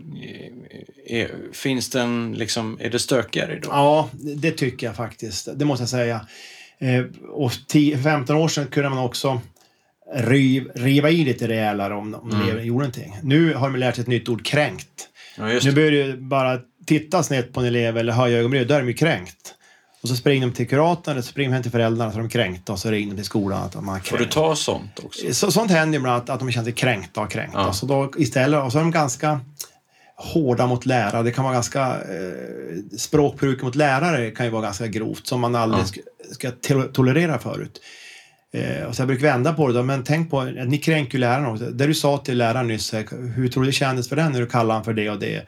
är, 1.06 1.30
finns 1.52 1.90
det 1.90 2.00
en, 2.00 2.32
liksom, 2.32 2.78
är 2.80 2.90
det 2.90 2.98
stökigare 2.98 3.56
idag? 3.56 3.70
Ja, 3.72 4.11
det 4.12 4.50
tycker 4.50 4.86
jag 4.86 4.96
faktiskt. 4.96 5.48
Det 5.54 5.64
måste 5.64 5.82
jag 5.82 5.88
säga. 5.88 6.26
Eh, 6.78 7.04
och 7.30 7.50
10-15 7.50 8.34
år 8.34 8.48
sedan 8.48 8.66
kunde 8.66 8.88
man 8.88 8.98
också 8.98 9.40
riv, 10.14 10.70
riva 10.74 11.11
i 11.11 11.24
lite 11.24 11.48
rejälare 11.48 11.94
om, 11.94 12.14
om 12.14 12.30
mm. 12.30 12.42
eleven 12.42 12.66
gjorde 12.66 12.78
någonting. 12.78 13.16
Nu 13.22 13.54
har 13.54 13.70
de 13.70 13.78
lärt 13.78 13.94
sig 13.94 14.02
ett 14.02 14.08
nytt 14.08 14.28
ord, 14.28 14.44
kränkt. 14.44 15.08
Ja, 15.36 15.44
nu 15.64 15.72
börjar 15.72 15.90
du 15.90 16.16
bara 16.16 16.58
titta 16.86 17.22
snett 17.22 17.52
på 17.52 17.61
en 17.61 17.66
elev 17.66 17.98
eller 17.98 18.12
höja 18.12 18.38
ögonbrynen, 18.38 18.68
då 18.68 18.74
är 18.74 18.80
de 18.80 18.88
ju 18.88 18.94
kränkt. 18.94 19.54
Och 20.03 20.09
så 20.09 20.16
springer 20.16 20.46
de 20.46 20.53
till 20.53 20.68
kuratorn, 20.68 21.12
eller 21.12 21.22
springer 21.22 21.51
hem 21.53 21.62
till 21.62 21.70
föräldrarna 21.72 22.11
så 22.12 22.16
de 22.18 22.26
är 22.26 22.30
kränkta 22.30 22.72
och 22.72 22.78
så 22.78 22.90
ringer 22.90 23.11
de 23.11 23.16
till 23.16 23.24
skolan 23.24 23.62
att 23.62 23.82
man 23.84 23.96
är 23.96 24.01
Får 24.01 24.18
du 24.18 24.24
ta 24.24 24.57
sånt 24.57 24.98
också? 25.05 25.32
Så, 25.34 25.53
sånt 25.53 25.70
händer 25.70 25.98
ibland 25.98 26.22
att, 26.22 26.30
att 26.30 26.38
de 26.40 26.51
känner 26.53 26.64
sig 26.64 26.72
kränkta 26.72 27.20
och 27.20 27.30
kränkta. 27.30 27.59
Ja. 27.61 27.72
Så 27.72 27.86
då 27.86 28.12
istället, 28.16 28.62
och 28.64 28.72
så 28.72 28.78
är 28.78 28.82
de 28.82 28.90
ganska 28.90 29.40
hårda 30.16 30.66
mot 30.66 30.86
lärare. 30.86 31.22
Det 31.22 31.30
kan 31.32 31.44
vara 31.44 31.55
ganska... 31.55 31.80
Eh, 31.86 32.96
språkbruket 32.98 33.64
mot 33.64 33.74
lärare 33.74 34.30
kan 34.30 34.46
ju 34.46 34.53
vara 34.53 34.62
ganska 34.62 34.86
grovt 34.86 35.26
som 35.26 35.40
man 35.40 35.55
aldrig 35.55 35.82
Ja. 35.82 35.86
ska, 35.86 36.01
ska 36.32 36.51
to- 36.51 36.92
tolerera 36.92 37.38
förut. 37.38 37.80
Eh, 38.53 38.84
och 38.86 38.96
så 38.96 39.01
jag 39.03 39.07
brukar 39.09 39.22
vända 39.26 39.53
på 39.53 39.66
det 39.68 39.72
då, 39.74 39.82
men 39.82 40.05
tänk 40.05 40.30
på, 40.30 40.40
att 40.40 40.68
ni 40.68 40.78
kränker 40.78 41.12
ju 41.14 41.18
läraren 41.20 41.46
också. 41.46 41.64
Det 41.64 41.86
du 41.86 41.94
sa 41.94 42.18
till 42.18 42.38
läraren 42.38 42.66
nyss, 42.66 42.94
eh, 42.94 43.05
hur 43.36 43.48
tror 43.48 43.62
du 43.62 43.66
det 43.66 43.72
kändes 43.72 44.09
för 44.09 44.16
den 44.16 44.32
när 44.32 44.40
du 44.40 44.46
kallade 44.46 44.72
honom 44.72 44.84
för 44.84 44.92
det 44.92 45.11
och 45.11 45.18
det? 45.18 45.46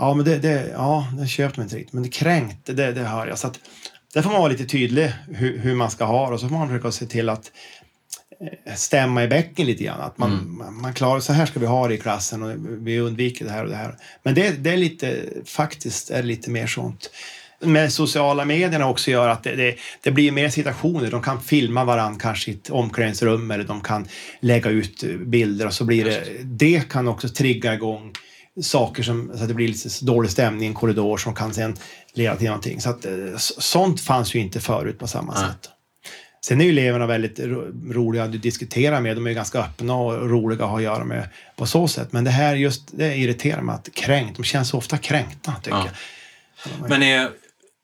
Ja, 0.00 0.14
men 0.14 0.24
det, 0.24 0.38
det, 0.38 0.70
ja, 0.72 1.06
det 1.18 1.26
köpte 1.26 1.60
man 1.60 1.66
inte 1.66 1.76
riktigt. 1.76 1.92
Men 1.92 2.02
det 2.02 2.08
kränkt, 2.08 2.66
det, 2.66 2.92
det 2.92 3.04
hör 3.04 3.26
jag. 3.26 3.38
Så 3.38 3.46
att, 3.46 3.60
där 4.14 4.22
får 4.22 4.30
man 4.30 4.40
vara 4.40 4.52
lite 4.52 4.64
tydlig 4.64 5.12
hur, 5.28 5.58
hur 5.58 5.74
man 5.74 5.90
ska 5.90 6.04
ha 6.04 6.26
det 6.28 6.34
och 6.34 6.40
så 6.40 6.48
får 6.48 6.56
man 6.56 6.68
försöka 6.68 6.90
se 6.92 7.06
till 7.06 7.28
att 7.28 7.52
eh, 8.66 8.74
stämma 8.74 9.24
i 9.24 9.28
bäcken 9.28 9.66
lite 9.66 9.84
grann. 9.84 10.00
Att 10.00 10.18
man, 10.18 10.32
Mm. 10.32 10.82
man, 10.82 10.94
klarar, 10.94 11.20
så 11.20 11.32
här 11.32 11.46
ska 11.46 11.60
vi 11.60 11.66
ha 11.66 11.88
det 11.88 11.94
i 11.94 11.98
klassen 11.98 12.42
och 12.42 12.52
vi 12.86 12.98
undviker 13.00 13.44
det 13.44 13.50
här 13.50 13.64
och 13.64 13.70
det 13.70 13.76
här. 13.76 13.94
Men 14.22 14.34
det, 14.34 14.50
det 14.50 14.70
är 14.70 14.76
lite, 14.76 15.24
faktiskt 15.44 16.10
är 16.10 16.22
lite 16.22 16.50
mer 16.50 16.66
sånt. 16.66 17.10
Med 17.62 17.92
sociala 17.92 18.44
medierna 18.44 18.88
också 18.88 19.10
gör 19.10 19.28
att 19.28 19.42
det, 19.42 19.56
det, 19.56 19.76
det 20.02 20.10
blir 20.10 20.32
mer 20.32 20.48
situationer. 20.48 21.10
De 21.10 21.22
kan 21.22 21.40
filma 21.42 21.84
varandra 21.84 22.20
kanske 22.20 22.50
i 22.50 22.54
ett 22.54 22.70
omklädningsrum 22.70 23.50
eller 23.50 23.64
de 23.64 23.80
kan 23.80 24.08
lägga 24.40 24.70
ut 24.70 25.02
eh, 25.02 25.08
bilder 25.10 25.66
och 25.66 25.74
så 25.74 25.84
blir 25.84 26.04
det, 26.04 26.24
det 26.42 26.88
kan 26.90 27.08
också 27.08 27.28
trigga 27.28 27.74
igång 27.74 28.12
saker 28.62 29.02
som, 29.02 29.32
så 29.36 29.42
att 29.42 29.48
det 29.48 29.54
blir 29.54 29.68
lite 29.68 30.04
dålig 30.04 30.30
stämning 30.30 30.62
i 30.64 30.66
en 30.66 30.74
korridor 30.74 31.16
som 31.16 31.34
kan 31.34 31.54
sen 31.54 31.76
leda 32.14 32.36
till 32.36 32.46
någonting. 32.46 32.80
Så 32.80 32.90
att, 32.90 33.04
eh, 33.04 33.12
sånt 33.38 34.00
fanns 34.00 34.34
ju 34.34 34.38
inte 34.38 34.60
förut 34.60 34.98
på 34.98 35.06
samma 35.06 35.34
Nej. 35.34 35.42
sätt. 35.48 35.70
Sen 36.44 36.60
är 36.60 36.64
ju 36.64 36.70
eleverna 36.70 37.06
väldigt 37.06 37.38
ro- 37.40 37.92
roliga 37.92 38.24
att 38.24 38.42
diskutera 38.42 39.00
med. 39.00 39.16
De 39.16 39.26
är 39.26 39.32
ganska 39.32 39.58
öppna 39.60 39.94
och 39.94 40.30
roliga 40.30 40.64
att 40.64 40.70
ha 40.70 40.76
att 40.76 40.82
göra 40.82 41.04
med 41.04 41.28
på 41.56 41.66
så 41.66 41.88
sätt. 41.88 42.12
Men 42.12 42.24
det 42.24 42.30
här 42.30 42.54
just, 42.56 42.82
det 42.92 43.16
irriterar 43.16 43.62
mig 43.62 43.74
att 43.74 43.88
kränkt. 43.94 44.36
De 44.36 44.42
känns 44.44 44.74
ofta 44.74 44.98
kränkta, 44.98 45.54
tycker 45.62 45.76
Ja. 45.76 45.88
jag. 46.80 46.88
Men 46.90 47.02
är, 47.02 47.28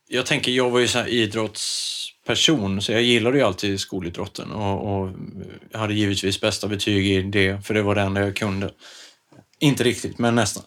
jag 0.09 0.27
tänker, 0.27 0.53
jag 0.53 0.71
var 0.71 0.81
ju 0.81 0.89
så 0.89 1.07
idrottsperson 1.07 2.83
så 2.83 2.93
jag 2.93 3.03
gillade 3.03 3.39
ju 3.39 3.45
alltid 3.45 3.81
skolidrotten 3.81 4.51
och, 4.53 5.01
och 5.03 5.11
hade 5.73 5.95
givetvis 5.95 6.41
bästa 6.41 6.69
betyg 6.69 7.07
i 7.07 7.23
det, 7.23 7.67
för 7.67 7.75
det 7.75 7.83
var 7.83 7.95
det 7.95 8.01
enda 8.03 8.21
jag 8.21 8.37
kunde. 8.37 8.71
Inte 9.61 9.85
riktigt, 9.85 10.19
men 10.19 10.35
nästan. 10.35 10.63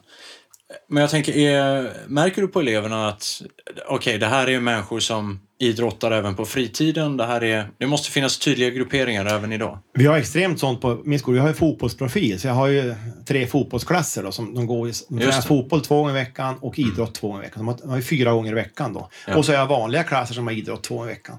Men 0.89 1.01
jag 1.01 1.09
tänker, 1.09 1.37
är, 1.37 1.91
märker 2.07 2.41
du 2.41 2.47
på 2.47 2.59
eleverna 2.59 3.07
att 3.07 3.41
okej, 3.87 4.17
det 4.17 4.25
här 4.25 4.47
är 4.47 4.51
ju 4.51 4.59
människor 4.59 4.99
som 4.99 5.39
idrottar 5.59 6.11
även 6.11 6.35
på 6.35 6.45
fritiden. 6.45 7.17
Det, 7.17 7.25
här 7.25 7.43
är, 7.43 7.69
det 7.77 7.87
måste 7.87 8.11
finnas 8.11 8.37
tydliga 8.37 8.69
grupperingar 8.69 9.25
även 9.25 9.51
idag. 9.51 9.79
Vi 9.93 10.05
har 10.05 10.17
extremt 10.17 10.59
sånt 10.59 10.81
på 10.81 11.01
min 11.05 11.19
skola. 11.19 11.37
Jag 11.37 11.43
har 11.43 11.49
ju 11.49 11.55
fotbollsprofil, 11.55 12.39
så 12.39 12.47
jag 12.47 12.53
har 12.53 12.67
ju 12.67 12.95
tre 13.27 13.47
fotbollsklasser 13.47 14.23
då, 14.23 14.31
som 14.31 14.55
de 14.55 14.67
går 14.67 14.89
i. 14.89 14.91
De 15.09 15.19
tränar 15.19 15.41
fotboll 15.41 15.81
två 15.81 15.97
gånger 15.97 16.09
i 16.09 16.13
veckan 16.13 16.55
och 16.61 16.79
idrott 16.79 17.15
två 17.15 17.27
gånger 17.27 17.43
i 17.43 17.45
veckan. 17.45 17.59
De 17.59 17.67
har, 17.67 17.77
de 17.81 17.89
har 17.89 17.97
ju 17.97 18.03
fyra 18.03 18.31
gånger 18.31 18.51
i 18.51 18.55
veckan 18.55 18.93
då. 18.93 19.09
Ja. 19.27 19.37
Och 19.37 19.45
så 19.45 19.51
har 19.51 19.59
jag 19.59 19.67
vanliga 19.67 20.03
klasser 20.03 20.33
som 20.33 20.47
har 20.47 20.53
idrott 20.53 20.83
två 20.83 20.95
gånger 20.95 21.11
i 21.11 21.13
veckan. 21.13 21.37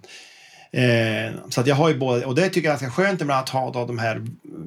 Eh, 0.72 1.34
så 1.48 1.60
att 1.60 1.66
jag 1.66 1.74
har 1.76 1.88
ju 1.88 1.98
både, 1.98 2.24
och 2.26 2.34
det 2.34 2.48
tycker 2.48 2.68
jag 2.68 2.76
är 2.76 2.80
ganska 2.80 3.02
skönt 3.02 3.20
ibland 3.20 3.40
att 3.40 3.48
ha 3.48 3.70
då 3.72 3.86
de 3.86 3.98
här 3.98 4.22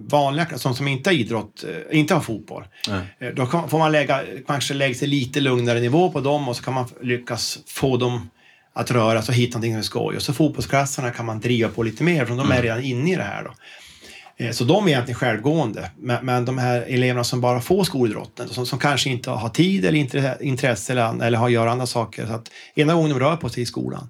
vanliga 0.08 0.46
klasserna 0.46 0.76
som 0.76 0.88
inte 0.88 1.10
har 1.10 1.16
idrott, 1.16 1.64
eh, 1.92 2.00
inte 2.00 2.14
har 2.14 2.22
fotboll. 2.22 2.64
Eh, 3.20 3.30
Då 3.36 3.46
kan, 3.46 3.70
får 3.70 3.78
man 3.80 3.92
lägga, 3.92 4.22
kanske 4.48 4.74
lägga 4.74 4.96
sig 4.96 5.08
lite 5.08 5.40
lugnare 5.40 5.80
nivå 5.80 6.12
på 6.12 6.20
dem 6.20 6.50
och 6.50 6.56
så 6.56 6.64
kan 6.64 6.74
man 6.74 6.86
lyckas 7.02 7.60
få 7.68 7.98
dem 7.98 8.30
att 8.74 8.92
röra 8.92 9.22
sig 9.22 9.34
och 9.34 9.38
hitta 9.38 9.58
någonting 9.58 9.72
som 9.74 9.80
är 9.80 9.84
skoj. 9.84 10.16
Och 10.16 10.22
så 10.22 10.34
fotbollsklasserna 10.34 11.12
kan 11.12 11.26
man 11.26 11.40
driva 11.40 11.70
på 11.70 11.84
lite 11.84 12.04
mer 12.04 12.26
för 12.26 12.36
de 12.36 12.52
är 12.52 12.62
redan 12.62 12.84
inne 12.84 13.14
i 13.14 13.16
det 13.16 13.24
här. 13.24 13.44
Då. 13.44 13.54
Eh, 14.46 14.52
Så 14.52 14.64
de 14.64 14.86
är 14.86 14.90
egentligen 14.90 15.20
självgående. 15.20 15.92
Men, 16.22 16.46
de 16.46 16.58
här 16.58 16.82
eleverna 16.82 17.24
som 17.24 17.42
bara 17.42 17.62
får 17.62 17.84
skolidrotten, 17.84 18.50
som, 18.50 18.66
som 18.66 18.80
kanske 18.80 19.10
inte 19.10 19.30
har 19.30 19.50
tid 19.50 19.86
eller 19.86 20.00
intre- 20.00 20.42
intresse 20.42 20.92
eller, 20.94 21.24
eller 21.24 21.38
har 21.38 21.50
gör 21.50 21.68
andra 21.68 21.86
saker. 21.86 22.26
Så 22.28 22.34
att 22.34 22.50
ena 22.76 22.94
gången 22.94 23.10
de 23.10 23.20
rör 23.20 23.36
på 23.36 23.50
sig 23.50 23.64
i 23.64 23.66
skolan. 23.66 24.10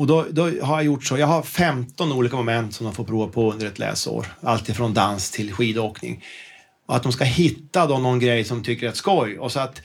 Och 0.00 0.06
då, 0.06 0.26
då 0.30 0.42
har 0.42 0.76
jag 0.76 0.84
gjort 0.84 1.04
så. 1.04 1.18
Jag 1.18 1.26
har 1.26 1.42
15 1.42 2.12
olika 2.12 2.36
moment 2.36 2.74
som 2.74 2.84
de 2.84 2.94
får 2.94 3.04
prova 3.04 3.32
på 3.32 3.52
under 3.52 3.66
ett 3.66 3.78
läsår. 3.78 4.26
Allt 4.40 4.68
ifrån 4.68 4.94
dans 4.94 5.30
till 5.30 5.52
skidåkning. 5.52 6.24
Och 6.86 6.96
att 6.96 7.02
de 7.02 7.12
ska 7.12 7.24
hitta 7.24 7.86
då 7.86 7.98
någon 7.98 8.18
grej 8.18 8.44
som 8.44 8.58
de 8.58 8.64
tycker 8.64 8.88
är 8.88 8.92
skoj. 8.92 9.38
Och 9.38 9.52
så 9.52 9.60
att 9.60 9.82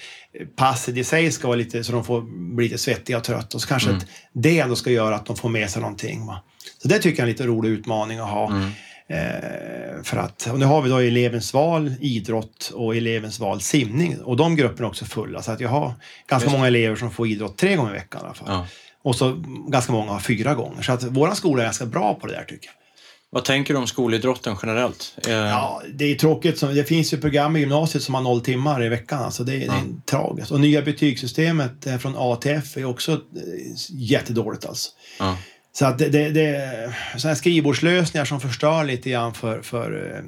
passet 0.55 0.97
i 0.97 1.03
sig 1.03 1.31
ska 1.31 1.47
vara 1.47 1.57
lite 1.57 1.83
så 1.83 1.91
de 1.91 2.03
får 2.03 2.21
bli 2.55 2.65
lite 2.65 2.77
svettiga 2.77 3.17
och 3.17 3.23
trötta. 3.23 3.57
Och 3.57 3.61
så 3.61 3.67
kanske 3.67 3.91
att 3.91 4.05
det 4.33 4.59
ändå 4.59 4.75
ska 4.75 4.91
göra 4.91 5.15
att 5.15 5.25
de 5.25 5.35
får 5.35 5.49
med 5.49 5.69
sig 5.69 5.81
någonting. 5.81 6.25
Va? 6.25 6.41
Så 6.81 6.87
det 6.87 6.99
tycker 6.99 7.09
jag 7.09 7.19
är 7.19 7.23
en 7.23 7.29
lite 7.29 7.47
rolig 7.47 7.69
utmaning 7.69 8.19
att 8.19 8.29
ha. 8.29 8.61
Eh, 9.07 10.03
för 10.03 10.17
att, 10.17 10.47
och 10.51 10.59
nu 10.59 10.65
har 10.65 10.81
vi 10.81 10.89
då 10.89 10.97
elevens 10.97 11.53
val 11.53 11.93
idrott 11.99 12.71
och 12.73 12.95
elevens 12.95 13.39
val 13.39 13.61
simning. 13.61 14.21
Och 14.21 14.37
de 14.37 14.55
grupperna 14.55 14.85
är 14.85 14.89
också 14.89 15.05
fulla. 15.05 15.41
Så 15.41 15.51
att 15.51 15.59
jag 15.59 15.69
har 15.69 15.93
ganska 16.27 16.45
Just. 16.45 16.57
många 16.57 16.67
elever 16.67 16.95
som 16.95 17.11
får 17.11 17.27
idrott 17.27 17.57
tre 17.57 17.75
gånger 17.75 17.91
i 17.91 17.93
veckan 17.93 18.21
i 18.21 18.25
alla 18.25 18.33
fall. 18.33 18.47
Ja. 18.49 18.67
Och 19.05 19.15
så 19.15 19.43
ganska 19.67 19.91
många 19.91 20.11
har 20.11 20.19
fyra 20.19 20.53
gånger. 20.53 20.81
Så 20.81 20.91
att 20.91 21.03
våran 21.03 21.35
skola 21.35 21.61
är 21.61 21.65
ganska 21.65 21.85
bra 21.85 22.15
på 22.15 22.27
det 22.27 22.33
där 22.33 22.43
tycker 22.43 22.65
jag. 22.67 22.73
Vad 23.29 23.45
tänker 23.45 23.73
du 23.73 23.79
om 23.79 23.87
skolidrotten 23.87 24.55
generellt? 24.61 25.17
Eh, 25.27 25.33
Ja, 25.33 25.81
det 25.93 26.05
är 26.05 26.15
tråkigt. 26.15 26.59
Det 26.61 26.83
finns 26.83 27.13
ju 27.13 27.17
program 27.17 27.55
i 27.55 27.59
gymnasiet 27.59 28.03
som 28.03 28.13
har 28.13 28.21
noll 28.21 28.41
timmar 28.41 28.83
i 28.83 28.89
veckan. 28.89 29.23
Alltså 29.23 29.43
det, 29.43 29.53
är- 29.55 29.59
det 29.59 29.65
är 29.65 30.01
tragiskt. 30.05 30.51
Och 30.51 30.59
nya 30.59 30.81
betygssystemet 30.81 31.87
eh, 31.87 31.97
från 31.97 32.13
A 32.17 32.35
till 32.41 32.51
F 32.51 32.77
är 32.77 32.85
också 32.85 33.11
eh, 33.11 33.17
jättedåligt 33.89 34.65
alltså. 34.65 34.91
ja. 35.19 35.37
Så 35.73 35.85
att 35.85 35.97
det, 35.99 36.09
det, 36.09 36.29
det 36.29 36.45
är 36.55 36.97
sådana 37.17 37.35
skrivbordslösningar 37.35 38.25
som 38.25 38.41
förstör 38.41 38.83
lite 38.83 39.09
grann 39.09 39.33
för, 39.33 39.61
för 39.61 40.23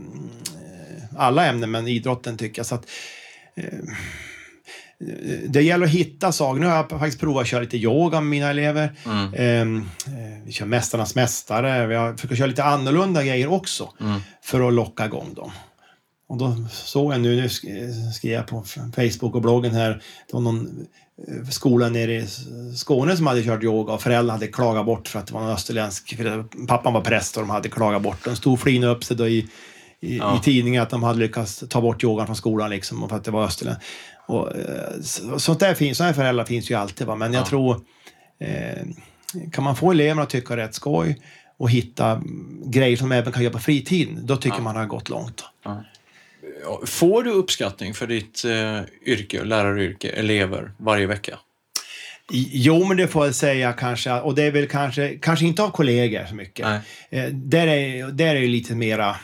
alla 1.17 1.45
ämnen, 1.45 1.71
men 1.71 1.87
idrotten 1.87 2.37
tycker 2.37 2.59
jag. 2.59 2.65
Så 2.65 2.75
att, 2.75 2.85
det 5.47 5.61
gäller 5.61 5.85
att 5.85 5.91
hitta 5.91 6.31
saker. 6.31 6.59
Nu 6.59 6.65
har 6.67 6.75
jag 6.75 6.89
faktiskt 6.89 7.19
provat 7.19 7.41
att 7.41 7.47
köra 7.47 7.61
lite 7.61 7.77
yoga 7.77 8.21
med 8.21 8.29
mina 8.29 8.49
elever. 8.49 8.91
Mm. 9.05 9.33
Eh, 9.33 9.83
eh, 10.13 10.43
vi 10.45 10.51
kör 10.51 10.65
Mästarnas 10.65 11.15
Mästare. 11.15 11.87
Vi 11.87 11.95
har 11.95 12.13
försökt 12.13 12.37
köra 12.37 12.47
lite 12.47 12.63
annorlunda 12.63 13.23
grejer 13.23 13.51
också 13.51 13.89
Mm. 14.01 14.19
för 14.43 14.67
att 14.67 14.73
locka 14.73 15.05
igång 15.05 15.33
dem. 15.33 15.51
Och 16.29 16.37
då 16.37 16.55
såg 16.71 17.13
jag 17.13 17.21
nu, 17.21 17.35
nu 17.35 17.47
sk- 17.47 18.11
skrev 18.11 18.31
jag 18.33 18.47
på 18.47 18.63
Facebook 18.95 19.35
och 19.35 19.41
bloggen 19.41 19.73
här, 19.75 19.89
det 20.27 20.33
var 20.33 20.41
någon 20.41 20.87
eh, 21.27 21.49
skola 21.49 21.89
nere 21.89 22.13
i 22.15 22.27
Skåne 22.75 23.17
som 23.17 23.27
hade 23.27 23.43
kört 23.43 23.63
yoga 23.63 23.93
och 23.93 24.01
föräldrarna 24.01 24.33
hade 24.33 24.47
klagat 24.47 24.85
bort 24.85 25.07
för 25.07 25.19
att 25.19 25.27
det 25.27 25.33
var 25.33 25.41
någon 25.41 25.49
österländsk, 25.51 26.17
pappan 26.67 26.93
var 26.93 27.01
präst 27.01 27.37
och 27.37 27.43
de 27.43 27.49
hade 27.49 27.69
klagat 27.69 28.01
bort. 28.01 28.23
De 28.25 28.35
stod 28.35 28.53
och 28.53 28.59
flinade 28.59 28.93
upp 28.93 29.03
sig 29.03 29.17
då 29.17 29.27
i, 29.27 29.47
i, 30.01 30.17
Ja. 30.17 30.37
i 30.37 30.43
tidningen 30.43 30.83
att 30.83 30.89
de 30.89 31.03
hade 31.03 31.19
lyckats 31.19 31.63
ta 31.69 31.81
bort 31.81 32.03
yogan 32.03 32.25
från 32.25 32.35
skolan 32.35 32.69
liksom 32.69 33.03
och 33.03 33.09
för 33.09 33.17
att 33.17 33.23
det 33.23 33.31
var 33.31 33.43
österländskt. 33.45 33.85
Och, 34.27 34.55
eh, 34.55 34.99
så- 35.01 35.39
sånt 35.39 35.59
där 35.59 35.73
finns, 35.73 35.97
sådana 35.97 36.11
här 36.11 36.15
föräldrar 36.21 36.45
finns 36.45 36.71
ju 36.71 36.75
alltid 36.75 37.07
va? 37.07 37.15
men 37.15 37.33
jag 37.33 37.41
Ja. 37.41 37.45
tror 37.45 37.81
eh, 38.39 38.83
kan 39.51 39.63
man 39.63 39.75
få 39.75 39.91
eleverna 39.91 40.21
att 40.21 40.29
tycka 40.29 40.57
rätt 40.57 40.73
skoj 40.75 41.17
och 41.57 41.69
hitta 41.71 42.21
grejer 42.65 42.97
som 42.97 43.11
även 43.11 43.33
kan 43.33 43.43
göra 43.43 43.53
på 43.53 43.59
fritiden, 43.59 44.19
då 44.25 44.37
tycker 44.37 44.57
Ja. 44.57 44.63
man 44.63 44.75
har 44.75 44.85
gått 44.85 45.09
långt. 45.09 45.43
Får 46.85 47.23
du 47.23 47.31
uppskattning 47.31 47.93
för 47.93 48.07
ditt 48.07 48.43
eh, 48.45 48.81
yrke, 49.13 49.43
läraryrke, 49.43 50.09
elever 50.09 50.71
varje 50.77 51.07
vecka? 51.07 51.39
Jo, 52.31 52.85
men 52.87 52.97
det 52.97 53.07
får 53.07 53.25
jag 53.25 53.35
säga 53.35 53.73
kanske. 53.73 54.11
Och 54.11 54.35
det 54.35 54.43
är 54.43 54.51
väl 54.51 54.67
kanske, 54.67 55.15
kanske 55.21 55.45
inte 55.45 55.63
av 55.63 55.69
kollegor 55.69 56.25
så 56.29 56.35
mycket. 56.35 56.65
Nej. 56.65 56.79
Eh, 57.09 57.29
där, 57.33 57.67
är, 57.67 58.07
där 58.11 58.35
är 58.35 58.41
det 58.41 58.47
lite 58.47 58.75
mera... 58.75 59.15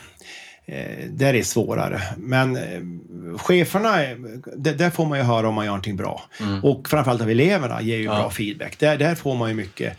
Eh, 0.66 1.08
där 1.10 1.34
är 1.34 1.42
svårare. 1.42 2.00
Men 2.16 2.56
eh, 2.56 3.38
cheferna, 3.38 4.02
är- 4.02 4.72
där, 4.76 4.90
får 4.90 5.06
man 5.06 5.18
ju 5.18 5.24
höra 5.24 5.48
om 5.48 5.54
man 5.54 5.64
gör 5.64 5.70
någonting 5.72 5.96
bra. 5.96 6.22
Mm. 6.40 6.64
Och 6.64 6.88
framförallt 6.88 7.22
av 7.22 7.30
eleverna 7.30 7.82
ger 7.82 7.96
ju 7.96 8.04
Ja. 8.04 8.14
bra 8.14 8.30
feedback. 8.30 8.78
Där, 8.78 8.96
där 8.98 9.14
får 9.14 9.34
man 9.34 9.48
ju 9.48 9.54
mycket 9.54 9.96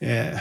eh, 0.00 0.38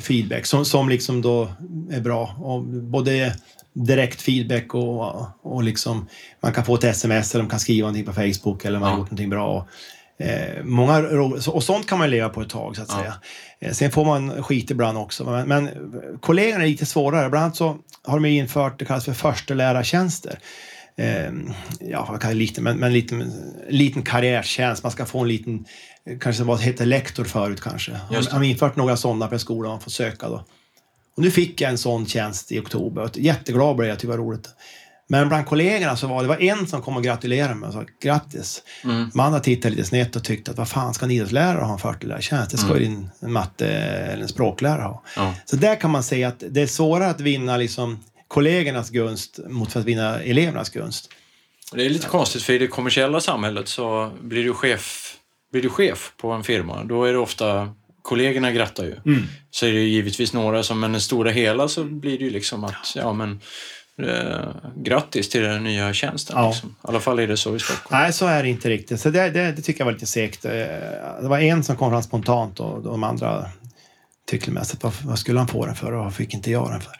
feedback 0.00 0.46
som, 0.46 0.64
som 0.64 0.88
liksom 0.88 1.22
då 1.22 1.48
är 1.90 2.00
bra. 2.00 2.36
Och 2.38 2.62
både 2.64 3.34
direkt 3.72 4.22
feedback 4.22 4.74
och, 4.74 5.22
och 5.42 5.62
liksom 5.62 6.06
man 6.40 6.52
kan 6.52 6.64
få 6.64 6.74
ett 6.74 6.84
sms 6.84 7.34
eller 7.34 7.44
de 7.44 7.50
kan 7.50 7.60
skriva 7.60 7.86
någonting 7.88 8.04
på 8.06 8.12
Facebook 8.12 8.64
eller 8.64 8.78
man 8.78 8.88
har 8.88 8.96
Ja. 8.96 8.98
gjort 8.98 9.10
någonting 9.10 9.30
bra. 9.30 9.68
Eh, 10.18 10.64
många, 10.64 10.98
och 11.48 11.62
sånt 11.62 11.86
kan 11.88 11.98
man 11.98 12.10
leva 12.10 12.28
på 12.28 12.40
ett 12.40 12.48
tag 12.50 12.76
så 12.76 12.82
att 12.82 12.88
Ja. 12.90 12.98
säga. 12.98 13.14
Eh, 13.60 13.72
sen 13.72 13.90
får 13.90 14.04
man 14.04 14.42
skit 14.42 14.70
ibland 14.70 14.98
också. 14.98 15.24
Men, 15.24 15.48
men 15.48 15.68
kollegorna 16.20 16.64
är 16.64 16.68
lite 16.68 16.86
svårare. 16.86 17.30
Bland 17.30 17.44
annat 17.44 17.56
så 17.56 17.76
har 18.04 18.20
de 18.20 18.28
infört 18.28 18.78
det 18.78 18.84
kallas 18.84 19.04
för 19.04 19.12
förstelärartjänster. 19.12 20.38
Eh, 20.96 21.32
ja, 21.80 22.06
vad 22.10 22.20
kan 22.20 22.38
lite, 22.38 22.60
men, 22.60 22.76
men 22.76 22.92
lite, 22.92 23.30
liten 23.68 24.02
karriärtjänst. 24.02 24.82
Man 24.82 24.92
ska 24.92 25.06
få 25.06 25.20
en 25.20 25.28
liten, 25.28 25.64
kanske 26.20 26.44
vad 26.44 26.60
heter 26.60 26.86
lektor 26.86 27.24
förut 27.24 27.60
kanske. 27.60 27.92
Det. 28.10 28.30
har 28.30 28.42
infört 28.42 28.76
några 28.76 28.96
sådana 28.96 29.28
per 29.28 29.38
skola 29.38 29.68
man 29.68 29.80
får 29.80 29.90
söka 29.90 30.28
då. 30.28 30.44
Och 31.16 31.22
nu 31.22 31.30
fick 31.30 31.60
jag 31.60 31.70
en 31.70 31.78
sån 31.78 32.06
tjänst 32.06 32.52
i 32.52 32.58
oktober. 32.58 33.10
Jätteglad 33.14 33.76
blev 33.76 33.88
jag, 33.88 33.98
tyckte 33.98 34.06
det 34.06 34.18
var 34.18 34.24
roligt. 34.24 34.48
Men 35.08 35.28
bland 35.28 35.46
kollegorna 35.46 35.96
så 35.96 36.06
var 36.06 36.22
det 36.22 36.28
var 36.28 36.42
en 36.42 36.66
som 36.66 36.82
kom 36.82 36.96
och 36.96 37.02
gratulerade 37.04 37.54
mig 37.54 37.66
och 37.66 37.72
sa 37.72 37.84
grattis. 38.02 38.62
Mm. 38.84 39.20
Andra 39.20 39.40
tittade 39.40 39.74
lite 39.74 39.88
snett 39.88 40.16
och 40.16 40.24
tyckte 40.24 40.50
att 40.50 40.56
vad 40.56 40.68
fan 40.68 40.94
ska 40.94 41.04
en 41.04 41.10
idrottslärare 41.10 41.64
ha 41.64 41.72
en 41.72 41.78
40-lärartjänst? 41.78 42.50
Det 42.50 42.56
ska 42.56 42.70
Mm. 42.70 42.82
ju 42.82 42.88
din 42.88 43.10
en 43.20 43.32
matte 43.32 43.68
eller 43.68 44.22
en 44.22 44.28
språklärare 44.28 44.82
ha. 44.82 45.02
Ja. 45.16 45.34
Så 45.44 45.56
där 45.56 45.80
kan 45.80 45.90
man 45.90 46.02
säga 46.02 46.28
att 46.28 46.42
det 46.50 46.62
är 46.62 46.66
svårare 46.66 47.10
att 47.10 47.20
vinna 47.20 47.56
liksom 47.56 48.04
kollegornas 48.28 48.90
gunst 48.90 49.38
mot 49.48 49.76
att 49.76 49.84
vinna 49.84 50.20
elevernas 50.20 50.70
gunst. 50.70 51.10
Det 51.72 51.84
är 51.86 51.90
lite 51.90 52.06
konstigt 52.08 52.42
för 52.42 52.52
i 52.52 52.58
det 52.58 52.66
kommersiella 52.66 53.20
samhället 53.20 53.68
så 53.68 54.12
blir 54.20 54.44
du 54.44 54.54
chef, 54.54 55.14
blir 55.52 55.62
du 55.62 55.68
chef 55.68 56.12
på 56.16 56.30
en 56.30 56.44
firma, 56.44 56.84
då 56.84 57.04
är 57.04 57.12
det 57.12 57.18
ofta 57.18 57.68
kollegorna 58.02 58.52
grattar 58.52 58.84
ju. 58.84 58.96
Mm. 59.06 59.22
Så 59.50 59.66
är 59.66 59.72
det 59.72 59.80
givetvis 59.80 60.32
några 60.32 60.62
som, 60.62 60.80
men 60.80 60.90
i 60.90 60.94
det 60.94 61.00
stora 61.00 61.30
hela 61.30 61.68
så 61.68 61.84
blir 61.84 62.18
det 62.18 62.24
ju 62.24 62.30
liksom 62.30 62.64
att, 62.64 62.92
ja 62.94 63.12
men 63.12 63.40
grattis 64.76 65.28
till 65.28 65.42
den 65.42 65.64
nya 65.64 65.92
tjänsten. 65.92 66.36
Ja. 66.38 66.48
Liksom. 66.48 66.68
I 66.68 66.72
alla 66.82 67.00
fall 67.00 67.18
är 67.18 67.26
det 67.26 67.36
så 67.36 67.56
i 67.56 67.58
Stockholm. 67.58 68.02
Nej, 68.02 68.12
så 68.12 68.26
är 68.26 68.42
det 68.42 68.48
inte 68.48 68.68
riktigt. 68.68 69.00
Så 69.00 69.10
det, 69.10 69.30
det, 69.30 69.52
det 69.52 69.62
tycker 69.62 69.80
jag 69.80 69.84
var 69.84 69.92
lite 69.92 70.06
segt. 70.06 70.44
Eh, 70.44 70.50
Det 71.22 71.28
var 71.28 71.38
en 71.38 71.64
som 71.64 71.76
kom 71.76 71.90
fram 71.90 72.02
spontant 72.02 72.60
och 72.60 72.82
de 72.82 73.04
andra 73.04 73.46
att 74.56 74.82
vad, 74.82 74.92
vad 75.04 75.18
skulle 75.18 75.38
han 75.38 75.48
få 75.48 75.66
den 75.66 75.74
för 75.74 75.92
och 75.92 76.04
vad 76.04 76.14
fick 76.14 76.34
inte 76.34 76.50
jag 76.50 76.70
den 76.70 76.80
för? 76.80 76.92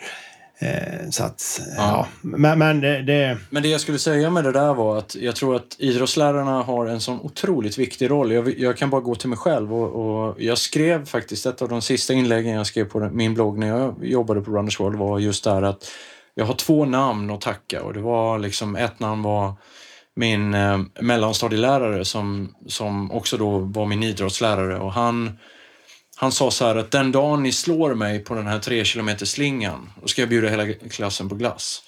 Eh, 0.59 1.11
så 1.11 1.25
att, 1.25 1.61
ja. 1.77 1.83
Ja. 1.83 2.07
Men, 2.23 2.59
men 2.59 2.81
det, 2.81 3.03
det, 3.03 3.39
Men 3.51 3.63
det 3.63 3.69
jag 3.69 3.81
skulle 3.81 3.99
säga 3.99 4.31
med 4.31 4.45
det 4.45 4.53
där 4.53 4.75
var 4.75 4.99
att 4.99 5.15
jag 5.15 5.37
tror 5.37 5.57
att 5.57 5.77
idrottslärarna 5.79 6.63
har 6.63 6.87
en 6.87 7.01
sån 7.01 7.21
otroligt 7.21 7.79
viktig 7.79 8.11
roll. 8.11 8.33
Jag, 8.33 8.59
jag 8.59 8.77
kan 8.77 8.91
bara 8.91 9.01
gå 9.01 9.15
till 9.15 9.29
mig 9.29 9.39
själv 9.39 9.75
och, 9.75 10.29
och 10.29 10.43
jag 10.43 10.59
skrev 10.59 11.07
faktiskt, 11.07 11.47
ett 11.47 11.63
av 11.63 11.69
de 11.69 11.83
sista 11.83 12.13
inläggen 12.13 12.53
jag 12.55 12.67
skrev 12.67 12.85
på 12.85 13.01
min 13.01 13.35
blogg 13.35 13.59
när 13.59 13.69
jag 13.69 13.95
jobbade 14.03 14.41
på 14.41 14.51
Runners 14.51 14.81
World 14.81 14.99
var 14.99 15.19
just 15.19 15.45
där 15.45 15.63
att 15.63 15.91
jag 16.35 16.45
har 16.45 16.55
två 16.55 16.85
namn 16.85 17.31
att 17.31 17.41
tacka 17.41 17.83
och 17.83 17.95
det 17.95 18.01
var 18.01 18.39
liksom, 18.39 18.77
ett 18.77 19.01
namn 19.01 19.23
var 19.23 19.53
min 20.17 20.55
eh, 20.55 20.79
mellanstadielärare 21.01 22.05
som, 22.05 22.55
som 22.67 23.11
också 23.11 23.37
då 23.37 23.59
var 23.59 23.87
min 23.87 24.03
idrottslärare 24.03 24.79
och 24.79 24.93
han 24.93 25.39
han 26.17 26.33
sa 26.33 26.51
så 26.51 26.65
här 26.65 26.77
att 26.77 26.91
den 26.91 27.13
dagen 27.13 27.43
ni 27.43 27.53
slår 27.53 27.95
mig 27.95 28.25
på 28.25 28.35
den 28.35 28.47
här 28.47 28.59
tre 28.59 28.85
kilometer 28.85 29.27
slingan 29.27 29.93
då 30.03 30.09
ska 30.09 30.23
jag 30.23 30.29
bjuda 30.29 30.49
hela 30.49 30.73
klassen 30.73 31.29
på 31.29 31.35
glass. 31.35 31.83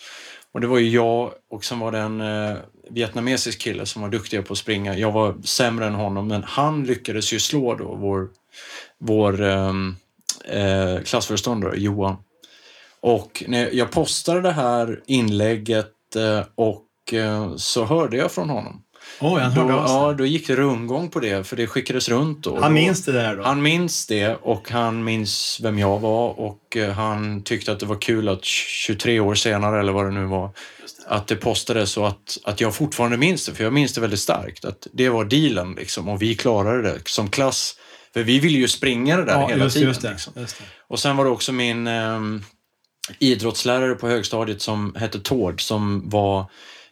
Och 0.52 0.60
det 0.60 0.66
var 0.66 0.78
ju 0.78 0.88
jag 0.88 1.32
och 1.50 1.64
sen 1.64 1.78
var 1.78 1.92
det 1.92 1.98
en 1.98 2.20
eh, 2.20 2.56
vietnamesisk 2.90 3.60
kille 3.60 3.86
som 3.86 4.02
var 4.02 4.08
duktig 4.08 4.46
på 4.46 4.52
att 4.52 4.58
springa. 4.58 4.98
Jag 4.98 5.12
var 5.12 5.34
sämre 5.44 5.86
än 5.86 5.94
honom 5.94 6.28
men 6.28 6.44
han 6.44 6.84
lyckades 6.84 7.32
ju 7.32 7.40
slå 7.40 7.74
då 7.74 7.94
vår, 7.94 8.28
vår 8.98 9.42
eh, 9.42 9.72
eh 10.48 11.02
klassföreståndare 11.02 11.76
Johan. 11.76 12.16
Och 13.00 13.44
när 13.48 13.70
jag 13.72 13.90
postade 13.90 14.40
det 14.40 14.52
här 14.52 15.00
inlägget 15.06 16.16
eh, 16.16 16.40
och 16.54 17.14
eh, 17.14 17.56
så 17.56 17.84
hörde 17.84 18.16
jag 18.16 18.32
från 18.32 18.50
honom. 18.50 18.82
Oj, 19.20 19.40
han 19.42 19.54
Då, 19.54 19.60
hörde 19.60 19.88
sig. 19.88 19.96
ja, 19.96 20.12
då 20.12 20.26
gick 20.26 20.46
det 20.46 20.56
rundgång 20.56 21.08
på 21.10 21.20
det 21.20 21.46
för 21.46 21.56
det 21.56 21.66
skickades 21.66 22.08
runt 22.08 22.42
då. 22.44 22.54
Han 22.54 22.62
Då- 22.62 22.68
minns 22.74 23.04
det 23.04 23.12
där 23.12 23.36
då? 23.36 23.42
han 23.42 23.62
minns 23.62 24.06
det 24.06 24.34
och 24.42 24.70
han 24.70 25.04
minns 25.04 25.60
vem 25.62 25.78
jag 25.78 25.98
var 25.98 26.40
och 26.40 26.76
eh, 26.76 26.92
han 26.92 27.42
tyckte 27.42 27.72
att 27.72 27.80
det 27.80 27.86
var 27.86 28.00
kul 28.00 28.28
att 28.28 28.44
23 28.44 29.20
år 29.20 29.34
senare 29.34 29.80
eller 29.80 29.92
vad 29.92 30.04
det 30.04 30.10
nu 30.10 30.24
var 30.24 30.50
att 31.06 31.26
det 31.26 31.36
postades 31.36 31.96
och 31.96 32.08
att, 32.08 32.38
att 32.44 32.60
jag 32.60 32.74
fortfarande 32.74 33.16
minns 33.16 33.46
det 33.46 33.54
för 33.54 33.64
jag 33.64 33.72
minns 33.72 33.92
det 33.94 34.00
väldigt 34.00 34.20
starkt 34.20 34.64
att 34.64 34.86
det 34.92 35.08
var 35.08 35.24
dealen 35.24 35.72
liksom 35.74 36.08
och 36.08 36.22
vi 36.22 36.34
klarade 36.34 36.82
det 36.82 36.98
som 37.08 37.30
klass 37.30 37.76
för 38.14 38.22
vi 38.22 38.38
ville 38.38 38.58
ju 38.58 38.68
springa 38.68 39.16
det 39.16 39.24
där 39.24 39.40
ja, 39.40 39.48
hela 39.48 39.64
just, 39.64 39.74
tiden. 39.76 39.88
just 39.88 40.02
det. 40.02 40.10
Liksom. 40.10 40.32
Just 40.36 40.58
det. 40.58 40.64
Och 40.88 40.98
sen 40.98 41.16
var 41.16 41.24
det 41.24 41.30
också 41.30 41.52
min 41.52 41.86
eh, 41.86 42.20
idrottslärare 43.18 43.94
på 43.94 44.08
högstadiet 44.08 44.62
som 44.62 44.94
hette 44.98 45.20
Tord 45.20 45.62
som 45.62 46.10
var 46.10 46.46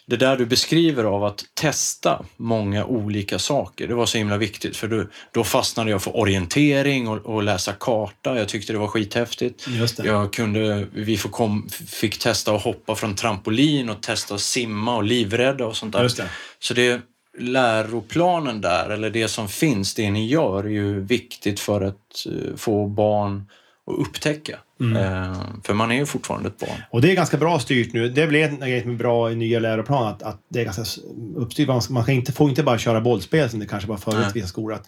det 0.07 0.17
där 0.17 0.37
du 0.37 0.47
beskriver 0.47 1.05
av 1.05 1.25
att 1.25 1.45
testa 1.55 2.25
många 2.37 2.85
olika 2.85 3.39
saker, 3.39 3.89
det 3.89 3.95
var 3.95 4.07
så 4.07 4.19
himla 4.19 4.37
viktigt 4.37 4.77
för 4.77 4.89
då, 4.89 5.05
då 5.33 5.45
fastnade 5.45 5.91
jag 5.91 6.03
för 6.03 6.17
orientering 6.17 7.09
och, 7.09 7.27
och 7.27 7.43
läsa 7.43 7.73
karta. 7.73 8.39
Jag 8.39 8.49
tyckte 8.49 8.73
det 8.73 8.79
var 8.79 8.87
skithäftigt. 8.87 9.67
Just 9.69 9.97
det. 9.97 10.07
Jag 10.07 10.33
kunde, 10.33 10.87
vi 10.93 11.17
kom, 11.17 11.69
fick 11.87 12.19
testa 12.19 12.55
att 12.55 12.63
hoppa 12.63 12.95
från 12.95 13.15
trampolin 13.17 13.91
och 13.91 14.03
testa 14.03 14.35
att 14.35 14.41
simma 14.41 14.97
och 14.97 15.05
livrädda 15.05 15.67
och 15.67 15.77
sånt 15.77 15.93
där. 15.93 16.03
Just 16.03 16.17
det. 16.17 16.29
Så 16.59 16.75
det 16.75 17.01
läroplanen 17.39 18.61
där, 18.61 18.91
eller 18.91 19.11
det 19.11 19.29
som 19.29 19.49
finns, 19.49 19.95
det 19.95 20.11
ni 20.11 20.27
gör, 20.27 20.65
är 20.65 20.69
ju 20.69 21.01
viktigt 21.01 21.61
för 21.61 21.81
att 21.81 22.27
eh, 22.27 22.57
få 22.57 22.87
barn 22.87 23.47
att 23.87 23.99
upptäcka. 23.99 24.59
Mm. 24.81 24.97
Eh, 24.97 25.39
för 25.65 25.75
man 25.75 25.91
är 25.91 25.97
ju 25.97 26.07
fortfarande 26.07 26.49
ett 26.49 26.59
barn. 26.59 26.83
Och 26.91 27.01
det 27.01 27.11
är 27.11 27.15
ganska 27.15 27.37
bra 27.37 27.59
styrt 27.59 27.93
nu. 27.93 28.09
Det 28.09 28.27
blir 28.27 28.45
en 28.45 28.61
grej 28.61 28.79
är 28.79 28.93
bra 28.93 29.31
i 29.33 29.37
nya 29.37 29.59
läroplanen, 29.59 30.09
att, 30.09 30.23
att 30.23 30.41
det 30.49 30.61
är 30.61 30.65
ganska 30.65 30.85
uppstyrt. 31.37 31.69
Man, 31.69 31.81
man 31.91 32.05
kan 32.05 32.15
inte, 32.15 32.33
får 32.33 32.49
inte 32.49 32.63
bara 32.63 32.79
köra 32.79 33.01
bollspel 33.01 33.51
som 33.51 33.61
det 33.61 33.67
kanske 33.67 33.89
var 33.89 33.97
förut 33.97 34.27
i 34.31 34.33
vissa 34.35 34.49
skolor. 34.49 34.77
Att 34.77 34.87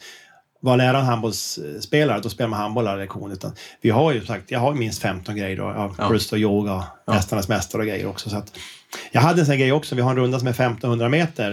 var 0.60 0.76
läraren 0.76 1.04
handbollsspelare, 1.04 2.20
då 2.20 2.28
spelar 2.28 2.48
man 2.48 2.60
handboll 2.60 2.86
alla 2.86 2.96
lektioner. 2.96 3.34
Utan 3.34 3.52
vi 3.80 3.90
har 3.90 4.12
ju 4.12 4.24
sagt, 4.24 4.50
jag 4.50 4.58
har 4.58 4.74
minst 4.74 5.02
15 5.02 5.36
grejer 5.36 5.56
då, 5.56 5.92
ja, 5.98 6.08
plus 6.08 6.30
då 6.30 6.38
yoga, 6.38 6.84
Ja. 7.04 7.14
Mästarnas 7.14 7.48
mästare 7.48 7.82
och 7.82 7.88
grejer 7.88 8.06
också. 8.06 8.30
Så 8.30 8.36
att, 8.36 8.58
jag 9.12 9.20
hade 9.20 9.40
en 9.40 9.46
sån 9.46 9.58
grej 9.58 9.72
också, 9.72 9.94
vi 9.94 10.02
har 10.02 10.10
en 10.10 10.16
runda 10.16 10.38
som 10.38 10.48
är 10.48 10.52
1500 10.52 11.08
meter 11.08 11.50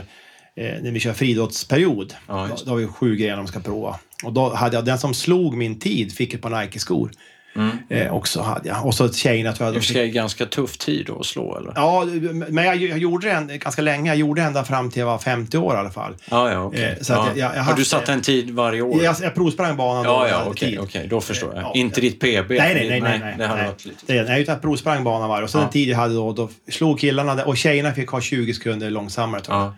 eh, 0.55 0.81
när 0.81 0.91
vi 0.91 0.99
kör 0.99 1.13
friidrottsperiod. 1.13 2.13
Ja, 2.27 2.47
då, 2.49 2.55
då 2.65 2.71
har 2.71 2.77
vi 2.77 2.87
sju 2.87 3.15
grejer 3.15 3.37
de 3.37 3.47
ska 3.47 3.59
prova. 3.59 3.99
Och 4.23 4.33
då 4.33 4.53
hade 4.53 4.75
jag, 4.75 4.85
den 4.85 4.99
som 4.99 5.13
slog 5.13 5.57
min 5.57 5.79
tid 5.79 6.13
fick 6.13 6.33
ett 6.33 6.41
par 6.41 6.61
Nike-skor. 6.61 7.11
Mm. 7.55 7.77
Eh, 7.89 8.13
också 8.13 8.41
hade 8.41 8.69
jag. 8.69 8.85
Och 8.85 8.93
så 8.95 9.13
tjejerna 9.13 9.53
tror 9.53 9.73
jag. 9.73 9.81
Det 9.93 10.01
är 10.01 10.05
ganska 10.05 10.45
tuff 10.45 10.77
tid 10.77 11.09
att 11.19 11.25
slå 11.25 11.57
eller? 11.57 11.73
Ja, 11.75 12.05
men 12.49 12.65
jag, 12.65 12.75
jag 12.77 12.97
gjorde 12.97 13.45
det 13.47 13.57
ganska 13.57 13.81
länge. 13.81 14.09
Jag 14.09 14.17
gjorde 14.17 14.41
det 14.41 14.45
ända 14.47 14.63
fram 14.63 14.89
till 14.91 14.99
jag 14.99 15.05
var 15.07 15.17
50 15.17 15.57
år 15.57 15.73
i 15.75 15.77
alla 15.77 15.89
fall. 15.91 16.15
Ja, 16.31 16.51
ja, 16.51 16.59
okej. 16.63 16.83
Eh, 16.83 17.01
så 17.03 17.13
ja. 17.13 17.27
jag- 17.27 17.37
jag 17.37 17.47
har 17.49 17.55
Har 17.55 17.63
haft- 17.63 17.77
du 17.77 17.85
satt 17.85 18.09
en 18.09 18.21
tid 18.21 18.49
varje 18.51 18.81
år? 18.81 19.03
Jag, 19.03 19.15
jag 19.21 19.35
provsprang 19.35 19.77
banan 19.77 20.03
då. 20.03 20.27
ja, 20.29 20.43
okej, 20.47 20.79
okej, 20.79 21.07
då 21.09 21.21
förstår 21.21 21.53
jag. 21.55 21.63
Ja, 21.63 21.71
inte 21.75 22.01
ditt 22.01 22.19
PB? 22.19 22.49
Nej, 22.49 22.75
nej, 22.75 22.89
nej. 22.89 23.01
nej, 23.01 23.19
nej, 23.19 23.35
det 23.37 23.45
hade 23.47 23.61
nej. 23.61 23.69
varit 23.69 23.85
lite... 23.85 24.13
Det, 24.13 24.23
nej, 24.23 24.41
utan 24.41 24.53
jag 24.53 24.61
provsprang 24.61 25.03
banan 25.03 25.29
varje. 25.29 25.43
Och 25.43 25.49
så 25.49 25.57
Ja. 25.57 25.61
den 25.61 25.69
tid 25.71 25.89
jag 25.89 25.97
hade 25.97 26.13
då, 26.13 26.33
då 26.33 26.49
slog 26.71 26.99
killarna 26.99 27.43
och 27.45 27.57
tjejerna 27.57 27.93
fick 27.93 28.09
ha 28.09 28.21
20 28.21 28.53
sekunder 28.53 28.89
långsammare 28.89 29.41
tror 29.41 29.57
jag. 29.57 29.73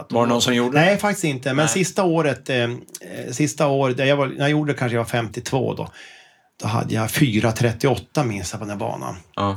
Att, 0.00 0.12
Var 0.12 0.22
det 0.26 0.28
någon 0.32 0.42
som 0.42 0.54
gjorde 0.54 0.78
det? 0.78 0.84
Nej, 0.84 0.96
faktiskt 0.96 1.24
inte. 1.24 1.48
Men 1.48 1.56
Nej. 1.56 1.68
sista 1.68 2.04
året, 2.04 2.50
eh, 2.50 2.56
eh, 2.56 2.68
sista 3.30 3.66
året, 3.66 3.98
jag 3.98 4.16
var, 4.16 4.26
när 4.26 4.38
jag 4.38 4.50
gjorde 4.50 4.72
det 4.72 4.78
kanske 4.78 4.94
jag 4.96 5.02
var 5.02 5.08
52 5.08 5.74
då. 5.74 5.88
Då 6.60 6.68
hade 6.68 6.94
jag 6.94 7.06
4.38 7.08 8.24
minst 8.24 8.52
på 8.52 8.58
den 8.58 8.70
här 8.70 8.76
banan. 8.76 9.16
Ja. 9.36 9.54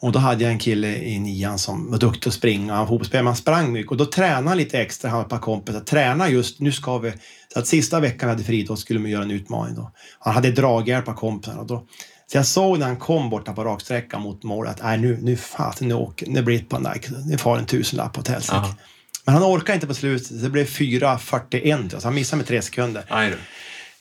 Och 0.00 0.12
då 0.12 0.18
hade 0.18 0.42
jag 0.42 0.52
en 0.52 0.58
kille 0.58 0.96
i 0.96 1.18
nian 1.18 1.58
som 1.58 1.90
var 1.90 1.98
duktig 1.98 2.28
att 2.28 2.34
springa. 2.34 2.86
Fotbollsspelare, 2.86 3.22
men 3.22 3.26
han 3.26 3.36
sprang 3.36 3.72
mycket. 3.72 3.90
Och 3.90 3.96
då 3.96 4.06
tränade 4.06 4.48
han 4.48 4.56
lite 4.56 4.78
extra, 4.78 5.10
han 5.10 5.18
och 5.18 5.24
ett 5.24 5.30
par 5.30 5.38
kompisar. 5.38 5.80
Träna 5.80 6.28
just, 6.28 6.60
nu 6.60 6.72
ska 6.72 6.98
vi... 6.98 7.12
Så 7.52 7.58
att 7.58 7.66
sista 7.66 8.00
veckan 8.00 8.28
hade 8.28 8.44
friidrott 8.44 8.78
skulle 8.78 9.00
man 9.00 9.10
göra 9.10 9.22
en 9.22 9.30
utmaning 9.30 9.74
då. 9.74 9.92
Han 10.18 10.34
hade 10.34 10.50
draghjälp 10.50 11.08
av 11.08 11.12
kompisarna. 11.12 11.60
Och 11.60 11.66
då, 11.66 11.86
så 12.26 12.36
jag 12.38 12.46
såg 12.46 12.78
när 12.78 12.86
han 12.86 12.96
kom 12.96 13.30
borta 13.30 13.52
på 13.52 13.64
raksträckan 13.64 14.22
mot 14.22 14.42
målet 14.42 14.72
att 14.72 14.82
nej, 14.82 14.98
nu, 14.98 15.18
nu 15.22 15.36
fasen, 15.36 15.88
nu, 15.88 15.94
åker, 15.94 16.26
nu 16.26 16.42
blir 16.42 16.58
det 16.58 16.64
på 16.64 16.78
Nike. 16.78 17.10
Nu 17.26 17.38
får 17.38 17.58
en 17.58 17.66
tusenlapp 17.66 18.18
åt 18.18 18.28
helsike. 18.28 18.74
Men 19.24 19.34
han 19.34 19.44
orkade 19.44 19.74
inte 19.74 19.86
på 19.86 19.94
slutet. 19.94 20.42
Det 20.42 20.50
blev 20.50 20.66
4.41, 20.66 21.98
så 21.98 22.06
han 22.06 22.14
missade 22.14 22.36
med 22.36 22.46
tre 22.46 22.62
sekunder. 22.62 23.04
Aj. 23.08 23.34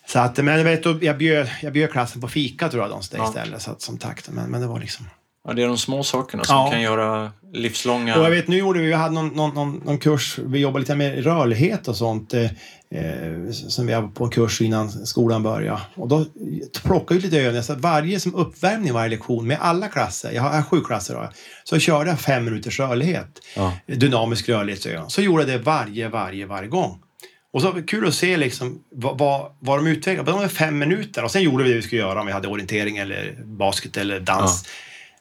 Så 0.08 0.20
att, 0.20 0.38
men 0.38 0.58
jag, 0.58 0.64
vet, 0.64 1.04
jag, 1.04 1.18
bjöd, 1.18 1.50
jag 1.62 1.74
bjöd 1.74 1.92
klassen 1.92 2.22
på 2.22 2.28
fika 2.28 2.70
tror 2.70 2.84
jag 2.84 2.92
de 2.92 3.18
Ja. 3.18 3.28
istället, 3.28 3.62
så 3.62 3.72
att, 3.72 3.82
som 3.82 3.98
tack. 3.98 4.24
Men, 4.30 4.52
men 4.52 4.62
det 4.62 4.68
var 4.68 4.80
liksom... 4.80 5.06
Ja, 5.48 5.54
det 5.54 5.64
är 5.64 5.68
de 5.68 5.78
små 5.78 6.04
sakerna 6.04 6.44
som 6.44 6.56
Ja. 6.56 6.72
kan 6.72 6.82
göra 6.82 7.32
livslånga... 7.54 8.18
Och 8.18 8.26
jag 8.26 8.30
vet, 8.30 8.48
nu 8.48 8.58
gjorde 8.58 8.80
vi, 8.80 8.86
vi 8.88 8.94
hade 8.94 9.14
någon, 9.14 9.28
någon, 9.28 9.54
någon, 9.56 9.82
någon 9.86 9.98
kurs, 9.98 10.40
vi 10.46 10.60
jobbade 10.60 10.80
lite 10.80 10.96
med 10.96 11.24
rörlighet 11.24 11.88
och 11.88 11.96
sånt. 11.96 12.34
Eh, 12.34 12.44
eh, 12.44 13.52
som 13.52 13.88
vi 13.88 13.94
var 13.94 14.08
på 14.08 14.24
en 14.24 14.30
kurs 14.30 14.62
innan 14.62 14.90
skolan 14.90 15.44
började. 15.44 15.82
Och 15.96 16.08
då 16.08 16.26
plockade 16.84 17.20
vi 17.20 17.26
lite 17.26 17.38
övningar. 17.40 17.62
Så 17.62 17.74
att 17.74 17.80
varje 17.80 18.20
som 18.20 18.36
uppvärmning 18.36 18.94
varje 18.94 19.10
lektion 19.10 19.48
med 19.48 19.58
alla 19.62 19.88
klasser, 19.88 20.32
jag 20.32 20.42
har, 20.42 20.50
jag 20.50 20.56
har 20.56 20.64
sju 20.64 20.82
klasser 20.82 21.14
då, 21.14 21.30
så 21.64 21.80
körde 21.80 22.10
jag 22.10 22.20
fem 22.20 22.46
minuters 22.46 22.80
rörlighet. 22.80 23.40
Ja. 23.56 23.74
Dynamisk 23.88 24.50
rörlighetsövning. 24.50 25.10
Så 25.10 25.22
gjorde 25.22 25.44
jag 25.44 25.50
det 25.60 25.66
varje, 25.66 26.10
varje, 26.10 26.46
varje 26.46 26.68
gång. 26.70 27.02
Och 27.56 27.62
så 27.62 27.72
var 27.72 27.80
det 27.80 27.84
kul 27.88 28.08
att 28.08 28.14
se 28.14 28.38
liksom 28.38 28.80
vad, 28.92 29.18
vad, 29.18 29.52
vad 29.60 29.78
de 29.78 29.88
utvecklade. 29.88 30.32
De 30.32 30.40
var 30.40 30.48
fem 30.48 30.78
minuter 30.78 31.24
och 31.24 31.32
sen 31.32 31.42
gjorde 31.42 31.64
vi 31.64 31.70
det 31.70 31.76
vi 31.76 31.82
skulle 31.82 32.02
göra 32.02 32.20
om 32.20 32.26
vi 32.26 32.32
hade 32.32 32.48
orientering 32.48 32.98
eller 32.98 33.36
basket 33.46 33.98
eller 33.98 34.20
dans. 34.20 34.68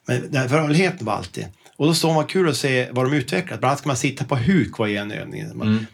Men 0.05 0.31
den 0.31 0.41
här 0.41 0.47
rörligheten 0.47 1.05
var 1.05 1.13
alltid. 1.13 1.47
Och 1.75 1.87
då 1.87 1.93
såg 1.93 2.13
man 2.13 2.25
kul 2.25 2.49
att 2.49 2.57
se 2.57 2.87
vad 2.91 3.05
de 3.05 3.13
utvecklat. 3.13 3.59
Bland 3.59 3.69
annat 3.69 3.79
ska 3.79 3.87
man 3.87 3.97
sitta 3.97 4.25
på 4.25 4.35
huk 4.35 4.77
var 4.77 4.87
en 4.87 5.11
övning. 5.11 5.41
Mm. 5.41 5.85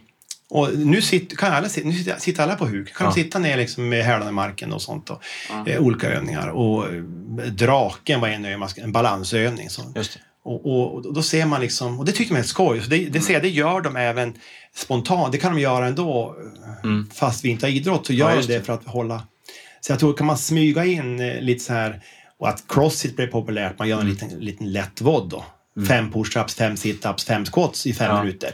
Och 0.50 0.70
nu, 0.78 1.02
sitter, 1.02 1.36
kan 1.36 1.52
alla, 1.54 1.68
nu 1.84 1.94
sitter, 1.94 2.20
sitter 2.20 2.44
alla 2.44 2.56
på 2.56 2.66
huk. 2.66 2.94
Kan 2.94 3.06
Ja. 3.06 3.14
de 3.16 3.24
sitta 3.24 3.40
ner 3.40 3.58
liksom 3.58 3.90
med 3.90 4.06
hälarna 4.06 4.30
i 4.30 4.34
marken 4.34 4.74
och 4.74 4.82
sånt. 4.82 5.10
Och, 5.10 5.22
eh, 5.68 5.82
olika 5.82 6.10
övningar. 6.10 6.48
Och 6.48 6.86
eh, 6.86 7.02
draken 7.52 8.22
var 8.22 8.28
en 8.28 8.46
övning, 8.46 8.70
en 8.78 8.92
balansövning. 8.92 9.70
Så. 9.70 9.94
Just 9.96 10.14
det. 10.14 10.20
Och, 10.44 10.66
och, 10.66 11.06
och 11.06 11.14
då 11.14 11.24
ser 11.24 11.46
man 11.46 11.62
liksom, 11.62 12.00
och 12.00 12.06
det 12.06 12.12
tycker 12.12 12.34
man 12.34 12.42
är 12.42 12.46
skoj. 12.46 12.82
Så 12.82 12.90
det, 12.90 12.98
det, 13.06 13.22
ser 13.22 13.42
det 13.42 13.50
gör 13.50 13.82
de 13.82 13.96
även 13.96 14.34
spontant. 14.76 15.32
Det 15.32 15.38
kan 15.38 15.56
de 15.56 15.62
göra 15.62 15.88
ändå. 15.88 16.36
Mm. 16.84 17.10
Fast 17.14 17.46
vi 17.46 17.50
inte 17.50 17.66
har 17.66 17.72
idrott 17.72 18.06
så 18.08 18.14
gör 18.14 18.36
Ja, 18.36 18.42
det 18.48 18.66
för 18.66 18.74
att 18.74 18.86
hålla... 18.88 19.24
Så 19.82 19.92
jag 19.92 20.00
tror, 20.00 20.14
kan 20.14 20.28
man 20.28 20.38
smyga 20.38 20.86
in 20.86 21.20
eh, 21.20 21.42
lite 21.42 21.64
så 21.64 21.74
här 21.74 22.02
och 22.38 22.50
att 22.50 22.64
crossfit 22.68 23.16
blev 23.16 23.28
populärt, 23.28 23.80
man 23.80 23.90
gör 23.90 23.98
en 23.98 24.02
Mm. 24.02 24.14
liten, 24.14 24.30
liten 24.40 24.72
lätt 24.72 25.02
vod 25.02 25.30
då. 25.30 25.46
Fem 25.88 26.12
push-ups, 26.14 26.56
fem 26.56 26.76
sit-ups, 26.76 27.26
fem 27.26 27.46
squats 27.46 27.88
i 27.88 27.94
fem 27.94 28.08
Ja. 28.16 28.24
minuter. 28.24 28.52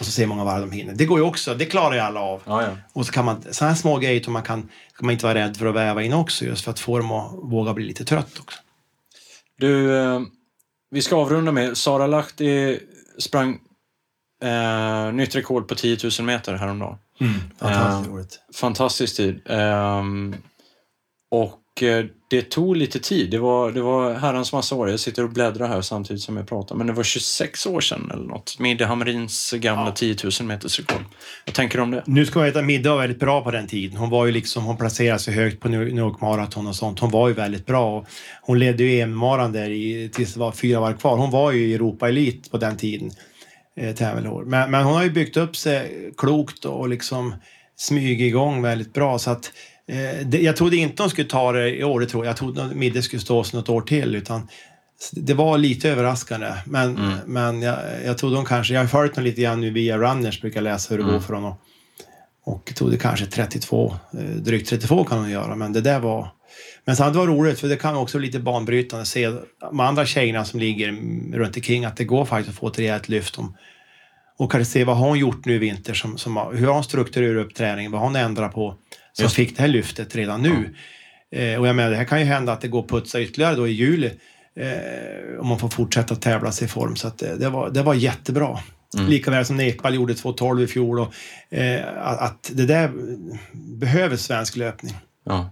Och 0.00 0.06
så 0.06 0.12
ser 0.12 0.26
man 0.26 0.38
varv 0.46 0.60
de 0.60 0.72
hinner. 0.72 0.94
Det 0.94 1.04
går 1.06 1.18
ju 1.18 1.24
också, 1.24 1.54
det 1.54 1.64
klarar 1.64 1.94
ju 1.94 2.00
alla 2.00 2.20
av. 2.20 2.42
Ja, 2.46 2.62
ja. 2.62 2.68
Och 2.92 3.06
så 3.06 3.12
kan 3.12 3.24
man, 3.24 3.42
sådana 3.50 3.72
här 3.72 3.80
små 3.80 3.98
grejer 3.98 4.22
som 4.22 4.32
man 4.32 4.42
kan, 4.42 4.62
kan 4.62 5.06
man 5.06 5.10
inte 5.10 5.24
vara 5.24 5.34
rädd 5.34 5.56
för 5.56 5.66
att 5.66 5.74
väva 5.74 6.02
in 6.02 6.12
också 6.12 6.44
just 6.44 6.64
för 6.64 6.70
att 6.70 6.80
få 6.80 6.98
dem 6.98 7.10
att 7.12 7.32
våga 7.32 7.74
bli 7.74 7.84
lite 7.84 8.04
trött 8.04 8.38
också. 8.40 8.58
Du, 9.58 9.96
eh, 9.98 10.20
vi 10.90 11.02
ska 11.02 11.16
avrunda 11.16 11.52
med 11.52 11.76
Sara 11.78 12.06
Lahti 12.06 12.78
sprang 13.18 13.58
eh, 14.42 15.12
nytt 15.12 15.34
rekord 15.36 15.68
på 15.68 15.74
10 15.74 15.96
000 16.18 16.26
meter 16.26 16.54
häromdagen. 16.54 16.96
Fantastiskt 17.58 18.06
Ja. 18.06 18.12
roligt. 18.14 18.40
Fantastisk 18.54 19.16
tid. 19.16 19.40
Ehm, 19.46 20.34
och 21.30 21.82
eh, 21.82 22.04
det 22.30 22.42
tog 22.50 22.76
lite 22.76 22.98
tid. 22.98 23.30
Det 23.30 23.38
var, 23.38 23.72
det 23.72 23.80
var 23.80 24.14
herrans 24.14 24.52
massa 24.52 24.74
år. 24.74 24.90
Jag 24.90 25.00
sitter 25.00 25.24
och 25.24 25.30
bläddrar 25.30 25.68
här 25.68 25.80
samtidigt 25.80 26.22
som 26.22 26.36
jag 26.36 26.48
pratar. 26.48 26.74
Men 26.76 26.86
det 26.86 26.92
var 26.92 27.02
26 27.02 27.66
år 27.66 27.80
sedan 27.80 28.10
eller 28.14 28.24
något. 28.24 28.58
Midde 28.58 28.86
Hamrins 28.86 29.52
gamla 29.52 29.86
Ja. 29.86 29.92
10 29.92 30.16
000 30.40 30.48
meters 30.48 30.78
rekord. 30.78 31.02
Vad 31.46 31.54
tänker 31.54 31.78
du 31.78 31.82
om 31.82 31.90
det? 31.90 32.02
Nu 32.06 32.26
ska 32.26 32.38
man 32.38 32.46
veta 32.46 32.58
att 32.58 32.64
Midda 32.64 32.90
var 32.90 32.98
väldigt 33.00 33.20
bra 33.20 33.40
på 33.44 33.50
den 33.50 33.66
tiden. 33.66 33.96
Hon 33.96 34.10
var 34.10 34.26
ju 34.26 34.32
liksom, 34.32 34.64
hon 34.64 34.76
placerade 34.76 35.18
sig 35.18 35.34
högt 35.34 35.60
på 35.60 35.68
New 35.68 35.88
York 35.98 36.20
Marathon 36.20 36.66
och 36.66 36.76
sånt. 36.76 36.98
Hon 36.98 37.10
var 37.10 37.28
ju 37.28 37.34
väldigt 37.34 37.66
bra. 37.66 37.98
Och 37.98 38.06
hon 38.42 38.58
ledde 38.58 38.82
ju 38.84 39.00
EM-maran 39.00 39.52
där 39.52 39.70
i, 39.70 40.10
tills 40.12 40.34
det 40.34 40.40
var 40.40 40.52
fyra 40.52 40.80
varv 40.80 40.96
kvar. 40.98 41.16
Hon 41.16 41.30
var 41.30 41.52
ju 41.52 41.74
Europa-elit 41.74 42.50
på 42.50 42.58
den 42.58 42.76
tiden. 42.76 43.10
Eh, 43.80 43.94
tävlingsår. 43.94 44.44
men, 44.44 44.70
men 44.70 44.84
hon 44.84 44.94
har 44.94 45.02
ju 45.04 45.10
byggt 45.10 45.36
upp 45.36 45.56
sig 45.56 46.10
klokt 46.16 46.64
och 46.64 46.88
liksom 46.88 47.34
smyg 47.76 48.22
igång 48.22 48.62
väldigt 48.62 48.92
bra. 48.94 49.18
Så 49.18 49.30
att, 49.30 49.52
eh, 49.88 50.26
det, 50.26 50.38
jag 50.42 50.56
trodde 50.56 50.76
inte 50.76 51.02
hon 51.02 51.10
skulle 51.10 51.28
ta 51.28 51.52
det 51.52 51.76
i 51.76 51.84
år, 51.84 52.00
det 52.00 52.06
tror 52.06 52.24
jag. 52.24 52.30
Jag 52.30 52.36
trodde 52.36 52.64
att 52.64 52.72
Midde 52.76 53.02
skulle 53.02 53.20
stå 53.22 53.44
sig 53.44 53.58
något 53.58 53.68
år 53.68 53.80
till. 53.80 54.14
Utan 54.14 54.48
det 55.12 55.34
var 55.34 55.58
lite 55.58 55.90
överraskande. 55.90 56.52
Men, 56.66 56.96
Mm. 56.96 57.18
men 57.26 57.62
jag, 57.62 57.78
jag 58.06 58.18
trodde 58.18 58.36
hon 58.36 58.44
kanske... 58.44 58.74
Jag 58.74 58.80
har 58.80 58.86
följt 58.86 59.16
henne 59.16 59.28
lite 59.28 59.42
grann 59.42 59.60
nu 59.60 59.70
via 59.70 59.98
Runners, 59.98 60.40
brukar 60.40 60.60
läsa 60.60 60.94
hur 60.94 60.98
det 60.98 61.02
Mm. 61.04 61.14
går 61.14 61.20
för 61.20 61.34
honom. 61.34 61.54
Och 62.44 62.72
trodde 62.76 62.96
kanske 62.96 63.26
32, 63.26 63.94
eh, 64.14 64.20
drygt 64.20 64.68
32 64.68 65.04
kan 65.04 65.18
hon 65.18 65.30
göra, 65.30 65.56
men 65.56 65.72
det 65.72 65.80
där 65.80 66.00
var... 66.00 66.28
Men 66.84 66.96
sen 66.96 67.12
det 67.12 67.18
var 67.18 67.26
roligt, 67.26 67.60
för 67.60 67.68
det 67.68 67.76
kan 67.76 67.96
också 67.96 68.18
vara 68.18 68.24
lite 68.24 68.38
banbrytande 68.38 69.02
att 69.02 69.08
se 69.08 69.32
de 69.60 69.80
andra 69.80 70.06
tjejerna 70.06 70.44
som 70.44 70.60
ligger 70.60 70.92
runt 71.32 71.56
omkring 71.56 71.84
att 71.84 71.96
det 71.96 72.04
går 72.04 72.24
faktiskt 72.24 72.50
att 72.50 72.60
få 72.60 72.68
ett 72.68 72.78
rejält 72.78 73.08
lyft. 73.08 73.38
Om, 73.38 73.56
och 74.38 74.52
kanske 74.52 74.72
se 74.72 74.84
vad 74.84 74.96
har 74.96 75.08
hon 75.08 75.18
gjort 75.18 75.44
nu 75.44 75.54
i 75.54 75.58
vinter, 75.58 75.94
som, 75.94 76.18
som, 76.18 76.36
hur 76.36 76.66
har 76.66 76.74
hon 76.74 76.84
strukturerat 76.84 77.46
upp 77.46 77.54
träningen, 77.54 77.92
vad 77.92 78.00
har 78.00 78.08
hon 78.08 78.16
ändrat 78.16 78.52
på 78.52 78.74
som 79.12 79.22
Just. 79.22 79.34
fick 79.34 79.56
det 79.56 79.62
här 79.62 79.68
lyftet 79.68 80.16
redan 80.16 80.42
nu. 80.42 80.74
Eh, 81.32 81.60
och 81.60 81.68
jag 81.68 81.76
menar, 81.76 81.90
det 81.90 81.96
här 81.96 82.04
kan 82.04 82.18
ju 82.18 82.24
hända 82.24 82.52
att 82.52 82.60
det 82.60 82.68
går 82.68 82.80
att 82.80 82.88
putsa 82.88 83.20
ytterligare 83.20 83.54
då 83.54 83.68
i 83.68 83.72
juli 83.72 84.10
eh, 84.56 85.40
om 85.40 85.48
man 85.48 85.58
får 85.58 85.68
fortsätta 85.68 86.14
tävla 86.14 86.52
sig 86.52 86.64
i 86.64 86.68
form. 86.68 86.96
Så 86.96 87.08
att 87.08 87.18
det, 87.18 87.36
det, 87.36 87.48
var, 87.48 87.70
det 87.70 87.82
var 87.82 87.94
jättebra. 87.94 88.58
Lika 89.08 89.30
väl 89.30 89.44
som 89.44 89.60
Ekvall 89.60 89.94
gjorde 89.94 90.12
2.12 90.12 90.62
i 90.62 90.66
fjol. 90.66 91.00
Och, 91.00 91.14
eh, 91.54 91.84
att, 91.98 92.20
att 92.20 92.50
det 92.52 92.66
där 92.66 92.90
behöver 93.52 94.16
svensk 94.16 94.56
löpning. 94.56 94.94
Ja. 95.24 95.50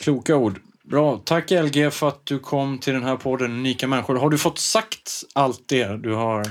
Kloka 0.00 0.36
ord. 0.36 0.60
Bra. 0.90 1.22
Tack 1.24 1.50
LG 1.50 1.90
för 1.90 2.08
att 2.08 2.26
du 2.26 2.38
kom 2.38 2.78
till 2.78 2.92
den 2.92 3.02
här 3.04 3.16
podden 3.16 3.50
Unika 3.50 3.86
människor. 3.86 4.16
Har 4.16 4.30
du 4.30 4.38
fått 4.38 4.58
sagt 4.58 5.10
allt 5.34 5.68
det 5.68 6.02
du 6.02 6.14
har 6.14 6.44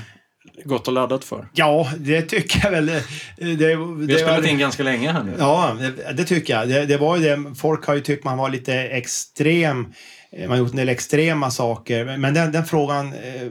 gått 0.64 0.88
och 0.88 0.94
laddat 0.94 1.24
för? 1.24 1.48
Ja, 1.54 1.90
det 1.98 2.22
tycker 2.22 2.60
jag 2.64 2.70
väl. 2.70 2.86
Det, 2.86 3.02
det, 3.38 3.76
Vi 3.76 4.12
har 4.12 4.18
spelat 4.18 4.46
in 4.46 4.58
ganska 4.58 4.82
länge 4.82 5.12
här 5.12 5.22
nu. 5.22 5.34
Ja, 5.38 5.76
det, 5.80 6.12
det 6.12 6.24
tycker 6.24 6.54
jag. 6.54 6.68
Det, 6.68 6.86
det 6.86 6.96
var 6.96 7.16
ju 7.16 7.22
det. 7.22 7.54
Folk 7.54 7.86
har 7.86 7.94
ju 7.94 8.00
tyckt 8.00 8.24
man 8.24 8.38
var 8.38 8.48
lite 8.50 8.74
extrem. 8.74 9.92
Eh, 10.32 10.40
Man 10.40 10.50
har 10.50 10.56
gjort 10.56 10.70
en 10.70 10.76
del 10.76 10.88
extrema 10.88 11.50
saker. 11.50 12.16
Men 12.18 12.34
den, 12.34 12.52
den 12.52 12.64
frågan 12.66 13.06
eh, 13.12 13.50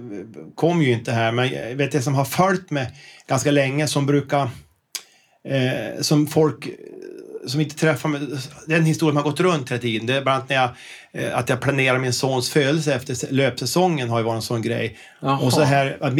kom 0.55 0.81
ju 0.81 0.91
inte 0.91 1.11
här. 1.11 1.31
Men 1.31 1.49
jag 1.53 1.75
vet 1.75 1.91
det 1.91 2.01
som 2.01 2.15
har 2.15 2.25
följt 2.25 2.71
med 2.71 2.87
ganska 3.27 3.51
länge 3.51 3.87
som 3.87 4.05
brukar... 4.05 4.49
Eh, 5.47 6.01
som 6.01 6.27
folk 6.27 6.65
eh, 6.65 6.73
som 7.47 7.61
inte 7.61 7.75
träffar 7.75 8.09
mig. 8.09 8.21
Det 8.67 8.73
är 8.73 8.77
en 8.77 8.85
historia 8.85 9.11
som 9.11 9.17
har 9.17 9.23
gått 9.23 9.39
runt 9.39 9.71
hela 9.71 9.81
tiden. 9.81 10.07
Det 10.07 10.15
är 10.15 10.21
bland 10.21 10.35
annat 10.35 10.49
när 10.49 10.55
jag, 10.55 10.69
eh, 11.11 11.37
att 11.37 11.49
jag 11.49 11.61
planerar 11.61 11.99
min 11.99 12.13
sons 12.13 12.49
födelse 12.49 12.93
efter 12.93 13.33
löpsäsongen 13.33 14.09
har 14.09 14.19
ju 14.19 14.25
varit 14.25 14.35
en 14.35 14.41
sån 14.41 14.61
grej. 14.61 14.97
Jaha. 15.21 15.37
Och 15.39 15.53
så 15.53 15.61
här, 15.61 15.97
att 16.01 16.13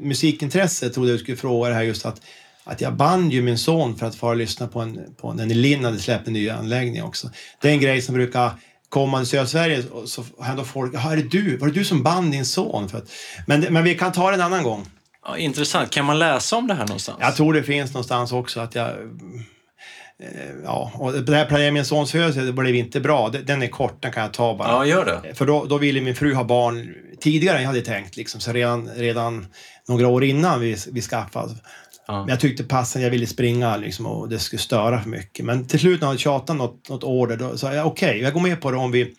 musikintresse 0.00 0.90
trodde 0.90 1.10
jag 1.10 1.20
skulle 1.20 1.36
fråga 1.36 1.68
det 1.68 1.74
här 1.74 1.82
just 1.82 2.06
att 2.06 2.20
att 2.68 2.80
jag 2.80 2.96
band 2.96 3.32
ju 3.32 3.42
min 3.42 3.58
son 3.58 3.96
för 3.96 4.06
att 4.06 4.14
få 4.14 4.34
lyssna 4.34 4.66
på 4.66 4.80
en, 4.80 5.00
på 5.16 5.28
en, 5.28 5.36
när 5.36 5.46
Linn 5.46 5.84
hade 5.84 5.98
släppt 5.98 6.26
en 6.26 6.32
ny 6.32 6.48
anläggning 6.48 7.02
också. 7.02 7.30
Det 7.60 7.68
är 7.68 7.72
en 7.72 7.80
grej 7.80 8.02
som 8.02 8.14
brukar 8.14 8.50
komma 8.88 9.22
i 9.22 9.26
södra 9.26 9.46
Sverige 9.46 9.84
och 9.92 10.08
så 10.08 10.24
händer 10.40 10.64
folk, 10.64 10.94
är 10.94 11.16
det 11.16 11.22
du? 11.22 11.56
Var 11.56 11.66
det 11.66 11.72
du 11.72 11.84
som 11.84 12.02
band 12.02 12.32
din 12.32 12.46
son? 12.46 12.88
För 12.88 12.98
att, 12.98 13.10
men, 13.46 13.60
men 13.60 13.84
vi 13.84 13.94
kan 13.94 14.12
ta 14.12 14.30
det 14.30 14.34
en 14.34 14.40
annan 14.40 14.62
gång. 14.62 14.86
Ja, 15.24 15.36
intressant. 15.36 15.90
Kan 15.90 16.04
man 16.04 16.18
läsa 16.18 16.56
om 16.56 16.66
det 16.66 16.74
här 16.74 16.86
någonstans? 16.86 17.18
Jag 17.20 17.36
tror 17.36 17.54
det 17.54 17.62
finns 17.62 17.94
någonstans 17.94 18.32
också 18.32 18.60
att 18.60 18.74
jag... 18.74 18.92
eh, 20.22 20.28
Ja, 20.64 20.92
och 20.94 21.12
det 21.12 21.36
här 21.36 21.44
planeringen 21.46 21.74
min 21.74 21.84
sons 21.84 22.12
födelse, 22.12 22.40
det 22.40 22.52
blev 22.52 22.74
inte 22.74 23.00
bra. 23.00 23.28
Den- 23.28 23.62
är 23.62 23.68
kort, 23.68 24.02
den 24.02 24.12
kan 24.12 24.22
jag 24.22 24.32
ta 24.32 24.56
bara. 24.56 24.68
Ja, 24.68 24.86
gör 24.86 25.04
det. 25.22 25.34
För 25.34 25.46
då, 25.46 25.64
då 25.64 25.78
ville 25.78 26.00
min 26.00 26.14
fru 26.14 26.34
ha 26.34 26.44
barn 26.44 26.94
tidigare 27.20 27.56
än 27.56 27.62
jag 27.62 27.68
hade 27.68 27.80
tänkt. 27.80 28.16
Liksom. 28.16 28.40
Så 28.40 28.52
redan, 28.52 28.88
redan 28.96 29.46
några 29.88 30.08
år 30.08 30.24
innan 30.24 30.60
vi, 30.60 30.76
vi 30.92 31.00
skaffade. 31.02 31.54
Ja. 32.06 32.20
Men 32.20 32.28
jag 32.28 32.40
tyckte 32.40 32.64
passen, 32.64 33.02
jag 33.02 33.10
ville 33.10 33.26
springa 33.26 33.76
liksom, 33.76 34.06
och 34.06 34.28
det 34.28 34.38
skulle 34.38 34.60
störa 34.60 35.02
för 35.02 35.08
mycket. 35.08 35.44
Men 35.44 35.66
till 35.68 35.80
slut 35.80 36.00
när 36.00 36.08
jag 36.08 36.18
tjatade 36.18 36.58
något, 36.58 36.88
något 36.88 37.04
år 37.04 37.26
där, 37.26 37.36
då 37.36 37.58
sa 37.58 37.74
jag 37.74 37.86
okej, 37.86 38.20
jag 38.20 38.32
går 38.32 38.40
med 38.40 38.60
på 38.60 38.70
det 38.70 38.76
om 38.76 38.90
vi 38.90 39.14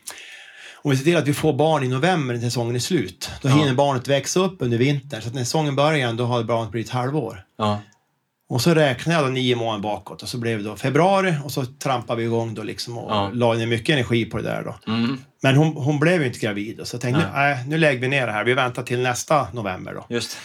om 0.82 0.92
vi 0.92 0.98
ser 0.98 1.04
till 1.04 1.18
att 1.18 1.28
vi 1.28 1.34
får 1.34 1.54
barn 1.54 1.84
i 1.84 1.88
november 1.88 2.34
när 2.34 2.42
säsongen 2.42 2.76
är 2.76 2.80
slut. 2.80 3.30
Då 3.42 3.50
Ja. 3.50 3.54
hinner 3.56 3.74
barnet 3.74 4.08
växa 4.08 4.40
upp 4.40 4.56
under 4.60 4.78
vintern. 4.78 5.22
Så 5.22 5.30
när 5.30 5.40
säsongen 5.44 5.76
börjar 5.76 6.14
då 6.14 6.24
har 6.26 6.44
barnet 6.44 6.72
blivit 6.72 6.88
ett 6.88 6.94
halvår. 6.94 7.44
Ja. 7.58 7.80
Och 8.50 8.62
så 8.62 8.74
räknade 8.74 9.20
jag 9.20 9.28
då 9.28 9.34
nio 9.34 9.56
månader 9.56 9.84
bakåt 9.84 10.24
och 10.24 10.30
så 10.30 10.38
blev 10.38 10.58
det 10.58 10.64
då 10.64 10.76
februari 10.76 11.34
och 11.44 11.52
så 11.52 11.66
trampade 11.66 12.20
vi 12.20 12.26
igång 12.26 12.54
då 12.54 12.64
liksom 12.64 12.98
och 12.98 13.12
Ja. 13.12 13.30
la 13.34 13.54
ner 13.54 13.66
mycket 13.68 13.94
energi 13.94 14.26
på 14.26 14.38
det 14.38 14.44
där 14.44 14.64
då. 14.64 14.92
Mm, 14.94 15.18
Men 15.44 15.56
hon, 15.56 15.68
hon 15.76 16.00
blev 16.00 16.22
ju 16.22 16.28
inte 16.28 16.40
gravid 16.40 16.80
och 16.80 16.88
så 16.88 16.96
jag 16.96 17.02
tänkte 17.02 17.22
nu, 17.26 17.28
nej, 17.34 17.58
nu 17.68 17.78
lägger 17.78 18.00
vi 18.02 18.08
ner 18.08 18.26
det 18.28 18.34
här. 18.34 18.44
Vi 18.44 18.54
väntar 18.54 18.84
till 18.84 19.00
nästa 19.00 19.48
november 19.54 19.94
då. 19.94 20.06
just 20.10 20.38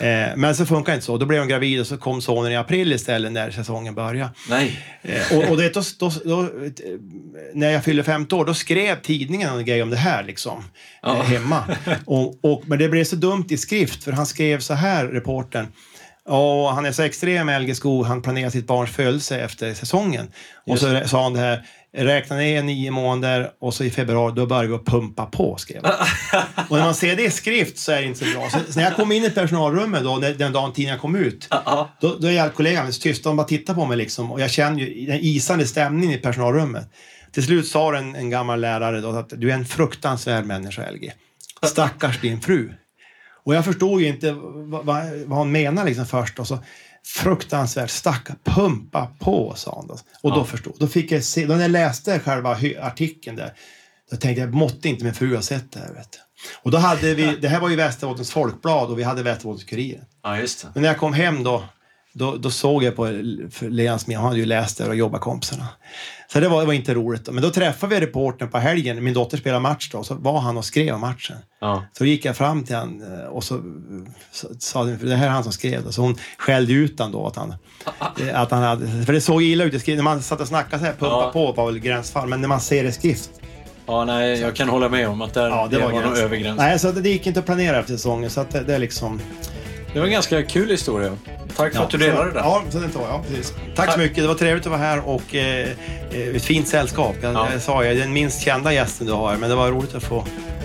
Eh, 0.00 0.36
men 0.36 0.56
så 0.56 0.66
funkar 0.66 0.94
inte 0.94 1.04
så. 1.06 1.18
Då 1.18 1.26
blev 1.26 1.40
hon 1.40 1.48
gravid 1.48 1.80
och 1.80 1.86
så 1.86 1.96
kom 1.96 2.22
sonen 2.22 2.52
i 2.52 2.56
april 2.56 2.92
istället 2.92 3.32
när 3.32 3.50
säsongen 3.50 3.94
började. 3.94 4.30
Nej. 4.48 4.80
Eh, 5.02 5.36
och 5.38 5.50
och 5.50 5.56
det, 5.56 5.74
då, 5.74 5.82
då, 5.98 6.12
då, 6.24 6.48
när 7.54 7.70
jag 7.70 7.84
fyllde 7.84 8.02
50 8.04 8.34
år, 8.34 8.44
då 8.44 8.54
skrev 8.54 9.00
tidningen 9.02 9.48
en 9.58 9.64
grej 9.64 9.82
om 9.82 9.90
det 9.90 9.96
här 9.96 10.24
liksom, 10.24 10.64
Ja. 11.02 11.16
eh, 11.16 11.22
hemma. 11.22 11.62
Och, 12.04 12.44
och, 12.44 12.62
men 12.66 12.78
det 12.78 12.88
blev 12.88 13.04
så 13.04 13.16
dumt 13.16 13.46
i 13.48 13.56
skrift, 13.56 14.04
för 14.04 14.12
han 14.12 14.26
skrev 14.26 14.60
så 14.60 14.74
här, 14.74 15.06
reportern. 15.06 15.66
Ja, 16.28 16.70
han 16.70 16.86
är 16.86 16.92
så 16.92 17.02
extrem, 17.02 17.48
LG 17.48 17.74
Skog. 17.74 18.06
Han 18.06 18.22
planerar 18.22 18.50
sitt 18.50 18.66
barns 18.66 18.90
födelse 18.90 19.40
efter 19.40 19.74
säsongen. 19.74 20.32
Och 20.66 20.78
så 20.78 21.00
sa 21.06 21.22
han 21.22 21.32
det 21.32 21.40
här, 21.40 21.64
räkna 21.96 22.36
ner 22.36 22.62
nio 22.62 22.90
månader 22.90 23.50
och 23.60 23.74
så 23.74 23.84
i 23.84 23.90
februari, 23.90 24.32
då 24.36 24.46
börjar 24.46 24.64
vi 24.64 24.74
att 24.74 24.84
pumpa 24.84 25.26
på, 25.26 25.56
skrev 25.56 25.82
han. 25.84 25.94
och 26.68 26.76
när 26.76 26.84
man 26.84 26.94
ser 26.94 27.16
det 27.16 27.22
i 27.22 27.30
skrift 27.30 27.78
så 27.78 27.92
är 27.92 28.00
det 28.00 28.06
inte 28.06 28.18
så 28.24 28.38
bra. 28.38 28.50
Så, 28.50 28.58
när 28.76 28.84
jag 28.84 28.96
kom 28.96 29.12
in 29.12 29.24
i 29.24 29.30
personalrummet 29.30 30.04
då, 30.04 30.18
den 30.18 30.52
dagen 30.52 30.72
tidningen 30.72 30.98
kom 30.98 31.16
ut, 31.16 31.48
då, 32.00 32.16
då 32.20 32.28
är 32.28 32.32
jag 32.32 32.54
kollegan 32.54 32.92
så 32.92 33.00
tysta, 33.00 33.28
de 33.28 33.36
bara 33.36 33.46
tittar 33.46 33.74
på 33.74 33.86
mig 33.86 33.96
liksom 33.96 34.32
och 34.32 34.40
jag 34.40 34.50
känner 34.50 34.80
ju 34.80 35.06
den 35.06 35.18
isande 35.20 35.66
stämningen 35.66 36.18
i 36.18 36.18
personalrummet. 36.18 36.90
Till 37.32 37.42
slut 37.42 37.66
sa 37.66 37.96
en, 37.96 38.16
en 38.16 38.30
gammal 38.30 38.60
lärare 38.60 39.00
då 39.00 39.10
att 39.10 39.30
du 39.36 39.50
är 39.50 39.54
en 39.54 39.66
fruktansvärd 39.66 40.44
människa 40.44 40.90
LG. 40.90 41.12
Stackars 41.62 42.20
din 42.20 42.40
fru. 42.40 42.72
Och 43.46 43.54
jag 43.54 43.64
förstod 43.64 44.00
ju 44.00 44.08
inte 44.08 44.32
vad, 44.32 44.84
vad, 44.84 45.04
vad 45.26 45.38
hon 45.38 45.52
menar 45.52 45.84
liksom 45.84 46.06
först 46.06 46.38
och 46.38 46.46
så 46.48 46.58
fruktansvärt 47.04 47.90
stackar, 47.90 48.36
pumpa 48.44 49.08
på 49.18 49.54
sa 49.56 49.70
hon 49.70 49.86
då. 49.86 49.98
Och 50.22 50.30
då 50.30 50.36
Ja. 50.40 50.44
förstod, 50.44 50.74
då 50.78 50.86
fick 50.88 51.12
jag 51.12 51.24
se, 51.24 51.46
då 51.46 51.54
när 51.54 51.62
jag 51.62 51.70
läste 51.70 52.20
själva 52.20 52.58
artikeln 52.80 53.36
där, 53.36 53.52
då 54.10 54.16
tänkte 54.16 54.40
jag, 54.40 54.54
måtte 54.54 54.88
inte 54.88 55.04
min 55.04 55.14
fru 55.14 55.34
ha 55.34 55.42
sett 55.42 55.72
det 55.72 55.78
här 55.80 55.94
vet 55.94 56.12
du. 56.12 56.18
Och 56.62 56.70
då 56.70 56.78
hade 56.78 57.14
vi, 57.14 57.36
det 57.40 57.48
här 57.48 57.60
var 57.60 57.68
ju 57.68 57.76
Västerbottens 57.76 58.30
Folkblad 58.30 58.90
och 58.90 58.98
vi 58.98 59.02
hade 59.02 59.22
Västerbottens-Kuriren. 59.22 60.04
ja, 60.22 60.38
just 60.38 60.62
det. 60.62 60.68
Men 60.74 60.82
när 60.82 60.88
jag 60.88 60.98
kom 60.98 61.12
hem 61.12 61.42
då, 61.42 61.64
då, 62.18 62.36
då 62.36 62.50
såg 62.50 62.82
jag 62.84 62.96
på 62.96 63.06
Leans 63.60 64.06
han 64.06 64.16
hade 64.24 64.38
ju 64.38 64.46
läst 64.46 64.78
det 64.78 64.88
och 64.88 64.96
jobbat 64.96 65.20
kompisarna. 65.20 65.66
Så 66.32 66.40
det 66.40 66.48
var, 66.48 66.60
det 66.60 66.66
var 66.66 66.72
inte 66.72 66.94
roligt. 66.94 67.28
Men 67.32 67.42
då 67.42 67.50
träffade 67.50 67.94
vi 67.94 68.00
reportern 68.00 68.48
på 68.50 68.58
helgen, 68.58 69.04
min 69.04 69.14
dotter 69.14 69.36
spelade 69.36 69.60
match 69.60 69.90
då, 69.92 70.04
så 70.04 70.14
var 70.14 70.40
han 70.40 70.56
och 70.56 70.64
skrev 70.64 70.94
om 70.94 71.00
matchen. 71.00 71.36
Ja. 71.60 71.84
Så 71.98 72.04
gick 72.04 72.24
jag 72.24 72.36
fram 72.36 72.64
till 72.64 72.76
han 72.76 73.20
eh, 73.20 73.26
och 73.26 73.44
så, 73.44 73.60
så 74.32 74.48
sa 74.58 74.84
det 74.84 75.16
här 75.16 75.26
är 75.26 75.30
han 75.30 75.42
som 75.42 75.52
skrev 75.52 75.84
det. 75.84 75.92
Så 75.92 76.02
hon 76.02 76.16
skällde 76.38 76.72
ut 76.72 77.00
han 77.00 77.12
då 77.12 77.26
att 77.26 77.36
han, 77.36 77.54
eh, 78.20 78.40
att 78.40 78.50
han 78.50 78.62
hade, 78.62 79.04
för 79.04 79.12
det 79.12 79.20
såg 79.20 79.42
illa 79.42 79.64
ut. 79.64 79.86
När 79.86 80.02
man 80.02 80.22
satt 80.22 80.40
och 80.40 80.48
snackade 80.48 80.78
så 80.78 80.84
här, 80.86 80.92
pumpa 80.92 81.06
Ja. 81.06 81.30
på 81.32 81.52
var 81.52 81.66
väl 81.66 81.78
gränsfall, 81.78 82.28
men 82.28 82.40
när 82.40 82.48
man 82.48 82.60
ser 82.60 82.82
det 82.82 82.88
i 82.88 82.92
skrift, 82.92 83.30
ja, 83.86 84.04
nej, 84.04 84.40
jag 84.40 84.56
kan 84.56 84.68
hålla 84.68 84.88
med 84.88 85.08
om 85.08 85.22
att 85.22 85.34
där, 85.34 85.48
ja 85.48 85.68
det, 85.70 85.78
var, 85.78 85.90
nog 85.90 86.02
gräns. 86.02 86.18
över 86.18 86.36
gränsen. 86.36 86.66
Nej, 86.66 86.78
så 86.78 86.92
det 86.92 87.08
gick 87.08 87.26
inte 87.26 87.40
att 87.40 87.46
planera 87.46 87.78
efter 87.78 87.92
säsongen, 87.92 88.30
så 88.30 88.40
att 88.40 88.50
det, 88.50 88.60
det 88.60 88.74
är 88.74 88.78
liksom... 88.78 89.20
Det 89.96 90.00
var 90.00 90.06
en 90.06 90.12
ganska 90.12 90.42
kul 90.42 90.70
historia. 90.70 91.16
Tack 91.56 91.72
för 91.72 91.78
ja, 91.78 91.84
att 91.84 91.90
du 91.90 91.98
delade 91.98 92.32
det. 92.32 92.38
Ja, 92.38 92.62
det 92.72 92.88
tar 92.88 93.08
jag. 93.08 93.26
Precis. 93.28 93.54
Tack 93.74 93.92
så 93.92 93.98
mycket. 93.98 94.16
Det 94.16 94.26
var 94.26 94.34
trevligt 94.34 94.66
att 94.66 94.70
vara 94.70 94.80
här 94.80 95.08
och 95.08 95.34
eh, 95.34 95.68
eh 96.10 96.36
ett 96.36 96.42
fint 96.42 96.68
sällskap. 96.68 97.16
Jag, 97.20 97.34
ja. 97.34 97.52
jag 97.52 97.62
sa 97.62 97.84
jag 97.84 97.94
är 97.94 97.98
den 97.98 98.12
minst 98.12 98.42
kända 98.42 98.72
gästen 98.72 99.06
du 99.06 99.12
har, 99.12 99.36
men 99.36 99.50
det 99.50 99.56
var 99.56 99.70
roligt 99.70 99.94
att 99.94 100.02
få, 100.02 100.24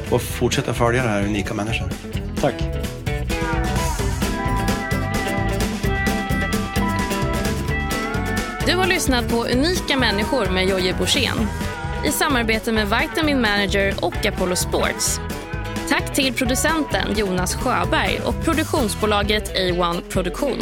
få 0.10 0.20
fortsätta 0.20 0.74
följa 0.74 1.04
den 1.04 1.12
här 1.12 1.24
unika 1.24 1.54
människan. 1.54 1.90
Tack. 2.42 2.54
Du 8.66 8.76
har 8.76 8.88
lyssnat 8.88 9.30
på 9.30 9.46
Unika 9.46 9.98
människor 9.98 10.46
med 10.46 10.66
Jojje 10.66 10.94
Borssén 11.00 11.48
i 12.06 12.12
samarbete 12.12 12.72
med 12.72 12.88
Vitamin 13.02 13.42
Manager 13.42 13.94
och 14.02 14.26
Apollo 14.26 14.56
Sports. 14.56 15.20
Tack 15.92 16.16
till 16.16 16.34
producenten 16.34 17.18
Jonas 17.18 17.56
Sjöberg 17.56 18.20
och 18.26 18.46
produktionsbolaget 18.46 19.56
A1 19.56 20.02
Produktion. 20.10 20.58